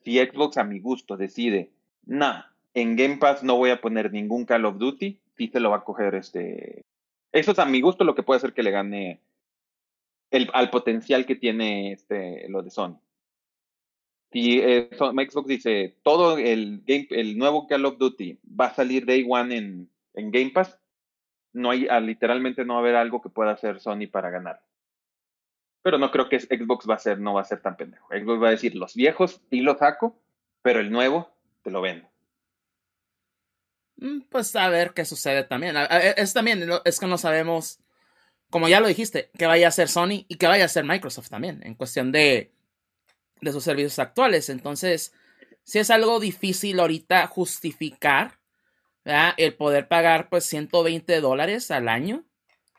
si 0.00 0.18
Xbox 0.18 0.56
a 0.56 0.64
mi 0.64 0.80
gusto 0.80 1.16
decide, 1.16 1.70
nah, 2.04 2.44
en 2.74 2.96
Game 2.96 3.18
Pass 3.18 3.42
no 3.42 3.56
voy 3.56 3.70
a 3.70 3.80
poner 3.80 4.12
ningún 4.12 4.44
Call 4.44 4.64
of 4.64 4.78
Duty, 4.78 5.20
sí 5.36 5.48
se 5.48 5.60
lo 5.60 5.70
va 5.70 5.78
a 5.78 5.84
coger 5.84 6.14
este. 6.14 6.84
Eso 7.32 7.52
es 7.52 7.58
a 7.58 7.66
mi 7.66 7.80
gusto 7.80 8.04
lo 8.04 8.14
que 8.14 8.22
puede 8.22 8.38
hacer 8.38 8.52
que 8.52 8.62
le 8.62 8.70
gane 8.70 9.20
al 10.52 10.70
potencial 10.70 11.26
que 11.26 11.36
tiene 11.36 11.92
este, 11.92 12.48
lo 12.48 12.62
de 12.62 12.70
Sony. 12.70 12.98
Si 14.32 14.60
eh, 14.60 14.88
Xbox 14.92 15.46
dice 15.46 15.98
todo 16.02 16.38
el, 16.38 16.82
game, 16.86 17.06
el 17.10 17.36
nuevo 17.36 17.66
Call 17.66 17.84
of 17.84 17.98
Duty 17.98 18.38
va 18.58 18.66
a 18.66 18.74
salir 18.74 19.04
Day 19.04 19.26
One 19.28 19.54
en, 19.54 19.90
en 20.14 20.30
Game 20.30 20.50
Pass, 20.50 20.78
no 21.52 21.70
hay, 21.70 21.86
ah, 21.88 22.00
literalmente 22.00 22.64
no 22.64 22.74
va 22.74 22.80
a 22.80 22.82
haber 22.82 22.96
algo 22.96 23.20
que 23.22 23.28
pueda 23.28 23.52
hacer 23.52 23.80
Sony 23.80 24.06
para 24.10 24.30
ganar. 24.30 24.60
Pero 25.82 25.98
no 25.98 26.10
creo 26.10 26.28
que 26.28 26.38
Xbox 26.40 26.88
va 26.88 26.94
a 26.94 26.98
ser, 26.98 27.18
no 27.18 27.34
va 27.34 27.40
a 27.42 27.44
ser 27.44 27.60
tan 27.60 27.76
pendejo. 27.76 28.06
Xbox 28.08 28.42
va 28.42 28.48
a 28.48 28.52
decir, 28.52 28.74
los 28.76 28.94
viejos 28.94 29.40
sí 29.50 29.60
los 29.60 29.78
saco, 29.78 30.16
pero 30.62 30.80
el 30.80 30.90
nuevo 30.90 31.30
te 31.62 31.70
lo 31.70 31.80
vendo. 31.80 32.08
Mm, 33.96 34.22
Pues 34.30 34.54
a 34.56 34.68
ver 34.68 34.92
qué 34.94 35.04
sucede 35.04 35.44
también. 35.44 35.76
A- 35.76 35.84
Es 35.86 36.32
también, 36.32 36.68
es 36.84 37.00
que 37.00 37.06
no 37.06 37.18
sabemos, 37.18 37.80
como 38.50 38.68
ya 38.68 38.80
lo 38.80 38.88
dijiste, 38.88 39.30
que 39.38 39.46
vaya 39.46 39.68
a 39.68 39.72
ser 39.72 39.88
Sony 39.88 40.24
y 40.28 40.36
que 40.36 40.46
vaya 40.46 40.64
a 40.66 40.68
ser 40.68 40.84
Microsoft 40.84 41.30
también, 41.30 41.60
en 41.64 41.74
cuestión 41.74 42.12
de, 42.12 42.52
de 43.40 43.52
sus 43.52 43.64
servicios 43.64 43.98
actuales. 43.98 44.50
Entonces, 44.50 45.14
si 45.64 45.78
es 45.80 45.90
algo 45.90 46.20
difícil 46.20 46.80
ahorita 46.80 47.26
justificar, 47.28 48.38
¿verdad? 49.04 49.34
El 49.36 49.54
poder 49.54 49.88
pagar 49.88 50.28
pues 50.28 50.44
120 50.46 51.20
dólares 51.20 51.70
al 51.70 51.88
año, 51.88 52.24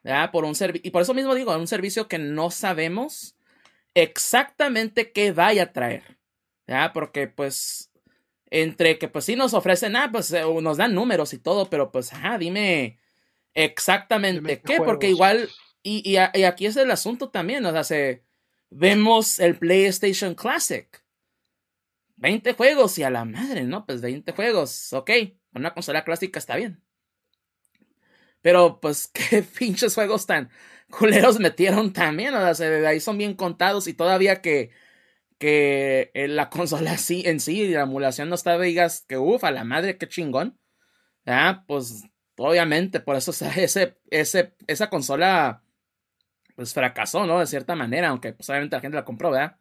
¿verdad? 0.03 0.31
Por 0.31 0.45
un 0.45 0.55
servicio, 0.55 0.87
y 0.87 0.91
por 0.91 1.01
eso 1.01 1.13
mismo 1.13 1.35
digo, 1.35 1.55
un 1.55 1.67
servicio 1.67 2.07
que 2.07 2.17
no 2.17 2.51
sabemos 2.51 3.35
exactamente 3.93 5.11
qué 5.11 5.31
vaya 5.31 5.63
a 5.63 5.73
traer, 5.73 6.17
¿verdad? 6.67 6.91
Porque 6.93 7.27
pues 7.27 7.91
entre 8.49 8.99
que 8.99 9.07
pues 9.07 9.25
sí 9.25 9.35
nos 9.35 9.53
ofrecen, 9.53 9.95
ah, 9.95 10.09
pues 10.11 10.31
eh, 10.31 10.43
nos 10.61 10.77
dan 10.77 10.93
números 10.93 11.33
y 11.33 11.39
todo, 11.39 11.69
pero 11.69 11.91
pues, 11.91 12.11
dime 12.39 12.99
exactamente 13.55 14.41
Dime 14.41 14.61
qué, 14.61 14.77
porque 14.77 15.09
igual, 15.09 15.49
y, 15.81 16.03
y, 16.07 16.17
y 16.39 16.43
aquí 16.43 16.67
es 16.67 16.77
el 16.77 16.91
asunto 16.91 17.29
también, 17.29 17.65
o 17.65 17.71
sea, 17.71 17.83
se, 17.83 18.23
vemos 18.69 19.39
el 19.39 19.57
PlayStation 19.57 20.35
Classic. 20.35 21.03
20 22.15 22.53
juegos 22.53 22.97
y 22.99 23.03
a 23.03 23.09
la 23.09 23.25
madre, 23.25 23.63
¿no? 23.63 23.85
Pues 23.85 24.01
20 24.01 24.31
juegos, 24.33 24.93
ok, 24.93 25.09
una 25.55 25.73
consola 25.73 26.03
clásica 26.03 26.39
está 26.39 26.55
bien. 26.55 26.83
Pero 28.41 28.79
pues 28.81 29.07
qué 29.13 29.43
pinches 29.43 29.95
juegos 29.95 30.25
tan 30.25 30.49
culeros 30.89 31.39
metieron 31.39 31.91
también, 31.93 32.33
o 32.35 32.39
sea, 32.39 32.53
se- 32.55 32.85
ahí 32.87 32.99
son 32.99 33.17
bien 33.17 33.33
contados 33.35 33.87
y 33.87 33.93
todavía 33.93 34.41
que 34.41 34.71
que 35.39 36.11
eh, 36.15 36.27
la 36.29 36.49
consola 36.51 36.97
sí, 36.97 37.23
en 37.25 37.39
sí, 37.41 37.67
la 37.69 37.83
emulación 37.83 38.29
no 38.29 38.35
está, 38.35 38.59
digas 38.59 39.05
que 39.07 39.17
uff, 39.17 39.43
a 39.45 39.51
la 39.51 39.63
madre, 39.65 39.97
qué 39.97 40.07
chingón. 40.09 40.59
Ah, 41.27 41.63
pues 41.67 42.03
obviamente, 42.37 42.99
por 43.01 43.15
eso 43.17 43.31
o 43.31 43.35
sea, 43.35 43.51
ese, 43.55 43.97
ese, 44.11 44.55
esa 44.67 44.89
consola 44.89 45.63
pues 46.55 46.73
fracasó, 46.73 47.25
¿no? 47.27 47.39
De 47.39 47.47
cierta 47.47 47.75
manera, 47.75 48.09
aunque 48.09 48.33
pues 48.33 48.49
obviamente 48.49 48.75
la 48.77 48.81
gente 48.81 48.97
la 48.97 49.05
compró, 49.05 49.31
¿verdad? 49.31 49.57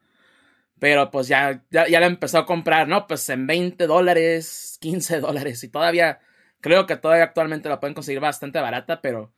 Pero 0.79 1.11
pues 1.11 1.29
ya, 1.29 1.65
ya, 1.71 1.89
ya 1.89 2.01
la 2.01 2.07
empezó 2.07 2.39
a 2.39 2.47
comprar, 2.47 2.89
¿no? 2.89 3.07
Pues 3.07 3.29
en 3.29 3.47
20 3.47 3.87
dólares, 3.87 4.79
15 4.81 5.21
dólares 5.21 5.63
y 5.65 5.69
todavía, 5.69 6.21
creo 6.61 6.87
que 6.87 6.97
todavía 6.97 7.25
actualmente 7.25 7.69
la 7.69 7.81
pueden 7.81 7.95
conseguir 7.95 8.21
bastante 8.21 8.61
barata, 8.61 9.01
pero... 9.01 9.33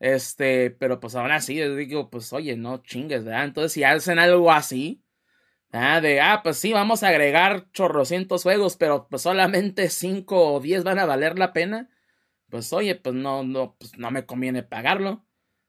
Este, 0.00 0.70
pero 0.70 0.98
pues 1.00 1.14
aún 1.14 1.30
así, 1.30 1.54
yo 1.56 1.76
digo, 1.76 2.10
pues 2.10 2.32
oye, 2.32 2.56
no 2.56 2.78
chingues, 2.78 3.24
¿verdad? 3.24 3.44
Entonces, 3.44 3.72
si 3.72 3.84
hacen 3.84 4.18
algo 4.18 4.50
así, 4.52 5.02
Ah, 5.74 6.00
de, 6.02 6.20
ah, 6.20 6.40
pues 6.42 6.58
sí, 6.58 6.72
vamos 6.72 7.02
a 7.02 7.08
agregar 7.08 7.70
chorrocientos 7.72 8.42
juegos, 8.42 8.76
pero 8.76 9.08
pues 9.08 9.22
solamente 9.22 9.88
5 9.88 10.52
o 10.54 10.60
10 10.60 10.84
van 10.84 10.98
a 10.98 11.06
valer 11.06 11.38
la 11.38 11.52
pena. 11.54 11.88
Pues 12.50 12.72
oye, 12.74 12.94
pues 12.96 13.14
no, 13.14 13.44
no, 13.44 13.76
pues 13.78 13.98
no 13.98 14.10
me 14.10 14.26
conviene 14.26 14.62
pagarlo. 14.62 15.26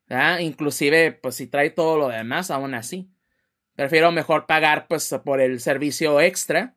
¿ah? 0.10 0.42
Inclusive, 0.42 1.14
pues 1.14 1.36
si 1.36 1.48
trae 1.48 1.70
todo 1.72 1.98
lo 1.98 2.10
demás, 2.10 2.52
aún 2.52 2.74
así. 2.74 3.13
Prefiero 3.76 4.12
mejor 4.12 4.46
pagar 4.46 4.88
pues 4.88 5.14
por 5.24 5.42
el 5.42 5.60
servicio 5.60 6.22
extra. 6.22 6.76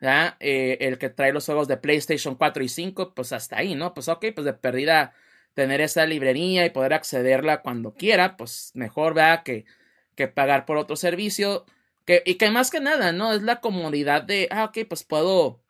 Eh, 0.00 0.78
el 0.80 0.98
que 0.98 1.10
trae 1.10 1.32
los 1.32 1.44
juegos 1.44 1.68
de 1.68 1.76
PlayStation 1.76 2.34
4 2.34 2.64
y 2.64 2.68
5, 2.68 3.14
pues 3.14 3.32
hasta 3.32 3.58
ahí, 3.58 3.74
¿no? 3.74 3.92
Pues 3.92 4.08
ok, 4.08 4.26
pues 4.34 4.44
de 4.46 4.54
perdida 4.54 5.12
tener 5.54 5.80
esa 5.80 6.06
librería 6.06 6.64
y 6.64 6.70
poder 6.70 6.94
accederla 6.94 7.60
cuando 7.62 7.92
quiera, 7.94 8.36
pues 8.36 8.72
mejor, 8.74 9.14
vea 9.14 9.42
Que, 9.42 9.66
que 10.14 10.28
pagar 10.28 10.64
por 10.66 10.76
otro 10.78 10.96
servicio. 10.96 11.66
Que, 12.06 12.22
y 12.24 12.36
que 12.36 12.50
más 12.50 12.70
que 12.70 12.80
nada, 12.80 13.12
¿no? 13.12 13.32
Es 13.34 13.42
la 13.42 13.60
comodidad 13.60 14.22
de, 14.22 14.48
ah, 14.50 14.64
ok, 14.64 14.78
pues 14.88 15.04
puedo 15.04 15.62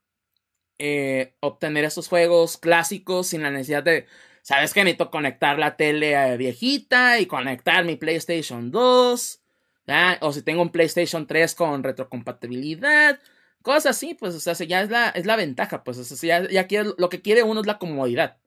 eh, 0.78 1.34
obtener 1.40 1.84
esos 1.84 2.08
juegos 2.08 2.56
clásicos 2.56 3.28
sin 3.28 3.42
la 3.42 3.50
necesidad 3.50 3.82
de, 3.82 4.06
¿sabes 4.42 4.72
que 4.72 4.84
Necesito 4.84 5.10
conectar 5.10 5.58
la 5.58 5.76
tele 5.76 6.12
eh, 6.14 6.36
viejita 6.36 7.18
y 7.20 7.26
conectar 7.26 7.84
mi 7.84 7.96
PlayStation 7.96 8.70
2. 8.70 9.39
O 10.20 10.32
si 10.32 10.42
tengo 10.42 10.62
un 10.62 10.70
PlayStation 10.70 11.26
3 11.26 11.54
con 11.54 11.82
retrocompatibilidad. 11.82 13.18
Cosas 13.62 13.96
así, 13.96 14.14
pues, 14.14 14.34
o 14.34 14.40
sea, 14.40 14.54
ya 14.66 14.82
es 14.82 14.90
la, 14.90 15.10
es 15.10 15.26
la 15.26 15.36
ventaja, 15.36 15.84
pues, 15.84 15.98
o 15.98 16.04
sea, 16.04 16.48
ya, 16.48 16.66
ya 16.66 16.84
lo 16.96 17.08
que 17.08 17.20
quiere 17.20 17.42
uno 17.42 17.60
es 17.60 17.66
la 17.66 17.78
comodidad. 17.78 18.38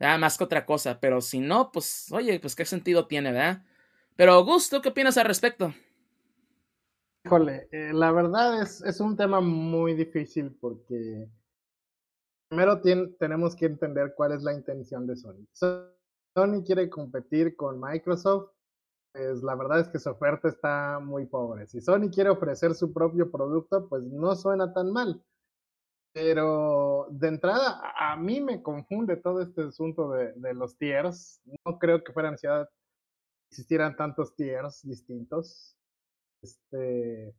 ¿verdad? 0.00 0.18
Más 0.18 0.36
que 0.36 0.44
otra 0.44 0.66
cosa. 0.66 0.98
Pero 0.98 1.20
si 1.20 1.40
no, 1.40 1.70
pues, 1.70 2.10
oye, 2.12 2.40
pues 2.40 2.56
qué 2.56 2.64
sentido 2.64 3.06
tiene, 3.06 3.32
¿verdad? 3.32 3.62
Pero, 4.16 4.44
Gusto, 4.44 4.80
¿qué 4.80 4.88
opinas 4.88 5.16
al 5.18 5.26
respecto? 5.26 5.72
Híjole, 7.24 7.68
eh, 7.70 7.92
la 7.92 8.10
verdad 8.12 8.62
es, 8.62 8.82
es 8.82 8.98
un 8.98 9.16
tema 9.16 9.40
muy 9.40 9.94
difícil 9.94 10.56
porque 10.58 11.28
primero 12.48 12.80
tenemos 13.18 13.54
que 13.54 13.66
entender 13.66 14.14
cuál 14.16 14.32
es 14.32 14.42
la 14.42 14.54
intención 14.54 15.06
de 15.06 15.16
Sony. 15.16 15.46
Sony 15.52 16.64
quiere 16.64 16.88
competir 16.88 17.56
con 17.56 17.78
Microsoft, 17.78 18.50
pues 19.12 19.42
la 19.42 19.54
verdad 19.56 19.80
es 19.80 19.88
que 19.88 19.98
su 19.98 20.10
oferta 20.10 20.48
está 20.48 21.00
muy 21.00 21.26
pobre. 21.26 21.66
Si 21.66 21.80
Sony 21.80 22.10
quiere 22.12 22.30
ofrecer 22.30 22.74
su 22.74 22.92
propio 22.92 23.30
producto, 23.30 23.88
pues 23.88 24.02
no 24.04 24.34
suena 24.36 24.72
tan 24.72 24.92
mal. 24.92 25.22
Pero 26.12 27.06
de 27.10 27.28
entrada, 27.28 27.80
a 27.96 28.16
mí 28.16 28.40
me 28.40 28.62
confunde 28.62 29.16
todo 29.16 29.42
este 29.42 29.62
asunto 29.62 30.10
de, 30.10 30.54
los 30.54 30.76
tiers. 30.76 31.40
No 31.64 31.78
creo 31.78 32.02
que 32.02 32.12
fuera 32.12 32.30
necesidad 32.30 32.68
existieran 33.50 33.96
tantos 33.96 34.34
tiers 34.36 34.82
distintos. 34.82 35.76
Este, 36.42 37.34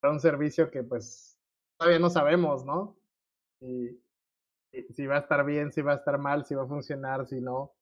para 0.00 0.12
un 0.12 0.20
servicio 0.20 0.70
que 0.70 0.82
pues 0.82 1.38
todavía 1.78 2.00
no 2.00 2.10
sabemos, 2.10 2.64
¿no? 2.64 2.96
Y, 3.60 3.98
si 4.94 5.06
va 5.06 5.16
a 5.16 5.20
estar 5.20 5.44
bien, 5.44 5.70
si 5.72 5.82
va 5.82 5.92
a 5.92 5.96
estar 5.96 6.18
mal, 6.18 6.46
si 6.46 6.54
va 6.54 6.62
a 6.64 6.68
funcionar, 6.68 7.26
si 7.26 7.40
no. 7.40 7.74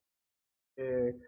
Eh, 0.75 1.19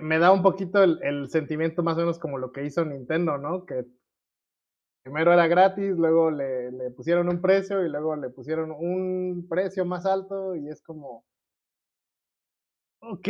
me 0.00 0.18
da 0.18 0.32
un 0.32 0.42
poquito 0.42 0.82
el, 0.82 1.28
sentimiento 1.28 1.82
más 1.82 1.96
o 1.96 2.00
menos 2.00 2.18
como 2.18 2.38
lo 2.38 2.52
que 2.52 2.64
hizo 2.64 2.84
Nintendo, 2.84 3.38
¿no? 3.38 3.66
Que 3.66 3.84
primero 5.02 5.32
era 5.32 5.46
gratis, 5.46 5.96
luego 5.96 6.30
le, 6.30 6.72
le 6.72 6.90
pusieron 6.90 7.28
un 7.28 7.40
precio 7.40 7.84
y 7.84 7.90
luego 7.90 8.16
le 8.16 8.30
pusieron 8.30 8.70
un 8.70 9.46
precio 9.48 9.84
más 9.84 10.06
alto 10.06 10.56
y 10.56 10.68
es 10.68 10.82
como, 10.82 11.24
ok, 13.06 13.28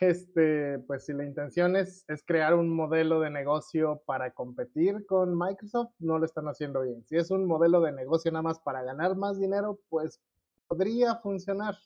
este, 0.00 0.78
pues 0.80 1.06
si 1.06 1.12
la 1.12 1.24
intención 1.24 1.76
es, 1.76 2.04
es 2.08 2.22
crear 2.24 2.54
un 2.54 2.68
modelo 2.68 3.20
de 3.20 3.30
negocio 3.30 4.02
para 4.06 4.32
competir 4.32 5.06
con 5.06 5.36
Microsoft, 5.38 5.92
no 5.98 6.18
lo 6.18 6.26
están 6.26 6.46
haciendo 6.46 6.82
bien. 6.82 7.04
Si 7.06 7.16
es 7.16 7.30
un 7.30 7.46
modelo 7.46 7.80
de 7.80 7.92
negocio 7.92 8.30
nada 8.30 8.42
más 8.42 8.60
para 8.60 8.82
ganar 8.82 9.16
más 9.16 9.40
dinero, 9.40 9.78
pues 9.88 10.20
podría 10.68 11.16
funcionar. 11.16 11.76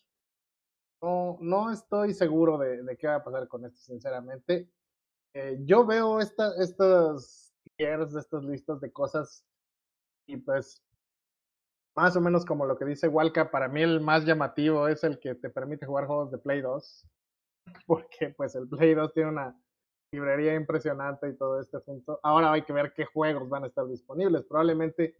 No, 1.03 1.39
no 1.41 1.71
estoy 1.71 2.15
seguro 2.15 2.59
de, 2.59 2.97
qué 2.99 3.07
va 3.07 3.17
a 3.17 3.25
pasar 3.25 3.47
con 3.49 3.65
esto, 3.65 3.79
sinceramente. 3.81 4.71
Eh, 5.35 5.59
yo 5.65 5.85
veo 5.85 6.21
esta, 6.21 6.55
estos 6.63 7.53
tiers, 7.77 8.15
estos 8.15 8.45
listos 8.45 8.81
de 8.81 8.93
cosas 8.93 9.45
y 10.27 10.37
pues 10.37 10.83
más 11.97 12.17
o 12.17 12.21
menos 12.21 12.45
como 12.45 12.67
lo 12.67 12.77
que 12.77 12.85
dice 12.85 13.09
Walka, 13.09 13.51
para 13.51 13.69
mí 13.69 13.83
el 13.83 14.01
más 14.01 14.25
llamativo 14.25 14.89
es 14.89 15.05
el 15.05 15.19
que 15.19 15.35
te 15.35 15.51
permite 15.51 15.87
jugar 15.87 16.07
juegos 16.07 16.31
de 16.31 16.39
Play 16.39 16.61
2, 16.61 17.07
porque 17.87 18.31
pues 18.31 18.55
el 18.55 18.69
Play 18.69 18.95
2 18.95 19.13
tiene 19.13 19.31
una 19.31 19.61
librería 20.13 20.55
impresionante 20.55 21.29
y 21.29 21.37
todo 21.37 21.61
este 21.61 21.77
asunto. 21.77 22.21
Ahora 22.23 22.53
hay 22.53 22.63
que 22.63 22.73
ver 22.73 22.93
qué 22.95 23.05
juegos 23.05 23.49
van 23.49 23.65
a 23.65 23.67
estar 23.67 23.87
disponibles. 23.87 24.45
Probablemente 24.45 25.17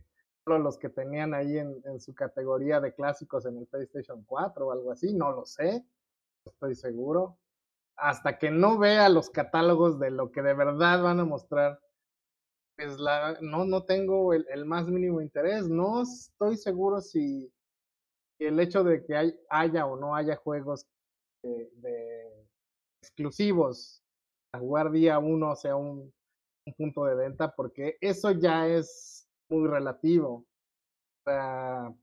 los 0.47 0.79
que 0.79 0.91
tenían 0.91 1.35
ahí 1.35 1.59
en, 1.59 2.01
su 2.01 2.15
categoría 2.15 2.81
de 2.81 2.95
clásicos 2.95 3.47
en 3.47 3.59
el 3.59 3.67
PlayStation 3.67 4.23
4 4.25 4.67
o 4.67 4.73
algo 4.73 4.93
así, 4.93 5.15
no 5.15 5.33
lo 5.33 5.47
sé, 5.47 5.85
estoy 6.45 6.75
seguro. 6.75 7.39
Hasta 7.97 8.39
que 8.39 8.51
no 8.51 8.79
vea 8.79 9.09
los 9.09 9.31
catálogos 9.31 9.99
de 9.99 10.11
lo 10.11 10.31
que 10.33 10.43
de 10.43 10.55
verdad 10.55 11.03
van 11.03 11.21
a 11.21 11.25
mostrar 11.25 11.81
pues 12.77 12.99
la, 12.99 13.39
no, 13.41 13.65
no 13.65 13.85
tengo 13.85 14.33
el, 14.35 14.65
más 14.65 14.89
mínimo 14.89 15.21
interés. 15.21 15.69
No 15.69 16.03
estoy 16.03 16.57
seguro 16.57 17.01
si 17.01 17.53
el 18.39 18.59
hecho 18.59 18.83
de 18.83 19.05
que 19.05 19.17
hay, 19.17 19.41
haya 19.49 19.87
o 19.87 19.97
no 19.97 20.17
haya 20.17 20.37
juegos 20.37 20.87
de, 21.43 22.47
exclusivos 23.01 24.03
a 24.53 24.59
jugar 24.59 24.91
día 24.91 25.19
uno 25.19 25.55
sea 25.57 25.77
un, 25.77 26.13
punto 26.79 27.05
de 27.05 27.15
venta, 27.15 27.55
porque 27.55 27.99
eso 28.01 28.31
ya 28.31 28.67
es 28.67 29.24
muy 29.49 29.69
relativo. 29.69 30.45
O 31.27 31.31
sea, 31.31 31.95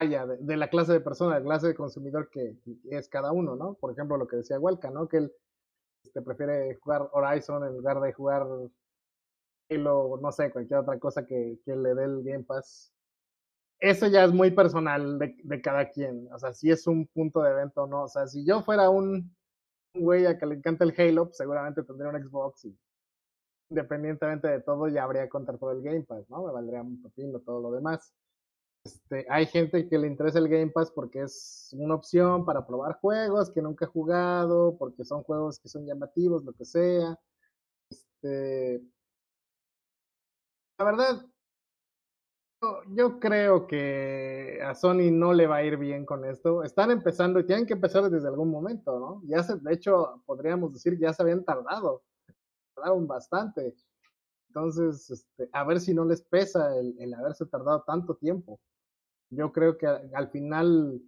de, 0.00 0.56
la 0.56 0.68
clase 0.68 0.92
de 0.92 1.00
persona, 1.00 1.34
de 1.34 1.40
la 1.40 1.46
clase 1.46 1.68
de 1.68 1.74
consumidor 1.74 2.28
que, 2.30 2.56
es 2.90 3.08
cada 3.08 3.32
uno, 3.32 3.56
¿no? 3.56 3.74
Por 3.74 3.92
ejemplo, 3.92 4.16
lo 4.16 4.26
que 4.26 4.36
decía 4.36 4.58
Huelca, 4.58 4.90
¿no? 4.90 5.08
Que 5.08 5.18
él 5.18 5.32
este, 6.04 6.22
prefiere 6.22 6.76
jugar 6.76 7.08
Horizon 7.12 7.64
en 7.64 7.76
lugar 7.76 8.00
de 8.00 8.12
jugar 8.12 8.42
o 8.42 10.18
no 10.20 10.32
sé, 10.32 10.50
cualquier 10.50 10.80
otra 10.80 10.98
cosa 10.98 11.24
que, 11.24 11.58
que, 11.64 11.74
le 11.74 11.94
dé 11.94 12.04
el 12.04 12.22
Game 12.22 12.44
Pass. 12.44 12.92
Eso 13.80 14.06
ya 14.06 14.24
es 14.24 14.32
muy 14.32 14.50
personal 14.50 15.18
de, 15.18 15.34
de, 15.42 15.62
cada 15.62 15.88
quien. 15.88 16.28
O 16.32 16.38
sea, 16.38 16.52
si 16.52 16.70
es 16.70 16.86
un 16.86 17.06
punto 17.06 17.42
de 17.42 17.50
evento 17.50 17.84
o 17.84 17.86
no. 17.86 18.04
O 18.04 18.08
sea, 18.08 18.26
si 18.26 18.44
yo 18.44 18.62
fuera 18.62 18.90
un, 18.90 19.34
güey 19.94 20.26
a 20.26 20.38
que 20.38 20.46
le 20.46 20.56
encanta 20.56 20.84
el 20.84 20.94
Halo, 20.96 21.26
pues 21.26 21.36
seguramente 21.36 21.82
tendría 21.82 22.10
un 22.10 22.22
Xbox 22.22 22.64
y 22.64 22.78
independientemente 23.72 24.48
de 24.48 24.60
todo 24.60 24.86
ya 24.88 25.04
habría 25.04 25.28
contra 25.28 25.56
todo 25.56 25.72
el 25.72 25.82
Game 25.82 26.02
Pass, 26.02 26.28
¿no? 26.28 26.44
Me 26.44 26.52
valdría 26.52 26.82
un 26.82 27.02
pepino 27.02 27.40
todo 27.40 27.60
lo 27.60 27.72
demás. 27.72 28.14
Este, 28.84 29.26
hay 29.30 29.46
gente 29.46 29.88
que 29.88 29.98
le 29.98 30.08
interesa 30.08 30.38
el 30.38 30.48
Game 30.48 30.70
Pass 30.70 30.90
porque 30.90 31.22
es 31.22 31.70
una 31.78 31.94
opción 31.94 32.44
para 32.44 32.66
probar 32.66 32.98
juegos 33.00 33.50
que 33.50 33.62
nunca 33.62 33.86
he 33.86 33.88
jugado, 33.88 34.76
porque 34.78 35.04
son 35.04 35.22
juegos 35.22 35.58
que 35.58 35.68
son 35.68 35.86
llamativos, 35.86 36.44
lo 36.44 36.52
que 36.52 36.64
sea. 36.64 37.18
Este, 37.90 38.82
la 40.78 40.84
verdad, 40.84 41.26
yo 42.88 43.18
creo 43.18 43.66
que 43.66 44.60
a 44.64 44.74
Sony 44.74 45.10
no 45.10 45.32
le 45.32 45.46
va 45.46 45.56
a 45.56 45.64
ir 45.64 45.76
bien 45.78 46.04
con 46.04 46.24
esto. 46.24 46.62
Están 46.62 46.90
empezando 46.90 47.40
y 47.40 47.46
tienen 47.46 47.66
que 47.66 47.74
empezar 47.74 48.08
desde 48.10 48.28
algún 48.28 48.50
momento, 48.50 48.98
¿no? 48.98 49.22
Ya 49.26 49.42
se, 49.42 49.56
de 49.56 49.72
hecho, 49.74 50.22
podríamos 50.26 50.72
decir, 50.72 50.98
ya 50.98 51.12
se 51.12 51.22
habían 51.22 51.44
tardado. 51.44 52.02
Tardaron 52.74 53.06
bastante. 53.06 53.74
Entonces, 54.48 55.10
este, 55.10 55.48
a 55.52 55.64
ver 55.64 55.80
si 55.80 55.94
no 55.94 56.04
les 56.04 56.22
pesa 56.22 56.76
el, 56.76 57.14
haberse 57.14 57.46
tardado 57.46 57.82
tanto 57.84 58.16
tiempo. 58.16 58.60
Yo 59.30 59.50
creo 59.50 59.78
que 59.78 59.86
al 59.86 60.28
final 60.30 61.00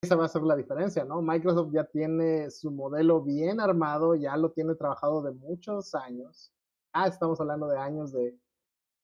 esa 0.00 0.14
va 0.14 0.26
a 0.26 0.28
ser 0.28 0.42
la 0.42 0.54
diferencia, 0.54 1.04
¿no? 1.04 1.20
Microsoft 1.20 1.72
ya 1.72 1.84
tiene 1.84 2.50
su 2.50 2.70
modelo 2.70 3.22
bien 3.22 3.60
armado, 3.60 4.14
ya 4.14 4.36
lo 4.36 4.52
tiene 4.52 4.76
trabajado 4.76 5.20
de 5.22 5.32
muchos 5.32 5.94
años. 5.96 6.52
Ah, 6.92 7.08
estamos 7.08 7.40
hablando 7.40 7.66
de 7.66 7.78
años 7.78 8.12
de, 8.12 8.38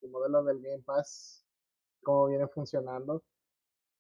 el 0.03 0.11
modelo 0.11 0.45
del 0.45 0.61
Game 0.61 0.83
Pass, 0.85 1.45
cómo 2.03 2.29
viene 2.29 2.47
funcionando. 2.47 3.25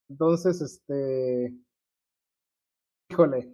Entonces, 0.08 0.60
este, 0.60 1.52
híjole, 3.08 3.52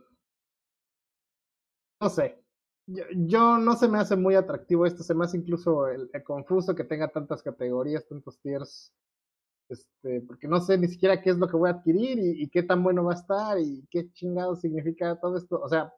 no 2.00 2.10
sé, 2.10 2.44
yo, 2.88 3.04
yo, 3.14 3.58
no 3.58 3.76
se 3.76 3.86
me 3.88 3.98
hace 3.98 4.16
muy 4.16 4.34
atractivo 4.34 4.86
esto, 4.86 5.02
se 5.02 5.14
me 5.14 5.24
hace 5.24 5.36
incluso 5.36 5.88
el, 5.88 6.10
confuso 6.24 6.74
que 6.74 6.84
tenga 6.84 7.08
tantas 7.08 7.42
categorías, 7.42 8.06
tantos 8.08 8.40
tiers, 8.40 8.92
este, 9.68 10.22
porque 10.22 10.48
no 10.48 10.60
sé 10.60 10.78
ni 10.78 10.88
siquiera 10.88 11.20
qué 11.20 11.30
es 11.30 11.36
lo 11.36 11.48
que 11.48 11.56
voy 11.56 11.68
a 11.68 11.74
adquirir 11.74 12.18
y, 12.18 12.48
qué 12.48 12.62
tan 12.62 12.82
bueno 12.82 13.04
va 13.04 13.12
a 13.12 13.16
estar 13.16 13.58
y 13.60 13.86
qué 13.90 14.10
chingado 14.12 14.56
significa 14.56 15.20
todo 15.20 15.36
esto, 15.36 15.60
o 15.60 15.68
sea, 15.68 15.92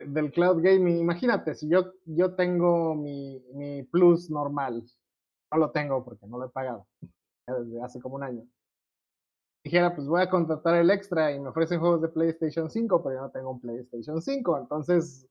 del 0.00 0.32
cloud 0.32 0.60
gaming, 0.62 0.98
imagínate, 0.98 1.54
si 1.54 1.68
yo, 1.68 1.92
yo 2.04 2.34
tengo 2.34 2.94
mi, 2.96 3.40
mi 3.54 3.84
plus 3.84 4.28
normal, 4.28 4.84
no 5.52 5.58
lo 5.58 5.70
tengo 5.70 6.04
porque 6.04 6.26
no 6.26 6.38
lo 6.38 6.46
he 6.46 6.50
pagado 6.50 6.86
desde 7.46 7.82
hace 7.82 8.00
como 8.00 8.16
un 8.16 8.24
año. 8.24 8.44
Dijera, 9.62 9.94
pues 9.94 10.08
voy 10.08 10.22
a 10.22 10.30
contratar 10.30 10.74
el 10.76 10.90
extra 10.90 11.32
y 11.32 11.38
me 11.38 11.50
ofrecen 11.50 11.80
juegos 11.80 12.00
de 12.00 12.08
PlayStation 12.08 12.70
5, 12.70 13.02
pero 13.02 13.16
yo 13.16 13.22
no 13.22 13.30
tengo 13.30 13.50
un 13.50 13.60
PlayStation 13.60 14.20
5, 14.20 14.58
entonces 14.58 15.28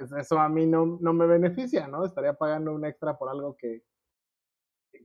eso 0.00 0.38
a 0.38 0.48
mí 0.48 0.66
no, 0.66 0.98
no 1.00 1.12
me 1.12 1.26
beneficia, 1.26 1.86
¿no? 1.86 2.04
Estaría 2.04 2.34
pagando 2.34 2.74
un 2.74 2.84
extra 2.84 3.16
por 3.18 3.28
algo 3.28 3.56
que 3.56 3.82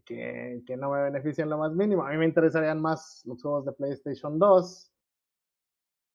que, 0.06 0.78
no 0.78 0.92
me 0.92 1.04
benefician 1.04 1.50
lo 1.50 1.58
más 1.58 1.74
mínimo. 1.74 2.04
A 2.04 2.12
mí 2.12 2.18
me 2.18 2.26
interesarían 2.26 2.82
más 2.82 3.22
los 3.26 3.42
juegos 3.42 3.66
de 3.66 3.74
PlayStation 3.74 4.38
2. 4.40 4.92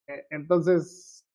Eh, 0.07 0.27
Entonces, 0.31 1.25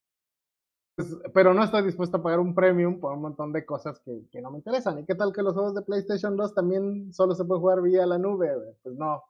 pues, 0.95 1.15
pero 1.33 1.53
no 1.53 1.63
estoy 1.63 1.83
dispuesto 1.83 2.17
a 2.17 2.23
pagar 2.23 2.39
un 2.39 2.55
premium 2.55 2.99
por 2.99 3.13
un 3.13 3.21
montón 3.21 3.53
de 3.53 3.65
cosas 3.65 3.99
que, 3.99 4.27
que 4.31 4.41
no 4.41 4.51
me 4.51 4.57
interesan. 4.57 4.99
¿Y 4.99 5.05
qué 5.05 5.15
tal 5.15 5.31
que 5.33 5.43
los 5.43 5.53
juegos 5.53 5.75
de 5.75 5.83
PlayStation 5.83 6.35
2 6.35 6.53
también 6.55 7.13
solo 7.13 7.35
se 7.35 7.45
puede 7.45 7.61
jugar 7.61 7.81
vía 7.81 8.05
la 8.05 8.17
nube? 8.17 8.51
Pues 8.81 8.95
no, 8.95 9.23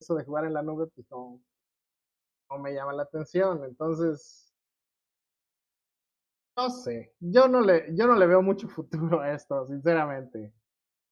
eso 0.00 0.14
de 0.14 0.24
jugar 0.24 0.44
en 0.44 0.54
la 0.54 0.62
nube, 0.62 0.86
pues 0.94 1.06
no, 1.10 1.40
no 2.50 2.58
me 2.58 2.72
llama 2.72 2.92
la 2.92 3.02
atención. 3.02 3.64
Entonces, 3.64 4.47
no 6.58 6.70
sé, 6.70 7.14
yo 7.20 7.46
no 7.46 7.60
le, 7.60 7.94
yo 7.94 8.08
no 8.08 8.16
le 8.16 8.26
veo 8.26 8.42
mucho 8.42 8.68
futuro 8.68 9.20
a 9.20 9.32
esto, 9.32 9.64
sinceramente. 9.68 10.52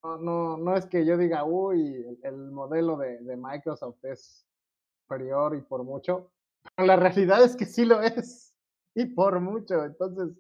No, 0.03 0.19
no, 0.19 0.57
no 0.57 0.77
es 0.77 0.87
que 0.87 1.07
yo 1.07 1.17
diga, 1.17 1.45
uy, 1.45 2.05
el, 2.05 2.19
el 2.25 2.51
modelo 2.51 2.97
de, 2.97 3.19
de 3.21 3.37
Microsoft 3.37 4.05
es 4.05 4.45
superior 5.03 5.55
y 5.55 5.63
por 5.63 5.85
mucho. 5.85 6.33
Pero 6.75 6.89
la 6.89 6.97
realidad 6.97 7.45
es 7.45 7.55
que 7.55 7.65
sí 7.65 7.85
lo 7.85 8.03
es. 8.03 8.55
Y 8.95 9.07
por 9.07 9.39
mucho. 9.41 9.85
Entonces, 9.85 10.37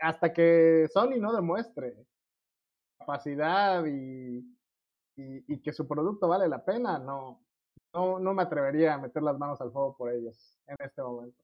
hasta 0.00 0.32
que 0.32 0.88
Sony 0.92 1.18
no 1.18 1.32
demuestre 1.32 2.06
capacidad 3.00 3.84
y, 3.84 4.38
y, 5.16 5.54
y 5.54 5.60
que 5.60 5.72
su 5.72 5.88
producto 5.88 6.28
vale 6.28 6.46
la 6.46 6.64
pena, 6.64 7.00
no, 7.00 7.44
no, 7.92 8.20
no 8.20 8.32
me 8.32 8.42
atrevería 8.44 8.94
a 8.94 8.98
meter 8.98 9.24
las 9.24 9.38
manos 9.38 9.60
al 9.60 9.72
fuego 9.72 9.96
por 9.96 10.12
ellos 10.12 10.56
en 10.68 10.76
este 10.78 11.02
momento. 11.02 11.42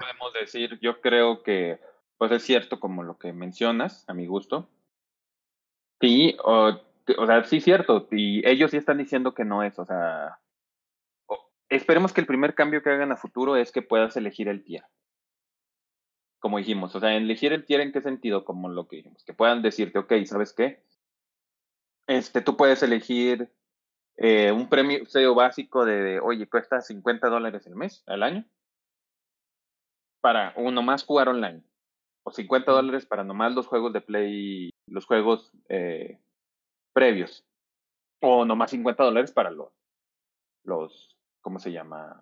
Podemos 0.00 0.32
decir, 0.32 0.78
yo 0.80 1.00
creo 1.00 1.42
que, 1.42 1.78
pues 2.16 2.32
es 2.32 2.42
cierto 2.42 2.80
como 2.80 3.02
lo 3.02 3.18
que 3.18 3.32
mencionas, 3.32 4.08
a 4.08 4.14
mi 4.14 4.26
gusto. 4.26 4.68
Sí, 6.00 6.36
o, 6.42 6.80
o 7.18 7.26
sea, 7.26 7.44
sí 7.44 7.58
es 7.58 7.64
cierto, 7.64 8.08
y 8.10 8.46
ellos 8.48 8.70
sí 8.70 8.78
están 8.78 8.98
diciendo 8.98 9.34
que 9.34 9.44
no 9.44 9.62
es, 9.62 9.78
o 9.78 9.84
sea, 9.84 10.40
esperemos 11.68 12.12
que 12.12 12.20
el 12.20 12.26
primer 12.26 12.54
cambio 12.54 12.82
que 12.82 12.90
hagan 12.90 13.12
a 13.12 13.16
futuro 13.16 13.56
es 13.56 13.72
que 13.72 13.82
puedas 13.82 14.16
elegir 14.16 14.48
el 14.48 14.64
tier. 14.64 14.84
Como 16.40 16.58
dijimos, 16.58 16.94
o 16.96 17.00
sea, 17.00 17.14
elegir 17.14 17.52
el 17.52 17.64
tier 17.64 17.80
en 17.80 17.92
qué 17.92 18.00
sentido, 18.00 18.44
como 18.44 18.68
lo 18.68 18.88
que 18.88 18.96
dijimos, 18.96 19.24
que 19.24 19.34
puedan 19.34 19.62
decirte, 19.62 19.98
ok, 19.98 20.12
¿sabes 20.24 20.52
qué? 20.52 20.82
Este, 22.06 22.40
tú 22.40 22.56
puedes 22.56 22.82
elegir 22.82 23.52
eh, 24.16 24.50
un 24.50 24.68
premio 24.68 25.04
SEO 25.06 25.34
básico 25.34 25.84
de, 25.84 26.18
oye, 26.20 26.48
cuesta 26.48 26.80
50 26.80 27.28
dólares 27.28 27.66
el 27.66 27.76
mes, 27.76 28.02
al 28.06 28.22
año, 28.22 28.44
para 30.20 30.52
uno 30.56 30.82
más 30.82 31.04
jugar 31.04 31.28
online. 31.28 31.62
O 32.22 32.30
50 32.30 32.70
dólares 32.70 33.06
para 33.06 33.24
nomás 33.24 33.54
los 33.54 33.66
juegos 33.66 33.92
de 33.92 34.00
Play, 34.00 34.70
los 34.86 35.06
juegos 35.06 35.52
eh, 35.68 36.18
previos. 36.92 37.44
O 38.20 38.44
nomás 38.44 38.70
50 38.70 39.02
dólares 39.02 39.32
para 39.32 39.50
los, 39.50 39.72
los, 40.64 41.16
¿cómo 41.40 41.58
se 41.58 41.72
llama? 41.72 42.20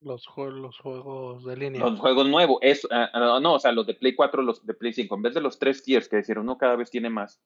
Los, 0.00 0.26
jue- 0.26 0.50
los 0.50 0.76
juegos 0.80 1.44
de 1.44 1.56
línea. 1.56 1.80
Los 1.80 2.00
juegos 2.00 2.28
nuevos. 2.28 2.58
Es, 2.60 2.86
ah, 2.90 3.08
ah, 3.12 3.38
no, 3.40 3.54
o 3.54 3.58
sea, 3.60 3.70
los 3.70 3.86
de 3.86 3.94
Play 3.94 4.16
4, 4.16 4.42
los 4.42 4.66
de 4.66 4.74
Play 4.74 4.92
5. 4.92 5.14
En 5.14 5.22
vez 5.22 5.34
de 5.34 5.40
los 5.40 5.60
tres 5.60 5.84
tiers, 5.84 6.08
que 6.08 6.16
decir, 6.16 6.38
uno 6.40 6.58
cada 6.58 6.74
vez 6.74 6.90
tiene 6.90 7.08
más, 7.08 7.40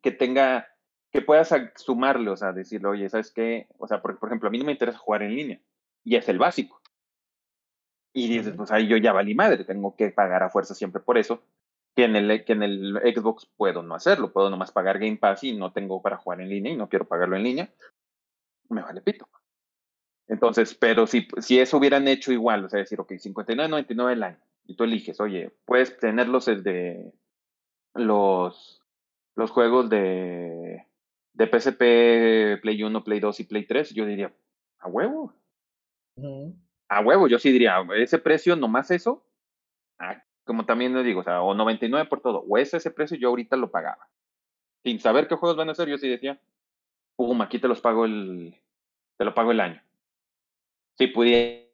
que 0.00 0.12
tenga, 0.12 0.68
que 1.10 1.20
puedas 1.20 1.52
sumarle, 1.74 2.30
o 2.30 2.36
sea, 2.36 2.52
decirle, 2.52 2.86
oye, 2.86 3.08
¿sabes 3.08 3.32
qué? 3.32 3.66
O 3.78 3.88
sea, 3.88 4.00
por, 4.00 4.16
por 4.20 4.28
ejemplo, 4.28 4.46
a 4.48 4.52
mí 4.52 4.58
no 4.58 4.64
me 4.64 4.72
interesa 4.72 4.98
jugar 4.98 5.22
en 5.24 5.34
línea. 5.34 5.60
Y 6.04 6.14
es 6.14 6.28
el 6.28 6.38
básico. 6.38 6.80
Y 8.16 8.28
dices, 8.28 8.54
pues 8.56 8.70
ahí 8.70 8.86
yo 8.86 8.96
ya 8.96 9.12
valí 9.12 9.34
madre, 9.34 9.64
tengo 9.64 9.96
que 9.96 10.10
pagar 10.10 10.44
a 10.44 10.48
fuerza 10.48 10.74
siempre 10.74 11.02
por 11.02 11.18
eso. 11.18 11.42
Que 11.96 12.04
en, 12.04 12.16
el, 12.16 12.44
que 12.44 12.52
en 12.52 12.62
el 12.62 13.00
Xbox 13.14 13.46
puedo 13.56 13.82
no 13.82 13.94
hacerlo, 13.94 14.32
puedo 14.32 14.50
nomás 14.50 14.72
pagar 14.72 14.98
Game 14.98 15.16
Pass 15.16 15.44
y 15.44 15.56
no 15.56 15.72
tengo 15.72 16.00
para 16.00 16.16
jugar 16.16 16.40
en 16.40 16.48
línea 16.48 16.72
y 16.72 16.76
no 16.76 16.88
quiero 16.88 17.06
pagarlo 17.06 17.36
en 17.36 17.42
línea. 17.42 17.70
Me 18.68 18.82
vale 18.82 19.00
pito. 19.00 19.28
Entonces, 20.28 20.74
pero 20.74 21.06
si, 21.06 21.26
si 21.38 21.58
eso 21.58 21.76
hubieran 21.76 22.08
hecho 22.08 22.32
igual, 22.32 22.64
o 22.64 22.68
sea, 22.68 22.78
decir, 22.80 23.00
ok, 23.00 23.12
59.99 23.12 24.12
el 24.12 24.22
año, 24.22 24.38
y 24.64 24.76
tú 24.76 24.84
eliges, 24.84 25.20
oye, 25.20 25.52
puedes 25.64 25.98
tenerlos 25.98 26.46
desde 26.46 27.12
los, 27.94 28.82
los 29.34 29.50
juegos 29.50 29.90
de, 29.90 30.86
de 31.34 31.46
PSP, 31.46 32.62
Play 32.62 32.82
1, 32.82 33.04
Play 33.04 33.20
2 33.20 33.40
y 33.40 33.44
Play 33.44 33.66
3, 33.66 33.92
yo 33.92 34.06
diría, 34.06 34.32
a 34.78 34.88
huevo, 34.88 35.34
Ujú. 36.16 36.54
A 36.88 37.00
huevo, 37.00 37.28
yo 37.28 37.38
sí 37.38 37.50
diría, 37.50 37.84
ese 37.96 38.18
precio, 38.18 38.56
nomás 38.56 38.90
eso, 38.90 39.24
ah, 39.98 40.22
como 40.44 40.66
también 40.66 40.94
le 40.94 41.02
digo, 41.02 41.20
o 41.20 41.24
sea, 41.24 41.42
o 41.42 41.54
99 41.54 42.08
por 42.08 42.20
todo, 42.20 42.44
o 42.48 42.58
es 42.58 42.74
ese 42.74 42.90
precio, 42.90 43.16
yo 43.16 43.28
ahorita 43.28 43.56
lo 43.56 43.70
pagaba. 43.70 44.08
Sin 44.82 45.00
saber 45.00 45.28
qué 45.28 45.36
juegos 45.36 45.56
van 45.56 45.70
a 45.70 45.74
ser, 45.74 45.88
yo 45.88 45.98
sí 45.98 46.08
decía, 46.08 46.38
pum, 47.16 47.40
aquí 47.42 47.58
te 47.58 47.68
los 47.68 47.80
pago 47.80 48.04
el, 48.04 48.54
te 49.16 49.24
lo 49.24 49.34
pago 49.34 49.52
el 49.52 49.60
año. 49.60 49.82
Si 50.98 51.06
pudiera 51.08 51.64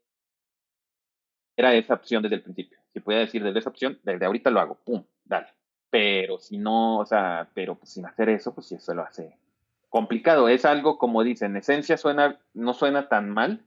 esa 1.56 1.94
opción 1.94 2.22
desde 2.22 2.36
el 2.36 2.42
principio, 2.42 2.78
si 2.92 3.00
pudiera 3.00 3.24
decir 3.24 3.42
desde 3.42 3.58
esa 3.58 3.70
opción, 3.70 3.98
desde 4.02 4.24
ahorita 4.24 4.50
lo 4.50 4.60
hago, 4.60 4.76
pum, 4.76 5.04
dale. 5.24 5.48
Pero 5.90 6.38
si 6.38 6.56
no, 6.56 6.98
o 6.98 7.06
sea, 7.06 7.48
pero 7.52 7.74
pues 7.74 7.90
sin 7.90 8.06
hacer 8.06 8.28
eso, 8.28 8.54
pues 8.54 8.68
sí, 8.68 8.76
eso 8.76 8.94
lo 8.94 9.02
hace 9.02 9.36
complicado. 9.90 10.48
Es 10.48 10.64
algo, 10.64 10.96
como 10.96 11.22
dicen, 11.22 11.50
en 11.50 11.56
esencia 11.58 11.98
suena, 11.98 12.40
no 12.54 12.72
suena 12.72 13.08
tan 13.08 13.28
mal. 13.28 13.62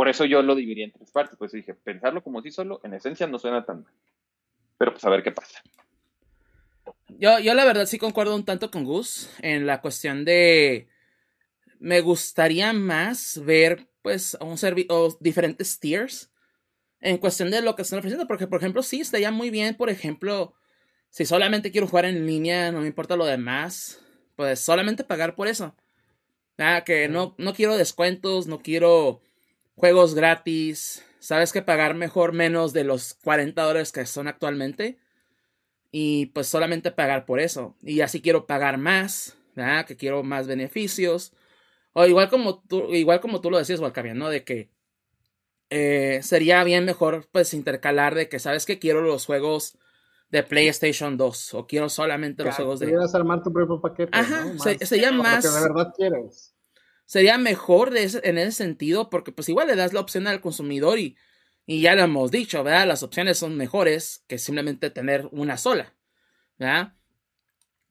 Por 0.00 0.08
eso 0.08 0.24
yo 0.24 0.40
lo 0.40 0.54
dividí 0.54 0.82
en 0.82 0.92
tres 0.92 1.10
partes. 1.10 1.36
Pues 1.36 1.52
dije, 1.52 1.74
pensarlo 1.74 2.22
como 2.22 2.40
sí 2.40 2.50
solo, 2.50 2.80
en 2.84 2.94
esencia 2.94 3.26
no 3.26 3.38
suena 3.38 3.66
tan 3.66 3.82
mal. 3.82 3.92
Pero 4.78 4.92
pues 4.92 5.04
a 5.04 5.10
ver 5.10 5.22
qué 5.22 5.30
pasa. 5.30 5.62
Yo, 7.18 7.38
yo 7.38 7.52
la 7.52 7.66
verdad 7.66 7.84
sí 7.84 7.98
concuerdo 7.98 8.34
un 8.34 8.46
tanto 8.46 8.70
con 8.70 8.84
Gus 8.84 9.28
en 9.42 9.66
la 9.66 9.82
cuestión 9.82 10.24
de 10.24 10.88
me 11.80 12.00
gustaría 12.00 12.72
más 12.72 13.42
ver 13.44 13.88
pues 14.00 14.38
un 14.40 14.56
o 14.88 15.18
diferentes 15.20 15.78
tiers 15.78 16.32
en 17.02 17.18
cuestión 17.18 17.50
de 17.50 17.60
lo 17.60 17.76
que 17.76 17.82
están 17.82 17.98
ofreciendo 17.98 18.26
porque 18.26 18.46
por 18.46 18.58
ejemplo 18.58 18.82
sí 18.82 19.02
estaría 19.02 19.30
muy 19.30 19.50
bien 19.50 19.74
por 19.74 19.90
ejemplo 19.90 20.54
si 21.10 21.26
solamente 21.26 21.72
quiero 21.72 21.86
jugar 21.86 22.06
en 22.06 22.26
línea 22.26 22.72
no 22.72 22.80
me 22.80 22.86
importa 22.86 23.16
lo 23.16 23.26
demás 23.26 24.00
pues 24.34 24.60
solamente 24.60 25.04
pagar 25.04 25.34
por 25.34 25.46
eso 25.46 25.76
ah, 26.56 26.84
que 26.86 27.06
no, 27.08 27.34
no 27.36 27.52
quiero 27.52 27.76
descuentos 27.76 28.46
no 28.46 28.60
quiero 28.60 29.20
juegos 29.80 30.14
gratis 30.14 31.04
sabes 31.18 31.52
que 31.52 31.62
pagar 31.62 31.94
mejor 31.94 32.32
menos 32.32 32.72
de 32.72 32.84
los 32.84 33.14
40 33.24 33.62
dólares 33.62 33.92
que 33.92 34.06
son 34.06 34.28
actualmente 34.28 34.98
y 35.90 36.26
pues 36.26 36.46
solamente 36.46 36.90
pagar 36.92 37.24
por 37.26 37.40
eso. 37.40 37.76
Y 37.82 38.00
así 38.02 38.20
quiero 38.22 38.46
pagar 38.46 38.78
más, 38.78 39.36
¿verdad? 39.56 39.86
Que 39.86 39.96
quiero 39.96 40.22
más 40.22 40.46
beneficios. 40.46 41.32
O 41.92 42.06
igual 42.06 42.28
como 42.30 42.60
tú, 42.62 42.94
igual 42.94 43.20
como 43.20 43.40
tú 43.40 43.50
lo 43.50 43.58
decías, 43.58 43.80
Walcavian, 43.80 44.16
¿no? 44.18 44.28
De 44.28 44.44
que 44.44 44.70
eh, 45.70 46.20
sería 46.22 46.62
bien 46.64 46.84
mejor 46.84 47.28
pues 47.32 47.54
intercalar 47.54 48.14
de 48.14 48.28
que 48.28 48.38
sabes 48.38 48.66
que 48.66 48.78
quiero 48.78 49.02
los 49.02 49.26
juegos 49.26 49.78
de 50.30 50.42
PlayStation 50.44 51.16
2 51.16 51.54
o 51.54 51.66
quiero 51.66 51.88
solamente 51.88 52.44
los 52.44 52.54
juegos 52.54 52.78
de... 52.80 52.86
Pudieras 52.86 53.14
armar 53.14 53.42
tu 53.42 53.52
propio 53.52 53.80
paquete. 53.80 54.10
Ajá, 54.16 54.44
¿no? 54.44 54.58
se- 54.62 54.78
Más- 54.78 54.88
sería 54.88 55.10
lo 55.10 55.22
más- 55.22 55.44
que 55.44 55.50
de 55.50 55.60
verdad 55.60 55.92
quieres. 55.96 56.54
Sería 57.10 57.38
mejor 57.38 57.92
en 57.96 58.38
ese 58.38 58.52
sentido 58.52 59.10
porque 59.10 59.32
pues 59.32 59.48
igual 59.48 59.66
le 59.66 59.74
das 59.74 59.92
la 59.92 59.98
opción 59.98 60.28
al 60.28 60.40
consumidor 60.40 61.00
y, 61.00 61.16
y 61.66 61.80
ya 61.80 61.96
lo 61.96 62.02
hemos 62.02 62.30
dicho, 62.30 62.62
¿verdad? 62.62 62.86
Las 62.86 63.02
opciones 63.02 63.36
son 63.36 63.56
mejores 63.56 64.22
que 64.28 64.38
simplemente 64.38 64.90
tener 64.90 65.28
una 65.32 65.56
sola, 65.56 65.92
¿verdad? 66.56 66.94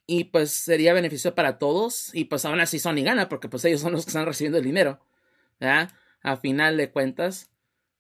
Y 0.07 0.23
pues 0.23 0.51
sería 0.51 0.93
beneficio 0.93 1.35
para 1.35 1.57
todos 1.57 2.15
y 2.15 2.25
pues 2.25 2.45
aún 2.45 2.61
así 2.61 2.79
Sony 2.79 3.03
gana 3.03 3.27
porque 3.27 3.49
pues 3.49 3.65
ellos 3.65 3.81
son 3.81 3.91
los 3.91 4.05
que 4.05 4.11
están 4.11 4.25
recibiendo 4.25 4.57
el 4.57 4.63
dinero, 4.63 5.01
¿verdad? 5.59 5.91
A 6.21 6.37
final 6.37 6.77
de 6.77 6.89
cuentas. 6.89 7.51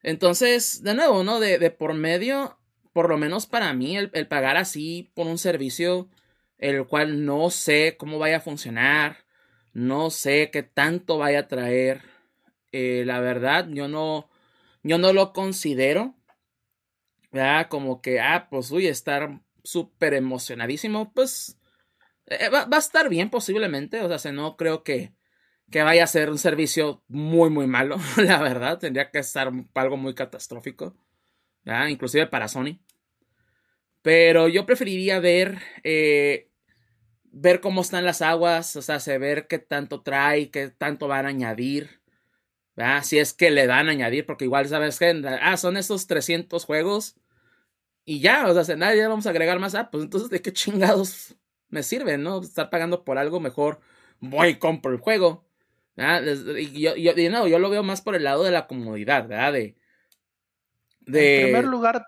Entonces, 0.01 0.83
de 0.83 0.93
nuevo, 0.93 1.25
¿no? 1.25 1.41
De, 1.41 1.59
de 1.59 1.69
por 1.69 1.95
medio, 1.95 2.57
por 2.93 3.09
lo 3.09 3.17
menos 3.17 3.45
para 3.45 3.73
mí, 3.73 3.97
el, 3.97 4.09
el 4.13 4.29
pagar 4.29 4.55
así 4.55 5.11
por 5.15 5.27
un 5.27 5.37
servicio 5.37 6.09
el 6.59 6.87
cual 6.87 7.25
no 7.25 7.49
sé 7.49 7.97
cómo 7.97 8.19
vaya 8.19 8.37
a 8.37 8.41
funcionar, 8.41 9.25
no 9.79 10.09
sé 10.11 10.49
qué 10.51 10.63
tanto 10.63 11.17
vaya 11.17 11.39
a 11.41 11.47
traer. 11.47 12.01
Eh, 12.71 13.03
la 13.05 13.19
verdad, 13.21 13.67
yo 13.69 13.87
no, 13.87 14.29
yo 14.83 14.97
no 14.99 15.13
lo 15.13 15.33
considero. 15.33 16.15
Como 17.69 18.01
que, 18.01 18.19
ah, 18.19 18.47
pues 18.49 18.71
uy, 18.71 18.87
estar 18.87 19.41
súper 19.63 20.13
emocionadísimo. 20.13 21.13
Pues 21.13 21.57
eh, 22.27 22.49
va, 22.49 22.67
a 22.71 22.79
estar 22.79 23.09
bien 23.09 23.29
posiblemente. 23.29 24.01
O 24.03 24.07
sea, 24.09 24.19
se- 24.19 24.33
no 24.33 24.57
creo 24.57 24.83
que, 24.83 25.13
que 25.71 25.83
vaya 25.83 26.03
a 26.05 26.07
ser 26.07 26.29
un 26.31 26.39
servicio 26.39 27.03
muy, 27.09 27.49
muy 27.51 27.67
malo. 27.67 27.97
La 28.17 28.41
verdad, 28.41 28.79
tendría 28.79 29.11
que 29.11 29.19
estar 29.19 29.51
algo 29.75 29.97
muy 29.97 30.15
catastrófico. 30.15 30.95
¿verdad? 31.65 31.87
Inclusive 31.89 32.27
para 32.27 32.47
Sony. 32.49 32.79
Pero 34.01 34.47
yo 34.47 34.65
preferiría 34.65 35.19
ver 35.19 35.59
eh, 35.83 36.48
ver 37.31 37.61
cómo 37.61 37.81
están 37.81 38.05
las 38.05 38.21
aguas, 38.21 38.75
o 38.75 38.81
sea, 38.81 38.99
se 38.99 39.17
ver 39.17 39.47
qué 39.47 39.59
tanto 39.59 40.01
trae, 40.01 40.51
qué 40.51 40.69
tanto 40.69 41.07
van 41.07 41.25
a 41.25 41.29
añadir, 41.29 42.01
¿verdad? 42.75 43.03
Si 43.03 43.19
es 43.19 43.33
que 43.33 43.51
le 43.51 43.67
dan 43.67 43.89
a 43.89 43.91
añadir, 43.91 44.25
porque 44.25 44.45
igual 44.45 44.67
sabes 44.67 44.99
que, 44.99 45.23
ah, 45.41 45.57
son 45.57 45.77
estos 45.77 46.07
300 46.07 46.65
juegos 46.65 47.15
y 48.05 48.21
ya, 48.21 48.47
o 48.47 48.63
sea, 48.63 48.75
nadie 48.75 49.07
vamos 49.07 49.27
a 49.27 49.31
agregar 49.31 49.59
más, 49.59 49.75
ah, 49.75 49.89
pues 49.91 50.03
entonces, 50.03 50.29
¿de 50.29 50.41
qué 50.41 50.53
chingados 50.53 51.35
me 51.69 51.83
sirve, 51.83 52.17
no? 52.17 52.41
Estar 52.41 52.69
pagando 52.69 53.03
por 53.03 53.17
algo 53.17 53.39
mejor, 53.39 53.79
voy 54.19 54.49
y 54.49 54.55
compro 54.55 54.91
el 54.91 54.99
juego. 54.99 55.45
Y 56.57 56.81
yo, 56.81 56.95
yo, 56.95 57.13
no, 57.29 57.47
yo 57.47 57.59
lo 57.59 57.69
veo 57.69 57.83
más 57.83 58.01
por 58.01 58.15
el 58.15 58.23
lado 58.23 58.43
de 58.43 58.51
la 58.51 58.67
comodidad, 58.67 59.27
¿verdad? 59.27 59.53
De, 59.53 59.75
de... 61.01 61.41
En 61.41 61.47
primer 61.47 61.65
lugar, 61.65 62.05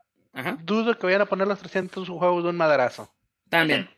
dudo 0.63 0.97
que 0.97 1.05
vayan 1.05 1.21
a 1.21 1.25
poner 1.25 1.47
los 1.47 1.59
300 1.59 2.07
juegos 2.07 2.43
de 2.43 2.49
un 2.49 2.57
maderazo. 2.57 3.13
También. 3.49 3.89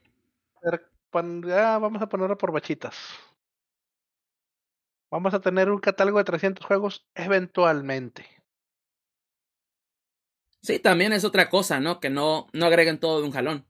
Vamos 1.14 2.02
a 2.02 2.10
ponerlo 2.10 2.38
por 2.38 2.52
bachitas. 2.52 2.98
Vamos 5.12 5.34
a 5.34 5.42
tener 5.42 5.70
un 5.70 5.80
catálogo 5.80 6.18
de 6.18 6.24
300 6.24 6.66
juegos 6.66 7.06
eventualmente. 7.14 8.26
Sí, 10.62 10.80
también 10.80 11.14
es 11.14 11.24
otra 11.24 11.50
cosa, 11.50 11.80
¿no? 11.80 12.00
Que 12.00 12.10
no, 12.10 12.48
no 12.54 12.66
agreguen 12.66 13.00
todo 13.00 13.20
de 13.20 13.28
un 13.28 13.34
jalón. 13.34 13.66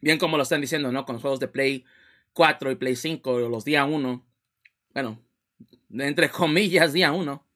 Bien 0.00 0.18
como 0.18 0.36
lo 0.36 0.42
están 0.44 0.60
diciendo, 0.60 0.92
¿no? 0.92 1.04
Con 1.04 1.14
los 1.14 1.22
juegos 1.22 1.40
de 1.40 1.48
Play 1.48 1.84
4 2.34 2.70
y 2.70 2.76
Play 2.76 2.94
5, 2.94 3.48
los 3.48 3.64
día 3.64 3.84
1. 3.84 4.26
Bueno, 4.94 5.20
entre 5.90 6.28
comillas, 6.30 6.92
día 6.92 7.12
1. 7.12 7.46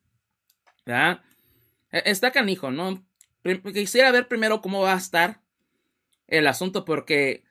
¿Verdad? 0.87 1.23
Está 1.91 2.33
canijo, 2.33 2.71
¿no? 2.71 3.07
Quisiera 3.73 4.11
ver 4.11 4.27
primero 4.27 4.61
cómo 4.61 4.83
va 4.83 4.95
a 4.95 4.99
estar 4.99 5.41
el 6.27 6.47
asunto 6.47 6.85
porque, 6.85 7.44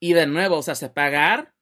y 0.00 0.12
de 0.12 0.26
nuevo, 0.26 0.56
o 0.56 0.62
sea, 0.62 0.74
se 0.74 0.88
pagar, 0.88 1.54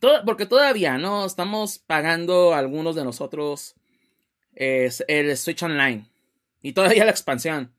todo, 0.00 0.24
porque 0.24 0.46
todavía, 0.46 0.98
¿no? 0.98 1.24
Estamos 1.24 1.78
pagando 1.78 2.54
algunos 2.54 2.94
de 2.94 3.04
nosotros 3.04 3.74
el 4.58 5.36
Switch 5.36 5.62
Online 5.62 6.04
y 6.62 6.72
todavía 6.72 7.04
la 7.04 7.10
expansión. 7.10 7.72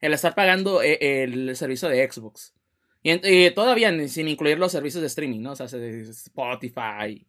El 0.00 0.12
estar 0.12 0.34
pagando 0.34 0.82
e, 0.82 1.22
el, 1.22 1.56
servicio 1.56 1.88
de 1.88 2.10
Xbox. 2.10 2.54
Y, 3.02 3.50
todavía 3.50 3.90
sin 4.08 4.28
incluir 4.28 4.58
los 4.58 4.72
servicios 4.72 5.00
de 5.00 5.08
streaming, 5.08 5.40
¿no? 5.40 5.52
O 5.52 5.56
sea, 5.56 5.66
Spotify, 5.66 7.26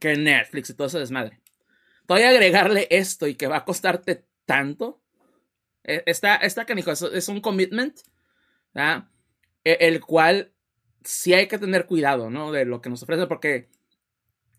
que 0.00 0.16
Netflix 0.16 0.70
y 0.70 0.74
todo 0.74 0.86
ese 0.88 0.98
desmadre. 0.98 1.40
Todavía 2.06 2.30
agregarle 2.30 2.86
esto 2.90 3.26
y 3.26 3.34
que 3.34 3.46
va 3.46 3.58
a 3.58 3.64
costarte 3.64 4.24
tanto. 4.44 5.00
E, 5.84 6.02
está, 6.06 6.36
está 6.36 6.62
es, 6.62 7.02
es 7.02 7.28
un 7.28 7.40
commitment, 7.40 7.98
e, 8.74 9.02
el 9.64 10.00
cual 10.00 10.52
sí 11.04 11.34
hay 11.34 11.48
que 11.48 11.58
tener 11.58 11.86
cuidado, 11.86 12.30
¿no? 12.30 12.52
De 12.52 12.64
lo 12.64 12.80
que 12.80 12.90
nos 12.90 13.02
ofrece, 13.02 13.26
porque 13.26 13.68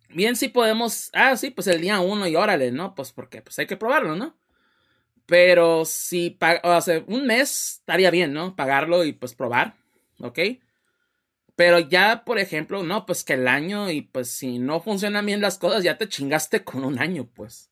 bien 0.09 0.35
sí 0.35 0.49
podemos, 0.49 1.09
ah, 1.13 1.35
sí, 1.37 1.51
pues 1.51 1.67
el 1.67 1.81
día 1.81 1.99
uno 1.99 2.27
y 2.27 2.35
órale, 2.35 2.71
¿no? 2.71 2.95
Pues 2.95 3.11
porque 3.11 3.41
pues 3.41 3.57
hay 3.59 3.67
que 3.67 3.77
probarlo, 3.77 4.15
¿no? 4.15 4.37
Pero 5.25 5.85
si 5.85 6.37
hace 6.63 7.03
un 7.07 7.27
mes 7.27 7.79
estaría 7.79 8.09
bien, 8.09 8.33
¿no? 8.33 8.55
Pagarlo 8.55 9.03
y 9.03 9.13
pues 9.13 9.35
probar, 9.35 9.75
¿ok? 10.19 10.39
Pero 11.55 11.79
ya, 11.79 12.23
por 12.25 12.39
ejemplo, 12.39 12.83
no, 12.83 13.05
pues 13.05 13.23
que 13.23 13.33
el 13.33 13.47
año 13.47 13.91
y 13.91 14.01
pues 14.01 14.31
si 14.31 14.59
no 14.59 14.79
funcionan 14.81 15.25
bien 15.25 15.41
las 15.41 15.57
cosas, 15.57 15.83
ya 15.83 15.97
te 15.97 16.07
chingaste 16.07 16.63
con 16.63 16.83
un 16.83 16.99
año, 16.99 17.29
pues. 17.35 17.69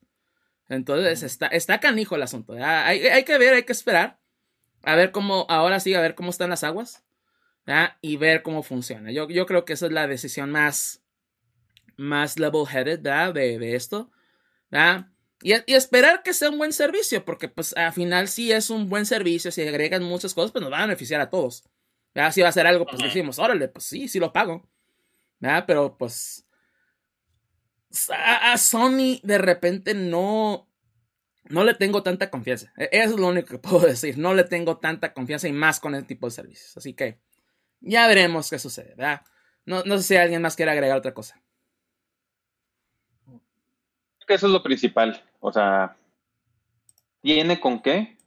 Entonces 0.70 1.24
está, 1.24 1.48
está 1.48 1.80
canijo 1.80 2.16
el 2.16 2.24
asunto. 2.24 2.54
Hay, 2.54 3.08
hay, 3.08 3.24
que 3.24 3.38
ver, 3.38 3.54
hay 3.54 3.64
que 3.64 3.72
esperar. 3.72 4.20
A 4.84 4.96
ver 4.96 5.12
cómo, 5.12 5.46
ahora 5.50 5.80
sí, 5.80 5.94
a 5.96 6.02
ver 6.02 6.16
cómo 6.16 6.30
están 6.30 6.50
las 6.50 6.64
aguas. 6.64 7.07
Y 8.02 8.18
ver 8.18 8.44
cómo 8.44 8.64
funciona. 8.64 9.12
Yo, 9.12 9.28
yo 9.30 9.46
creo 9.46 9.66
que 9.66 9.74
esa 9.74 9.88
es 9.88 9.92
la 9.92 10.08
decisión 10.08 10.52
más, 10.52 11.04
más 11.98 12.40
level-headed 12.40 13.00
de, 13.00 13.60
de, 13.60 13.76
esto. 13.76 14.10
Y, 15.42 15.54
y, 15.54 15.74
esperar 15.74 16.24
que 16.24 16.34
sea 16.34 16.50
un 16.50 16.58
buen 16.58 16.72
servicio, 16.72 17.26
porque 17.26 17.50
pues 17.50 17.76
al 17.76 17.94
final 17.94 18.28
si 18.28 18.52
es 18.52 18.70
un 18.70 18.90
buen 18.90 19.06
servicio, 19.06 19.52
si 19.52 19.62
agregan 19.62 20.04
muchas 20.04 20.34
cosas, 20.34 20.52
pues 20.52 20.62
nos 20.64 20.72
va 20.72 20.80
a 20.80 20.86
beneficiar 20.86 21.22
a 21.22 21.30
todos. 21.30 21.64
Si 22.32 22.42
va 22.42 22.50
a 22.50 22.52
ser 22.52 22.66
algo, 22.66 22.86
pues 22.86 23.02
decimos, 23.02 23.38
órale, 23.38 23.68
pues 23.68 23.86
sí, 23.86 24.08
sí 24.08 24.20
lo 24.20 24.34
pago. 24.34 24.68
Pero 25.40 25.98
pues 25.98 26.48
a, 28.10 28.58
Sony 28.58 29.20
de 29.24 29.38
repente 29.38 29.94
no, 29.94 30.68
no 31.46 31.64
le 31.64 31.74
tengo 31.76 32.04
tanta 32.04 32.30
confianza. 32.30 32.74
E, 32.78 32.90
eso 32.92 33.14
es 33.14 33.20
lo 33.20 33.28
único 33.28 33.50
que 33.50 33.60
puedo 33.60 33.80
decir. 33.88 34.18
No 34.18 34.34
le 34.34 34.44
tengo 34.44 34.78
tanta 34.78 35.14
confianza 35.14 35.48
y 35.48 35.54
más 35.54 35.80
con 35.80 35.96
este 35.96 36.08
tipo 36.08 36.28
de 36.28 36.32
servicios. 36.32 36.76
Así 36.76 36.94
que 36.94 37.20
ya 37.80 38.08
veremos 38.08 38.50
qué 38.50 38.60
sucede, 38.60 38.96
No, 39.66 39.84
no 39.84 39.98
sé 39.98 40.04
si 40.04 40.16
alguien 40.16 40.42
más 40.42 40.56
quiere 40.56 40.72
agregar 40.72 40.98
otra 40.98 41.14
cosa. 41.14 41.42
Eso 44.28 44.48
es 44.48 44.54
lo 44.54 44.62
principal. 44.62 45.24
O 45.40 45.52
sea, 45.52 45.96
tiene 47.22 47.60
con 47.60 47.82
qué. 47.82 48.18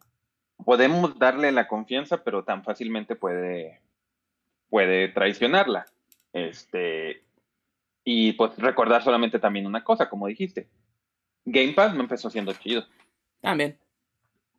Podemos 0.64 1.18
darle 1.18 1.52
la 1.52 1.68
confianza, 1.68 2.22
pero 2.22 2.44
tan 2.44 2.64
fácilmente 2.64 3.16
puede, 3.16 3.80
puede 4.68 5.08
traicionarla. 5.08 5.86
Este, 6.32 7.22
y 8.04 8.32
pues 8.32 8.56
recordar 8.58 9.02
solamente 9.02 9.38
también 9.38 9.66
una 9.66 9.84
cosa, 9.84 10.08
como 10.08 10.26
dijiste. 10.26 10.68
Game 11.44 11.72
Pass 11.72 11.94
no 11.94 12.00
empezó 12.00 12.30
siendo 12.30 12.52
chido. 12.54 12.84
También. 13.40 13.78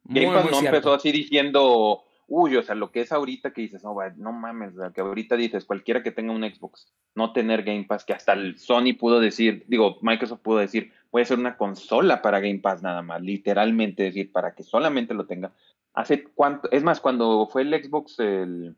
Game 0.04 0.34
Pass 0.34 0.52
no 0.52 0.60
empezó 0.60 0.94
así 0.94 1.12
diciendo, 1.12 2.04
uy, 2.34 2.56
o 2.56 2.64
sea, 2.64 2.76
lo 2.76 2.92
que 2.92 3.02
es 3.02 3.12
ahorita 3.12 3.52
que 3.52 3.62
dices, 3.62 3.84
no, 3.84 3.94
no 4.16 4.32
mames, 4.32 4.74
que 4.96 5.02
ahorita 5.02 5.36
dices, 5.36 5.66
cualquiera 5.66 6.02
que 6.02 6.12
tenga 6.12 6.32
un 6.32 6.44
Xbox, 6.44 6.94
no 7.14 7.34
tener 7.34 7.64
Game 7.64 7.84
Pass, 7.84 8.06
que 8.06 8.14
hasta 8.14 8.32
el 8.32 8.58
Sony 8.58 8.94
pudo 8.98 9.20
decir, 9.20 9.66
digo, 9.68 9.98
Microsoft 10.02 10.40
pudo 10.40 10.60
decir, 10.60 10.94
puede 11.10 11.26
ser 11.26 11.40
una 11.40 11.58
consola 11.58 12.22
para 12.22 12.40
Game 12.40 12.60
Pass 12.60 12.82
nada 12.82 13.02
más, 13.02 13.22
literalmente 13.22 14.04
decir, 14.04 14.32
para 14.32 14.56
que 14.56 14.64
solamente 14.64 15.14
lo 15.14 15.26
tenga. 15.26 15.52
Hace 15.94 16.24
cuánto, 16.24 16.72
es 16.72 16.84
más, 16.84 17.02
cuando 17.02 17.50
fue 17.52 17.64
el 17.64 17.84
Xbox, 17.84 18.18
el, 18.20 18.78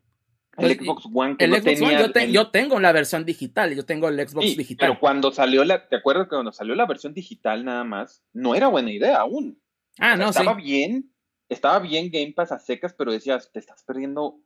el 0.56 0.76
Xbox 0.76 1.06
One 1.14 1.36
que 1.36 2.32
yo, 2.32 2.50
tengo 2.50 2.80
la 2.80 2.90
versión 2.90 3.24
digital, 3.24 3.72
yo 3.76 3.84
tengo 3.84 4.08
el 4.08 4.28
Xbox 4.28 4.56
digital. 4.56 4.88
Pero 4.88 4.98
cuando 4.98 5.30
salió 5.30 5.64
la, 5.64 5.86
¿te 5.86 5.94
acuerdas 5.94 6.24
que 6.24 6.30
cuando 6.30 6.50
salió 6.50 6.74
la 6.74 6.86
versión 6.86 7.14
digital 7.14 7.64
nada 7.64 7.84
más? 7.84 8.24
No 8.32 8.56
era 8.56 8.66
buena 8.66 8.90
idea 8.90 9.18
aún. 9.18 9.60
Ah, 10.00 10.16
no, 10.16 10.30
estaba 10.30 10.54
bien, 10.54 11.13
estaba 11.54 11.78
bien 11.78 12.10
Game 12.10 12.32
Pass 12.32 12.52
a 12.52 12.58
secas, 12.58 12.92
pero 12.92 13.12
decías, 13.12 13.50
te 13.52 13.58
estás 13.58 13.82
perdiendo 13.82 14.38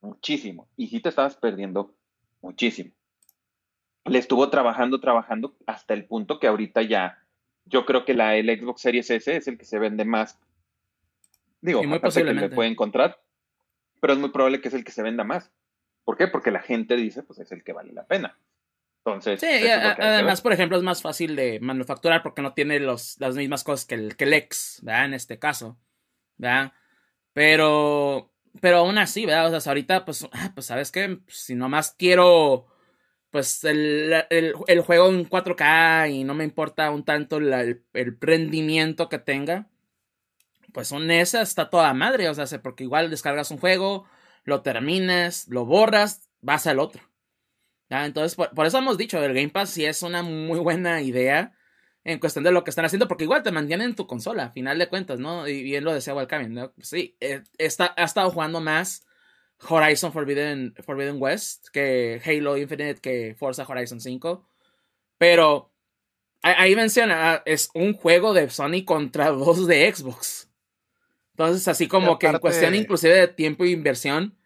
muchísimo. 0.00 0.68
Y 0.76 0.88
sí 0.88 1.00
te 1.00 1.10
estabas 1.10 1.36
perdiendo 1.36 1.94
muchísimo. 2.40 2.92
Le 4.04 4.18
estuvo 4.18 4.48
trabajando, 4.50 5.00
trabajando 5.00 5.56
hasta 5.66 5.94
el 5.94 6.06
punto 6.06 6.40
que 6.40 6.46
ahorita 6.46 6.82
ya, 6.82 7.22
yo 7.64 7.84
creo 7.84 8.04
que 8.04 8.14
la, 8.14 8.36
el 8.36 8.48
Xbox 8.48 8.80
Series 8.80 9.10
S 9.10 9.36
es 9.36 9.48
el 9.48 9.58
que 9.58 9.64
se 9.64 9.78
vende 9.78 10.04
más. 10.04 10.38
Digo, 11.60 11.82
muy 11.82 11.98
posiblemente. 11.98 12.50
que 12.50 12.54
puede 12.54 12.70
encontrar 12.70 13.18
pero 14.00 14.14
es 14.14 14.18
muy 14.18 14.30
probable 14.30 14.60
que 14.60 14.68
es 14.68 14.74
el 14.74 14.84
que 14.84 14.92
se 14.92 15.02
venda 15.02 15.24
más. 15.24 15.50
¿Por 16.04 16.16
qué? 16.16 16.28
Porque 16.28 16.50
la 16.50 16.60
gente 16.60 16.96
dice, 16.96 17.22
pues 17.22 17.38
es 17.40 17.50
el 17.52 17.64
que 17.64 17.72
vale 17.72 17.92
la 17.92 18.06
pena. 18.06 18.38
Entonces, 19.04 19.40
sí, 19.40 19.68
además, 19.68 20.40
por 20.40 20.52
ejemplo, 20.52 20.76
es 20.76 20.82
más 20.82 21.00
fácil 21.00 21.36
de 21.36 21.60
manufacturar 21.60 22.22
porque 22.22 22.42
no 22.42 22.54
tiene 22.54 22.80
los, 22.80 23.18
las 23.20 23.36
mismas 23.36 23.62
cosas 23.62 23.86
que 23.86 23.94
el, 23.94 24.16
que 24.16 24.24
el 24.24 24.34
X, 24.34 24.80
¿verdad? 24.82 25.06
En 25.06 25.14
este 25.14 25.38
caso, 25.38 25.78
¿verdad? 26.38 26.72
Pero, 27.32 28.32
pero 28.60 28.78
aún 28.78 28.98
así, 28.98 29.26
¿verdad? 29.26 29.54
O 29.54 29.60
sea, 29.60 29.70
ahorita, 29.70 30.04
pues, 30.04 30.26
ah, 30.32 30.52
pues, 30.54 30.66
¿sabes 30.66 30.90
qué? 30.92 31.20
Si 31.28 31.54
nomás 31.54 31.94
quiero, 31.98 32.66
pues, 33.30 33.64
el, 33.64 34.14
el, 34.30 34.80
juego 34.82 35.08
en 35.10 35.28
4K 35.28 36.10
y 36.12 36.24
no 36.24 36.34
me 36.34 36.44
importa 36.44 36.90
un 36.90 37.04
tanto 37.04 37.38
el, 37.38 37.84
el 37.92 38.18
rendimiento 38.20 39.08
que 39.08 39.18
tenga, 39.18 39.68
pues 40.72 40.88
son 40.88 41.10
esas, 41.10 41.48
está 41.48 41.70
toda 41.70 41.94
madre, 41.94 42.28
o 42.28 42.34
sea, 42.34 42.46
porque 42.62 42.84
igual 42.84 43.10
descargas 43.10 43.50
un 43.50 43.58
juego, 43.58 44.06
lo 44.44 44.62
terminas, 44.62 45.48
lo 45.48 45.64
borras, 45.64 46.28
vas 46.42 46.66
al 46.66 46.78
otro. 46.78 47.02
Entonces, 47.88 48.34
por, 48.36 48.66
eso 48.66 48.78
hemos 48.78 48.98
dicho, 48.98 49.22
el 49.22 49.32
Game 49.34 49.48
Pass 49.48 49.70
sí 49.70 49.84
es 49.84 50.02
una 50.02 50.22
muy 50.22 50.58
buena 50.58 51.00
idea 51.02 51.54
en 52.06 52.20
cuestión 52.20 52.44
de 52.44 52.52
lo 52.52 52.62
que 52.62 52.70
están 52.70 52.84
haciendo, 52.84 53.08
porque 53.08 53.24
igual 53.24 53.42
te 53.42 53.50
mantienen 53.50 53.88
en 53.88 53.96
tu 53.96 54.06
consola, 54.06 54.44
a 54.44 54.50
final 54.50 54.78
de 54.78 54.88
cuentas, 54.88 55.18
¿no? 55.18 55.48
Y 55.48 55.64
bien 55.64 55.82
lo 55.82 55.92
decía 55.92 56.14
Walcamion, 56.14 56.54
¿no? 56.54 56.72
Sí, 56.80 57.16
eh, 57.20 57.42
está, 57.58 57.94
ha 57.96 58.04
estado 58.04 58.30
jugando 58.30 58.60
más 58.60 59.04
Horizon 59.68 60.12
Forbidden, 60.12 60.72
Forbidden 60.84 61.16
West 61.20 61.66
que 61.72 62.22
Halo 62.24 62.56
Infinite, 62.56 63.00
que 63.00 63.34
Forza 63.36 63.66
Horizon 63.68 64.00
5, 64.00 64.46
pero 65.18 65.72
ahí 66.42 66.76
menciona, 66.76 67.32
ah, 67.32 67.42
es 67.44 67.70
un 67.74 67.92
juego 67.94 68.32
de 68.34 68.48
Sony 68.50 68.84
contra 68.84 69.30
dos 69.30 69.66
de 69.66 69.92
Xbox. 69.92 70.48
Entonces, 71.32 71.66
así 71.66 71.88
como 71.88 72.20
que 72.20 72.28
en 72.28 72.38
cuestión 72.38 72.76
inclusive 72.76 73.14
de 73.14 73.28
tiempo 73.28 73.64
e 73.64 73.70
inversión, 73.70 74.38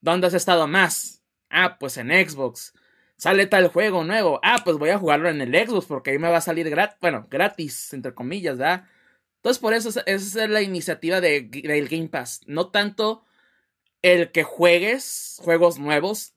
¿dónde 0.00 0.28
has 0.28 0.34
estado 0.34 0.68
más? 0.68 1.24
Ah, 1.50 1.76
pues 1.76 1.96
en 1.96 2.08
Xbox. 2.08 2.72
Sale 3.20 3.46
tal 3.46 3.68
juego 3.68 4.02
nuevo. 4.02 4.40
Ah, 4.42 4.62
pues 4.64 4.78
voy 4.78 4.88
a 4.88 4.98
jugarlo 4.98 5.28
en 5.28 5.42
el 5.42 5.54
Xbox 5.54 5.84
porque 5.84 6.10
ahí 6.12 6.18
me 6.18 6.30
va 6.30 6.38
a 6.38 6.40
salir 6.40 6.70
gratis, 6.70 6.96
bueno, 7.02 7.26
gratis, 7.30 7.92
entre 7.92 8.14
comillas, 8.14 8.56
¿verdad? 8.56 8.88
Entonces, 9.36 9.60
por 9.60 9.74
eso 9.74 9.90
esa 9.90 10.04
es 10.06 10.34
la 10.48 10.62
iniciativa 10.62 11.20
de, 11.20 11.42
del 11.42 11.88
Game 11.88 12.08
Pass. 12.08 12.40
No 12.46 12.70
tanto 12.70 13.26
el 14.00 14.32
que 14.32 14.42
juegues 14.42 15.38
juegos 15.42 15.78
nuevos 15.78 16.34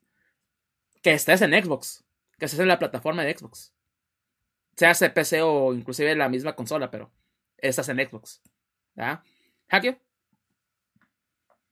que 1.02 1.14
estés 1.14 1.42
en 1.42 1.54
Xbox, 1.54 2.04
que 2.38 2.46
estés 2.46 2.60
en 2.60 2.68
la 2.68 2.80
plataforma 2.80 3.24
de 3.24 3.38
Xbox. 3.38 3.74
se 4.76 4.86
hace 4.86 5.10
PC 5.10 5.42
o 5.42 5.74
inclusive 5.74 6.14
la 6.16 6.28
misma 6.28 6.54
consola, 6.54 6.92
pero 6.92 7.14
estás 7.60 7.88
en 7.88 7.98
Xbox. 7.98 8.42
¿Ya? 8.96 9.24
Hakio. 9.70 10.03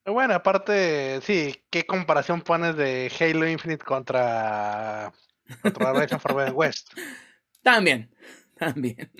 Bueno, 0.05 0.33
aparte, 0.33 1.21
sí, 1.21 1.55
¿qué 1.69 1.85
comparación 1.85 2.41
pones 2.41 2.75
de 2.75 3.11
Halo 3.19 3.47
Infinite 3.47 3.83
contra, 3.85 5.11
contra 5.61 5.91
Horizon 5.91 6.19
Forbidden 6.19 6.53
West? 6.55 6.89
También, 7.63 8.09
también. 8.57 9.11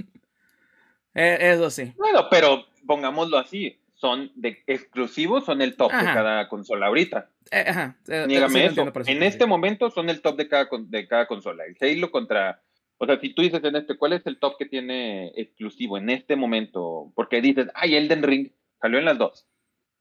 Eh, 1.13 1.37
eso 1.53 1.69
sí. 1.69 1.93
Bueno, 1.95 2.27
pero 2.31 2.65
pongámoslo 2.87 3.37
así, 3.37 3.79
son 3.93 4.31
de 4.33 4.63
exclusivos, 4.65 5.45
son 5.45 5.61
el 5.61 5.75
top 5.75 5.91
de 5.91 6.05
cada 6.05 6.47
consola 6.49 6.87
ahorita. 6.87 7.29
Eh, 7.51 7.65
ajá, 7.67 7.97
eh, 8.07 8.25
Nígame 8.27 8.69
sí 8.69 8.75
lo 8.75 8.87
eso. 8.89 8.99
En 9.11 9.19
sí. 9.19 9.25
este 9.25 9.45
momento 9.45 9.91
son 9.91 10.09
el 10.09 10.21
top 10.21 10.37
de 10.37 10.47
cada, 10.47 10.67
con- 10.69 10.89
de 10.89 11.07
cada 11.07 11.27
consola. 11.27 11.65
El 11.65 11.77
Halo 11.79 12.09
contra. 12.09 12.63
O 12.97 13.05
sea, 13.05 13.19
si 13.19 13.29
tú 13.33 13.43
dices 13.43 13.63
en 13.63 13.75
este, 13.75 13.95
¿cuál 13.95 14.13
es 14.13 14.25
el 14.25 14.39
top 14.39 14.57
que 14.57 14.65
tiene 14.65 15.27
exclusivo 15.35 15.99
en 15.99 16.09
este 16.09 16.35
momento? 16.35 17.11
Porque 17.15 17.41
dices, 17.41 17.67
ay, 17.75 17.95
Elden 17.95 18.23
Ring 18.23 18.51
salió 18.79 18.97
en 18.97 19.05
las 19.05 19.19
dos. 19.19 19.47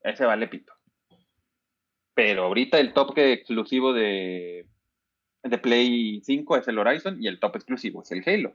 Ese 0.02 0.24
vale 0.24 0.48
pito. 0.48 0.72
Pero 2.14 2.44
ahorita 2.44 2.78
el 2.78 2.92
top 2.92 3.14
que 3.14 3.32
exclusivo 3.32 3.92
de, 3.92 4.66
de 5.42 5.58
Play 5.58 6.20
5 6.24 6.56
es 6.56 6.68
el 6.68 6.78
Horizon 6.78 7.22
y 7.22 7.28
el 7.28 7.38
top 7.38 7.56
exclusivo 7.56 8.02
es 8.02 8.10
el 8.12 8.22
Halo. 8.26 8.54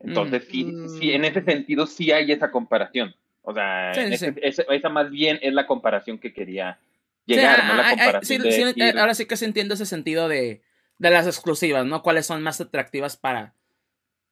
Entonces, 0.00 0.46
sí, 0.50 0.64
Mm. 0.64 0.88
sí, 0.88 1.12
en 1.12 1.24
ese 1.24 1.42
sentido 1.42 1.86
sí 1.86 2.12
hay 2.12 2.30
esa 2.30 2.50
comparación. 2.50 3.14
O 3.42 3.52
sea, 3.52 3.92
Sí, 3.94 4.00
en 4.00 4.08
sí, 4.08 4.14
ese- 4.14 4.32
sí. 4.34 4.40
esa, 4.42 4.62
esa 4.62 4.88
más 4.88 5.10
bien 5.10 5.38
es 5.42 5.52
la 5.52 5.66
comparación 5.66 6.18
que 6.18 6.32
quería 6.32 6.78
llegar, 7.26 7.64
no 7.66 7.74
la 7.74 7.82
de 7.88 9.00
ahora 9.00 9.14
sí 9.14 9.26
que 9.26 9.36
se 9.36 9.44
entiende 9.44 9.74
ese 9.74 9.86
sentido 9.86 10.28
de, 10.28 10.62
de 10.98 11.10
las 11.10 11.26
exclusivas, 11.26 11.84
¿no? 11.84 12.02
Cuáles 12.02 12.26
son 12.26 12.42
más 12.42 12.60
atractivas 12.60 13.16
para, 13.16 13.54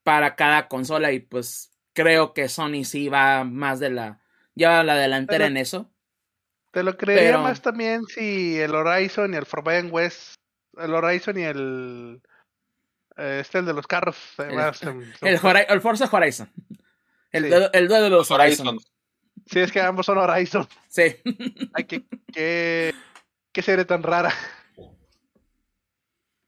para 0.02 0.36
cada 0.36 0.68
consola 0.68 1.12
y 1.12 1.20
pues 1.20 1.72
creo 1.92 2.32
que 2.32 2.48
Sony 2.48 2.84
sí 2.84 3.08
va 3.08 3.44
más 3.44 3.80
de 3.80 3.90
la, 3.90 4.20
lleva 4.56 4.82
la 4.82 4.96
delantera 4.96 5.38
Pero- 5.38 5.46
en 5.46 5.56
eso. 5.58 5.90
Te 6.72 6.82
lo 6.82 6.96
creería 6.98 7.30
Pero- 7.30 7.42
más 7.42 7.62
también 7.62 8.04
si 8.06 8.58
el 8.58 8.74
Horizon 8.74 9.32
y 9.32 9.36
el 9.36 9.46
Forbidden 9.46 9.88
West, 9.92 10.34
el 10.76 10.92
Horizon 10.92 11.38
y 11.38 11.42
el 11.44 12.20
eh, 13.16 13.38
este 13.40 13.58
el 13.58 13.64
de 13.66 13.72
los 13.72 13.86
carros, 13.86 14.16
eh, 14.38 14.48
El- 14.50 14.58
El, 15.22 15.66
el 15.68 15.80
Forza 15.80 16.08
Horizon. 16.12 16.50
El, 17.32 17.44
Sí. 17.52 17.58
el 17.72 17.88
de 17.88 18.10
los 18.10 18.30
Horizon. 18.30 18.68
Horizon. 18.68 18.78
sí 19.46 19.60
es 19.60 19.72
que 19.72 19.80
ambos 19.80 20.04
son 20.06 20.18
Horizon. 20.18 20.66
Sí. 20.88 21.16
Ay, 21.74 21.84
qué, 21.84 22.04
qué, 22.32 22.94
qué 23.52 23.62
serie 23.62 23.84
tan 23.86 24.02
rara. 24.02 24.32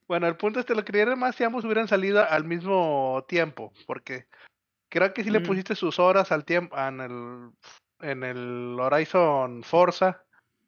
Bueno, 0.06 0.26
el 0.26 0.36
punto 0.36 0.60
es 0.60 0.66
que 0.66 0.74
lo 0.74 0.84
creería 0.84 1.16
más 1.16 1.36
si 1.36 1.44
ambos 1.44 1.64
hubieran 1.64 1.88
salido 1.88 2.26
al 2.28 2.44
mismo 2.44 3.24
tiempo, 3.28 3.72
porque 3.86 4.26
creo 4.90 5.12
que 5.12 5.22
si 5.22 5.30
le 5.30 5.40
Mm. 5.40 5.44
pusiste 5.44 5.74
sus 5.74 5.98
horas 5.98 6.32
al 6.32 6.44
tiempo 6.46 6.76
en 6.78 7.00
el 7.00 7.50
en 8.00 8.22
el 8.22 8.78
Horizon 8.78 9.62
Forza 9.62 10.22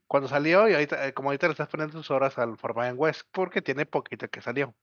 cuando 0.07 0.28
salió 0.28 0.69
y 0.69 0.73
ahorita, 0.74 1.07
eh, 1.07 1.15
como 1.15 1.28
ahorita 1.28 1.47
le 1.47 1.52
estás 1.52 1.69
poniendo 1.69 1.97
sus 1.97 2.11
horas 2.11 2.36
al 2.39 2.59
Forbidden 2.59 2.97
West 2.97 3.23
porque 3.31 3.62
tiene 3.62 3.86
poquito 3.86 4.28
que 4.28 4.40
salió. 4.40 4.74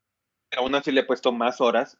aún 0.55 0.73
así 0.75 0.91
le 0.91 1.01
he 1.01 1.05
puesto 1.05 1.33
más 1.33 1.59
horas, 1.59 1.97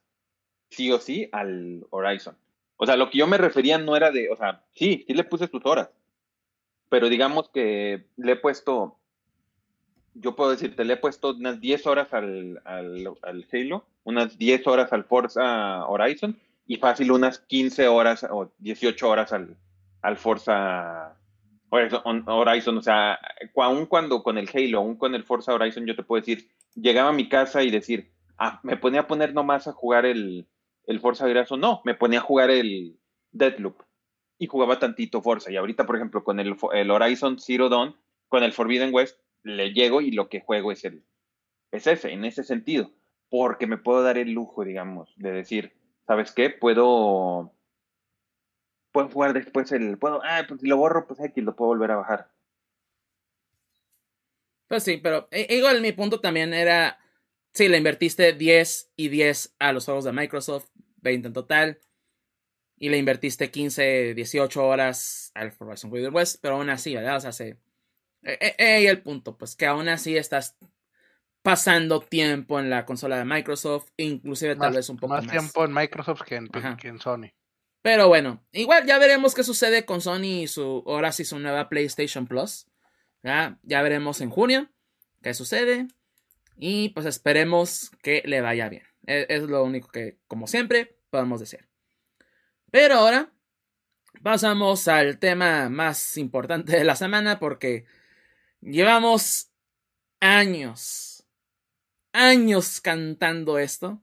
sí 0.69 0.91
o 0.91 0.99
sí, 0.99 1.27
al 1.33 1.85
Horizon. 1.89 2.37
O 2.77 2.85
sea, 2.85 2.95
lo 2.95 3.09
que 3.09 3.17
yo 3.17 3.27
me 3.27 3.37
refería 3.37 3.77
no 3.77 3.97
era 3.97 4.11
de, 4.11 4.29
o 4.29 4.37
sea, 4.37 4.63
sí, 4.73 5.03
sí 5.07 5.13
le 5.13 5.25
puse 5.25 5.47
sus 5.47 5.65
horas, 5.65 5.89
pero 6.87 7.09
digamos 7.09 7.49
que 7.49 8.05
le 8.15 8.31
he 8.31 8.35
puesto, 8.37 8.97
yo 10.13 10.35
puedo 10.35 10.51
decirte, 10.51 10.85
le 10.85 10.93
he 10.93 10.97
puesto 10.97 11.31
unas 11.31 11.59
10 11.59 11.85
horas 11.85 12.13
al, 12.13 12.61
al, 12.63 13.07
al 13.23 13.47
Halo, 13.51 13.85
unas 14.05 14.37
10 14.37 14.65
horas 14.67 14.93
al 14.93 15.03
Forza 15.03 15.85
Horizon 15.85 16.39
y 16.65 16.77
fácil 16.77 17.11
unas 17.11 17.39
15 17.39 17.89
horas 17.89 18.25
o 18.29 18.51
18 18.59 19.09
horas 19.09 19.33
al, 19.33 19.57
al 20.07 20.15
Forza 20.15 21.17
Horizon. 21.69 22.77
O 22.77 22.81
sea, 22.81 23.19
aún 23.57 23.85
cuando 23.87 24.23
con 24.23 24.37
el 24.37 24.49
Halo, 24.53 24.77
aún 24.77 24.95
con 24.95 25.13
el 25.15 25.25
Forza 25.25 25.53
Horizon, 25.53 25.85
yo 25.85 25.97
te 25.97 26.03
puedo 26.03 26.21
decir, 26.21 26.47
llegaba 26.75 27.09
a 27.09 27.13
mi 27.13 27.27
casa 27.27 27.61
y 27.61 27.71
decir, 27.71 28.13
ah, 28.37 28.61
me 28.63 28.77
ponía 28.77 29.01
a 29.01 29.07
poner 29.07 29.33
nomás 29.33 29.67
a 29.67 29.73
jugar 29.73 30.05
el, 30.05 30.47
Forza 31.01 31.25
Horizon. 31.25 31.59
No, 31.59 31.81
me 31.83 31.93
ponía 31.93 32.19
a 32.19 32.23
jugar 32.23 32.49
el 32.49 32.97
Deadloop 33.33 33.81
y 34.37 34.47
jugaba 34.47 34.79
tantito 34.79 35.21
Forza. 35.21 35.51
Y 35.51 35.57
ahorita, 35.57 35.85
por 35.85 35.97
ejemplo, 35.97 36.23
con 36.23 36.39
el, 36.39 36.55
el 36.71 36.91
Horizon 36.91 37.37
Zero 37.37 37.67
Dawn, 37.67 37.97
con 38.29 38.43
el 38.43 38.53
Forbidden 38.53 38.93
West, 38.93 39.19
le 39.43 39.73
llego 39.73 39.99
y 39.99 40.11
lo 40.11 40.29
que 40.29 40.39
juego 40.39 40.71
es 40.71 40.85
el 40.85 41.03
es 41.71 41.85
ese, 41.85 42.13
en 42.13 42.23
ese 42.23 42.45
sentido. 42.45 42.91
Porque 43.29 43.67
me 43.67 43.77
puedo 43.77 44.03
dar 44.03 44.17
el 44.17 44.31
lujo, 44.31 44.63
digamos, 44.63 45.13
de 45.17 45.33
decir, 45.33 45.73
¿sabes 46.05 46.31
qué? 46.31 46.49
Puedo 46.49 47.51
puedo 48.97 49.09
jugar 49.09 49.33
después 49.33 49.71
el 49.71 49.99
puedo, 49.99 50.21
ah, 50.23 50.43
pues 50.47 50.59
si 50.59 50.67
lo 50.67 50.77
borro, 50.77 51.05
pues 51.05 51.19
X 51.19 51.43
lo 51.43 51.55
puedo 51.55 51.69
volver 51.69 51.91
a 51.91 51.97
bajar. 51.97 52.31
Pues 54.67 54.83
sí, 54.83 54.97
pero 54.97 55.27
igual 55.31 55.81
mi 55.81 55.91
punto 55.91 56.19
también 56.19 56.51
era, 56.51 56.97
sí, 57.53 57.67
le 57.67 57.77
invertiste 57.77 58.33
10 58.33 58.91
y 58.95 59.09
10 59.09 59.55
a 59.59 59.71
los 59.71 59.85
juegos 59.85 60.03
de 60.03 60.13
Microsoft, 60.13 60.69
20 60.97 61.27
en 61.27 61.33
total, 61.33 61.79
y 62.75 62.89
le 62.89 62.97
invertiste 62.97 63.51
15, 63.51 64.15
18 64.15 64.65
horas 64.65 65.31
al 65.35 65.53
Horizon 65.59 65.91
Forbidden 65.91 66.15
West, 66.15 66.39
pero 66.41 66.55
aún 66.55 66.71
así, 66.71 66.95
¿verdad? 66.95 67.17
O 67.17 67.21
sea, 67.21 67.31
se... 67.31 67.49
eh, 67.49 67.57
eh, 68.41 68.55
eh, 68.57 68.81
y 68.81 68.87
el 68.87 69.03
punto, 69.03 69.37
pues 69.37 69.55
que 69.55 69.67
aún 69.67 69.89
así 69.89 70.17
estás 70.17 70.57
pasando 71.43 71.99
tiempo 71.99 72.59
en 72.59 72.71
la 72.71 72.83
consola 72.83 73.19
de 73.19 73.25
Microsoft, 73.25 73.91
inclusive 73.95 74.55
tal 74.55 74.73
vez 74.73 74.89
un 74.89 74.97
poco 74.97 75.13
más 75.13 75.23
más. 75.23 75.31
tiempo 75.31 75.63
en 75.65 75.71
Microsoft 75.71 76.23
que 76.23 76.35
en, 76.35 76.49
que 76.77 76.87
en 76.87 76.99
Sony. 76.99 77.31
Pero 77.87 78.09
bueno, 78.09 78.43
igual 78.51 78.85
ya 78.85 78.99
veremos 78.99 79.33
qué 79.33 79.45
sucede 79.45 79.85
con 79.85 80.01
Sony 80.01 80.41
y 80.41 80.47
su, 80.47 80.83
ahora 80.85 81.13
sí 81.13 81.23
su 81.23 81.39
nueva 81.39 81.69
PlayStation 81.69 82.27
Plus. 82.27 82.67
Ya, 83.23 83.59
ya 83.63 83.81
veremos 83.81 84.19
en 84.19 84.29
junio 84.29 84.67
qué 85.23 85.33
sucede. 85.33 85.87
Y 86.57 86.89
pues 86.89 87.05
esperemos 87.05 87.91
que 88.03 88.23
le 88.25 88.41
vaya 88.41 88.67
bien. 88.67 88.83
Es, 89.05 89.27
es 89.29 89.43
lo 89.43 89.63
único 89.63 89.87
que, 89.87 90.17
como 90.27 90.47
siempre, 90.47 90.97
podemos 91.09 91.39
decir. 91.39 91.65
Pero 92.71 92.95
ahora 92.95 93.31
pasamos 94.21 94.89
al 94.89 95.17
tema 95.17 95.69
más 95.69 96.17
importante 96.17 96.75
de 96.75 96.83
la 96.83 96.97
semana 96.97 97.39
porque 97.39 97.85
llevamos 98.59 99.49
años, 100.19 101.25
años 102.11 102.81
cantando 102.81 103.57
esto. 103.57 104.01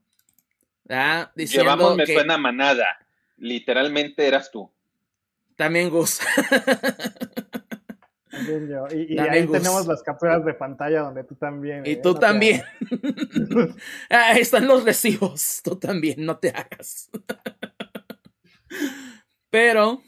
¿verdad? 0.85 1.31
Diciendo 1.35 1.71
Llevamos, 1.71 1.97
me 1.97 2.05
que 2.05 2.15
suena 2.15 2.39
manada. 2.39 3.04
Literalmente 3.37 4.25
eras 4.27 4.51
tú. 4.51 4.71
también 5.55 5.89
Gus. 5.89 6.19
También 8.29 8.67
yo. 8.67 8.87
Y, 8.91 9.13
y 9.13 9.15
También 9.15 9.43
ahí 9.43 9.45
Gus. 9.45 9.57
tenemos 9.57 9.87
las 9.87 10.03
capturas 10.03 10.43
de 10.45 10.53
pantalla 10.53 11.01
donde 11.01 11.23
tú 11.23 11.35
también. 11.35 11.85
Y 11.85 11.91
eh, 11.91 11.95
tú 11.97 12.13
no 12.13 12.19
también. 12.19 12.63
Ahí 14.09 14.41
están 14.41 14.67
los 14.67 14.83
recibos. 14.83 15.61
Tú 15.63 15.77
también, 15.77 16.25
no 16.25 16.37
te 16.37 16.49
hagas. 16.49 17.09
Pero, 19.49 20.01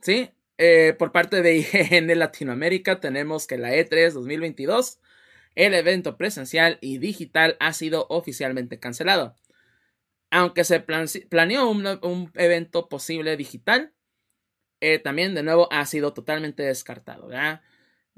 sí, 0.00 0.30
eh, 0.58 0.94
por 0.98 1.10
parte 1.10 1.42
de 1.42 1.56
IGN 1.56 2.16
Latinoamérica 2.18 3.00
tenemos 3.00 3.46
que 3.46 3.58
la 3.58 3.74
E 3.74 3.88
E3 3.88 4.12
2022, 4.12 5.00
el 5.56 5.74
evento 5.74 6.16
presencial 6.16 6.78
y 6.80 6.98
digital 6.98 7.56
ha 7.58 7.72
sido 7.72 8.06
oficialmente 8.08 8.78
cancelado. 8.78 9.34
Aunque 10.34 10.64
se 10.64 10.80
plan- 10.80 11.06
planeó 11.28 11.70
un, 11.70 12.30
evento 12.34 12.88
posible 12.88 13.36
digital, 13.36 13.92
eh, 14.80 14.98
también 14.98 15.32
de 15.36 15.44
nuevo 15.44 15.68
ha 15.72 15.86
sido 15.86 16.12
totalmente 16.12 16.64
descartado. 16.64 17.28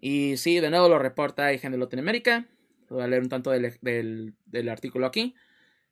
Y 0.00 0.38
sí, 0.38 0.60
de 0.60 0.70
nuevo 0.70 0.88
lo 0.88 0.98
reporta 0.98 1.52
IGN 1.52 1.78
Latinoamérica. 1.78 2.46
Voy 2.88 3.02
a 3.02 3.06
leer 3.06 3.20
un 3.20 3.28
tanto 3.28 3.50
del, 3.50 4.68
artículo 4.70 5.04
aquí. 5.04 5.34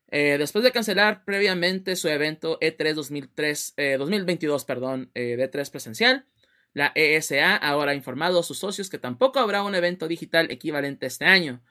Eh, 0.07 0.37
después 0.39 0.63
de 0.63 0.71
cancelar 0.71 1.25
previamente 1.25 1.95
su 1.95 2.07
evento 2.07 2.59
E3 2.59 2.95
2003, 2.95 3.73
eh, 3.77 3.97
2022, 3.99 4.65
perdón, 4.65 5.11
eh, 5.13 5.35
de 5.35 5.51
E3 5.51 5.69
presencial, 5.69 6.25
la 6.73 6.91
ESA 6.95 7.55
ahora 7.55 7.91
ha 7.91 7.95
informado 7.95 8.39
a 8.39 8.43
sus 8.43 8.57
socios 8.57 8.89
que 8.89 8.97
tampoco 8.97 9.37
habrá 9.37 9.61
un 9.61 9.75
evento 9.75 10.07
digital 10.07 10.49
equivalente 10.49 11.05
este 11.05 11.25
año, 11.25 11.61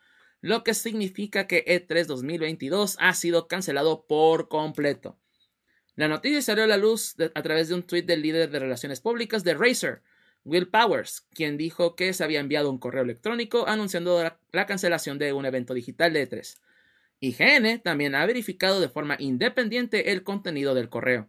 lo 0.44 0.62
que 0.62 0.74
significa 0.74 1.46
que 1.46 1.64
E 1.66 1.88
E3 1.88 2.04
2022 2.04 2.98
ha 3.00 3.14
sido 3.14 3.48
cancelado 3.48 4.04
por 4.06 4.50
completo. 4.50 5.18
La 5.96 6.06
noticia 6.06 6.42
salió 6.42 6.64
a 6.64 6.66
la 6.66 6.76
luz 6.76 7.16
a 7.34 7.42
través 7.42 7.68
de 7.68 7.74
un 7.74 7.82
tuit 7.82 8.04
del 8.04 8.20
líder 8.20 8.50
de 8.50 8.58
relaciones 8.58 9.00
públicas 9.00 9.42
de 9.42 9.54
Razer, 9.54 10.02
Will 10.44 10.68
Powers, 10.68 11.26
quien 11.32 11.56
dijo 11.56 11.96
que 11.96 12.12
se 12.12 12.22
había 12.24 12.40
enviado 12.40 12.68
un 12.68 12.76
correo 12.76 13.04
electrónico 13.04 13.66
anunciando 13.66 14.22
la, 14.22 14.38
la 14.52 14.66
cancelación 14.66 15.18
de 15.18 15.32
un 15.32 15.46
evento 15.46 15.72
digital 15.72 16.12
de 16.12 16.28
E3. 16.28 16.60
IGN 17.20 17.80
también 17.80 18.14
ha 18.14 18.26
verificado 18.26 18.80
de 18.80 18.90
forma 18.90 19.16
independiente 19.18 20.12
el 20.12 20.24
contenido 20.24 20.74
del 20.74 20.90
correo. 20.90 21.26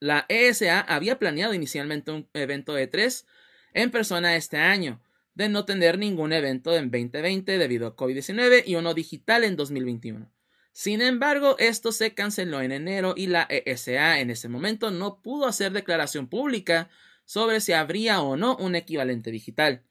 La 0.00 0.26
ESA 0.28 0.82
había 0.82 1.18
planeado 1.18 1.54
inicialmente 1.54 2.10
un 2.10 2.28
evento 2.34 2.78
E3 2.78 3.24
en 3.72 3.90
persona 3.90 4.36
este 4.36 4.58
año, 4.58 5.00
de 5.34 5.48
no 5.48 5.64
tener 5.64 5.98
ningún 5.98 6.32
evento 6.32 6.74
en 6.76 6.90
2020 6.90 7.58
debido 7.58 7.86
a 7.86 7.96
COVID-19 7.96 8.64
y 8.66 8.74
uno 8.74 8.94
digital 8.94 9.44
en 9.44 9.56
2021. 9.56 10.30
Sin 10.72 11.02
embargo, 11.02 11.56
esto 11.58 11.92
se 11.92 12.14
canceló 12.14 12.62
en 12.62 12.72
enero 12.72 13.14
y 13.16 13.26
la 13.26 13.46
ESA 13.50 14.20
en 14.20 14.30
ese 14.30 14.48
momento 14.48 14.90
no 14.90 15.20
pudo 15.20 15.46
hacer 15.46 15.72
declaración 15.72 16.28
pública 16.28 16.88
sobre 17.24 17.60
si 17.60 17.72
habría 17.72 18.22
o 18.22 18.36
no 18.36 18.56
un 18.56 18.74
equivalente 18.74 19.30
digital. 19.30 19.82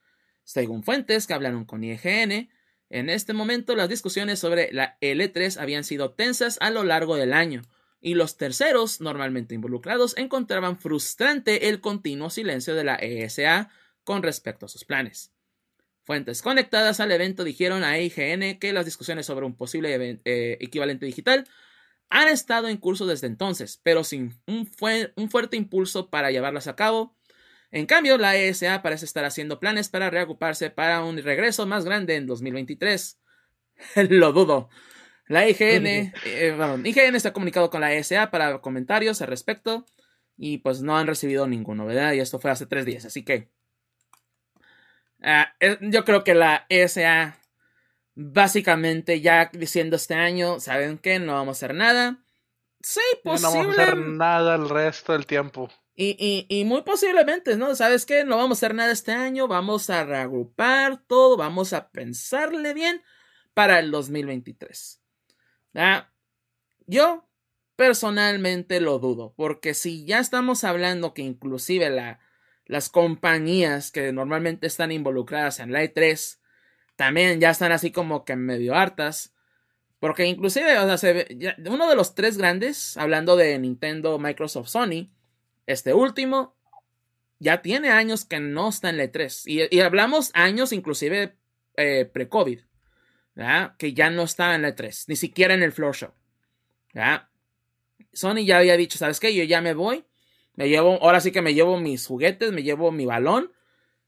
Según 0.43 0.83
fuentes 0.83 1.27
que 1.27 1.33
hablaron 1.33 1.65
con 1.65 1.83
IGN, 1.83 2.49
en 2.89 3.09
este 3.09 3.33
momento 3.33 3.75
las 3.75 3.89
discusiones 3.89 4.39
sobre 4.39 4.71
la 4.73 4.97
L3 5.01 5.61
habían 5.61 5.83
sido 5.83 6.13
tensas 6.13 6.57
a 6.61 6.71
lo 6.71 6.83
largo 6.83 7.15
del 7.15 7.33
año, 7.33 7.61
y 8.01 8.15
los 8.15 8.35
terceros, 8.35 8.99
normalmente 8.99 9.53
involucrados, 9.53 10.17
encontraban 10.17 10.79
frustrante 10.79 11.69
el 11.69 11.79
continuo 11.79 12.31
silencio 12.31 12.73
de 12.73 12.83
la 12.83 12.95
ESA 12.95 13.69
con 14.03 14.23
respecto 14.23 14.65
a 14.65 14.69
sus 14.69 14.85
planes. 14.85 15.33
Fuentes 16.03 16.41
conectadas 16.41 16.99
al 16.99 17.11
evento 17.11 17.43
dijeron 17.43 17.83
a 17.83 17.99
IGN 17.99 18.59
que 18.59 18.73
las 18.73 18.85
discusiones 18.85 19.25
sobre 19.25 19.45
un 19.45 19.55
posible 19.55 20.19
eh, 20.25 20.57
equivalente 20.59 21.05
digital 21.05 21.47
han 22.09 22.27
estado 22.27 22.67
en 22.67 22.77
curso 22.77 23.05
desde 23.05 23.27
entonces, 23.27 23.79
pero 23.83 24.03
sin 24.03 24.35
un, 24.47 24.69
un, 25.15 25.29
fuerte 25.29 25.55
impulso 25.55 26.09
para 26.09 26.31
llevarlas 26.31 26.67
a 26.67 26.75
cabo. 26.75 27.15
En 27.71 27.85
cambio, 27.85 28.17
la 28.17 28.35
ESA 28.35 28.81
parece 28.81 29.05
estar 29.05 29.23
haciendo 29.23 29.59
planes 29.59 29.87
para 29.87 30.09
reagruparse 30.09 30.69
para 30.71 31.03
un 31.03 31.17
regreso 31.23 31.65
más 31.65 31.85
grande 31.85 32.15
en 32.15 32.27
2023. 32.27 33.17
Lo 34.09 34.33
dudo. 34.33 34.69
La 35.27 35.47
IGN, 35.47 35.85
eh, 36.25 36.57
IGN 36.83 37.15
está 37.15 37.31
comunicado 37.31 37.69
con 37.69 37.79
la 37.79 37.93
ESA 37.93 38.31
para 38.31 38.59
comentarios 38.59 39.21
al 39.21 39.29
respecto 39.29 39.85
y 40.35 40.57
pues 40.57 40.81
no 40.81 40.97
han 40.97 41.07
recibido 41.07 41.47
ninguna 41.47 41.83
novedad 41.83 42.11
y 42.11 42.19
esto 42.19 42.39
fue 42.39 42.51
hace 42.51 42.65
tres 42.65 42.85
días, 42.85 43.05
así 43.05 43.23
que 43.23 43.49
Ah, 45.21 45.53
yo 45.81 46.03
creo 46.03 46.23
que 46.23 46.33
la 46.33 46.65
ESA 46.69 47.37
básicamente 48.15 49.21
ya 49.21 49.49
diciendo 49.53 49.95
este 49.95 50.15
año, 50.15 50.59
¿saben 50.59 50.97
qué? 50.97 51.19
No 51.19 51.33
vamos 51.33 51.57
a 51.57 51.65
hacer 51.65 51.75
nada. 51.75 52.23
Sí, 52.81 53.01
posible. 53.23 53.49
No 53.49 53.57
vamos 53.57 53.77
a 53.77 53.83
hacer 53.83 53.97
nada 53.97 54.55
el 54.55 54.69
resto 54.69 55.13
del 55.13 55.25
tiempo. 55.25 55.69
Y, 55.93 56.15
y, 56.19 56.47
y, 56.49 56.65
muy 56.65 56.81
posiblemente, 56.81 57.57
¿no? 57.57 57.75
¿Sabes 57.75 58.05
qué? 58.05 58.23
No 58.23 58.37
vamos 58.37 58.57
a 58.57 58.59
hacer 58.59 58.73
nada 58.73 58.91
este 58.91 59.11
año, 59.11 59.47
vamos 59.47 59.89
a 59.89 60.03
reagrupar 60.03 61.03
todo, 61.05 61.37
vamos 61.37 61.73
a 61.73 61.91
pensarle 61.91 62.73
bien 62.73 63.03
para 63.53 63.77
el 63.79 63.91
2023. 63.91 65.01
¿Ah? 65.75 66.09
Yo 66.87 67.29
personalmente 67.75 68.79
lo 68.79 68.99
dudo, 68.99 69.33
porque 69.35 69.73
si 69.73 70.05
ya 70.05 70.19
estamos 70.19 70.63
hablando 70.63 71.13
que 71.13 71.21
inclusive 71.21 71.89
la, 71.89 72.19
las 72.71 72.87
compañías 72.87 73.91
que 73.91 74.13
normalmente 74.13 74.65
están 74.65 74.93
involucradas 74.93 75.59
en 75.59 75.73
la 75.73 75.83
E3 75.83 76.39
también 76.95 77.41
ya 77.41 77.49
están 77.49 77.73
así 77.73 77.91
como 77.91 78.23
que 78.23 78.37
medio 78.37 78.75
hartas. 78.75 79.33
Porque 79.99 80.25
inclusive, 80.25 80.77
uno 81.67 81.89
de 81.89 81.95
los 81.97 82.15
tres 82.15 82.37
grandes, 82.37 82.95
hablando 82.95 83.35
de 83.35 83.59
Nintendo, 83.59 84.17
Microsoft, 84.19 84.69
Sony, 84.69 85.09
este 85.67 85.93
último 85.93 86.55
ya 87.39 87.61
tiene 87.61 87.89
años 87.89 88.23
que 88.23 88.39
no 88.39 88.69
está 88.69 88.89
en 88.89 88.97
la 88.97 89.03
E3. 89.03 89.69
Y, 89.69 89.79
hablamos 89.81 90.31
años 90.33 90.71
inclusive 90.71 91.35
eh, 91.75 92.05
pre-COVID, 92.05 92.61
que 93.77 93.93
ya 93.93 94.09
no 94.11 94.23
está 94.23 94.55
en 94.55 94.61
la 94.61 94.73
E3, 94.73 95.05
ni 95.09 95.17
siquiera 95.17 95.53
en 95.53 95.63
el 95.63 95.73
floor 95.73 95.93
show. 95.93 96.13
Sony 98.13 98.45
ya 98.45 98.59
había 98.59 98.77
dicho, 98.77 98.97
¿sabes 98.97 99.19
qué? 99.19 99.35
Yo 99.35 99.43
ya 99.43 99.59
me 99.59 99.73
voy. 99.73 100.05
Me 100.53 100.69
llevo, 100.69 101.01
ahora 101.01 101.21
sí 101.21 101.31
que 101.31 101.41
me 101.41 101.53
llevo 101.53 101.79
mis 101.79 102.05
juguetes, 102.05 102.51
me 102.51 102.63
llevo 102.63 102.91
mi 102.91 103.05
balón 103.05 103.51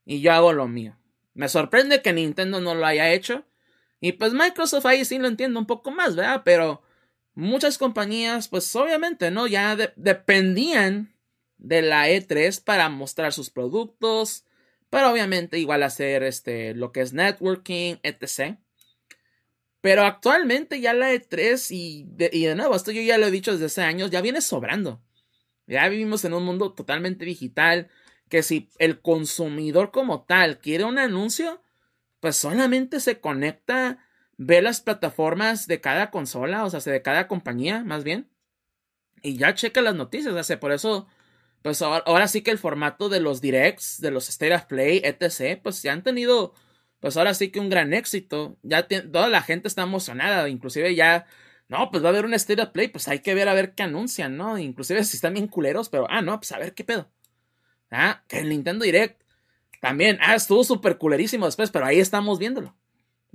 y 0.05 0.21
yo 0.21 0.33
hago 0.33 0.53
lo 0.53 0.67
mío. 0.67 0.97
Me 1.33 1.49
sorprende 1.49 2.01
que 2.01 2.13
Nintendo 2.13 2.59
no 2.59 2.75
lo 2.75 2.85
haya 2.85 3.11
hecho. 3.11 3.45
Y 3.99 4.13
pues 4.13 4.33
Microsoft 4.33 4.85
ahí 4.85 5.05
sí 5.05 5.17
lo 5.17 5.27
entiendo 5.27 5.59
un 5.59 5.65
poco 5.65 5.91
más, 5.91 6.15
¿verdad? 6.15 6.41
Pero 6.43 6.81
muchas 7.33 7.77
compañías, 7.77 8.49
pues 8.49 8.75
obviamente, 8.75 9.31
¿no? 9.31 9.47
Ya 9.47 9.75
dependían 9.95 11.15
de 11.57 11.81
la 11.81 12.09
E3 12.09 12.61
para 12.61 12.89
mostrar 12.89 13.31
sus 13.31 13.49
productos, 13.49 14.45
pero 14.89 15.09
obviamente 15.09 15.57
igual 15.57 15.83
hacer 15.83 16.23
este, 16.23 16.75
lo 16.75 16.91
que 16.91 17.01
es 17.01 17.13
networking, 17.13 17.95
etc. 18.03 18.57
Pero 19.81 20.03
actualmente 20.03 20.81
ya 20.81 20.93
la 20.93 21.13
E3 21.13 21.67
y 21.71 22.03
de, 22.07 22.29
y 22.31 22.45
de 22.45 22.55
nuevo, 22.55 22.75
esto 22.75 22.91
yo 22.91 23.01
ya 23.01 23.17
lo 23.17 23.27
he 23.27 23.31
dicho 23.31 23.53
desde 23.53 23.65
hace 23.65 23.81
años, 23.81 24.11
ya 24.11 24.21
viene 24.21 24.41
sobrando. 24.41 25.01
Ya 25.67 25.87
vivimos 25.89 26.25
en 26.25 26.33
un 26.33 26.43
mundo 26.43 26.73
totalmente 26.73 27.25
digital, 27.25 27.89
que 28.29 28.43
si 28.43 28.69
el 28.79 28.99
consumidor 29.01 29.91
como 29.91 30.23
tal 30.23 30.59
quiere 30.59 30.83
un 30.83 30.97
anuncio, 30.97 31.61
pues 32.19 32.35
solamente 32.35 32.99
se 32.99 33.19
conecta, 33.19 33.99
ve 34.37 34.61
las 34.61 34.81
plataformas 34.81 35.67
de 35.67 35.81
cada 35.81 36.09
consola, 36.09 36.63
o 36.63 36.69
sea, 36.69 36.79
de 36.79 37.01
cada 37.01 37.27
compañía, 37.27 37.83
más 37.83 38.03
bien, 38.03 38.29
y 39.21 39.37
ya 39.37 39.53
checa 39.55 39.81
las 39.81 39.95
noticias, 39.95 40.49
o 40.49 40.59
por 40.59 40.71
eso, 40.71 41.07
pues 41.61 41.81
ahora, 41.81 42.27
sí 42.27 42.41
que 42.41 42.51
el 42.51 42.57
formato 42.57 43.07
de 43.09 43.19
los 43.19 43.39
directs, 43.39 44.01
de 44.01 44.11
los 44.11 44.29
State 44.29 44.53
of 44.53 44.65
Play, 44.65 45.01
etc., 45.03 45.59
pues 45.61 45.81
ya 45.81 45.93
han 45.93 46.03
tenido, 46.03 46.53
pues 46.99 47.17
ahora 47.17 47.33
sí 47.33 47.51
que 47.51 47.59
un 47.59 47.69
gran 47.69 47.93
éxito, 47.93 48.57
ya 48.63 48.87
toda 48.87 49.29
la 49.29 49.41
gente 49.41 49.67
está 49.67 49.83
emocionada, 49.83 50.49
inclusive 50.49 50.95
ya 50.95 51.25
no, 51.73 51.89
pues 51.89 52.03
va 52.03 52.09
a 52.09 52.11
haber 52.11 52.25
un 52.25 52.35
State 52.35 52.61
of 52.61 52.69
Play, 52.69 52.87
pues 52.87 53.07
hay 53.07 53.19
que 53.19 53.33
ver 53.33 53.49
a 53.49 53.53
ver 53.55 53.73
qué 53.73 53.81
anuncian, 53.81 54.37
¿no? 54.37 54.59
Inclusive 54.59 55.03
si 55.03 55.17
están 55.17 55.33
bien 55.33 55.47
culeros, 55.47 55.89
pero, 55.89 56.05
ah, 56.07 56.21
no, 56.21 56.39
pues 56.39 56.51
a 56.51 56.59
ver 56.59 56.75
qué 56.75 56.83
pedo. 56.83 57.09
Ah, 57.89 58.23
que 58.27 58.37
el 58.39 58.49
Nintendo 58.49 58.85
Direct 58.85 59.19
también, 59.81 60.19
ah, 60.21 60.35
estuvo 60.35 60.63
súper 60.63 60.99
culerísimo 60.99 61.47
después, 61.47 61.71
pero 61.71 61.85
ahí 61.85 61.99
estamos 61.99 62.37
viéndolo. 62.37 62.75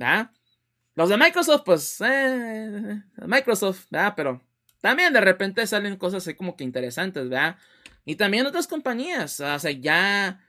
¿Ah? 0.00 0.30
Los 0.94 1.08
de 1.08 1.16
Microsoft, 1.16 1.62
pues, 1.64 2.00
eh, 2.00 3.02
Microsoft, 3.26 3.86
¿verdad? 3.90 4.14
Pero 4.16 4.40
también 4.80 5.12
de 5.12 5.20
repente 5.20 5.66
salen 5.66 5.96
cosas 5.96 6.22
así 6.22 6.34
como 6.36 6.56
que 6.56 6.62
interesantes, 6.62 7.28
¿verdad? 7.28 7.56
Y 8.04 8.14
también 8.14 8.46
otras 8.46 8.68
compañías, 8.68 9.40
o 9.40 9.58
sea, 9.58 9.72
ya 9.72 10.40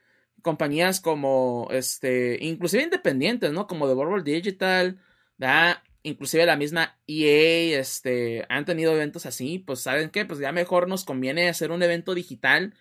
compañías 0.43 1.01
como, 1.01 1.67
este, 1.71 2.37
inclusive 2.39 2.83
independientes, 2.83 3.51
¿no? 3.51 3.65
Como 3.65 3.87
World 3.87 4.25
Digital, 4.25 4.99
¿verdad? 5.37 5.81
Inclusive 6.09 6.45
la 6.45 6.57
misma 6.57 6.99
EA, 7.07 7.79
este, 7.79 8.45
han 8.49 8.65
tenido 8.65 8.93
eventos 8.93 9.25
así, 9.25 9.59
pues 9.59 9.79
saben 9.79 10.09
qué, 10.09 10.25
pues 10.25 10.39
ya 10.39 10.51
mejor 10.51 10.87
nos 10.87 11.05
conviene 11.05 11.49
hacer 11.49 11.71
un 11.71 11.83
evento 11.83 12.13
digital 12.13 12.73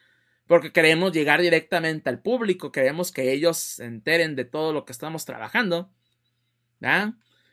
porque 0.46 0.72
queremos 0.72 1.12
llegar 1.12 1.40
directamente 1.42 2.08
al 2.08 2.20
público, 2.20 2.72
queremos 2.72 3.12
que 3.12 3.32
ellos 3.32 3.58
se 3.58 3.84
enteren 3.84 4.34
de 4.34 4.44
todo 4.44 4.72
lo 4.72 4.84
que 4.84 4.92
estamos 4.92 5.24
trabajando. 5.24 5.92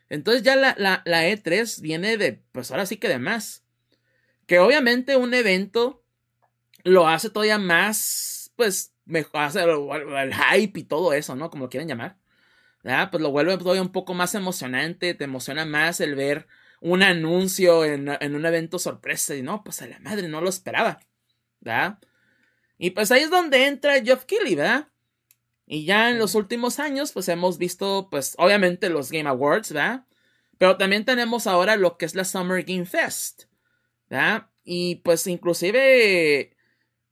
Entonces 0.10 0.44
ya 0.44 0.56
la, 0.56 0.76
la, 0.78 1.02
la 1.06 1.28
E3 1.28 1.82
viene 1.82 2.18
de, 2.18 2.42
pues 2.52 2.72
ahora 2.72 2.86
sí 2.86 2.98
que 2.98 3.10
de 3.10 3.20
más, 3.20 3.66
que 4.48 4.60
obviamente 4.60 5.18
un 5.18 5.34
evento 5.34 6.04
lo 6.84 7.08
hace 7.08 7.30
todavía 7.30 7.58
más, 7.58 8.52
pues, 8.56 8.94
mejor, 9.06 9.42
hace 9.42 9.64
el 9.64 10.34
hype 10.34 10.80
y 10.80 10.84
todo 10.84 11.14
eso, 11.14 11.36
¿no? 11.36 11.50
Como 11.50 11.66
lo 11.66 11.70
quieren 11.70 11.90
llamar. 11.90 12.18
Pues 12.86 13.22
lo 13.22 13.32
vuelve 13.32 13.58
todavía 13.58 13.82
un 13.82 13.92
poco 13.92 14.14
más 14.14 14.36
emocionante, 14.36 15.16
te 15.16 15.24
emociona 15.24 15.66
más 15.66 16.00
el 16.00 16.14
ver 16.14 16.48
un 16.82 17.02
anuncio 17.02 17.84
en, 17.84 18.08
un 18.08 18.46
evento 18.46 18.78
sorpresa 18.78 19.36
y 19.36 19.42
no, 19.42 19.64
pues 19.64 19.82
a 19.82 19.88
la 19.88 19.98
madre 20.00 20.28
no 20.28 20.40
lo 20.40 20.50
esperaba, 20.50 21.00
¿verdad? 21.62 21.98
Y 22.78 22.92
pues 22.92 23.12
ahí 23.12 23.24
es 23.24 23.32
donde 23.32 23.66
entra 23.66 24.04
Geoff 24.04 24.26
Keighley, 24.26 24.54
¿verdad? 24.54 24.90
Y 25.66 25.86
ya 25.86 26.12
en 26.12 26.20
los 26.20 26.36
últimos 26.36 26.80
años, 26.80 27.12
pues 27.12 27.28
hemos 27.28 27.58
visto, 27.58 28.10
pues 28.12 28.36
obviamente 28.38 28.90
los 28.90 29.12
Game 29.12 29.28
Awards, 29.28 29.72
¿verdad? 29.72 30.06
Pero 30.60 30.78
también 30.78 31.06
tenemos 31.06 31.48
ahora 31.48 31.78
lo 31.78 31.98
que 31.98 32.06
es 32.06 32.14
la 32.14 32.24
Summer 32.24 32.64
Game 32.64 32.86
Fest, 32.86 33.46
¿verdad? 34.10 34.50
Y 34.64 34.98
pues 34.98 35.26
inclusive, 35.26 36.56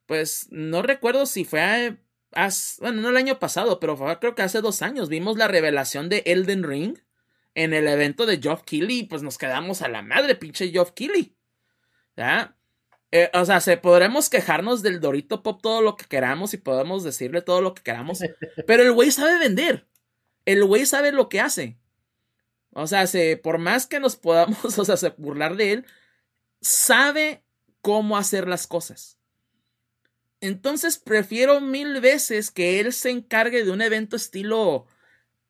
pues 0.05 0.49
no 0.51 0.83
recuerdo 0.83 1.25
si 1.25 1.45
fue 1.45 1.97
bueno, 2.79 3.01
no 3.01 3.09
el 3.09 3.17
año 3.17 3.39
pasado, 3.39 3.79
pero 3.79 3.97
creo 4.19 4.35
que 4.35 4.41
hace 4.41 4.61
dos 4.61 4.81
años 4.81 5.09
vimos 5.09 5.37
la 5.37 5.47
revelación 5.47 6.09
de 6.09 6.23
Elden 6.25 6.63
Ring 6.63 6.97
en 7.55 7.73
el 7.73 7.87
evento 7.87 8.25
de 8.25 8.39
Geoff 8.41 8.63
Keighley, 8.63 9.03
pues 9.03 9.21
nos 9.21 9.37
quedamos 9.37 9.81
a 9.81 9.87
la 9.87 10.01
madre, 10.01 10.35
pinche 10.35 10.69
Geoff 10.69 10.91
Keighley. 10.91 11.35
¿Ya? 12.17 12.55
Eh, 13.11 13.29
o 13.33 13.45
sea, 13.45 13.59
se 13.61 13.77
podremos 13.77 14.29
quejarnos 14.29 14.81
del 14.81 14.99
Dorito 14.99 15.43
Pop 15.43 15.61
todo 15.61 15.81
lo 15.81 15.95
que 15.95 16.05
queramos 16.05 16.53
y 16.53 16.57
podemos 16.57 17.03
decirle 17.03 17.43
todo 17.43 17.61
lo 17.61 17.75
que 17.75 17.83
queramos, 17.83 18.19
pero 18.67 18.83
el 18.83 18.91
güey 18.91 19.11
sabe 19.11 19.37
vender. 19.37 19.87
El 20.45 20.65
güey 20.65 20.85
sabe 20.85 21.11
lo 21.11 21.29
que 21.29 21.39
hace. 21.39 21.77
O 22.71 22.87
sea, 22.87 23.05
se, 23.05 23.37
por 23.37 23.59
más 23.59 23.85
que 23.85 23.99
nos 23.99 24.15
podamos, 24.15 24.77
o 24.79 24.85
sea, 24.85 25.13
burlar 25.17 25.55
de 25.55 25.73
él, 25.73 25.85
sabe 26.61 27.43
cómo 27.81 28.17
hacer 28.17 28.47
las 28.47 28.65
cosas. 28.65 29.19
Entonces 30.43 30.97
prefiero 30.97 31.61
mil 31.61 32.01
veces 32.01 32.51
que 32.51 32.81
él 32.81 32.91
se 32.91 33.09
encargue 33.09 33.63
de 33.63 33.71
un 33.71 33.81
evento 33.81 34.17
estilo, 34.17 34.87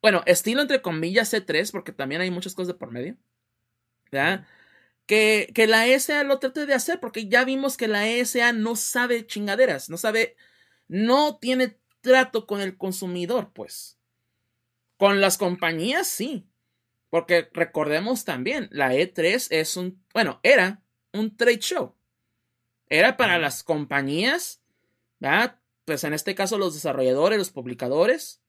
bueno, 0.03 0.22
estilo 0.28 0.61
entre 0.61 0.84
comillas 0.84 1.34
C3, 1.34 1.72
porque 1.72 1.91
también 1.91 2.22
hay 2.22 2.30
muchas 2.30 2.53
cosas 2.53 2.68
de 2.68 2.74
por 2.76 2.91
medio, 2.91 3.18
¿verdad? 4.11 4.45
Que, 5.07 5.52
que 5.56 5.65
la 5.65 5.88
ESA 5.88 6.24
lo 6.24 6.38
trate 6.38 6.68
de 6.68 6.76
hacer, 6.76 6.99
porque 6.99 7.28
ya 7.28 7.44
vimos 7.44 7.76
que 7.76 7.88
la 7.88 8.07
ESA 8.07 8.53
no 8.53 8.76
sabe 8.76 9.26
chingaderas, 9.26 9.90
no 9.90 9.98
sabe, 9.98 10.36
no 10.88 11.38
tiene 11.40 11.80
trato 12.02 12.45
con 12.45 12.61
el 12.61 12.78
consumidor, 12.78 13.52
pues. 13.52 13.98
Con 14.98 15.22
las 15.22 15.40
compañías 15.40 16.06
sí, 16.07 16.48
Porque 17.10 17.49
recordemos 17.52 18.26
también, 18.26 18.70
la 18.72 18.94
E3 18.94 19.48
es 19.49 19.76
un, 19.76 20.03
bueno, 20.14 20.40
era 20.44 20.84
un 21.14 21.36
trade 21.36 21.60
show. 21.60 21.95
Era 22.90 23.18
para 23.18 23.40
las 23.40 23.64
compañías, 23.64 24.62
¿verdad? 25.24 25.60
Pues 25.86 26.04
en 26.04 26.14
este 26.14 26.36
caso 26.36 26.58
los 26.58 26.74
desarrolladores, 26.74 27.40
los 27.40 27.52
publicadores, 27.52 28.41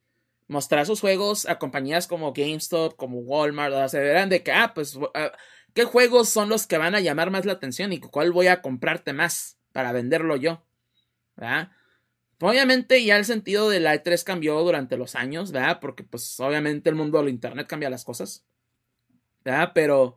mostrar 0.48 0.86
sus 0.86 1.00
juegos 1.00 1.46
a 1.46 1.58
compañías 1.58 2.06
como 2.06 2.32
GameStop, 2.32 2.96
como 2.96 3.20
Walmart, 3.20 3.88
se 3.88 4.00
verán 4.00 4.28
de 4.28 4.42
que, 4.42 4.52
ah, 4.52 4.72
pues, 4.74 4.98
ah, 5.14 5.32
¿qué 5.72 5.84
juegos 5.84 6.28
son 6.28 6.48
los 6.48 6.66
que 6.66 6.78
van 6.78 6.94
a 6.94 7.00
llamar 7.00 7.30
más 7.30 7.44
la 7.44 7.52
atención 7.52 7.92
y 7.92 8.00
cuál 8.00 8.32
voy 8.32 8.48
a 8.48 8.60
comprarte 8.60 9.12
más 9.12 9.56
para 9.72 9.92
venderlo 9.92 10.36
yo? 10.36 10.64
Obviamente 12.40 13.02
ya 13.04 13.16
el 13.16 13.24
sentido 13.24 13.70
de 13.70 13.80
la 13.80 13.94
E3 13.94 14.22
cambió 14.24 14.58
durante 14.60 14.96
los 14.96 15.14
años, 15.14 15.52
¿verdad? 15.52 15.78
Porque 15.80 16.02
pues 16.02 16.38
obviamente 16.40 16.90
el 16.90 16.96
mundo 16.96 17.18
del 17.18 17.28
Internet 17.28 17.68
cambia 17.68 17.88
las 17.88 18.04
cosas. 18.04 18.44
Pero, 19.74 20.16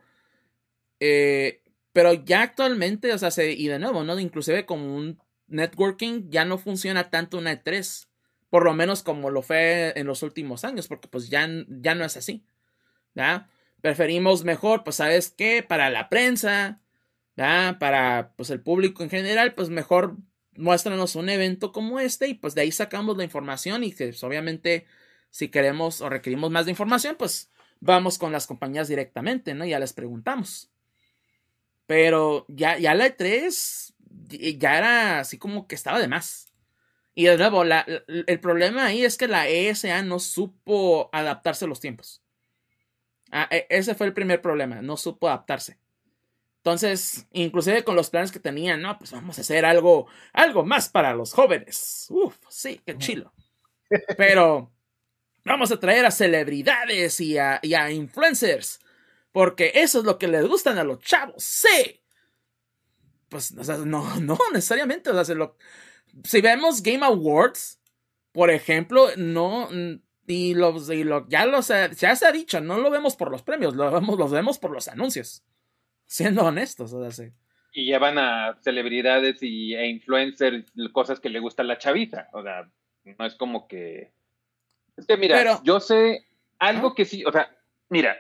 eh, 1.00 1.62
pero 1.94 2.14
ya 2.14 2.42
actualmente, 2.42 3.14
o 3.14 3.18
sea, 3.18 3.32
se, 3.32 3.52
y 3.52 3.68
de 3.68 3.80
nuevo, 3.80 4.04
¿no? 4.04 4.20
Inclusive 4.20 4.66
como 4.66 4.96
un 4.96 5.20
networking 5.48 6.30
ya 6.30 6.46
no 6.46 6.58
funciona 6.58 7.10
tanto 7.10 7.38
una 7.38 7.54
E3, 7.54 8.08
por 8.50 8.64
lo 8.64 8.74
menos 8.74 9.04
como 9.04 9.30
lo 9.30 9.42
fue 9.42 9.94
en 9.96 10.08
los 10.08 10.24
últimos 10.24 10.64
años, 10.64 10.88
porque 10.88 11.08
pues 11.08 11.30
ya, 11.30 11.48
ya 11.68 11.96
no 11.96 12.06
es 12.06 12.18
así. 12.18 12.46
Preferimos 13.82 14.44
mejor, 14.44 14.84
pues 14.84 14.98
sabes 14.98 15.30
qué, 15.30 15.64
para 15.64 15.90
la 15.90 16.10
prensa. 16.10 16.82
Para 17.36 18.34
pues 18.36 18.50
el 18.50 18.62
público 18.62 19.04
en 19.04 19.10
general, 19.10 19.54
pues 19.54 19.70
mejor 19.70 20.18
muéstranos 20.56 21.16
un 21.16 21.30
evento 21.30 21.72
como 21.72 22.00
este 22.00 22.28
y 22.28 22.34
pues 22.34 22.56
de 22.56 22.62
ahí 22.62 22.72
sacamos 22.72 23.16
la 23.16 23.24
información 23.24 23.84
y 23.84 23.92
que 23.92 24.08
pues, 24.08 24.24
obviamente 24.24 24.88
si 25.30 25.50
queremos 25.50 26.02
o 26.02 26.10
requerimos 26.10 26.50
más 26.50 26.66
de 26.66 26.72
información, 26.72 27.16
pues 27.18 27.52
vamos 27.80 28.18
con 28.18 28.32
las 28.32 28.48
compañías 28.48 28.88
directamente, 28.88 29.54
¿no? 29.54 29.66
Ya 29.66 29.78
les 29.78 29.94
preguntamos. 29.94 30.72
Pero 31.86 32.46
ya, 32.50 32.80
ya 32.80 32.96
la 32.96 33.06
E3 33.06 33.94
ya 34.28 34.78
era 34.78 35.20
así 35.20 35.38
como 35.38 35.68
que 35.68 35.76
estaba 35.76 36.00
de 36.00 36.08
más. 36.08 36.54
Y 37.16 37.26
de 37.26 37.38
nuevo, 37.38 37.64
la, 37.64 37.86
el 38.08 38.40
problema 38.40 38.86
ahí 38.86 39.04
es 39.04 39.18
que 39.18 39.28
la 39.28 39.48
ESA 39.48 40.04
no 40.04 40.20
supo 40.20 41.10
adaptarse 41.12 41.66
a 41.66 41.68
los 41.68 41.80
tiempos. 41.80 42.22
Ah, 43.32 43.48
e, 43.52 43.66
ese 43.70 43.96
fue 43.96 44.08
el 44.08 44.14
primer 44.14 44.42
problema, 44.42 44.82
no 44.82 44.98
supo 44.98 45.28
adaptarse. 45.28 45.80
Entonces, 46.58 47.26
inclusive 47.32 47.84
con 47.84 47.96
los 47.96 48.10
planes 48.10 48.32
que 48.32 48.40
tenían, 48.40 48.82
no, 48.82 48.98
pues 48.98 49.12
vamos 49.12 49.38
a 49.38 49.42
hacer 49.42 49.66
algo, 49.66 50.08
algo 50.34 50.66
más 50.66 50.90
para 50.90 51.14
los 51.14 51.34
jóvenes. 51.34 52.08
Uf, 52.10 52.36
sí, 52.50 52.82
qué 52.86 52.98
chilo. 52.98 53.32
Pero 54.18 54.70
vamos 55.46 55.72
a 55.72 55.80
traer 55.80 56.06
a 56.06 56.12
celebridades 56.12 57.22
y 57.22 57.38
a, 57.38 57.92
influencers. 57.92 58.82
Porque 59.32 59.72
eso 59.76 60.00
es 60.00 60.06
lo 60.06 60.18
que 60.18 60.28
les 60.28 60.46
gustan 60.46 60.78
a 60.78 60.84
los 60.84 61.00
chavos. 61.00 61.42
Sí. 61.42 62.02
Pues, 63.30 63.54
no, 63.54 64.16
no 64.20 64.38
necesariamente. 64.54 65.10
O 65.10 65.24
sea, 65.24 65.36
si 66.24 66.42
vemos 66.42 66.82
Game 66.82 67.06
Awards, 67.06 67.80
por 68.32 68.50
ejemplo, 68.50 69.08
no. 69.18 69.70
Y, 70.30 70.56
los, 70.56 70.90
y 70.90 71.06
lo, 71.06 71.28
ya, 71.30 71.46
los, 71.46 71.70
ya 71.70 72.16
se 72.16 72.26
ha 72.26 72.32
dicho, 72.34 72.60
no 72.60 72.78
lo 72.80 72.92
vemos 72.92 73.16
por 73.16 73.32
los 73.32 73.44
premios, 73.44 73.76
lo 73.76 73.90
vemos, 73.90 74.20
los 74.20 74.30
vemos 74.30 74.60
por 74.60 74.72
los 74.72 74.90
anuncios 74.90 75.42
siendo 76.08 76.44
honestos, 76.44 76.94
o 76.94 77.02
sea, 77.02 77.12
sí. 77.12 77.32
Y 77.74 77.86
llevan 77.86 78.18
a 78.18 78.58
celebridades 78.62 79.44
y, 79.44 79.76
e 79.76 79.88
influencers 79.88 80.66
cosas 80.92 81.20
que 81.20 81.30
le 81.30 81.40
gusta 81.40 81.62
a 81.62 81.66
la 81.66 81.78
chaviza, 81.78 82.30
o 82.34 82.42
sea, 82.42 82.68
no 83.04 83.26
es 83.26 83.36
como 83.36 83.68
que... 83.68 84.12
Es 84.96 85.06
que 85.06 85.18
mira, 85.18 85.62
yo 85.64 85.80
sé 85.80 86.26
algo 86.58 86.96
que 86.96 87.06
sí, 87.06 87.24
o 87.24 87.32
sea, 87.32 87.56
mira, 87.90 88.18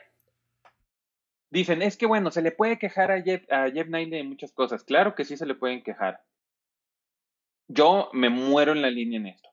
dicen, 1.49 1.81
es 1.81 1.97
que 1.97 2.05
bueno, 2.05 2.31
se 2.31 2.41
le 2.41 2.51
puede 2.51 2.79
quejar 2.79 3.11
a 3.11 3.21
Jeff, 3.21 3.43
a 3.51 3.69
Jeff 3.69 3.87
de 3.87 4.23
muchas 4.23 4.51
cosas, 4.51 4.83
claro 4.83 5.15
que 5.15 5.25
sí 5.25 5.37
se 5.37 5.45
le 5.45 5.55
pueden 5.55 5.83
quejar. 5.83 6.23
Yo 7.67 8.09
me 8.13 8.29
muero 8.29 8.71
en 8.71 8.81
la 8.81 8.89
línea 8.89 9.19
en 9.19 9.27
esto. 9.27 9.49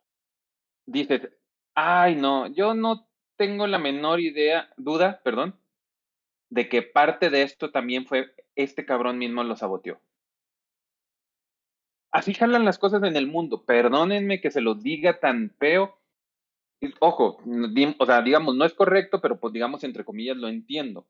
Dices, 0.86 1.28
ay 1.74 2.16
no, 2.16 2.46
yo 2.48 2.74
no 2.74 3.08
tengo 3.36 3.66
la 3.66 3.78
menor 3.78 4.20
idea, 4.20 4.70
duda, 4.76 5.20
perdón, 5.24 5.58
de 6.50 6.68
que 6.68 6.82
parte 6.82 7.30
de 7.30 7.42
esto 7.42 7.70
también 7.70 8.06
fue 8.06 8.34
este 8.54 8.84
cabrón 8.86 9.18
mismo 9.18 9.42
lo 9.42 9.56
saboteó. 9.56 10.00
Así 12.12 12.32
jalan 12.32 12.64
las 12.64 12.78
cosas 12.78 13.02
en 13.02 13.16
el 13.16 13.26
mundo. 13.26 13.64
Perdónenme 13.64 14.40
que 14.40 14.52
se 14.52 14.60
lo 14.60 14.76
diga 14.76 15.18
tan 15.18 15.50
feo. 15.58 15.98
Ojo, 17.00 17.40
o 17.98 18.06
sea, 18.06 18.22
digamos, 18.22 18.54
no 18.54 18.64
es 18.64 18.72
correcto, 18.72 19.20
pero 19.20 19.40
pues 19.40 19.52
digamos, 19.52 19.82
entre 19.82 20.04
comillas, 20.04 20.36
lo 20.36 20.46
entiendo. 20.46 21.08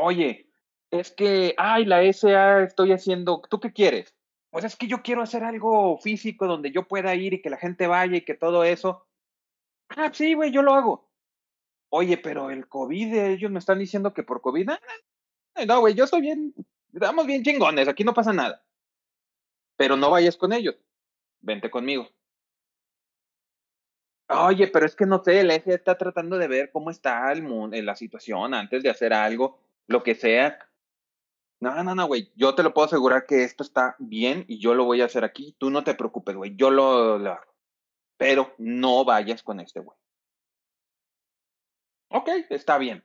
Oye, 0.00 0.48
es 0.90 1.10
que, 1.10 1.54
ay, 1.58 1.84
la 1.84 2.02
SA 2.04 2.62
estoy 2.62 2.92
haciendo, 2.92 3.42
¿tú 3.50 3.58
qué 3.58 3.72
quieres? 3.72 4.14
Pues 4.50 4.64
es 4.64 4.76
que 4.76 4.86
yo 4.86 5.02
quiero 5.02 5.22
hacer 5.22 5.42
algo 5.42 5.98
físico 5.98 6.46
donde 6.46 6.70
yo 6.70 6.86
pueda 6.86 7.14
ir 7.14 7.34
y 7.34 7.42
que 7.42 7.50
la 7.50 7.56
gente 7.56 7.86
vaya 7.86 8.16
y 8.16 8.24
que 8.24 8.34
todo 8.34 8.64
eso. 8.64 9.06
Ah, 9.88 10.10
sí, 10.12 10.34
güey, 10.34 10.52
yo 10.52 10.62
lo 10.62 10.74
hago. 10.74 11.10
Oye, 11.90 12.16
pero 12.16 12.50
el 12.50 12.68
COVID, 12.68 13.14
ellos 13.14 13.50
me 13.50 13.58
están 13.58 13.78
diciendo 13.78 14.14
que 14.14 14.22
por 14.22 14.40
COVID. 14.40 14.70
No, 15.66 15.80
güey, 15.80 15.94
yo 15.94 16.04
estoy 16.04 16.20
bien, 16.20 16.54
estamos 16.92 17.26
bien 17.26 17.42
chingones, 17.42 17.88
aquí 17.88 18.04
no 18.04 18.14
pasa 18.14 18.32
nada. 18.32 18.64
Pero 19.76 19.96
no 19.96 20.10
vayas 20.10 20.36
con 20.36 20.52
ellos, 20.52 20.76
vente 21.40 21.70
conmigo. 21.70 22.08
Oye, 24.28 24.68
pero 24.68 24.86
es 24.86 24.94
que 24.94 25.06
no 25.06 25.24
sé, 25.24 25.40
el 25.40 25.50
eje 25.50 25.74
está 25.74 25.98
tratando 25.98 26.38
de 26.38 26.46
ver 26.46 26.70
cómo 26.70 26.90
está 26.90 27.32
el 27.32 27.42
mundo, 27.42 27.76
la 27.82 27.96
situación 27.96 28.54
antes 28.54 28.82
de 28.82 28.90
hacer 28.90 29.12
algo, 29.12 29.58
lo 29.88 30.02
que 30.04 30.14
sea. 30.14 30.58
No, 31.60 31.82
no, 31.82 31.94
no, 31.96 32.06
güey, 32.06 32.30
yo 32.36 32.54
te 32.54 32.62
lo 32.62 32.72
puedo 32.72 32.86
asegurar 32.86 33.26
que 33.26 33.42
esto 33.42 33.64
está 33.64 33.96
bien 33.98 34.44
y 34.46 34.60
yo 34.60 34.74
lo 34.74 34.84
voy 34.84 35.00
a 35.00 35.06
hacer 35.06 35.24
aquí. 35.24 35.56
Tú 35.58 35.70
no 35.70 35.82
te 35.82 35.94
preocupes, 35.94 36.36
güey, 36.36 36.54
yo 36.54 36.70
lo, 36.70 37.18
lo 37.18 37.32
hago. 37.32 37.52
Pero 38.16 38.54
no 38.58 39.04
vayas 39.04 39.42
con 39.42 39.58
este 39.58 39.80
güey. 39.80 39.96
Ok, 42.10 42.28
está 42.50 42.78
bien. 42.78 43.04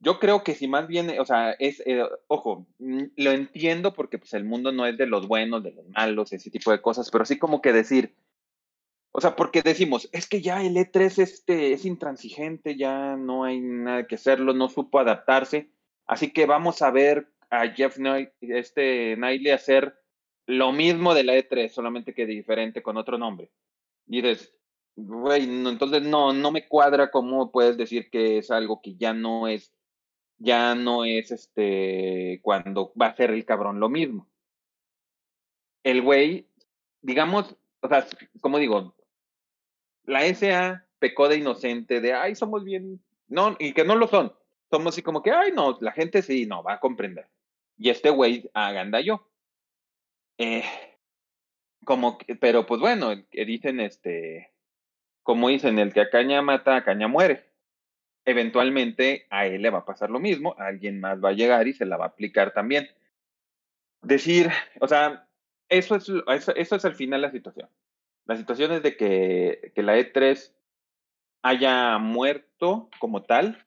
Yo 0.00 0.20
creo 0.20 0.44
que 0.44 0.54
si 0.54 0.68
más 0.68 0.86
bien, 0.86 1.18
o 1.18 1.24
sea, 1.24 1.52
es, 1.52 1.82
eh, 1.84 2.04
ojo, 2.28 2.66
mm, 2.78 3.04
lo 3.16 3.30
entiendo 3.32 3.94
porque 3.94 4.18
pues 4.18 4.32
el 4.34 4.44
mundo 4.44 4.70
no 4.70 4.86
es 4.86 4.96
de 4.96 5.06
los 5.06 5.26
buenos, 5.26 5.62
de 5.62 5.72
los 5.72 5.88
malos, 5.88 6.32
ese 6.32 6.50
tipo 6.50 6.70
de 6.70 6.80
cosas, 6.80 7.10
pero 7.10 7.24
sí 7.24 7.38
como 7.38 7.60
que 7.60 7.72
decir, 7.72 8.14
o 9.12 9.20
sea, 9.20 9.36
porque 9.36 9.62
decimos, 9.62 10.08
es 10.12 10.28
que 10.28 10.42
ya 10.42 10.62
el 10.62 10.76
E3 10.76 11.18
este, 11.22 11.72
es 11.72 11.84
intransigente, 11.84 12.76
ya 12.76 13.16
no 13.16 13.44
hay 13.44 13.60
nada 13.60 14.06
que 14.06 14.16
hacerlo, 14.16 14.52
no 14.52 14.68
supo 14.68 14.98
adaptarse, 14.98 15.70
así 16.06 16.32
que 16.32 16.46
vamos 16.46 16.82
a 16.82 16.90
ver 16.90 17.32
a 17.50 17.68
Jeff 17.68 17.96
Knight, 17.96 18.30
este 18.40 19.16
hacer 19.52 19.98
lo 20.46 20.72
mismo 20.72 21.14
de 21.14 21.24
la 21.24 21.34
E3, 21.34 21.68
solamente 21.68 22.14
que 22.14 22.26
diferente 22.26 22.82
con 22.82 22.96
otro 22.96 23.18
nombre. 23.18 23.50
Y 24.06 24.22
dices, 24.22 24.54
güey, 24.96 25.44
entonces 25.44 26.02
no, 26.02 26.32
no 26.32 26.50
me 26.50 26.66
cuadra 26.66 27.10
cómo 27.10 27.52
puedes 27.52 27.76
decir 27.76 28.10
que 28.10 28.38
es 28.38 28.50
algo 28.50 28.80
que 28.82 28.96
ya 28.96 29.12
no 29.12 29.46
es, 29.46 29.72
ya 30.38 30.74
no 30.74 31.04
es 31.04 31.30
este, 31.30 32.40
cuando 32.42 32.92
va 33.00 33.06
a 33.06 33.16
ser 33.16 33.30
el 33.30 33.44
cabrón 33.44 33.78
lo 33.80 33.88
mismo. 33.88 34.28
El 35.84 36.02
güey, 36.02 36.48
digamos, 37.02 37.56
o 37.80 37.88
sea, 37.88 38.06
como 38.40 38.58
digo, 38.58 38.94
la 40.08 40.24
SA 40.34 40.86
pecó 40.98 41.28
de 41.28 41.36
inocente, 41.36 42.00
de, 42.00 42.14
ay, 42.14 42.34
somos 42.34 42.64
bien, 42.64 43.00
no, 43.28 43.56
y 43.58 43.74
que 43.74 43.84
no 43.84 43.94
lo 43.94 44.08
son. 44.08 44.32
Somos 44.70 44.94
así 44.94 45.02
como 45.02 45.22
que, 45.22 45.30
ay, 45.30 45.52
no, 45.52 45.78
la 45.80 45.92
gente 45.92 46.22
sí, 46.22 46.46
no, 46.46 46.62
va 46.62 46.74
a 46.74 46.80
comprender. 46.80 47.28
Y 47.76 47.90
este 47.90 48.10
güey, 48.10 48.50
aganda 48.54 49.00
yo. 49.00 49.28
Eh, 50.38 50.64
como 51.84 52.18
que, 52.18 52.36
pero 52.36 52.66
pues 52.66 52.80
bueno, 52.80 53.14
dicen 53.32 53.80
este, 53.80 54.52
como 55.22 55.48
dicen, 55.48 55.78
el 55.78 55.92
que 55.92 56.00
a 56.00 56.10
caña 56.10 56.40
mata, 56.40 56.76
a 56.76 56.84
caña 56.84 57.06
muere. 57.06 57.44
Eventualmente 58.24 59.26
a 59.30 59.46
él 59.46 59.62
le 59.62 59.70
va 59.70 59.80
a 59.80 59.84
pasar 59.84 60.10
lo 60.10 60.20
mismo, 60.20 60.54
alguien 60.58 61.00
más 61.00 61.22
va 61.22 61.30
a 61.30 61.34
llegar 61.34 61.68
y 61.68 61.74
se 61.74 61.86
la 61.86 61.98
va 61.98 62.06
a 62.06 62.08
aplicar 62.08 62.52
también. 62.52 62.88
Decir, 64.02 64.48
o 64.80 64.88
sea, 64.88 65.28
eso 65.68 65.96
es, 65.96 66.08
eso, 66.08 66.54
eso 66.54 66.76
es 66.76 66.84
al 66.84 66.94
final 66.94 67.20
la 67.22 67.30
situación. 67.30 67.68
La 68.28 68.36
situación 68.36 68.72
es 68.72 68.82
de 68.82 68.96
que, 68.96 69.72
que 69.74 69.82
la 69.82 69.98
E3 69.98 70.52
haya 71.42 71.98
muerto 71.98 72.88
como 73.00 73.22
tal. 73.22 73.64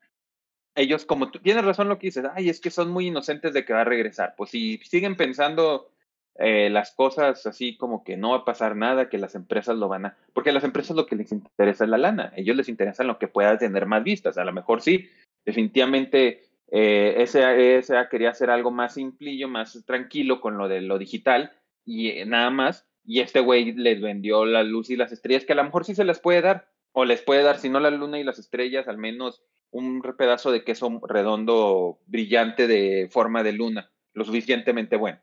Ellos, 0.76 1.04
como 1.04 1.32
tú 1.32 1.40
tienes 1.40 1.66
razón 1.66 1.90
lo 1.90 2.00
que 2.00 2.08
dices, 2.08 2.26
ay, 2.34 2.50
es 2.50 2.62
que 2.62 2.72
son 2.72 2.92
muy 2.92 3.08
inocentes 3.08 3.54
de 3.54 3.66
que 3.66 3.74
va 3.74 3.82
a 3.82 3.86
regresar. 3.86 4.36
Pues 4.38 4.52
si 4.52 4.78
siguen 4.84 5.18
pensando 5.18 5.92
eh, 6.36 6.70
las 6.70 6.92
cosas 6.92 7.46
así 7.46 7.76
como 7.76 8.04
que 8.04 8.16
no 8.16 8.32
va 8.32 8.38
a 8.38 8.46
pasar 8.46 8.76
nada, 8.76 9.10
que 9.10 9.18
las 9.18 9.36
empresas 9.36 9.76
lo 9.76 9.88
van 9.88 10.06
a... 10.06 10.18
Porque 10.34 10.52
a 10.52 10.54
las 10.54 10.64
empresas 10.64 10.96
lo 10.96 11.06
que 11.06 11.16
les 11.16 11.32
interesa 11.32 11.84
es 11.84 11.90
la 11.90 11.98
lana, 11.98 12.32
ellos 12.36 12.56
les 12.56 12.70
interesa 12.70 13.04
lo 13.04 13.20
que 13.20 13.28
pueda 13.28 13.58
tener 13.58 13.86
más 13.86 14.04
vistas, 14.04 14.38
a 14.38 14.46
lo 14.46 14.54
mejor 14.54 14.82
sí, 14.82 15.10
definitivamente 15.46 16.44
eh, 16.72 17.16
esa, 17.18 18.08
quería 18.10 18.30
hacer 18.30 18.50
algo 18.50 18.72
más 18.72 18.94
simplillo, 18.94 19.50
más 19.50 19.84
tranquilo 19.86 20.40
con 20.40 20.58
lo 20.58 20.70
de 20.70 20.82
lo 20.82 20.98
digital 20.98 21.52
y 21.86 22.24
nada 22.26 22.50
más, 22.50 22.88
y 23.04 23.20
este 23.22 23.40
güey 23.40 23.74
les 23.74 24.02
vendió 24.02 24.46
la 24.46 24.64
luz 24.64 24.90
y 24.90 24.96
las 24.96 25.12
estrellas, 25.12 25.46
que 25.46 25.54
a 25.54 25.56
lo 25.56 25.64
mejor 25.64 25.86
sí 25.86 25.96
se 25.96 26.04
les 26.04 26.20
puede 26.20 26.42
dar, 26.42 26.70
o 26.92 27.06
les 27.06 27.22
puede 27.22 27.44
dar, 27.44 27.58
si 27.58 27.70
no 27.70 27.80
la 27.80 27.90
luna 27.90 28.20
y 28.20 28.24
las 28.24 28.40
estrellas, 28.40 28.88
al 28.88 28.98
menos 28.98 29.44
un 29.72 30.02
pedazo 30.18 30.52
de 30.52 30.64
queso 30.64 31.02
redondo, 31.08 32.00
brillante 32.06 32.68
de 32.68 33.08
forma 33.10 33.44
de 33.44 33.54
luna, 33.54 33.92
lo 34.14 34.26
suficientemente 34.26 34.98
bueno. 34.98 35.20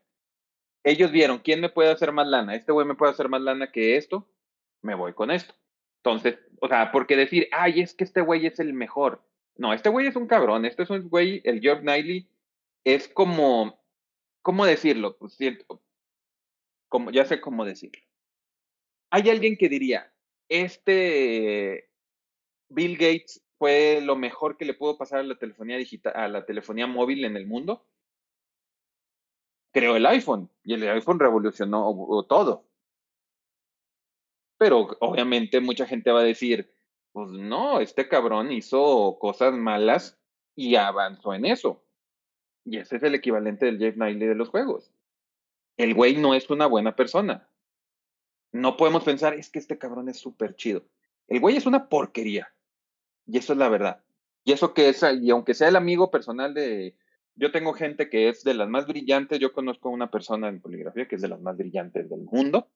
Ellos 0.85 1.13
vieron, 1.13 1.39
¿quién 1.39 1.61
me 1.61 1.69
puede 1.69 1.91
hacer 1.91 2.13
más 2.13 2.27
lana? 2.27 2.55
Este 2.55 2.73
güey 2.73 2.87
me 2.87 2.95
puede 2.95 3.13
hacer 3.13 3.29
más 3.29 3.43
lana 3.43 3.71
que 3.71 3.97
esto, 3.97 4.27
me 4.81 4.95
voy 4.95 5.13
con 5.13 5.31
esto. 5.31 5.55
Entonces, 6.03 6.39
o 6.61 6.69
sea, 6.69 6.91
porque 6.93 7.17
decir, 7.17 7.49
ay, 7.53 7.81
es 7.81 7.95
que 7.95 8.05
este 8.05 8.23
güey 8.23 8.47
es 8.47 8.59
el 8.61 8.73
mejor. 8.73 9.23
No, 9.57 9.73
este 9.73 9.91
güey 9.91 10.07
es 10.07 10.17
un 10.17 10.27
cabrón, 10.27 10.65
este 10.65 10.85
es 10.85 10.91
un 10.91 11.09
güey, 11.09 11.43
el 11.45 11.61
Geoff 11.61 11.81
Knightley, 11.81 12.29
es 12.85 13.09
como, 13.09 13.83
¿cómo 14.41 14.65
decirlo? 14.65 15.19
Pues 15.19 15.35
siento, 15.35 15.83
como, 16.89 17.10
ya 17.10 17.24
sé 17.24 17.40
cómo 17.40 17.65
decirlo. 17.65 18.02
Hay 19.10 19.28
alguien 19.31 19.56
que 19.56 19.69
diría, 19.69 20.12
este 20.48 21.90
Bill 22.69 22.97
Gates 22.97 23.43
fue 23.59 24.01
lo 24.01 24.16
mejor 24.16 24.56
que 24.56 24.65
le 24.65 24.74
pudo 24.74 24.97
pasar 24.97 25.20
a 25.20 25.24
la 25.24 25.39
telefonía 25.39 25.77
digital, 25.77 26.12
a 26.15 26.28
la 26.28 26.44
telefonía 26.44 26.86
móvil 26.86 27.24
en 27.24 27.36
el 27.36 27.47
mundo. 27.47 27.86
Creó 29.73 29.97
el 29.97 30.06
iPhone 30.06 30.51
y 30.65 30.74
el 30.74 30.89
iPhone 30.89 31.19
revolucionó 31.19 32.24
todo. 32.28 32.65
Pero 34.59 34.97
obviamente 35.01 35.60
mucha 35.60 35.86
gente 35.86 36.10
va 36.10 36.20
a 36.20 36.24
decir, 36.24 36.73
pues 37.12 37.31
no, 37.31 37.81
este 37.81 38.09
cabrón 38.09 38.52
hizo 38.52 39.19
cosas 39.20 39.55
malas 39.55 40.19
y 40.55 40.77
avanzó 40.77 41.35
en 41.35 41.47
eso. 41.47 41.85
Y 42.65 42.78
ese 42.78 42.97
es 42.97 43.02
el 43.02 43.15
equivalente 43.15 43.66
del 43.66 43.78
Jeff 43.78 43.94
Knightley 43.94 44.28
de 44.28 44.35
los 44.35 44.48
juegos. 44.48 44.93
El 45.79 45.95
güey 45.95 46.17
no 46.17 46.35
es 46.35 46.51
una 46.51 46.67
buena 46.67 46.95
persona. 46.95 47.49
No 48.53 48.77
podemos 48.77 49.05
pensar, 49.05 49.33
es 49.35 49.49
que 49.49 49.59
este 49.59 49.79
cabrón 49.79 50.11
es 50.11 50.19
súper 50.19 50.55
chido. 50.57 50.85
El 51.27 51.41
güey 51.41 51.57
es 51.57 51.65
una 51.65 51.89
porquería. 51.89 52.53
Y 53.27 53.39
eso 53.39 53.55
es 53.55 53.59
la 53.59 53.71
verdad. 53.71 54.03
Y 54.45 54.53
eso 54.53 54.75
que 54.75 54.91
es, 54.91 55.03
y 55.23 55.31
aunque 55.31 55.55
sea 55.55 55.69
el 55.69 55.77
amigo 55.77 56.11
personal 56.11 56.53
de, 56.53 56.97
yo 57.35 57.53
tengo 57.53 57.73
gente 57.73 58.11
que 58.11 58.29
es 58.29 58.45
de 58.45 58.55
las 58.55 58.69
más 58.69 58.87
brillantes, 58.87 59.39
yo 59.39 59.53
conozco 59.53 59.89
a 59.89 59.93
una 59.93 60.11
persona 60.11 60.49
en 60.49 60.61
poligrafía 60.61 61.07
que 61.07 61.17
es 61.17 61.23
de 61.23 61.29
las 61.29 61.41
más 61.41 61.57
brillantes 61.57 62.09
del 62.11 62.23
mundo, 62.23 62.69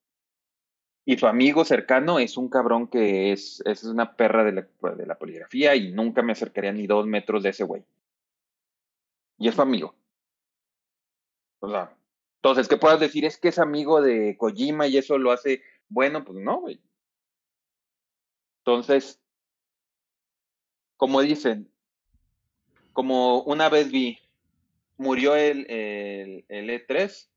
y 1.05 1.19
su 1.19 1.27
amigo 1.27 1.65
cercano 1.65 2.19
es 2.19 2.37
un 2.37 2.49
cabrón 2.49 2.87
que 2.87 3.33
es, 3.33 3.61
es 3.67 3.83
una 3.85 4.15
perra 4.15 4.45
de 4.45 4.53
la, 4.53 4.95
de 4.95 5.07
la 5.07 5.19
poligrafía 5.19 5.75
y 5.75 5.93
nunca 5.93 6.23
me 6.23 6.33
acercaría 6.33 6.73
ni 6.73 6.87
dos 6.87 7.07
metros 7.07 7.43
de 7.43 7.49
ese 7.49 7.65
güey. 7.65 7.83
Y 9.39 9.49
es 9.49 9.57
su 9.57 9.63
amigo. 9.63 9.97
O 11.59 11.69
sea, 11.69 11.97
entonces, 12.43 12.67
¿qué 12.67 12.77
puedas 12.77 12.99
decir? 12.99 13.25
Es 13.25 13.39
que 13.39 13.49
es 13.49 13.61
amigo 13.61 14.03
de 14.03 14.37
Kojima 14.37 14.89
y 14.89 14.97
eso 14.97 15.17
lo 15.17 15.31
hace 15.31 15.63
bueno, 15.89 16.25
pues 16.25 16.39
no, 16.39 16.61
güey. 16.61 16.83
Entonces, 18.63 19.23
como 20.97 21.21
dicen, 21.21 21.73
como 22.93 23.43
una 23.43 23.69
vez 23.69 23.93
vi, 23.93 24.19
murió 24.97 25.37
el, 25.37 25.71
el, 25.71 26.45
el 26.49 26.71
E3, 26.71 27.29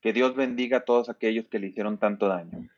que 0.00 0.12
Dios 0.12 0.34
bendiga 0.34 0.78
a 0.78 0.84
todos 0.84 1.08
aquellos 1.08 1.46
que 1.46 1.60
le 1.60 1.68
hicieron 1.68 1.96
tanto 1.96 2.26
daño. 2.26 2.68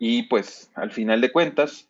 Y 0.00 0.24
pues, 0.24 0.72
al 0.74 0.90
final 0.90 1.20
de 1.20 1.30
cuentas, 1.30 1.88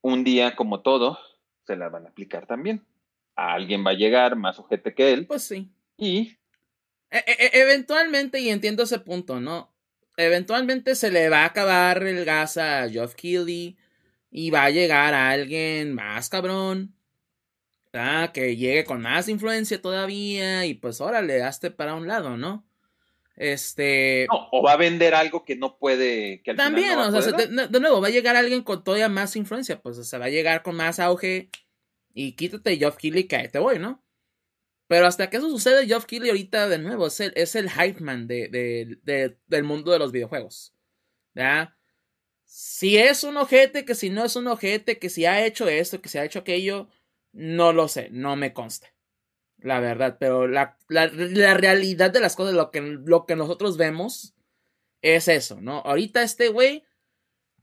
un 0.00 0.24
día 0.24 0.56
como 0.56 0.80
todo, 0.80 1.18
se 1.66 1.76
la 1.76 1.88
van 1.88 2.06
a 2.06 2.10
aplicar 2.10 2.46
también. 2.46 2.84
A 3.36 3.54
alguien 3.54 3.84
va 3.86 3.90
a 3.90 3.94
llegar 3.94 4.36
más 4.36 4.58
ojete 4.58 4.94
que 4.94 5.12
él. 5.12 5.26
Pues 5.26 5.42
sí. 5.42 5.70
Y. 5.96 6.36
E 7.10 7.18
e 7.26 7.60
eventualmente, 7.60 8.40
y 8.40 8.48
entiendo 8.48 8.82
ese 8.82 8.98
punto, 8.98 9.40
¿no? 9.40 9.72
eventualmente 10.16 10.94
se 10.94 11.10
le 11.10 11.28
va 11.28 11.42
a 11.42 11.46
acabar 11.46 12.02
el 12.02 12.24
gas 12.24 12.56
a 12.56 12.88
Geoff 12.88 13.14
Keighley 13.14 13.78
y 14.30 14.50
va 14.50 14.64
a 14.64 14.70
llegar 14.70 15.14
a 15.14 15.30
alguien 15.30 15.94
más 15.94 16.28
cabrón. 16.28 16.94
Que 18.32 18.56
llegue 18.56 18.84
con 18.84 19.02
más 19.02 19.28
influencia 19.28 19.80
todavía 19.80 20.64
y 20.64 20.72
pues 20.72 21.02
órale, 21.02 21.42
hazte 21.42 21.70
para 21.70 21.94
un 21.94 22.08
lado, 22.08 22.38
¿no? 22.38 22.64
Este. 23.36 24.26
o 24.30 24.62
va 24.62 24.72
a 24.72 24.76
vender 24.76 25.14
algo 25.14 25.44
que 25.44 25.56
no 25.56 25.78
puede. 25.78 26.42
Que 26.42 26.54
también, 26.54 26.98
o 26.98 27.22
sea, 27.22 27.32
de, 27.32 27.80
nuevo, 27.80 28.00
va 28.00 28.08
a 28.08 28.10
llegar 28.10 28.36
alguien 28.36 28.62
con 28.62 28.84
todavía 28.84 29.08
más 29.08 29.36
influencia. 29.36 29.80
Pues 29.80 30.06
se 30.06 30.18
va 30.18 30.26
a 30.26 30.30
llegar 30.30 30.62
con 30.62 30.76
más 30.76 31.00
auge. 31.00 31.50
Y 32.14 32.32
quítate 32.32 32.76
Geoff 32.76 32.96
Keighley, 32.96 33.24
que 33.24 33.48
te 33.48 33.58
voy, 33.58 33.78
¿no? 33.78 34.04
Pero 34.86 35.06
hasta 35.06 35.30
que 35.30 35.38
eso 35.38 35.48
sucede, 35.48 35.86
Geoff 35.86 36.04
Keighley 36.04 36.28
ahorita 36.28 36.68
de 36.68 36.78
nuevo 36.78 37.06
es 37.06 37.18
el, 37.20 37.32
es 37.34 37.54
el 37.56 37.70
hype 37.70 38.00
man 38.00 38.26
de, 38.26 38.98
del 39.46 39.64
mundo 39.64 39.90
de 39.90 39.98
los 39.98 40.12
videojuegos. 40.12 40.74
¿Ya? 41.34 41.78
Si 42.44 42.98
es 42.98 43.24
un 43.24 43.38
ojete, 43.38 43.86
que 43.86 43.94
si 43.94 44.10
no 44.10 44.22
es 44.22 44.36
un 44.36 44.46
ojete, 44.48 44.98
que 44.98 45.08
si 45.08 45.24
ha 45.24 45.46
hecho 45.46 45.66
esto, 45.66 46.02
que 46.02 46.10
si 46.10 46.18
ha 46.18 46.24
hecho 46.26 46.40
aquello, 46.40 46.90
no 47.32 47.72
lo 47.72 47.88
sé, 47.88 48.10
no 48.10 48.36
me 48.36 48.52
consta. 48.52 48.91
La 49.62 49.80
verdad, 49.80 50.16
pero 50.18 50.48
la, 50.48 50.76
la, 50.88 51.06
realidad 51.54 52.10
de 52.10 52.20
las 52.20 52.34
cosas, 52.34 52.54
lo 52.54 52.70
que, 52.70 52.80
lo 52.80 53.26
que 53.26 53.36
nosotros 53.36 53.76
vemos, 53.76 54.34
es 55.02 55.28
eso, 55.28 55.60
¿no? 55.60 55.78
Ahorita 55.80 56.22
este 56.22 56.48
güey 56.48 56.84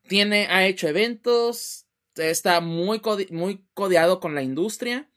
tiene, 0.07 0.47
ha 0.47 0.65
hecho 0.65 0.87
eventos, 0.87 1.87
está 2.15 2.61
muy, 2.61 3.01
muy 3.31 3.65
codeado 3.73 4.19
con 4.19 4.35
la 4.35 4.43
industria. 4.43 5.09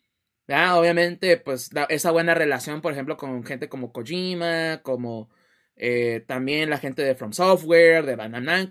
Obviamente, 0.48 1.36
pues 1.38 1.70
esa 1.88 2.10
buena 2.10 2.34
relación, 2.34 2.82
por 2.82 2.92
ejemplo, 2.92 3.16
con 3.16 3.44
gente 3.44 3.68
como 3.68 3.92
Kojima, 3.92 4.82
como 4.82 5.30
eh, 5.76 6.24
también 6.26 6.68
la 6.68 6.78
gente 6.78 7.02
de 7.02 7.14
From 7.14 7.32
Software, 7.32 8.04
de 8.04 8.16
Banana, 8.16 8.68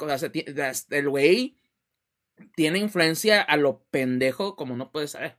el 0.89 1.09
güey 1.09 1.57
tiene 2.55 2.79
influencia 2.79 3.41
a 3.41 3.57
lo 3.57 3.83
pendejo 3.89 4.55
como 4.55 4.75
no 4.77 4.91
puedes 4.91 5.11
saber. 5.11 5.37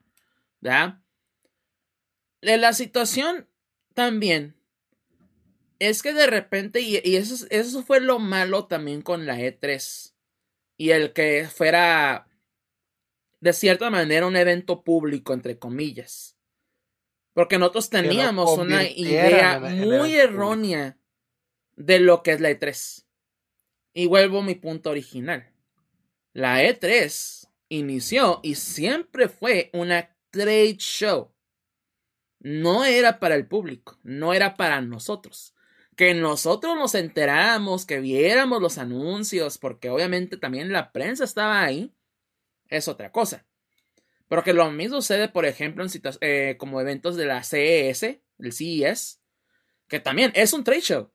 ¿Ya? 0.60 1.01
La 2.42 2.72
situación 2.72 3.48
también 3.94 4.56
es 5.78 6.02
que 6.02 6.12
de 6.12 6.26
repente, 6.26 6.80
y, 6.80 6.96
eso, 7.16 7.46
eso 7.50 7.82
fue 7.82 8.00
lo 8.00 8.18
malo 8.18 8.66
también 8.66 9.00
con 9.02 9.26
la 9.26 9.38
E3, 9.38 10.12
y 10.76 10.90
el 10.90 11.12
que 11.12 11.48
fuera 11.52 12.28
de 13.40 13.52
cierta 13.52 13.90
manera 13.90 14.26
un 14.26 14.36
evento 14.36 14.84
público, 14.84 15.32
entre 15.32 15.58
comillas. 15.58 16.36
Porque 17.32 17.58
nosotros 17.58 17.90
teníamos 17.90 18.58
una 18.58 18.84
idea 18.84 19.58
muy 19.58 20.14
errónea 20.14 20.98
de 21.76 21.98
lo 21.98 22.22
que 22.22 22.32
es 22.32 22.40
la 22.40 22.50
E3. 22.50 23.04
Y 23.94 24.06
vuelvo 24.06 24.40
a 24.40 24.44
mi 24.44 24.54
punto 24.54 24.90
original. 24.90 25.50
La 26.32 26.62
E3 26.62 27.48
inició 27.68 28.40
y 28.42 28.54
siempre 28.54 29.28
fue 29.28 29.70
una 29.72 30.16
trade 30.30 30.76
show. 30.78 31.31
No 32.42 32.84
era 32.84 33.20
para 33.20 33.36
el 33.36 33.46
público, 33.46 33.98
no 34.02 34.34
era 34.34 34.56
para 34.56 34.80
nosotros. 34.80 35.54
Que 35.96 36.12
nosotros 36.12 36.76
nos 36.76 36.96
enteráramos, 36.96 37.86
que 37.86 38.00
viéramos 38.00 38.60
los 38.60 38.78
anuncios, 38.78 39.58
porque 39.58 39.90
obviamente 39.90 40.36
también 40.36 40.72
la 40.72 40.90
prensa 40.90 41.22
estaba 41.22 41.62
ahí 41.62 41.94
es 42.68 42.88
otra 42.88 43.12
cosa. 43.12 43.46
Pero 44.28 44.42
que 44.42 44.54
lo 44.54 44.70
mismo 44.70 44.96
sucede, 44.96 45.28
por 45.28 45.46
ejemplo, 45.46 45.84
en 45.84 45.90
eh, 46.20 46.56
como 46.58 46.80
eventos 46.80 47.16
de 47.16 47.26
la 47.26 47.44
CES, 47.44 48.02
el 48.02 48.52
CES, 48.52 49.20
que 49.88 50.00
también 50.00 50.32
es 50.34 50.52
un 50.52 50.64
trade 50.64 50.80
show. 50.80 51.12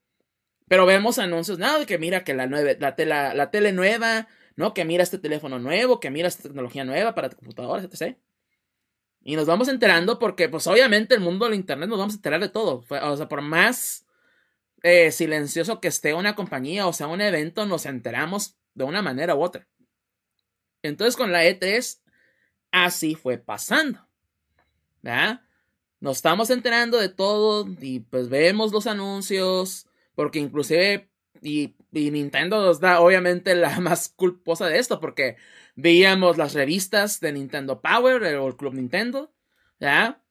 Pero 0.68 0.86
vemos 0.86 1.18
anuncios, 1.18 1.58
nada, 1.58 1.80
de 1.80 1.86
que 1.86 1.98
mira 1.98 2.24
que 2.24 2.34
la, 2.34 2.46
la, 2.46 3.34
la, 3.34 3.52
tele 3.52 3.72
nueva, 3.74 4.28
¿no? 4.56 4.74
Que 4.74 4.86
mira 4.86 5.04
este 5.04 5.18
teléfono 5.18 5.60
nuevo, 5.60 6.00
que 6.00 6.12
mira 6.12 6.28
esta 6.28 6.44
tecnología 6.44 6.86
nueva 6.86 7.16
para 7.16 7.30
tu 7.30 7.38
computadora, 7.38 7.84
etc. 7.84 8.18
Y 9.28 9.36
nos 9.36 9.46
vamos 9.46 9.68
enterando 9.68 10.20
porque, 10.20 10.48
pues 10.48 10.68
obviamente, 10.68 11.14
el 11.14 11.20
mundo 11.20 11.44
del 11.44 11.56
Internet 11.56 11.90
nos 11.90 12.00
vamos 12.00 12.14
a 12.14 12.16
enterar 12.16 12.40
de 12.40 12.48
todo. 12.48 12.86
O 12.90 13.18
sea, 13.18 13.28
por 13.28 13.42
más 13.42 14.06
eh, 14.84 15.12
silencioso 15.12 15.82
que 15.82 15.90
esté 15.90 16.14
una 16.14 16.34
compañía 16.34 16.88
o 16.88 16.94
sea 16.94 17.08
un 17.08 17.20
evento, 17.20 17.66
nos 17.66 17.86
enteramos 17.86 18.56
de 18.74 18.86
una 18.86 19.02
manera 19.02 19.36
u 19.36 19.44
otra. 19.44 19.68
Entonces 20.82 21.18
con 21.18 21.34
la 21.34 21.44
E3 21.44 22.00
así 22.72 23.16
fue 23.16 23.38
pasando. 23.38 24.08
¿verdad? 25.02 25.42
Nos 26.00 26.16
estamos 26.16 26.50
enterando 26.50 26.98
de 26.98 27.10
todo 27.10 27.68
y 27.82 28.00
pues 28.00 28.30
vemos 28.30 28.72
los 28.72 28.88
anuncios, 28.88 29.88
porque 30.16 30.40
inclusive 30.40 31.10
y, 31.42 31.76
Nintendo 32.12 32.64
nos 32.64 32.80
da 32.80 33.00
obviamente 33.02 33.56
la 33.56 33.80
más 33.82 34.10
culposa 34.10 34.68
de 34.68 34.80
esto, 34.80 35.00
porque 35.00 35.38
veíamos 35.76 36.38
las 36.38 36.54
revistas 36.54 37.20
de 37.20 37.34
Nintendo 37.34 37.82
Power 37.82 38.24
o 38.24 38.48
el 38.48 38.56
Club 38.56 38.74
Nintendo, 38.76 39.34
¿ya? 39.80 40.24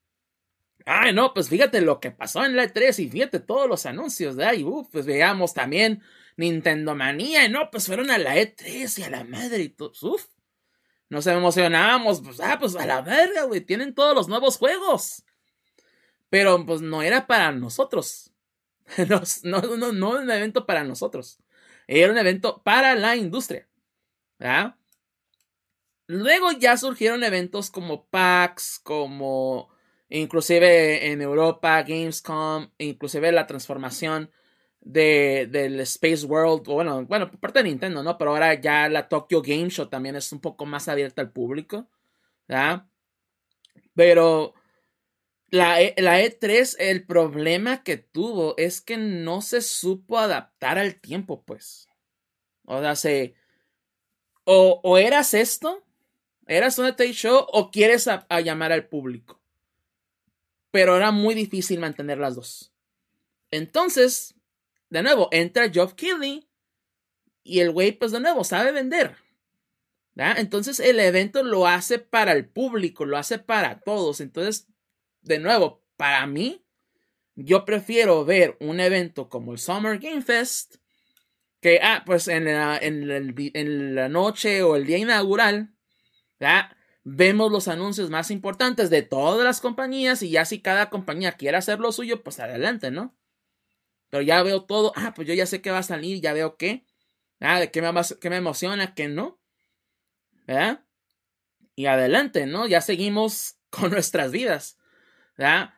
Ay, 0.87 1.13
no, 1.13 1.35
pues 1.35 1.49
fíjate 1.49 1.81
lo 1.81 2.01
que 2.01 2.13
pasó 2.13 2.45
en 2.45 2.57
la 2.57 2.65
E3 2.65 3.01
y 3.01 3.09
fíjate 3.09 3.41
todos 3.41 3.69
los 3.69 3.87
anuncios, 3.87 4.37
¿verdad? 4.37 4.55
Y 4.55 4.65
pues 4.93 5.05
veíamos 5.07 5.53
también 5.53 6.03
Nintendo 6.37 6.95
Manía, 6.95 7.45
y 7.45 7.49
no, 7.49 7.71
pues 7.71 7.87
fueron 7.87 8.11
a 8.11 8.19
la 8.19 8.37
E3 8.37 8.99
y 9.01 9.03
a 9.03 9.11
la 9.11 9.25
madre 9.25 9.63
y 9.63 9.69
todo, 9.71 9.93
uf. 10.03 10.27
Nos 11.09 11.27
emocionábamos, 11.27 12.21
pues, 12.21 12.41
ah, 12.41 12.59
pues 12.59 12.75
a 12.75 12.85
la 12.85 13.01
verga, 13.01 13.45
güey, 13.45 13.61
tienen 13.61 13.95
todos 13.95 14.15
los 14.15 14.29
nuevos 14.29 14.59
juegos. 14.59 15.25
Pero 16.31 16.65
pues 16.67 16.81
no 16.83 17.03
era 17.03 17.27
para 17.27 17.53
nosotros. 17.53 18.33
no, 19.09 19.23
no, 19.45 19.77
no, 19.77 19.93
no 19.93 20.11
un 20.11 20.31
evento 20.31 20.67
para 20.67 20.85
nosotros. 20.85 21.39
Era 21.87 22.13
un 22.13 22.19
evento 22.19 22.63
para 22.63 22.95
la 22.95 23.17
industria. 23.17 23.69
¿verdad? 24.39 24.77
Luego 26.09 26.53
ya 26.53 26.77
surgieron 26.77 27.25
eventos 27.25 27.71
como 27.71 28.07
PAX, 28.07 28.79
como 28.83 29.69
inclusive 30.09 31.11
en 31.11 31.21
Europa, 31.21 31.83
Gamescom, 31.83 32.71
inclusive 32.79 33.33
la 33.33 33.47
transformación 33.47 34.31
de, 34.81 35.49
del 35.51 35.81
Space 35.81 36.25
World, 36.25 36.65
bueno, 36.67 37.05
bueno, 37.07 37.29
por 37.29 37.41
parte 37.41 37.59
de 37.61 37.65
Nintendo, 37.71 38.05
¿no? 38.05 38.17
Pero 38.17 38.31
ahora 38.31 38.55
ya 38.55 38.89
la 38.89 39.09
Tokyo 39.09 39.43
Game 39.43 39.69
Show 39.69 39.87
también 39.89 40.15
es 40.15 40.31
un 40.33 40.41
poco 40.41 40.65
más 40.65 40.87
abierta 40.89 41.23
al 41.23 41.33
público, 41.33 41.89
¿verdad? 42.47 42.87
Pero 43.95 44.55
la, 45.51 45.81
E- 45.81 45.95
la 45.99 46.21
E3, 46.21 46.77
el 46.79 47.07
problema 47.07 47.83
que 47.83 47.97
tuvo 47.97 48.55
es 48.57 48.81
que 48.81 48.97
no 48.97 49.43
se 49.43 49.61
supo 49.63 50.19
adaptar 50.19 50.79
al 50.79 51.01
tiempo, 51.01 51.43
pues. 51.45 51.89
O 52.65 52.81
sea, 52.81 52.97
se... 52.97 53.35
O, 54.45 54.81
o 54.83 54.99
eras 54.99 55.35
esto, 55.35 55.85
eras 56.47 56.79
un 56.79 56.87
E3 56.87 57.13
show, 57.13 57.47
o 57.53 57.71
quieres 57.71 58.07
a- 58.09 58.27
a 58.29 58.41
llamar 58.41 58.73
al 58.73 58.89
público. 58.89 59.41
Pero 60.71 60.97
era 60.97 61.11
muy 61.11 61.35
difícil 61.35 61.81
mantener 61.81 62.19
las 62.19 62.35
dos. 62.37 62.73
Entonces, 63.51 64.35
de 64.91 65.03
nuevo, 65.03 65.29
entra 65.33 65.71
Geoff 65.71 65.95
Keighley 65.95 66.49
y 67.43 67.61
el 67.61 67.71
güey, 67.71 67.93
pues 67.93 68.13
de 68.13 68.21
nuevo, 68.21 68.45
sabe 68.45 68.73
vender. 68.73 69.17
Entonces, 70.17 70.81
el 70.81 70.99
evento 70.99 71.43
lo 71.43 71.67
hace 71.67 71.99
para 71.99 72.33
el 72.33 72.49
público, 72.49 73.05
lo 73.05 73.19
hace 73.19 73.39
para 73.39 73.81
todos. 73.81 74.21
Entonces, 74.21 74.67
de 75.27 75.39
nuevo, 75.39 75.85
para 75.97 76.27
mí, 76.27 76.65
yo 77.35 77.65
prefiero 77.65 78.25
ver 78.25 78.57
un 78.61 78.81
evento 78.81 79.29
como 79.29 79.53
el 79.53 79.59
Summer 79.59 79.99
Game 79.99 80.23
Fest, 80.23 80.77
que, 81.61 81.81
ah, 81.83 82.03
pues 82.07 82.29
en 82.29 82.45
la, 82.47 82.79
en 82.79 83.11
en 83.55 83.95
la 83.95 84.09
noche 84.09 84.63
o 84.63 84.77
el 84.77 84.87
día 84.87 84.99
inaugural, 84.99 85.75
¿verdad? 86.39 86.77
vemos 87.09 87.53
los 87.53 87.69
anuncios 87.69 88.11
más 88.11 88.33
importantes 88.33 88.91
de 88.91 89.03
todas 89.03 89.45
las 89.45 89.61
compañías 89.61 90.25
y 90.25 90.31
ya 90.31 90.45
si 90.45 90.61
cada 90.61 90.91
compañía 90.91 91.33
quiere 91.33 91.57
hacer 91.57 91.79
lo 91.79 91.93
suyo, 91.93 92.25
pues 92.25 92.41
adelante, 92.41 92.91
¿no? 92.91 93.17
Pero 94.11 94.25
ya 94.25 94.43
veo 94.43 94.65
todo, 94.65 94.93
ah, 94.97 95.13
pues 95.15 95.29
yo 95.29 95.33
ya 95.33 95.47
sé 95.47 95.63
que 95.63 95.71
va 95.71 95.79
a 95.79 95.83
salir, 95.85 96.21
ya 96.21 96.33
veo 96.33 96.57
qué, 96.57 96.85
ah, 97.39 97.61
de 97.61 97.71
qué 97.71 97.81
me, 97.81 97.91
qué 98.21 98.29
me 98.29 98.37
emociona, 98.37 98.93
qué 98.97 99.07
no, 99.07 99.41
¿verdad? 100.49 100.85
Y 101.77 101.87
adelante, 101.87 102.45
¿no? 102.47 102.67
Ya 102.67 102.81
seguimos 102.81 103.61
con 103.71 103.93
nuestras 103.93 104.33
vidas, 104.33 104.77
¿verdad? 105.37 105.75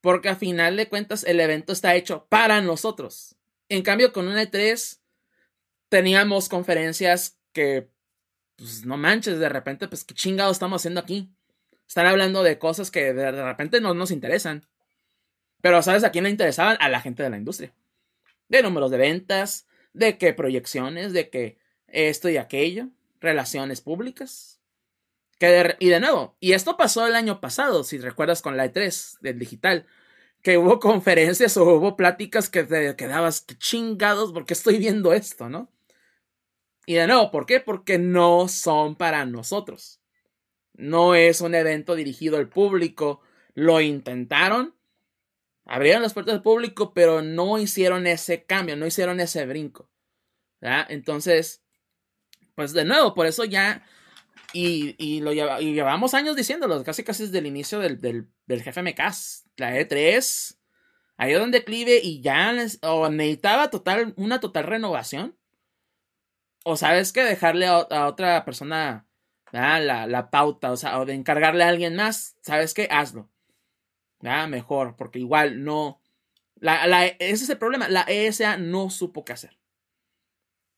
Porque 0.00 0.28
a 0.28 0.36
final 0.36 0.76
de 0.76 0.88
cuentas 0.88 1.24
el 1.24 1.40
evento 1.40 1.72
está 1.72 1.94
hecho 1.94 2.26
para 2.28 2.60
nosotros. 2.60 3.36
En 3.68 3.82
cambio, 3.82 4.12
con 4.12 4.28
un 4.28 4.36
E3 4.36 5.00
teníamos 5.88 6.48
conferencias 6.48 7.38
que, 7.52 7.88
pues 8.56 8.84
no 8.84 8.96
manches, 8.96 9.38
de 9.38 9.48
repente, 9.48 9.88
pues 9.88 10.04
qué 10.04 10.14
chingado 10.14 10.52
estamos 10.52 10.82
haciendo 10.82 11.00
aquí. 11.00 11.30
Están 11.86 12.06
hablando 12.06 12.42
de 12.42 12.58
cosas 12.58 12.90
que 12.90 13.12
de 13.12 13.30
repente 13.30 13.80
no 13.80 13.94
nos 13.94 14.10
interesan. 14.10 14.66
Pero 15.60 15.82
¿sabes 15.82 16.04
a 16.04 16.10
quién 16.10 16.24
le 16.24 16.30
interesaban? 16.30 16.76
A 16.80 16.88
la 16.88 17.00
gente 17.00 17.22
de 17.22 17.30
la 17.30 17.38
industria. 17.38 17.72
De 18.48 18.62
números 18.62 18.90
de 18.90 18.98
ventas, 18.98 19.66
de 19.92 20.18
qué 20.18 20.32
proyecciones, 20.32 21.12
de 21.12 21.30
que 21.30 21.58
esto 21.88 22.28
y 22.28 22.36
aquello, 22.36 22.88
relaciones 23.20 23.80
públicas. 23.80 24.57
Y 25.40 25.88
de 25.88 26.00
nuevo, 26.00 26.36
y 26.40 26.52
esto 26.52 26.76
pasó 26.76 27.06
el 27.06 27.14
año 27.14 27.40
pasado, 27.40 27.84
si 27.84 27.98
recuerdas 27.98 28.42
con 28.42 28.56
la 28.56 28.66
E3 28.66 29.18
del 29.20 29.38
digital, 29.38 29.86
que 30.42 30.58
hubo 30.58 30.80
conferencias 30.80 31.56
o 31.56 31.64
hubo 31.64 31.96
pláticas 31.96 32.48
que 32.50 32.64
te 32.64 32.96
quedabas 32.96 33.42
"Qué 33.42 33.56
chingados 33.58 34.32
porque 34.32 34.54
estoy 34.54 34.78
viendo 34.78 35.12
esto, 35.12 35.48
¿no? 35.48 35.70
Y 36.86 36.94
de 36.94 37.06
nuevo, 37.06 37.30
¿por 37.30 37.46
qué? 37.46 37.60
Porque 37.60 37.98
no 37.98 38.48
son 38.48 38.96
para 38.96 39.26
nosotros. 39.26 40.00
No 40.74 41.14
es 41.14 41.40
un 41.40 41.54
evento 41.54 41.94
dirigido 41.94 42.38
al 42.38 42.48
público. 42.48 43.20
Lo 43.54 43.80
intentaron, 43.80 44.74
abrieron 45.66 46.02
las 46.02 46.14
puertas 46.14 46.34
al 46.36 46.42
público, 46.42 46.94
pero 46.94 47.22
no 47.22 47.58
hicieron 47.58 48.06
ese 48.06 48.44
cambio, 48.44 48.76
no 48.76 48.86
hicieron 48.86 49.20
ese 49.20 49.46
brinco. 49.46 49.90
Entonces, 50.88 51.62
pues 52.54 52.72
de 52.72 52.84
nuevo, 52.84 53.14
por 53.14 53.26
eso 53.26 53.44
ya. 53.44 53.84
Y, 54.52 54.94
y 54.98 55.20
lo 55.20 55.32
llevamos 55.32 56.14
años 56.14 56.34
diciéndolo, 56.34 56.82
casi 56.82 57.04
casi 57.04 57.24
desde 57.24 57.38
el 57.38 57.46
inicio 57.46 57.80
del, 57.80 58.00
del, 58.00 58.62
jefe 58.62 58.82
MKS, 58.82 59.44
la 59.56 59.76
E3, 59.76 60.56
ahí 61.18 61.32
donde 61.34 61.58
declive 61.58 62.00
y 62.02 62.22
ya 62.22 62.54
o 62.82 63.08
necesitaba 63.10 63.68
total, 63.70 64.14
una 64.16 64.40
total 64.40 64.64
renovación. 64.64 65.36
O 66.64 66.76
sabes 66.76 67.12
que 67.12 67.22
dejarle 67.22 67.66
a, 67.66 68.06
otra 68.06 68.44
persona 68.44 69.06
la, 69.52 70.06
la 70.06 70.30
pauta, 70.30 70.72
o 70.72 70.76
sea, 70.76 70.98
o 70.98 71.06
de 71.06 71.14
encargarle 71.14 71.64
a 71.64 71.68
alguien 71.68 71.94
más, 71.94 72.36
¿sabes 72.42 72.74
qué? 72.74 72.88
Hazlo. 72.90 73.30
Mejor, 74.20 74.96
porque 74.96 75.18
igual 75.18 75.64
no. 75.64 76.02
La, 76.56 76.86
la- 76.86 77.06
ese 77.06 77.44
es 77.44 77.50
el 77.50 77.58
problema. 77.58 77.88
La 77.88 78.02
ESA 78.02 78.56
no 78.56 78.90
supo 78.90 79.24
qué 79.24 79.32
hacer. 79.32 79.58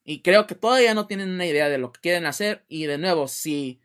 Y 0.05 0.23
creo 0.23 0.47
que 0.47 0.55
todavía 0.55 0.95
no 0.95 1.07
tienen 1.07 1.31
una 1.31 1.47
idea 1.47 1.69
de 1.69 1.79
lo 1.79 1.93
que 1.93 2.01
quieren 2.01 2.27
hacer. 2.27 2.65
Y 2.69 2.87
de 2.87 2.99
nuevo, 2.99 3.29
si 3.29 3.81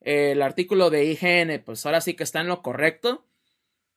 eh, 0.00 0.32
el 0.32 0.42
artículo 0.42 0.90
de 0.90 1.04
IGN, 1.04 1.62
pues 1.64 1.84
ahora 1.86 2.00
sí 2.00 2.14
que 2.14 2.24
está 2.24 2.40
en 2.40 2.48
lo 2.48 2.62
correcto. 2.62 3.26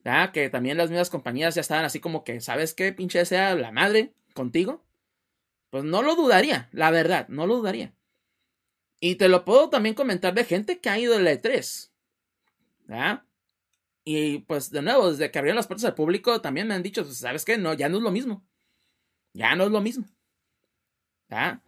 ¿verdad? 0.04 0.32
Que 0.32 0.50
también 0.50 0.78
las 0.78 0.90
mismas 0.90 1.10
compañías 1.10 1.56
ya 1.56 1.62
estaban 1.62 1.86
así 1.86 2.00
como 2.00 2.24
que, 2.24 2.40
¿sabes 2.42 2.74
qué? 2.74 2.94
Pinche 2.94 3.26
sea 3.26 3.56
la 3.56 3.72
madre 3.72 4.14
contigo. 4.34 4.86
Pues 5.70 5.84
no 5.84 6.02
lo 6.02 6.16
dudaría, 6.16 6.70
la 6.72 6.92
verdad, 6.92 7.28
no 7.28 7.46
lo 7.46 7.58
dudaría. 7.58 7.94
Y 9.00 9.16
te 9.16 9.28
lo 9.28 9.46
puedo 9.46 9.70
también 9.70 9.96
comentar 9.96 10.34
de 10.34 10.46
gente 10.46 10.80
que 10.80 10.90
ha 10.90 10.98
ido 11.00 11.16
a 11.16 11.20
la 11.20 11.34
E3. 11.34 11.92
¿verdad? 12.86 13.24
Y 14.06 14.40
pues 14.40 14.72
de 14.72 14.82
nuevo, 14.82 15.12
desde 15.12 15.30
que 15.30 15.38
abrieron 15.40 15.58
las 15.58 15.68
puertas 15.68 15.86
al 15.86 15.96
público, 15.96 16.40
también 16.42 16.68
me 16.68 16.74
han 16.74 16.84
dicho, 16.84 17.04
pues, 17.04 17.18
¿sabes 17.18 17.44
qué? 17.44 17.58
No, 17.58 17.74
ya 17.74 17.90
no 17.90 17.98
es 17.98 18.04
lo 18.04 18.12
mismo. 18.12 18.46
Ya 19.34 19.56
no 19.56 19.66
es 19.66 19.72
lo 19.72 19.82
mismo. 19.82 20.06
¿Verdad? 21.30 21.62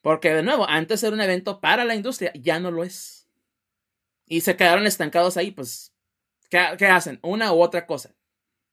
Porque 0.00 0.32
de 0.32 0.42
nuevo, 0.42 0.68
antes 0.68 1.02
era 1.02 1.14
un 1.14 1.20
evento 1.20 1.60
para 1.60 1.84
la 1.84 1.94
industria, 1.94 2.32
ya 2.34 2.60
no 2.60 2.70
lo 2.70 2.84
es. 2.84 3.28
Y 4.26 4.42
se 4.42 4.56
quedaron 4.56 4.86
estancados 4.86 5.36
ahí, 5.36 5.50
pues, 5.50 5.94
¿qué, 6.50 6.76
qué 6.78 6.86
hacen? 6.86 7.18
Una 7.22 7.52
u 7.52 7.60
otra 7.60 7.86
cosa. 7.86 8.14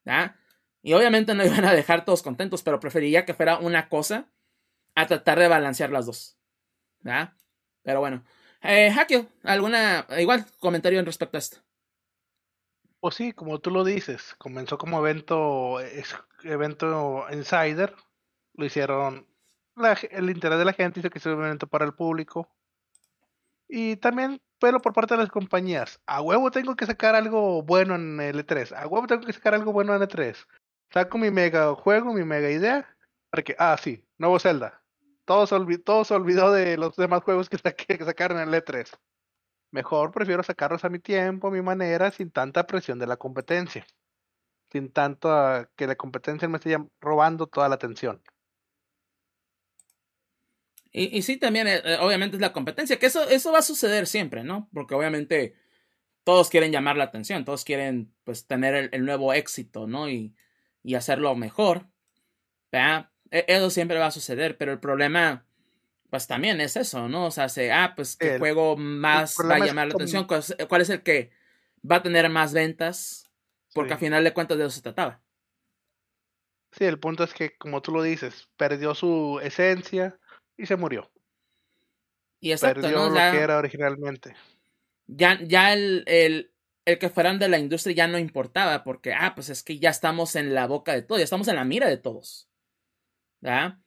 ¿verdad? 0.03 0.35
Y 0.81 0.93
obviamente 0.93 1.33
no 1.33 1.45
iban 1.45 1.65
a 1.65 1.73
dejar 1.73 2.05
todos 2.05 2.21
contentos, 2.21 2.63
pero 2.63 2.79
preferiría 2.79 3.25
que 3.25 3.33
fuera 3.33 3.57
una 3.59 3.89
cosa 3.89 4.29
a 4.95 5.07
tratar 5.07 5.39
de 5.39 5.47
balancear 5.47 5.89
las 5.89 6.05
dos. 6.05 6.37
¿verdad? 6.99 7.33
Pero 7.83 7.99
bueno. 7.99 8.23
Eh, 8.61 8.89
Hakio, 8.89 9.27
¿alguna, 9.43 10.07
igual, 10.17 10.45
comentario 10.59 10.99
en 10.99 11.05
respecto 11.05 11.37
a 11.37 11.39
esto? 11.39 11.57
Pues 12.99 13.13
sí, 13.13 13.31
como 13.33 13.59
tú 13.59 13.69
lo 13.69 13.83
dices, 13.83 14.33
comenzó 14.39 14.79
como 14.79 14.97
evento, 14.97 15.77
evento 16.43 17.27
insider, 17.31 17.93
lo 18.53 18.65
hicieron, 18.65 19.27
la 19.75 19.93
el 20.11 20.29
interés 20.29 20.57
de 20.59 20.65
la 20.65 20.73
gente 20.73 20.99
hizo 20.99 21.09
que 21.09 21.19
sea 21.19 21.33
un 21.33 21.43
evento 21.43 21.67
para 21.67 21.85
el 21.85 21.93
público. 21.93 22.49
Y 23.67 23.95
también, 23.97 24.41
pero 24.59 24.79
por 24.81 24.93
parte 24.93 25.15
de 25.15 25.21
las 25.21 25.29
compañías, 25.31 25.99
a 26.05 26.21
huevo 26.21 26.51
tengo 26.51 26.75
que 26.75 26.85
sacar 26.85 27.15
algo 27.15 27.63
bueno 27.63 27.95
en 27.95 28.19
el 28.21 28.39
E3, 28.45 28.71
a 28.71 28.87
huevo 28.87 29.07
tengo 29.07 29.25
que 29.25 29.33
sacar 29.33 29.55
algo 29.55 29.73
bueno 29.73 29.95
en 29.95 30.01
el 30.01 30.07
E3. 30.07 30.45
Saco 30.93 31.17
mi 31.17 31.31
mega 31.31 31.73
juego, 31.75 32.13
mi 32.13 32.23
mega 32.23 32.49
idea, 32.51 32.87
para 33.31 33.43
que, 33.43 33.55
ah, 33.57 33.75
sí, 33.81 34.05
nuevo 34.17 34.39
Zelda. 34.39 34.81
Todo 35.25 35.47
se, 35.47 35.55
olvi- 35.55 35.83
todo 35.83 36.05
se 36.05 36.13
olvidó 36.13 36.51
de 36.51 36.77
los 36.77 36.95
demás 36.95 37.23
juegos 37.23 37.49
que, 37.49 37.57
saqué- 37.57 37.97
que 37.97 38.05
sacaron 38.05 38.39
en 38.39 38.47
el 38.49 38.53
E3. 38.53 38.91
Mejor 39.71 40.11
prefiero 40.11 40.43
sacarlos 40.43 40.85
a 40.85 40.89
mi 40.89 40.99
tiempo, 40.99 41.47
a 41.47 41.51
mi 41.51 41.61
manera, 41.61 42.11
sin 42.11 42.29
tanta 42.31 42.65
presión 42.67 42.99
de 42.99 43.07
la 43.07 43.17
competencia. 43.17 43.85
Sin 44.71 44.91
tanto 44.91 45.29
que 45.75 45.87
la 45.87 45.95
competencia 45.95 46.47
me 46.47 46.57
esté 46.57 46.77
robando 47.01 47.47
toda 47.47 47.67
la 47.67 47.75
atención. 47.75 48.21
Y, 50.97 51.17
y 51.17 51.21
sí, 51.23 51.37
también, 51.37 51.67
eh, 51.67 51.81
eh, 51.83 51.97
obviamente, 51.99 52.37
es 52.37 52.41
la 52.41 52.53
competencia, 52.53 52.97
que 52.99 53.07
eso, 53.07 53.27
eso 53.29 53.51
va 53.51 53.59
a 53.59 53.61
suceder 53.63 54.07
siempre, 54.07 54.43
¿no? 54.45 54.69
Porque 54.73 54.95
obviamente 54.95 55.55
todos 56.23 56.49
quieren 56.49 56.71
llamar 56.71 56.97
la 56.97 57.05
atención, 57.05 57.45
todos 57.45 57.65
quieren, 57.65 58.13
pues, 58.25 58.47
tener 58.47 58.75
el, 58.75 58.89
el 58.93 59.05
nuevo 59.05 59.33
éxito, 59.33 59.87
¿no? 59.87 60.09
Y, 60.09 60.35
y 60.83 60.95
hacerlo 60.95 61.35
mejor, 61.35 61.87
¿verdad? 62.71 63.11
E- 63.31 63.45
Eso 63.47 63.69
siempre 63.71 63.99
va 63.99 64.07
a 64.07 64.11
suceder, 64.11 64.57
pero 64.57 64.71
el 64.73 64.79
problema, 64.79 65.45
pues, 66.11 66.27
también 66.27 66.61
es 66.61 66.77
eso, 66.77 67.09
¿no? 67.09 67.27
O 67.27 67.31
sea, 67.31 67.49
se, 67.49 67.71
ah, 67.71 67.93
pues, 67.95 68.17
¿qué 68.17 68.31
El- 68.31 68.39
juego 68.39 68.77
más 68.77 69.37
va 69.49 69.55
a 69.57 69.59
llamar 69.59 69.87
la 69.87 69.93
atención? 69.95 70.25
¿Cuál 70.27 70.41
es, 70.41 70.55
cuál 70.69 70.81
es 70.81 70.89
el 70.91 71.03
que 71.03 71.31
va 71.89 71.97
a 71.97 72.03
tener 72.03 72.29
más 72.29 72.53
ventas? 72.53 73.29
Porque 73.73 73.93
Sí. 73.93 73.95
a 73.95 73.99
final 73.99 74.23
de 74.23 74.33
cuentas 74.33 74.57
de 74.57 74.65
eso 74.65 74.75
se 74.75 74.81
trataba. 74.83 75.21
Sí, 76.71 76.83
el 76.85 76.99
punto 76.99 77.23
es 77.23 77.33
que, 77.33 77.57
como 77.57 77.81
tú 77.81 77.91
lo 77.91 78.03
dices, 78.03 78.49
perdió 78.57 78.93
su 78.93 79.39
esencia 79.41 80.19
y 80.57 80.65
se 80.65 80.75
murió. 80.75 81.11
Y 82.39 82.51
exacto, 82.51 82.81
perdió 82.81 82.97
¿no? 82.99 83.09
lo 83.09 83.15
Ya- 83.15 83.31
que 83.31 83.39
era 83.39 83.57
originalmente. 83.57 84.35
ya, 85.07 85.39
ya 85.43 85.73
el, 85.73 86.03
el, 86.07 86.51
el 86.85 86.99
que 86.99 87.09
fueran 87.09 87.39
de 87.39 87.49
la 87.49 87.59
industria 87.59 87.95
ya 87.95 88.07
no 88.07 88.19
importaba, 88.19 88.83
porque, 88.83 89.13
ah, 89.13 89.33
pues 89.35 89.49
es 89.49 89.63
que 89.63 89.79
ya 89.79 89.89
estamos 89.89 90.35
en 90.35 90.53
la 90.53 90.67
boca 90.67 90.93
de 90.93 91.01
todos, 91.01 91.19
ya 91.19 91.23
estamos 91.25 91.47
en 91.47 91.55
la 91.55 91.65
mira 91.65 91.87
de 91.87 91.97
todos. 91.97 92.49
¿Verdad? 93.41 93.77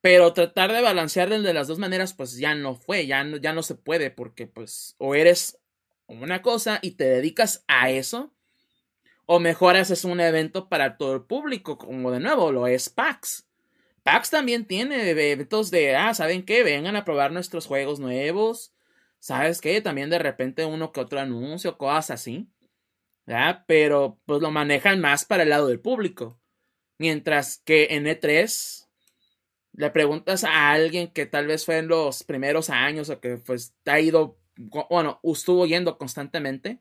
Pero 0.00 0.32
tratar 0.32 0.72
de 0.72 0.80
balancear 0.82 1.28
de 1.28 1.54
las 1.54 1.66
dos 1.68 1.78
maneras, 1.78 2.14
pues 2.14 2.36
ya 2.38 2.54
no 2.54 2.74
fue, 2.76 3.06
ya 3.06 3.24
no, 3.24 3.36
ya 3.36 3.52
no 3.52 3.62
se 3.62 3.74
puede, 3.74 4.10
porque 4.10 4.46
pues 4.46 4.94
o 4.98 5.14
eres 5.14 5.58
una 6.06 6.40
cosa 6.40 6.78
y 6.82 6.92
te 6.92 7.04
dedicas 7.04 7.64
a 7.66 7.90
eso, 7.90 8.32
o 9.26 9.40
mejor 9.40 9.76
haces 9.76 10.04
un 10.04 10.20
evento 10.20 10.68
para 10.68 10.96
todo 10.98 11.14
el 11.16 11.24
público, 11.24 11.78
como 11.78 12.10
de 12.12 12.20
nuevo 12.20 12.52
lo 12.52 12.66
es 12.68 12.88
PAX. 12.90 13.47
PAX 14.10 14.30
también 14.30 14.64
tiene 14.64 15.10
eventos 15.10 15.70
de, 15.70 15.94
ah, 15.94 16.14
¿saben 16.14 16.42
qué? 16.42 16.62
Vengan 16.62 16.96
a 16.96 17.04
probar 17.04 17.30
nuestros 17.30 17.66
juegos 17.66 18.00
nuevos. 18.00 18.72
¿Sabes 19.18 19.60
qué? 19.60 19.82
También 19.82 20.08
de 20.08 20.18
repente 20.18 20.64
uno 20.64 20.92
que 20.92 21.00
otro 21.00 21.20
anuncio, 21.20 21.76
cosas 21.76 22.12
así. 22.12 22.48
¿verdad? 23.26 23.64
Pero 23.66 24.18
pues 24.24 24.40
lo 24.40 24.50
manejan 24.50 24.98
más 25.02 25.26
para 25.26 25.42
el 25.42 25.50
lado 25.50 25.66
del 25.66 25.80
público. 25.80 26.40
Mientras 26.96 27.58
que 27.58 27.88
en 27.90 28.06
E3 28.06 28.88
le 29.74 29.90
preguntas 29.90 30.42
a 30.42 30.70
alguien 30.70 31.08
que 31.08 31.26
tal 31.26 31.46
vez 31.46 31.66
fue 31.66 31.76
en 31.76 31.88
los 31.88 32.24
primeros 32.24 32.70
años 32.70 33.10
o 33.10 33.20
que 33.20 33.36
pues 33.36 33.74
ha 33.84 34.00
ido, 34.00 34.38
bueno, 34.88 35.20
estuvo 35.22 35.66
yendo 35.66 35.98
constantemente 35.98 36.78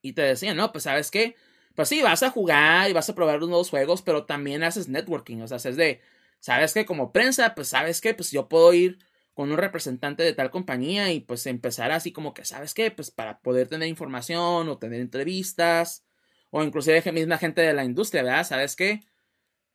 y 0.00 0.12
te 0.12 0.22
decían, 0.22 0.56
no, 0.56 0.70
pues 0.70 0.84
sabes 0.84 1.10
qué, 1.10 1.34
pues 1.74 1.88
sí, 1.88 2.00
vas 2.00 2.22
a 2.22 2.30
jugar 2.30 2.88
y 2.88 2.92
vas 2.92 3.10
a 3.10 3.14
probar 3.16 3.40
los 3.40 3.48
nuevos 3.48 3.70
juegos, 3.70 4.02
pero 4.02 4.24
también 4.24 4.62
haces 4.62 4.88
networking, 4.88 5.40
o 5.40 5.48
sea, 5.48 5.56
es 5.56 5.76
de, 5.76 6.00
sabes 6.42 6.74
que 6.74 6.84
como 6.84 7.12
prensa, 7.12 7.54
pues 7.54 7.68
sabes 7.68 8.00
que, 8.00 8.14
pues 8.14 8.32
yo 8.32 8.48
puedo 8.48 8.74
ir 8.74 8.98
con 9.32 9.50
un 9.52 9.56
representante 9.56 10.24
de 10.24 10.34
tal 10.34 10.50
compañía 10.50 11.12
y 11.12 11.20
pues 11.20 11.46
empezar 11.46 11.92
así 11.92 12.12
como 12.12 12.34
que, 12.34 12.44
¿sabes 12.44 12.74
qué? 12.74 12.90
Pues 12.90 13.12
para 13.12 13.40
poder 13.40 13.68
tener 13.68 13.88
información 13.88 14.68
o 14.68 14.76
tener 14.76 15.00
entrevistas 15.00 16.04
o 16.50 16.62
inclusive 16.64 17.12
misma 17.12 17.38
gente 17.38 17.62
de 17.62 17.72
la 17.72 17.84
industria, 17.84 18.24
¿verdad? 18.24 18.44
¿Sabes 18.44 18.74
qué? 18.74 19.00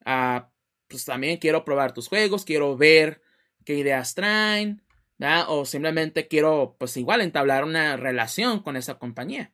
Ah, 0.05 0.51
pues 0.89 1.05
también 1.05 1.37
quiero 1.37 1.63
probar 1.63 1.93
tus 1.93 2.09
juegos, 2.09 2.43
quiero 2.43 2.75
ver 2.75 3.21
qué 3.63 3.75
ideas 3.75 4.13
traen, 4.13 4.83
¿verdad? 5.17 5.45
O 5.47 5.65
simplemente 5.65 6.27
quiero, 6.27 6.75
pues 6.77 6.97
igual, 6.97 7.21
entablar 7.21 7.63
una 7.63 7.95
relación 7.95 8.61
con 8.61 8.75
esa 8.75 8.99
compañía. 8.99 9.53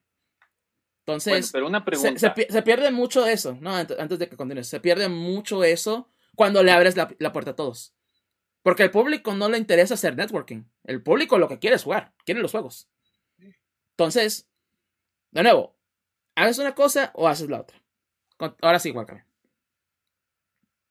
Entonces, 1.06 1.52
pero 1.52 1.68
una 1.68 1.86
pregunta. 1.86 2.34
Se, 2.50 2.62
pierde 2.64 2.90
mucho 2.90 3.28
eso, 3.28 3.56
¿no? 3.62 3.76
Antes 3.76 4.18
de 4.18 4.28
que 4.28 4.36
continúes, 4.36 4.68
se 4.68 4.80
pierde 4.80 5.10
mucho 5.10 5.64
eso 5.64 6.10
cuando 6.36 6.64
le 6.64 6.72
abres 6.72 6.96
la, 6.96 7.08
puerta 7.32 7.52
a 7.52 7.56
todos. 7.56 7.96
Porque 8.62 8.84
al 8.84 8.92
público 8.92 9.34
no 9.34 9.50
le 9.50 9.58
interesa 9.58 9.94
hacer 9.94 10.16
networking. 10.16 10.64
El 10.84 11.04
público 11.04 11.38
lo 11.38 11.48
que 11.48 11.60
quiere 11.60 11.76
es 11.76 11.84
jugar, 11.84 12.14
quiere 12.26 12.42
los 12.42 12.52
juegos. 12.52 12.90
Entonces, 13.92 14.50
de 15.32 15.44
nuevo, 15.44 15.76
¿haces 16.36 16.60
una 16.60 16.74
cosa 16.74 17.12
o 17.14 17.28
haces 17.28 17.50
la 17.50 17.62
otra? 17.62 17.82
Ahora 18.62 18.80
sí, 18.80 18.92
Guacame. 18.92 19.26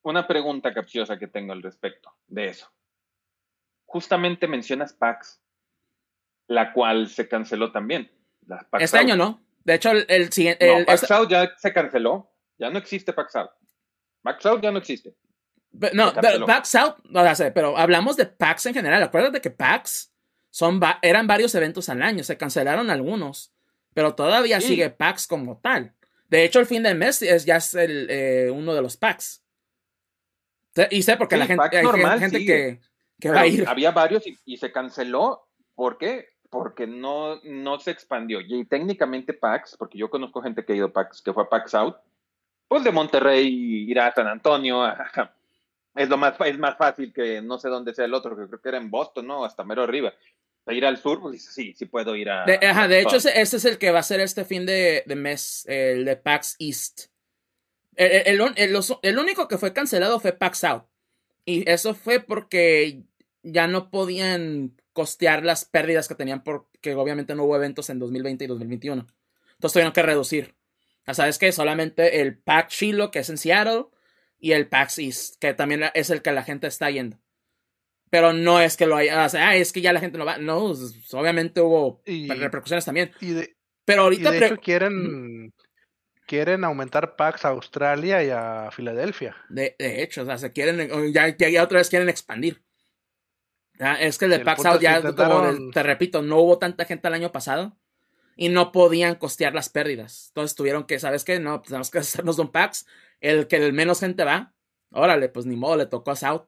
Una 0.02 0.26
pregunta 0.26 0.74
capciosa 0.74 1.18
que 1.18 1.28
tengo 1.28 1.52
al 1.52 1.62
respecto 1.62 2.14
de 2.26 2.48
eso. 2.48 2.70
Justamente 3.84 4.48
mencionas 4.48 4.92
PAX, 4.92 5.40
la 6.46 6.72
cual 6.72 7.08
se 7.08 7.28
canceló 7.28 7.72
también. 7.72 8.10
este 8.78 8.98
año 8.98 9.16
no. 9.16 9.42
De 9.64 9.74
hecho, 9.74 9.92
el, 9.92 10.32
siguiente. 10.32 10.66
No, 10.66 10.84
Pax 10.84 11.10
Out 11.10 11.30
ya 11.30 11.52
se 11.56 11.72
canceló. 11.72 12.30
Ya 12.58 12.70
no 12.70 12.78
existe 12.78 13.12
Pax 13.12 13.36
Out. 13.36 13.50
Pax 14.22 14.46
Out 14.46 14.62
ya 14.62 14.70
no 14.70 14.78
existe. 14.78 15.14
No, 15.72 16.12
pero 16.20 16.46
PAX 16.46 16.74
Out, 16.74 16.96
no 17.04 17.34
sé, 17.34 17.50
pero 17.50 17.76
hablamos 17.76 18.16
de 18.16 18.26
PAX 18.26 18.66
en 18.66 18.74
general. 18.74 19.02
Acuérdate 19.02 19.40
que 19.40 19.50
PAX 19.50 20.12
son 20.50 20.80
eran 21.02 21.26
varios 21.26 21.54
eventos 21.54 21.88
al 21.88 22.02
año, 22.02 22.24
se 22.24 22.36
cancelaron 22.36 22.90
algunos, 22.90 23.52
pero 23.94 24.14
todavía 24.14 24.60
sigue 24.60 24.90
PAX 24.90 25.26
como 25.26 25.58
tal. 25.58 25.94
De 26.28 26.44
hecho, 26.44 26.60
el 26.60 26.66
fin 26.66 26.82
del 26.82 26.96
mes 26.96 27.22
es, 27.22 27.44
ya 27.44 27.56
es 27.56 27.74
el, 27.74 28.06
eh, 28.10 28.50
uno 28.50 28.74
de 28.74 28.82
los 28.82 28.96
PAX. 28.96 29.42
Y 30.90 31.02
sé 31.02 31.16
porque 31.16 31.36
la 31.36 31.46
gente, 31.46 31.76
hay 31.76 32.18
gente 32.18 32.46
que, 32.46 32.80
que 33.20 33.30
va 33.30 33.40
a 33.40 33.46
ir. 33.46 33.68
Había 33.68 33.90
varios 33.90 34.26
y, 34.26 34.38
y, 34.46 34.56
se 34.56 34.72
canceló. 34.72 35.46
¿Por 35.74 35.98
qué? 35.98 36.32
porque 36.52 36.86
no, 36.86 37.40
no 37.44 37.80
se 37.80 37.92
expandió. 37.92 38.38
Y 38.42 38.66
técnicamente 38.66 39.32
PAX, 39.32 39.74
porque 39.74 39.96
yo 39.96 40.10
conozco 40.10 40.42
gente 40.42 40.62
que 40.62 40.74
ha 40.74 40.76
ido 40.76 40.86
a 40.88 40.92
PAX, 40.92 41.22
que 41.22 41.32
fue 41.32 41.44
a 41.44 41.48
PAX 41.48 41.74
Out, 41.74 41.96
pues 42.68 42.84
de 42.84 42.92
Monterrey 42.92 43.90
ir 43.90 43.98
a 43.98 44.12
San 44.12 44.26
Antonio, 44.26 44.82
es 45.94 46.08
lo 46.08 46.16
más, 46.16 46.34
es 46.44 46.58
más 46.58 46.76
fácil 46.76 47.12
que 47.12 47.42
no 47.42 47.58
sé 47.58 47.68
dónde 47.68 47.94
sea 47.94 48.04
el 48.04 48.14
otro, 48.14 48.36
que 48.36 48.46
creo 48.46 48.60
que 48.60 48.68
era 48.68 48.78
en 48.78 48.90
Boston, 48.90 49.26
¿no? 49.26 49.44
Hasta 49.44 49.64
mero 49.64 49.82
arriba. 49.82 50.12
Ir 50.68 50.86
al 50.86 50.96
sur, 50.96 51.20
pues 51.20 51.44
sí, 51.44 51.74
sí 51.74 51.86
puedo 51.86 52.14
ir 52.14 52.30
a. 52.30 52.44
De, 52.44 52.54
ajá, 52.54 52.86
de 52.86 53.00
hecho, 53.00 53.16
ese, 53.16 53.40
es 53.40 53.64
el 53.64 53.78
que 53.78 53.90
va 53.90 53.98
a 53.98 54.04
ser 54.04 54.20
este 54.20 54.44
fin 54.44 54.64
de, 54.64 55.02
de 55.06 55.16
mes, 55.16 55.64
el 55.66 56.04
de 56.04 56.16
PAX 56.16 56.56
East. 56.60 57.06
El, 57.96 58.40
el, 58.56 58.80
el, 59.02 59.18
único 59.18 59.48
que 59.48 59.58
fue 59.58 59.72
cancelado 59.72 60.20
fue 60.20 60.32
PAX 60.32 60.64
Out. 60.64 60.84
Y 61.44 61.68
eso 61.68 61.94
fue 61.94 62.20
porque 62.20 63.02
ya 63.42 63.66
no 63.66 63.90
podían 63.90 64.80
costear 64.92 65.44
las 65.44 65.64
pérdidas 65.64 66.06
que 66.06 66.14
tenían 66.14 66.44
porque 66.44 66.94
obviamente 66.94 67.34
no 67.34 67.44
hubo 67.44 67.56
eventos 67.56 67.90
en 67.90 67.98
2020 67.98 68.44
y 68.44 68.46
2021. 68.46 69.06
Entonces 69.54 69.72
tuvieron 69.72 69.92
que 69.92 70.02
reducir. 70.02 70.54
Ya 71.06 71.14
sabes 71.14 71.38
que 71.38 71.50
solamente 71.50 72.20
el 72.20 72.38
pack 72.38 72.70
Shiloh, 72.70 73.10
que 73.10 73.18
es 73.18 73.30
en 73.30 73.38
Seattle, 73.38 73.86
y 74.42 74.52
el 74.52 74.66
PAX 74.66 74.98
East, 74.98 75.36
que 75.40 75.54
también 75.54 75.84
es 75.94 76.10
el 76.10 76.20
que 76.20 76.32
la 76.32 76.42
gente 76.42 76.66
está 76.66 76.90
yendo. 76.90 77.16
Pero 78.10 78.32
no 78.32 78.60
es 78.60 78.76
que 78.76 78.86
lo 78.86 78.96
haya, 78.96 79.24
o 79.24 79.28
sea, 79.28 79.50
ah, 79.50 79.56
es 79.56 79.72
que 79.72 79.80
ya 79.80 79.92
la 79.92 80.00
gente 80.00 80.18
no 80.18 80.26
va. 80.26 80.36
No, 80.36 80.72
obviamente 81.12 81.60
hubo 81.60 82.02
repercusiones 82.04 82.84
también. 82.84 83.12
Pero 83.84 84.02
ahorita 84.02 84.32
de 84.32 84.46
hecho 84.46 84.56
quieren 84.58 85.54
quieren 86.26 86.64
aumentar 86.64 87.14
PAX 87.14 87.44
a 87.44 87.50
Australia 87.50 88.22
y 88.24 88.30
a 88.30 88.70
Filadelfia. 88.72 89.36
De, 89.48 89.76
hecho, 89.78 90.22
o 90.22 90.24
sea, 90.26 90.38
se 90.38 90.52
quieren, 90.52 91.12
ya, 91.12 91.28
ya 91.36 91.62
otra 91.62 91.78
vez 91.78 91.88
quieren 91.88 92.08
expandir. 92.08 92.64
Es 94.00 94.18
que 94.18 94.24
el 94.24 94.32
de 94.32 94.40
PAX 94.40 94.66
Out 94.66 94.80
ya, 94.80 95.00
te 95.72 95.82
repito, 95.84 96.20
no 96.20 96.38
hubo 96.38 96.58
tanta 96.58 96.84
gente 96.84 97.06
el 97.06 97.14
año 97.14 97.30
pasado 97.30 97.78
y 98.36 98.48
no 98.48 98.72
podían 98.72 99.16
costear 99.16 99.54
las 99.54 99.68
pérdidas. 99.68 100.28
Entonces 100.28 100.54
tuvieron 100.54 100.84
que, 100.84 100.98
¿sabes 100.98 101.24
qué? 101.24 101.38
No, 101.38 101.58
pues 101.58 101.68
tenemos 101.68 101.90
que 101.90 101.98
hacernos 102.00 102.38
un 102.38 102.50
PAX. 102.50 102.86
El 103.20 103.46
que 103.46 103.56
el 103.56 103.72
menos 103.72 104.00
gente 104.00 104.24
va, 104.24 104.52
órale, 104.90 105.28
pues 105.28 105.46
ni 105.46 105.56
modo, 105.56 105.76
le 105.76 105.86
tocó 105.86 106.10
a 106.10 106.16
South. 106.16 106.46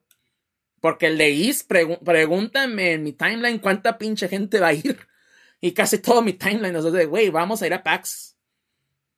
Porque 0.80 1.06
el 1.06 1.16
de 1.16 1.32
East, 1.32 1.70
pregúntame 2.04 2.92
en 2.92 3.02
mi 3.02 3.12
timeline 3.12 3.58
cuánta 3.58 3.96
pinche 3.96 4.28
gente 4.28 4.60
va 4.60 4.68
a 4.68 4.74
ir. 4.74 4.98
Y 5.60 5.72
casi 5.72 5.98
todo 5.98 6.20
mi 6.20 6.34
timeline 6.34 6.76
es 6.76 6.84
de, 6.84 7.06
güey, 7.06 7.30
vamos 7.30 7.62
a 7.62 7.66
ir 7.66 7.72
a 7.72 7.82
PAX. 7.82 8.36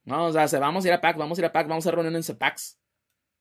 No, 0.05 0.27
o 0.27 0.33
sea, 0.33 0.47
vamos 0.61 0.85
a 0.85 0.89
ir 0.89 0.95
a 0.95 1.01
PAX, 1.01 1.19
vamos 1.19 1.39
a 1.39 1.41
ir 1.41 1.45
a 1.47 1.53
PAX, 1.53 1.69
vamos 1.69 1.87
a 1.87 1.91
reunirnos 1.91 2.31
en 2.31 2.37
PAX. 2.37 2.79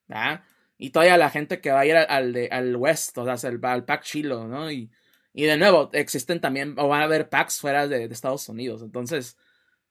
¿Ah? 0.09 0.43
Y 0.77 0.89
todavía 0.89 1.17
la 1.17 1.29
gente 1.29 1.61
que 1.61 1.71
va 1.71 1.81
a 1.81 1.85
ir 1.85 1.95
al, 1.95 2.33
de, 2.33 2.49
al 2.51 2.75
West, 2.75 3.17
o 3.17 3.37
sea, 3.37 3.49
al, 3.49 3.85
pack 3.85 4.03
Chilo, 4.03 4.47
¿no? 4.47 4.71
Y, 4.71 4.91
y 5.37 5.43
de 5.43 5.57
nuevo, 5.57 5.89
existen 5.91 6.39
también, 6.39 6.75
o 6.79 6.87
van 6.87 7.01
a 7.01 7.03
haber 7.05 7.29
packs 7.29 7.59
fuera 7.59 7.89
de, 7.89 8.05
Estados 8.05 8.47
Unidos. 8.47 8.81
Entonces, 8.81 9.37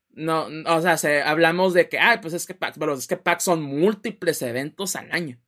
no, 0.09 0.47
o 0.67 0.81
sea, 0.81 0.97
se, 0.97 1.21
hablamos 1.23 1.75
de 1.75 1.91
que, 1.91 1.99
ay, 1.99 2.19
pues 2.23 2.33
es 2.33 2.47
que 2.47 2.55
packs, 2.55 2.79
pero 2.79 2.95
es 2.95 3.07
que 3.07 3.19
packs 3.19 3.45
son 3.45 3.63
múltiples 3.63 4.41
eventos 4.41 4.97
al 4.97 5.13
año. 5.13 5.39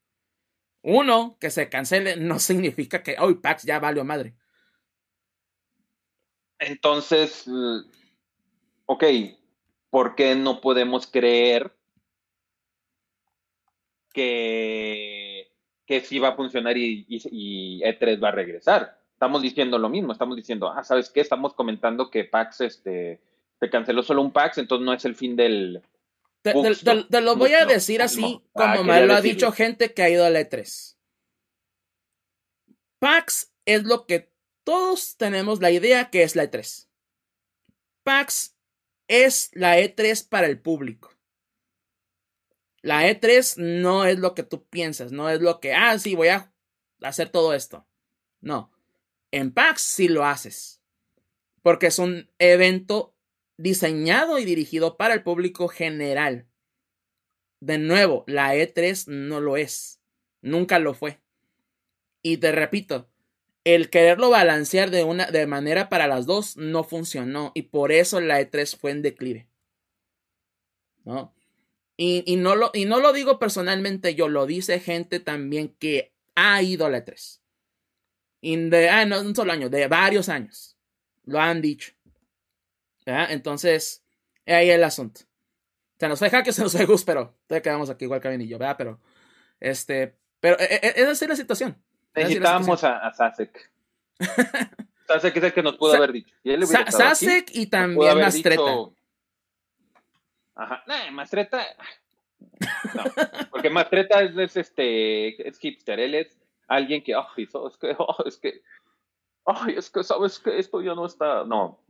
Uno, 0.83 1.39
que 1.41 1.51
se 1.51 1.71
cancele, 1.71 2.17
no 2.17 2.39
significa 2.41 3.03
que, 3.03 3.17
hoy 3.19 3.37
packs 3.37 3.63
ya 3.63 3.81
valió 3.81 4.05
madre. 4.05 4.35
Entonces, 6.59 7.47
ok, 8.85 9.05
¿por 9.89 10.15
qué 10.15 10.35
no 10.35 10.61
podemos 10.61 11.07
creer 11.07 11.75
que, 14.13 15.51
que 15.87 16.03
sí 16.03 16.19
va 16.19 16.29
a 16.29 16.37
funcionar 16.37 16.77
y, 16.77 17.81
E3 17.83 18.23
va 18.23 18.29
a 18.29 18.33
regresar. 18.33 19.06
Estamos 19.17 19.41
diciendo 19.41 19.79
lo 19.79 19.89
mismo, 19.89 20.13
estamos 20.13 20.37
diciendo, 20.37 20.71
ah, 20.71 20.85
¿sabes 20.85 21.09
qué? 21.09 21.23
Estamos 21.23 21.55
comentando 21.55 22.11
que 22.11 22.25
PAX 22.25 22.61
este, 22.61 23.19
te 23.59 23.71
canceló 23.71 24.03
solo 24.03 24.21
un 24.21 24.31
PAX, 24.31 24.59
entonces 24.59 24.85
no 24.85 24.93
es 24.93 25.07
el 25.07 25.15
fin 25.15 25.37
del... 25.37 25.83
Te, 26.43 26.53
lo 27.23 27.35
voy 27.35 27.55
a 27.55 27.65
decir 27.65 28.03
así, 28.03 28.43
como 28.53 28.85
me 28.85 29.07
lo 29.07 29.15
ha 29.15 29.23
dicho 29.23 29.51
gente 29.53 29.95
que 29.95 30.03
ha 30.03 30.11
ido 30.11 30.27
a 30.27 30.29
la 30.29 30.41
E3. 30.41 30.99
PAX 32.99 33.55
es 33.65 33.85
lo 33.85 34.05
que 34.05 34.31
todos 34.65 35.17
tenemos 35.17 35.63
la 35.63 35.71
idea 35.71 36.11
que 36.11 36.23
es 36.23 36.37
la 36.37 36.45
E3. 36.45 36.87
PAX 38.03 38.55
es 39.09 39.49
la 39.55 39.79
E3 39.79 40.29
para 40.29 40.47
el 40.47 40.61
público. 40.61 41.11
La 42.83 43.09
E3 43.09 43.57
no 43.57 44.05
es 44.05 44.19
lo 44.19 44.35
que 44.35 44.43
tú 44.43 44.67
piensas, 44.69 45.11
no 45.11 45.31
es 45.31 45.41
lo 45.41 45.59
que, 45.59 45.73
ah, 45.73 45.99
sí, 45.99 46.15
voy 46.15 46.29
a 46.29 46.53
hacer 47.01 47.31
todo 47.31 47.55
esto. 47.55 47.87
No. 48.43 48.76
En 49.37 49.53
PAX 49.53 49.83
sí 49.83 50.09
lo 50.09 50.25
haces. 50.25 50.81
Porque 51.61 51.89
es 51.89 51.99
un 51.99 52.31
evento 52.39 53.15
diseñado 53.59 54.39
y 54.39 54.47
dirigido 54.47 54.97
para 54.97 55.13
el 55.13 55.23
público 55.23 55.69
general. 55.69 56.47
De 57.61 57.77
nuevo, 57.77 58.25
la 58.27 58.55
E3 58.55 59.09
no 59.09 59.41
lo 59.41 59.59
es. 59.59 60.01
Nunca 60.41 60.79
lo 60.79 60.95
fue. 60.95 61.21
Y 62.23 62.39
te 62.39 62.51
repito, 62.51 63.11
el 63.65 63.91
quererlo 63.91 64.31
balancear 64.31 64.91
de 64.91 65.05
una 65.05 65.27
de 65.27 65.47
manera 65.47 65.91
para 65.91 66.07
las 66.07 66.25
dos 66.25 66.57
no 66.57 66.83
funcionó 66.83 67.53
y 67.55 67.63
por 67.63 67.93
eso 67.93 68.23
la 68.23 68.41
E3 68.41 68.75
fue 68.79 68.93
en 68.93 69.03
declive. 69.03 69.51
¿No? 71.05 71.35
Y, 71.99 72.37
no 72.37 72.57
lo, 72.57 72.71
y 72.73 72.87
no 72.87 73.01
lo 73.01 73.13
digo 73.13 73.39
personalmente 73.39 74.15
yo, 74.15 74.29
lo 74.31 74.47
dice 74.47 74.81
gente 74.81 75.21
también 75.21 75.77
que 75.79 76.15
ha 76.35 76.63
ido 76.63 76.89
la 76.89 77.05
E3. 77.05 77.41
Y 78.47 78.57
de, 78.71 78.89
ah, 78.89 79.05
no 79.05 79.21
un 79.23 79.35
solo 79.35 79.53
año, 79.53 79.69
de 79.69 79.89
varios 79.89 80.29
años. 80.29 80.77
Lo 81.25 81.41
han 81.41 81.61
dicho. 81.61 81.93
¿verdad? 83.05 83.33
Entonces, 83.33 84.05
ahí 84.47 84.71
el 84.71 84.85
asunto. 84.85 85.23
Se 85.99 86.09
nos 86.09 86.21
fue 86.21 86.31
que 86.31 86.53
se 86.53 86.63
nos 86.63 86.71
fue 86.71 86.85
Gus, 86.85 87.03
pero 87.05 87.35
todavía 87.49 87.63
quedamos 87.63 87.91
aquí 87.91 88.05
igual 88.05 88.21
Kevin 88.21 88.43
y 88.43 88.47
yo, 88.49 88.57
¿verdad? 88.57 88.77
Pero, 88.79 89.01
este, 89.59 90.17
pero 90.39 90.57
e, 90.61 90.65
e, 90.81 90.93
esa 90.95 91.11
es 91.11 91.29
la 91.29 91.35
situación. 91.35 91.71
Esa 92.15 92.21
la 92.21 92.23
Necesitábamos 92.29 92.79
situación. 92.81 92.93
a, 92.93 93.07
a 93.09 93.13
Sasek. 93.15 93.71
Sasek 95.09 95.37
es 95.37 95.43
el 95.43 95.53
que 95.53 95.63
nos 95.65 95.77
pudo 95.77 95.91
Sa- 95.91 95.97
haber 95.97 96.13
dicho. 96.13 96.35
Él 96.45 96.67
Sa- 96.69 96.81
aquí, 96.83 96.93
Sasek 96.93 97.51
y 97.53 97.67
también 97.67 98.17
Mastreta. 98.19 98.63
dicho- 98.63 98.95
Ajá, 100.55 100.85
nah, 100.87 101.11
Mastreta. 101.11 101.65
No, 102.95 103.05
porque 103.51 103.71
Mastreta 103.71 104.23
es, 104.23 104.37
es, 104.37 104.57
este, 104.57 105.49
es 105.49 105.59
hipster, 105.59 105.99
él 105.99 106.15
es 106.15 106.36
alguien 106.67 107.03
que, 107.03 107.15
ay, 107.15 107.47
sabes 107.47 107.77
que, 107.77 107.95
oh, 107.99 108.17
es 108.27 108.37
que, 108.39 108.63
ay, 109.45 109.75
es 109.77 109.91
que 109.91 110.03
sabes 110.05 110.39
que 110.39 110.59
esto 110.59 110.81
ya 110.81 110.95
no 110.95 111.07
está, 111.07 111.45
no. 111.45 111.81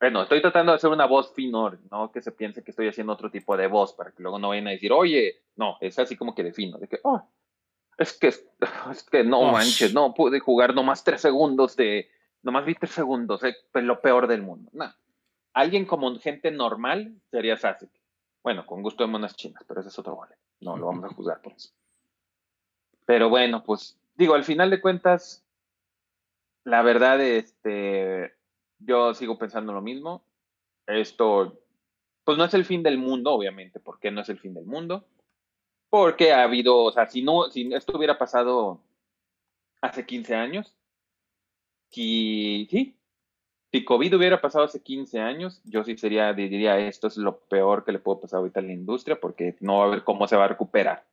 Bueno, 0.00 0.22
estoy 0.22 0.42
tratando 0.42 0.72
de 0.72 0.76
hacer 0.76 0.90
una 0.90 1.06
voz 1.06 1.32
finor, 1.32 1.78
no 1.90 2.10
que 2.12 2.20
se 2.20 2.32
piense 2.32 2.62
que 2.62 2.72
estoy 2.72 2.88
haciendo 2.88 3.12
otro 3.12 3.30
tipo 3.30 3.56
de 3.56 3.68
voz 3.68 3.94
para 3.94 4.10
que 4.10 4.22
luego 4.22 4.38
no 4.38 4.48
vayan 4.48 4.66
a 4.68 4.72
decir, 4.72 4.92
oye, 4.92 5.42
no, 5.56 5.78
es 5.80 5.98
así 5.98 6.16
como 6.16 6.34
que 6.34 6.42
defino, 6.42 6.78
de 6.78 6.88
que, 6.88 7.00
oh, 7.04 7.22
es 7.96 8.12
que, 8.18 8.28
es 8.90 9.02
que 9.10 9.24
no 9.24 9.40
Oh. 9.40 9.52
manches, 9.52 9.94
no 9.94 10.12
pude 10.14 10.40
jugar 10.40 10.74
nomás 10.74 11.04
tres 11.04 11.20
segundos 11.20 11.76
de, 11.76 12.10
nomás 12.42 12.64
vi 12.64 12.74
tres 12.74 12.92
segundos, 12.92 13.42
eh, 13.44 13.56
pues, 13.72 13.84
lo 13.84 14.00
peor 14.00 14.26
del 14.26 14.42
mundo. 14.42 14.70
Nah. 14.74 14.92
Alguien 15.54 15.86
como 15.86 16.12
gente 16.18 16.50
normal 16.50 17.14
sería 17.30 17.56
Sasuke. 17.56 18.00
Bueno, 18.42 18.66
con 18.66 18.82
gusto 18.82 19.04
de 19.04 19.10
monas 19.10 19.36
chinas, 19.36 19.62
pero 19.66 19.80
ese 19.80 19.88
es 19.88 19.98
otro 19.98 20.16
boleto. 20.16 20.42
No 20.60 20.76
lo 20.76 20.86
vamos 20.86 21.04
a 21.04 21.14
juzgar 21.14 21.40
por 21.40 21.52
eso. 21.52 21.70
Pero 23.06 23.28
bueno, 23.28 23.62
pues 23.64 23.98
digo, 24.16 24.34
al 24.34 24.44
final 24.44 24.70
de 24.70 24.80
cuentas, 24.80 25.44
la 26.64 26.82
verdad, 26.82 27.20
este, 27.20 28.34
yo 28.78 29.14
sigo 29.14 29.38
pensando 29.38 29.72
lo 29.72 29.82
mismo. 29.82 30.24
Esto, 30.86 31.60
pues 32.24 32.38
no 32.38 32.44
es 32.44 32.54
el 32.54 32.64
fin 32.64 32.82
del 32.82 32.98
mundo, 32.98 33.32
obviamente. 33.32 33.80
¿Por 33.80 33.98
qué 33.98 34.10
no 34.10 34.22
es 34.22 34.28
el 34.28 34.38
fin 34.38 34.54
del 34.54 34.66
mundo? 34.66 35.04
Porque 35.90 36.32
ha 36.32 36.42
habido, 36.42 36.78
o 36.78 36.92
sea, 36.92 37.06
si 37.06 37.22
no, 37.22 37.50
si 37.50 37.72
esto 37.72 37.96
hubiera 37.96 38.18
pasado 38.18 38.80
hace 39.80 40.06
15 40.06 40.34
años, 40.34 40.74
si, 41.90 42.66
sí, 42.70 42.96
si 43.70 43.84
COVID 43.84 44.16
hubiera 44.16 44.40
pasado 44.40 44.64
hace 44.64 44.82
15 44.82 45.20
años, 45.20 45.60
yo 45.64 45.84
sí 45.84 45.96
sería, 45.96 46.32
diría, 46.32 46.78
esto 46.78 47.08
es 47.08 47.16
lo 47.16 47.40
peor 47.40 47.84
que 47.84 47.92
le 47.92 47.98
puede 47.98 48.20
pasar 48.20 48.38
ahorita 48.38 48.60
a 48.60 48.62
la 48.62 48.72
industria, 48.72 49.20
porque 49.20 49.56
no 49.60 49.78
va 49.78 49.84
a 49.84 49.88
ver 49.88 50.04
cómo 50.04 50.26
se 50.26 50.36
va 50.36 50.44
a 50.44 50.48
recuperar 50.48 51.04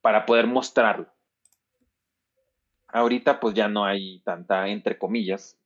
para 0.00 0.26
poder 0.26 0.46
mostrarlo. 0.46 1.06
Ahorita 2.88 3.38
pues 3.38 3.54
ya 3.54 3.68
no 3.68 3.84
hay 3.84 4.20
tanta, 4.20 4.68
entre 4.68 4.98
comillas, 4.98 5.58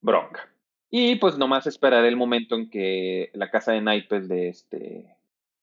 bronca. 0.00 0.52
Y 0.90 1.16
pues 1.16 1.36
nomás 1.38 1.66
esperar 1.66 2.04
el 2.04 2.16
momento 2.16 2.54
en 2.56 2.70
que 2.70 3.30
la 3.34 3.50
casa 3.50 3.72
de 3.72 3.80
naipes 3.80 4.28
de 4.28 4.48
este, 4.48 5.16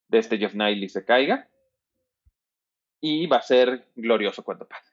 de 0.08 0.18
este 0.18 0.38
Jeff 0.38 0.54
Niley 0.54 0.90
se 0.90 1.06
caiga. 1.06 1.50
Y 3.00 3.28
va 3.28 3.38
a 3.38 3.42
ser 3.42 3.88
glorioso 3.96 4.44
cuando 4.44 4.68
pase. 4.68 4.92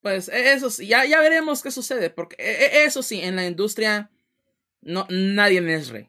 Pues 0.00 0.28
e- 0.28 0.52
eso 0.52 0.70
sí, 0.70 0.86
ya, 0.86 1.04
ya 1.04 1.20
veremos 1.20 1.62
qué 1.62 1.70
sucede, 1.70 2.10
porque 2.10 2.36
e- 2.38 2.64
e- 2.64 2.84
eso 2.84 3.02
sí, 3.02 3.20
en 3.20 3.36
la 3.36 3.46
industria 3.46 4.10
no, 4.80 5.06
nadie 5.10 5.58
es 5.74 5.88
rey. 5.88 6.08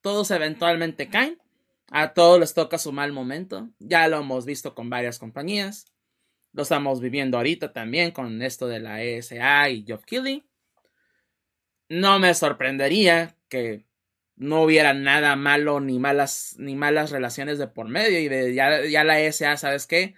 Todos 0.00 0.30
eventualmente 0.30 1.08
caen, 1.08 1.38
a 1.90 2.14
todos 2.14 2.38
les 2.38 2.54
toca 2.54 2.78
su 2.78 2.92
mal 2.92 3.12
momento, 3.12 3.68
ya 3.78 4.08
lo 4.08 4.18
hemos 4.18 4.46
visto 4.46 4.74
con 4.74 4.88
varias 4.88 5.18
compañías, 5.18 5.92
lo 6.56 6.62
estamos 6.62 7.02
viviendo 7.02 7.36
ahorita 7.36 7.74
también 7.74 8.12
con 8.12 8.40
esto 8.40 8.66
de 8.66 8.80
la 8.80 9.02
ESA 9.02 9.68
y 9.68 9.84
Job 9.86 10.02
Kelly. 10.06 10.48
No 11.90 12.18
me 12.18 12.32
sorprendería 12.32 13.36
que 13.50 13.84
no 14.36 14.62
hubiera 14.62 14.94
nada 14.94 15.36
malo 15.36 15.80
ni 15.80 15.98
malas, 15.98 16.54
ni 16.58 16.74
malas 16.74 17.10
relaciones 17.10 17.58
de 17.58 17.66
por 17.68 17.88
medio 17.88 18.18
y 18.20 18.28
de 18.28 18.54
ya, 18.54 18.82
ya 18.86 19.04
la 19.04 19.20
ESA, 19.20 19.58
¿sabes 19.58 19.86
qué? 19.86 20.14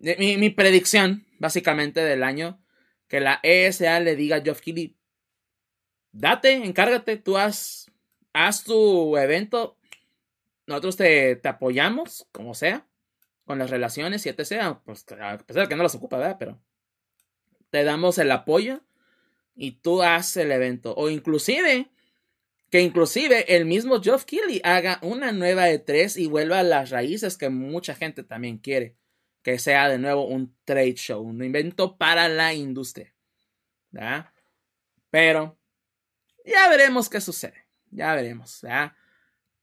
Mi, 0.00 0.36
mi 0.36 0.50
predicción, 0.50 1.24
básicamente, 1.38 2.00
del 2.00 2.24
año, 2.24 2.60
que 3.06 3.20
la 3.20 3.38
ESA 3.44 4.00
le 4.00 4.16
diga 4.16 4.38
a 4.38 4.42
Geoff 4.42 4.60
Keighley, 4.60 4.96
date, 6.10 6.54
encárgate, 6.54 7.18
tú 7.18 7.38
haz, 7.38 7.88
haz 8.32 8.64
tu 8.64 9.16
evento, 9.16 9.78
nosotros 10.66 10.96
te, 10.96 11.36
te 11.36 11.48
apoyamos, 11.48 12.26
como 12.32 12.54
sea, 12.54 12.89
con 13.50 13.58
las 13.58 13.70
relaciones 13.70 14.24
y 14.24 14.28
etc. 14.28 14.78
Pues 14.84 15.04
a 15.20 15.38
pesar 15.38 15.64
de 15.64 15.68
que 15.68 15.74
no 15.74 15.82
las 15.82 15.96
ocupa, 15.96 16.18
¿verdad? 16.18 16.36
Pero 16.38 16.62
te 17.70 17.82
damos 17.82 18.18
el 18.18 18.30
apoyo 18.30 18.80
y 19.56 19.72
tú 19.72 20.02
haz 20.02 20.36
el 20.36 20.52
evento. 20.52 20.94
O 20.94 21.10
inclusive, 21.10 21.90
que 22.70 22.80
inclusive 22.80 23.56
el 23.56 23.64
mismo 23.64 24.00
Geoff 24.00 24.24
Keighley 24.24 24.60
haga 24.62 25.00
una 25.02 25.32
nueva 25.32 25.68
E3 25.68 26.16
y 26.16 26.28
vuelva 26.28 26.60
a 26.60 26.62
las 26.62 26.90
raíces 26.90 27.36
que 27.36 27.48
mucha 27.48 27.96
gente 27.96 28.22
también 28.22 28.58
quiere 28.58 28.94
que 29.42 29.58
sea 29.58 29.88
de 29.88 29.98
nuevo 29.98 30.28
un 30.28 30.54
trade 30.64 30.94
show, 30.94 31.20
un 31.20 31.42
invento 31.42 31.96
para 31.96 32.28
la 32.28 32.54
industria. 32.54 33.12
¿verdad? 33.90 34.32
Pero 35.10 35.58
ya 36.44 36.68
veremos 36.68 37.08
qué 37.08 37.20
sucede. 37.20 37.66
Ya 37.90 38.14
veremos. 38.14 38.64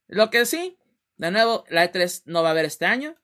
Lo 0.08 0.28
que 0.28 0.44
sí, 0.44 0.76
de 1.16 1.30
nuevo, 1.30 1.64
la 1.70 1.90
E3 1.90 2.24
no 2.26 2.42
va 2.42 2.48
a 2.48 2.50
haber 2.50 2.66
este 2.66 2.84
año. 2.84 3.16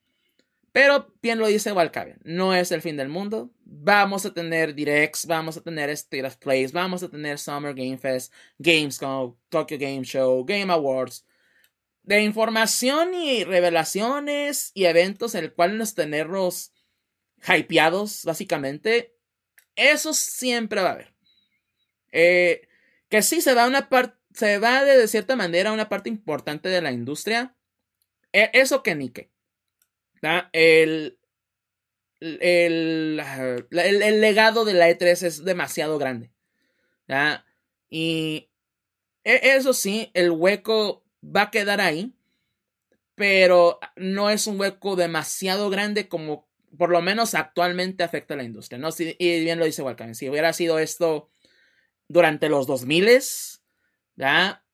Pero 0.75 1.15
bien 1.23 1.39
lo 1.39 1.47
dice 1.47 1.71
Valkavian, 1.71 2.19
no 2.25 2.53
es 2.53 2.73
el 2.73 2.83
fin 2.83 2.97
del 2.97 3.09
mundo. 3.09 3.53
Vamos 3.65 4.27
a 4.27 4.35
tener 4.35 4.75
directs, 4.75 5.25
vamos 5.25 5.57
a 5.57 5.63
tener 5.63 5.89
State 5.91 6.27
of 6.27 6.37
Plays, 6.37 6.73
vamos 6.73 7.05
a 7.05 7.09
tener 7.09 7.39
Summer 7.39 7.75
Game 7.75 7.97
Fest, 7.97 8.35
Gamescom, 8.59 9.37
Tokyo 9.49 9.79
Game 9.79 10.03
Show, 10.03 10.45
Game 10.45 10.73
Awards 10.73 11.25
de 12.05 12.23
información 12.23 13.15
y 13.15 13.45
revelaciones 13.45 14.71
y 14.75 14.85
eventos 14.85 15.35
en 15.35 15.45
el 15.45 15.53
cual 15.55 15.79
nos 15.79 15.95
tenerlos 15.95 16.73
hypeados, 17.47 18.25
básicamente. 18.25 19.17
Eso 19.75 20.13
siempre 20.13 20.83
va 20.83 20.91
a 20.91 20.93
haber. 20.93 21.15
Eh, 22.13 22.69
que 23.09 23.23
sí 23.23 23.41
se 23.41 23.55
va 23.55 23.67
una 23.67 23.89
parte, 23.89 24.17
se 24.35 24.59
va 24.59 24.85
de, 24.85 25.09
cierta 25.09 25.35
manera 25.35 25.73
una 25.73 25.89
parte 25.89 26.09
importante 26.09 26.69
de 26.69 26.83
la 26.83 26.93
industria. 26.93 27.57
E- 28.33 28.51
eso 28.53 28.83
que 28.83 28.95
ni 28.95 29.11
que. 29.11 29.34
El, 30.53 31.17
el, 32.21 33.21
el, 33.71 34.21
legado 34.21 34.65
de 34.65 34.75
la 34.75 34.89
E3 34.89 35.23
es 35.23 35.45
demasiado 35.45 35.99
grande. 35.99 36.31
Y 37.89 38.51
e- 39.25 39.41
eso 39.57 39.73
sí, 39.75 40.11
el 40.15 40.31
hueco 40.33 41.05
va 41.25 41.43
a 41.45 41.51
quedar 41.51 41.81
ahí, 41.81 42.15
pero 43.15 43.79
no 43.97 44.31
es 44.31 44.47
un 44.47 44.59
hueco 44.59 44.97
demasiado 44.97 45.71
grande 45.71 46.09
como 46.09 46.49
por 46.77 46.91
lo 46.91 47.01
menos 47.03 47.35
actualmente 47.35 48.03
afecta 48.03 48.35
a 48.35 48.37
la 48.37 48.43
industria, 48.43 48.79
¿no? 48.79 48.91
Si- 48.91 49.15
y 49.19 49.41
bien 49.41 49.59
lo 49.61 49.65
dice 49.65 49.83
Walker, 49.83 50.15
si 50.17 50.29
hubiera 50.29 50.53
sido 50.53 50.79
esto 50.81 51.31
durante 52.09 52.49
los 52.49 52.67
2000, 52.67 53.09
¿ya? 54.17 54.65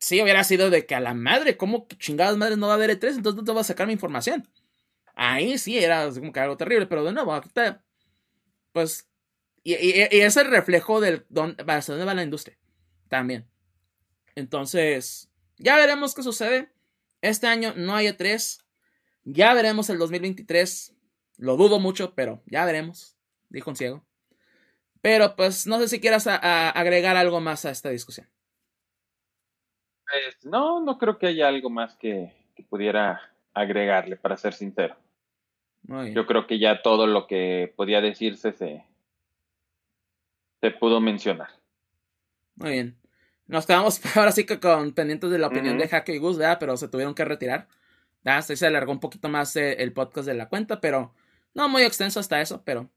Sí, 0.00 0.22
hubiera 0.22 0.44
sido 0.44 0.70
de 0.70 0.86
que 0.86 0.94
a 0.96 1.00
la 1.00 1.14
madre, 1.14 1.56
¿cómo 1.56 1.86
chingadas 1.98 2.36
madres 2.38 2.58
no 2.58 2.68
va 2.68 2.74
a 2.74 2.76
haber 2.76 2.90
E3? 2.90 3.16
Entonces 3.16 3.38
no 3.38 3.44
te 3.44 3.52
vas 3.52 3.66
a 3.66 3.68
sacar 3.68 3.86
mi 3.88 3.94
información. 3.94 4.48
Ahí 5.14 5.58
sí 5.58 5.78
era 5.78 6.10
como 6.10 6.32
que 6.32 6.40
algo 6.40 6.56
terrible, 6.56 6.86
pero 6.86 7.04
de 7.04 7.12
nuevo, 7.12 7.36
está, 7.36 7.84
pues, 8.72 9.08
y, 9.62 9.74
es 9.74 10.36
el 10.36 10.48
reflejo 10.48 11.00
del 11.00 11.24
dónde, 11.28 11.62
hacia 11.66 11.94
dónde 11.94 12.06
va 12.06 12.14
la 12.14 12.22
industria, 12.22 12.58
también. 13.08 13.46
Entonces, 14.34 15.30
ya 15.58 15.76
veremos 15.76 16.14
qué 16.14 16.22
sucede. 16.22 16.72
Este 17.20 17.46
año 17.46 17.74
no 17.76 17.94
hay 17.94 18.06
E3. 18.06 18.64
Ya 19.24 19.54
veremos 19.54 19.90
el 19.90 19.98
2023. 19.98 20.96
Lo 21.36 21.56
dudo 21.56 21.78
mucho, 21.78 22.14
pero 22.14 22.42
ya 22.46 22.64
veremos. 22.64 23.16
Dijo 23.48 23.70
un 23.70 23.76
ciego. 23.76 24.04
Pero 25.00 25.36
pues 25.36 25.66
no 25.66 25.78
sé 25.78 25.88
si 25.88 26.00
quieras 26.00 26.26
agregar 26.26 27.16
algo 27.16 27.40
más 27.40 27.64
a 27.64 27.70
esta 27.70 27.90
discusión. 27.90 28.28
Pues, 30.06 30.44
no, 30.44 30.80
no 30.80 30.98
creo 30.98 31.18
que 31.18 31.26
haya 31.28 31.48
algo 31.48 31.70
más 31.70 31.96
que, 31.96 32.32
que 32.54 32.62
pudiera 32.62 33.20
agregarle, 33.54 34.16
para 34.16 34.36
ser 34.36 34.54
sincero. 34.54 34.96
Yo 35.88 36.26
creo 36.26 36.46
que 36.46 36.58
ya 36.58 36.80
todo 36.82 37.06
lo 37.06 37.26
que 37.26 37.72
podía 37.76 38.00
decirse 38.00 38.52
se, 38.52 38.84
se 40.60 40.70
pudo 40.70 41.00
mencionar. 41.00 41.50
Muy 42.54 42.70
bien. 42.70 42.98
Nos 43.46 43.66
quedamos 43.66 44.00
ahora 44.16 44.32
sí 44.32 44.46
que 44.46 44.60
con 44.60 44.92
pendientes 44.92 45.30
de 45.30 45.38
la 45.38 45.48
opinión 45.48 45.78
de 45.78 45.88
Jaque 45.88 46.14
y 46.14 46.18
Gus, 46.18 46.38
¿verdad? 46.38 46.58
Pero 46.60 46.76
se 46.76 46.88
tuvieron 46.88 47.14
que 47.14 47.24
retirar. 47.24 47.68
¿verdad? 48.22 48.44
Sí 48.44 48.56
se 48.56 48.66
alargó 48.66 48.92
un 48.92 49.00
poquito 49.00 49.28
más 49.28 49.56
eh, 49.56 49.82
el 49.82 49.92
podcast 49.92 50.26
de 50.26 50.34
la 50.34 50.48
cuenta, 50.48 50.80
pero 50.80 51.14
no 51.54 51.68
muy 51.68 51.82
extenso 51.82 52.20
hasta 52.20 52.40
eso, 52.40 52.62
pero 52.64 52.90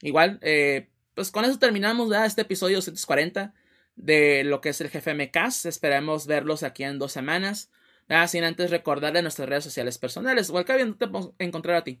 igual, 0.00 0.38
eh, 0.42 0.88
pues 1.14 1.30
con 1.30 1.44
eso 1.44 1.58
terminamos 1.58 2.08
¿verdad? 2.08 2.26
este 2.26 2.42
episodio 2.42 2.76
240 2.76 3.52
de 3.96 4.44
lo 4.44 4.60
que 4.60 4.70
es 4.70 4.80
el 4.80 4.88
GFMcast. 4.88 5.66
Esperemos 5.66 6.26
verlos 6.26 6.62
aquí 6.62 6.84
en 6.84 6.98
dos 6.98 7.12
semanas. 7.12 7.70
¿verdad? 8.08 8.26
Sin 8.26 8.42
antes 8.42 8.70
recordarle 8.70 9.22
nuestras 9.22 9.48
redes 9.48 9.64
sociales 9.64 9.98
personales. 9.98 10.48
Igual 10.48 10.64
que 10.64 10.78
¿dónde 10.78 10.96
te 10.96 11.06
podemos 11.06 11.34
encontrar 11.38 11.76
a 11.76 11.84
ti? 11.84 12.00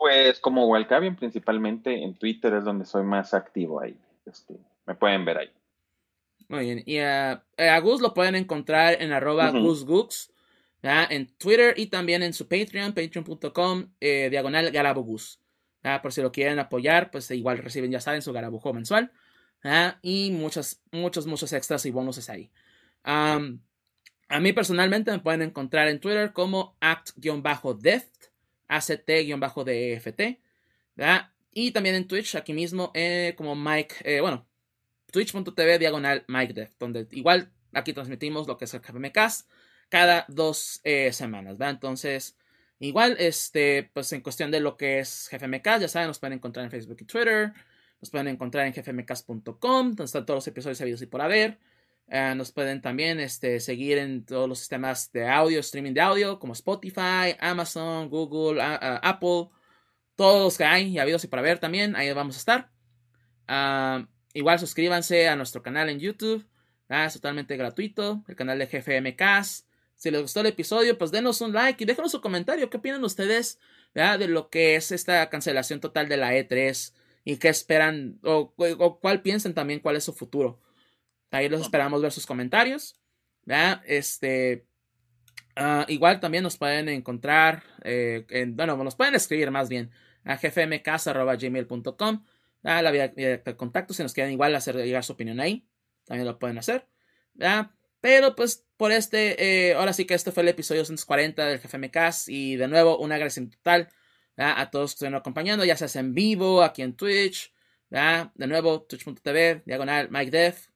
Pues 0.00 0.40
como 0.40 0.66
Walcavian, 0.66 1.14
principalmente 1.14 2.02
en 2.02 2.14
Twitter 2.14 2.54
es 2.54 2.64
donde 2.64 2.86
soy 2.86 3.02
más 3.02 3.34
activo 3.34 3.82
ahí. 3.82 3.94
Este, 4.24 4.56
me 4.86 4.94
pueden 4.94 5.26
ver 5.26 5.36
ahí. 5.36 5.50
Muy 6.48 6.60
bien. 6.60 6.82
Y 6.86 7.00
a, 7.00 7.44
a 7.58 7.78
Gus 7.80 8.00
lo 8.00 8.14
pueden 8.14 8.34
encontrar 8.34 9.02
en 9.02 9.12
arroba. 9.12 9.50
GusGooks, 9.50 10.32
¿ya? 10.82 11.04
en 11.04 11.26
Twitter 11.36 11.74
y 11.76 11.88
también 11.88 12.22
en 12.22 12.32
su 12.32 12.48
Patreon, 12.48 12.94
patreon.com, 12.94 13.90
eh, 14.00 14.28
diagonal 14.30 14.70
Garabogus. 14.70 15.38
¿ya? 15.84 16.00
Por 16.00 16.14
si 16.14 16.22
lo 16.22 16.32
quieren 16.32 16.58
apoyar, 16.58 17.10
pues 17.10 17.30
igual 17.32 17.58
reciben, 17.58 17.90
ya 17.90 18.00
saben, 18.00 18.22
su 18.22 18.32
Garabujo 18.32 18.72
mensual. 18.72 19.12
Y 20.00 20.30
muchos, 20.30 20.80
muchos, 20.92 21.26
muchos 21.26 21.52
extras 21.52 21.84
y 21.84 21.90
bonuses 21.90 22.30
ahí. 22.30 22.50
A 23.04 23.38
mí 24.40 24.54
personalmente 24.54 25.10
me 25.10 25.18
pueden 25.18 25.42
encontrar 25.42 25.88
en 25.88 26.00
Twitter 26.00 26.32
como 26.32 26.74
act-deft, 26.80 28.19
act-deft. 28.70 30.38
¿ya? 30.96 31.34
Y 31.52 31.72
también 31.72 31.96
en 31.96 32.06
Twitch, 32.06 32.36
aquí 32.36 32.52
mismo, 32.52 32.92
eh, 32.94 33.34
como 33.36 33.56
Mike, 33.56 33.96
eh, 34.04 34.20
bueno, 34.20 34.46
twitch.tv 35.10 35.78
diagonal 35.78 36.24
MikeDev, 36.28 36.70
donde 36.78 37.08
igual 37.12 37.52
aquí 37.72 37.92
transmitimos 37.92 38.46
lo 38.46 38.56
que 38.56 38.64
es 38.66 38.74
el 38.74 38.80
KPMcast 38.80 39.48
cada 39.88 40.24
dos 40.28 40.80
eh, 40.84 41.12
semanas, 41.12 41.58
¿verdad? 41.58 41.74
Entonces, 41.74 42.38
igual, 42.78 43.16
este, 43.18 43.90
pues 43.92 44.12
en 44.12 44.20
cuestión 44.20 44.50
de 44.52 44.60
lo 44.60 44.76
que 44.76 45.00
es 45.00 45.28
GFMcast, 45.30 45.82
ya 45.82 45.88
saben, 45.88 46.08
nos 46.08 46.20
pueden 46.20 46.34
encontrar 46.34 46.64
en 46.64 46.70
Facebook 46.70 46.98
y 47.00 47.04
Twitter, 47.04 47.52
nos 48.00 48.10
pueden 48.10 48.28
encontrar 48.28 48.66
en 48.66 48.72
gfmcast.com, 48.72 49.88
donde 49.88 50.04
están 50.04 50.24
todos 50.24 50.38
los 50.38 50.46
episodios 50.46 50.80
habidos 50.80 51.02
y 51.02 51.06
por 51.06 51.20
haber. 51.20 51.58
Eh, 52.12 52.34
nos 52.34 52.50
pueden 52.50 52.80
también 52.80 53.20
este, 53.20 53.60
seguir 53.60 53.96
en 53.98 54.24
todos 54.24 54.48
los 54.48 54.58
sistemas 54.58 55.12
de 55.12 55.28
audio, 55.28 55.60
streaming 55.60 55.94
de 55.94 56.00
audio, 56.00 56.40
como 56.40 56.54
Spotify, 56.54 57.36
Amazon, 57.38 58.10
Google, 58.10 58.60
Apple, 58.60 59.48
todos 60.16 60.42
los 60.42 60.58
que 60.58 60.64
hay 60.64 60.88
y 60.88 60.98
habidos 60.98 61.22
y 61.22 61.28
por 61.28 61.38
haber 61.38 61.60
también, 61.60 61.94
ahí 61.94 62.12
vamos 62.12 62.34
a 62.34 62.38
estar. 62.40 62.70
Ah, 63.46 64.08
igual 64.34 64.58
suscríbanse 64.58 65.28
a 65.28 65.36
nuestro 65.36 65.62
canal 65.62 65.88
en 65.88 66.00
YouTube, 66.00 66.44
ah, 66.88 67.04
es 67.04 67.12
totalmente 67.12 67.56
gratuito, 67.56 68.24
el 68.26 68.34
canal 68.34 68.58
de 68.58 68.66
GFMcast. 68.66 69.68
Si 69.94 70.10
les 70.10 70.20
gustó 70.20 70.40
el 70.40 70.46
episodio, 70.46 70.98
pues 70.98 71.12
denos 71.12 71.40
un 71.42 71.52
like 71.52 71.84
y 71.84 71.86
déjenos 71.86 72.10
su 72.10 72.20
comentario. 72.20 72.70
¿Qué 72.70 72.78
opinan 72.78 73.04
ustedes 73.04 73.60
de 73.94 74.26
lo 74.26 74.48
que 74.48 74.74
es 74.74 74.90
esta 74.92 75.28
cancelación 75.30 75.78
total 75.78 76.08
de 76.08 76.16
la 76.16 76.34
E3? 76.34 76.92
¿Y 77.22 77.36
qué 77.36 77.50
esperan? 77.50 78.18
O, 78.24 78.52
o 78.56 78.98
cuál 78.98 79.22
piensan 79.22 79.54
también 79.54 79.78
cuál 79.78 79.96
es 79.96 80.04
su 80.04 80.14
futuro. 80.14 80.58
Ahí 81.30 81.48
los 81.48 81.60
esperamos 81.62 82.02
ver 82.02 82.12
sus 82.12 82.26
comentarios. 82.26 82.96
¿verdad? 83.44 83.82
Este, 83.86 84.66
ah, 85.56 85.84
igual 85.88 86.20
también 86.20 86.44
nos 86.44 86.56
pueden 86.58 86.88
encontrar, 86.88 87.62
eh, 87.84 88.26
en- 88.30 88.56
bueno, 88.56 88.76
nos 88.76 88.94
pueden 88.96 89.14
escribir 89.14 89.50
más 89.50 89.68
bien 89.68 89.90
a 90.24 90.36
gfmcast.gmail.com. 90.36 92.24
Ah, 92.62 92.82
la 92.82 92.90
vía 92.90 93.08
vía 93.08 93.38
de 93.38 93.56
contacto, 93.56 93.94
si 93.94 94.02
nos 94.02 94.12
quieren 94.12 94.32
igual 94.32 94.54
hacer 94.54 94.76
llegar 94.76 95.02
su 95.04 95.12
opinión 95.14 95.40
ahí, 95.40 95.66
también 96.04 96.26
lo 96.26 96.38
pueden 96.38 96.58
hacer. 96.58 96.86
¿verdad? 97.34 97.70
Pero 98.00 98.34
pues 98.36 98.66
por 98.76 98.92
este, 98.92 99.70
eh, 99.70 99.74
ahora 99.74 99.92
sí 99.92 100.04
que 100.04 100.14
este 100.14 100.32
fue 100.32 100.42
el 100.42 100.48
episodio 100.50 100.84
140 100.84 101.46
del 101.46 101.58
GFMcast 101.58 102.28
y 102.28 102.56
de 102.56 102.68
nuevo 102.68 102.98
un 102.98 103.12
agradecimiento 103.12 103.56
total 103.58 103.88
¿verdad? 104.36 104.54
a 104.58 104.70
todos 104.70 104.90
que 104.90 104.94
estuvieron 104.96 105.18
acompañando, 105.20 105.64
ya 105.64 105.76
sea 105.76 106.00
en 106.00 106.14
vivo, 106.14 106.62
aquí 106.62 106.82
en 106.82 106.94
Twitch, 106.96 107.52
¿verdad? 107.88 108.30
de 108.34 108.46
nuevo 108.46 108.82
twitch.tv, 108.82 109.62
diagonal 109.64 110.08
Mike 110.10 110.30
Def. 110.30 110.69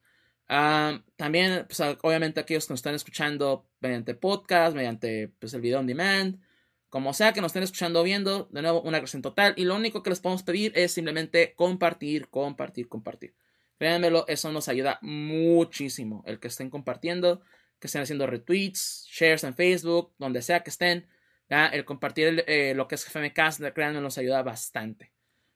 Ah, 0.49 1.03
también, 1.17 1.65
pues, 1.67 1.81
a- 1.81 1.99
obviamente, 2.03 2.41
aquellos 2.41 2.67
que 2.67 2.73
nos 2.73 2.79
están 2.81 2.95
escuchando 2.95 3.69
mediante 3.81 4.15
podcast, 4.15 4.77
mediante 4.77 5.29
pues, 5.39 5.55
el 5.55 5.61
video 5.63 5.81
on 5.81 5.87
demand, 5.87 6.41
como 6.89 7.13
sea 7.15 7.33
que 7.33 7.41
nos 7.41 7.51
estén 7.51 7.63
escuchando 7.65 8.01
o 8.01 8.05
viendo, 8.05 8.49
de 8.53 8.63
nuevo, 8.63 8.83
una 8.83 8.99
agresión 8.99 9.23
total. 9.23 9.55
Y 9.57 9.65
lo 9.65 9.75
único 9.75 10.03
que 10.03 10.11
les 10.11 10.21
podemos 10.21 10.43
pedir 10.43 10.73
es 10.77 10.93
simplemente 10.93 11.55
compartir, 11.57 12.29
compartir, 12.29 12.89
compartir. 12.89 13.35
Créanmelo, 13.79 14.25
eso 14.29 14.53
nos 14.53 14.69
ayuda 14.69 14.99
muchísimo. 15.03 16.23
El 16.27 16.39
que 16.39 16.49
estén 16.49 16.71
compartiendo, 16.71 17.41
que 17.81 17.89
estén 17.89 18.03
haciendo 18.03 18.27
retweets, 18.27 19.07
shares 19.11 19.45
en 19.45 19.55
Facebook, 19.55 20.15
donde 20.19 20.43
sea 20.43 20.63
que 20.63 20.71
estén. 20.71 21.09
El 21.49 21.85
compartir 21.85 22.45
eh, 22.47 22.75
lo 22.75 22.87
que 22.89 22.95
es 22.97 23.05
GFMcast, 23.05 23.61
créanme, 23.75 24.01
nos 24.01 24.19
ayuda 24.19 24.43
bastante. 24.43 25.13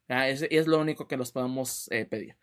es 0.09 0.67
lo 0.67 0.79
único 0.81 1.07
que 1.09 1.17
los 1.17 1.33
podemos 1.33 1.89
eh, 1.91 2.05
pedir. 2.07 2.37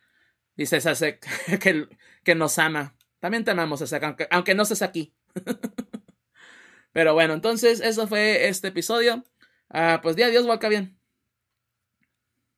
Dice 0.55 0.81
Sasek 0.81 1.25
que, 1.59 1.87
que 2.23 2.35
nos 2.35 2.57
ama. 2.59 2.95
También 3.19 3.43
te 3.43 3.51
amamos, 3.51 3.79
Sasek, 3.79 4.03
aunque, 4.03 4.27
aunque 4.29 4.55
no 4.55 4.63
estés 4.63 4.81
aquí. 4.81 5.13
Pero 6.91 7.13
bueno, 7.13 7.33
entonces, 7.33 7.81
eso 7.81 8.07
fue 8.07 8.47
este 8.47 8.69
episodio. 8.69 9.23
Ah, 9.69 9.99
pues 10.01 10.15
di 10.15 10.23
adiós, 10.23 10.45
Walca 10.45 10.69
bien. 10.69 10.97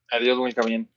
Adiós, 0.09 0.37
Wilcamien. 0.37 0.89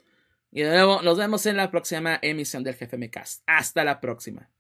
Y 0.53 0.63
de 0.63 0.71
nuevo, 0.71 1.03
nos 1.03 1.19
vemos 1.19 1.47
en 1.47 1.57
la 1.57 1.71
próxima 1.71 2.19
emisión 2.23 2.65
del 2.65 2.77
GFMcast. 2.77 3.43
Hasta 3.47 3.85
la 3.85 4.01
próxima. 4.01 4.51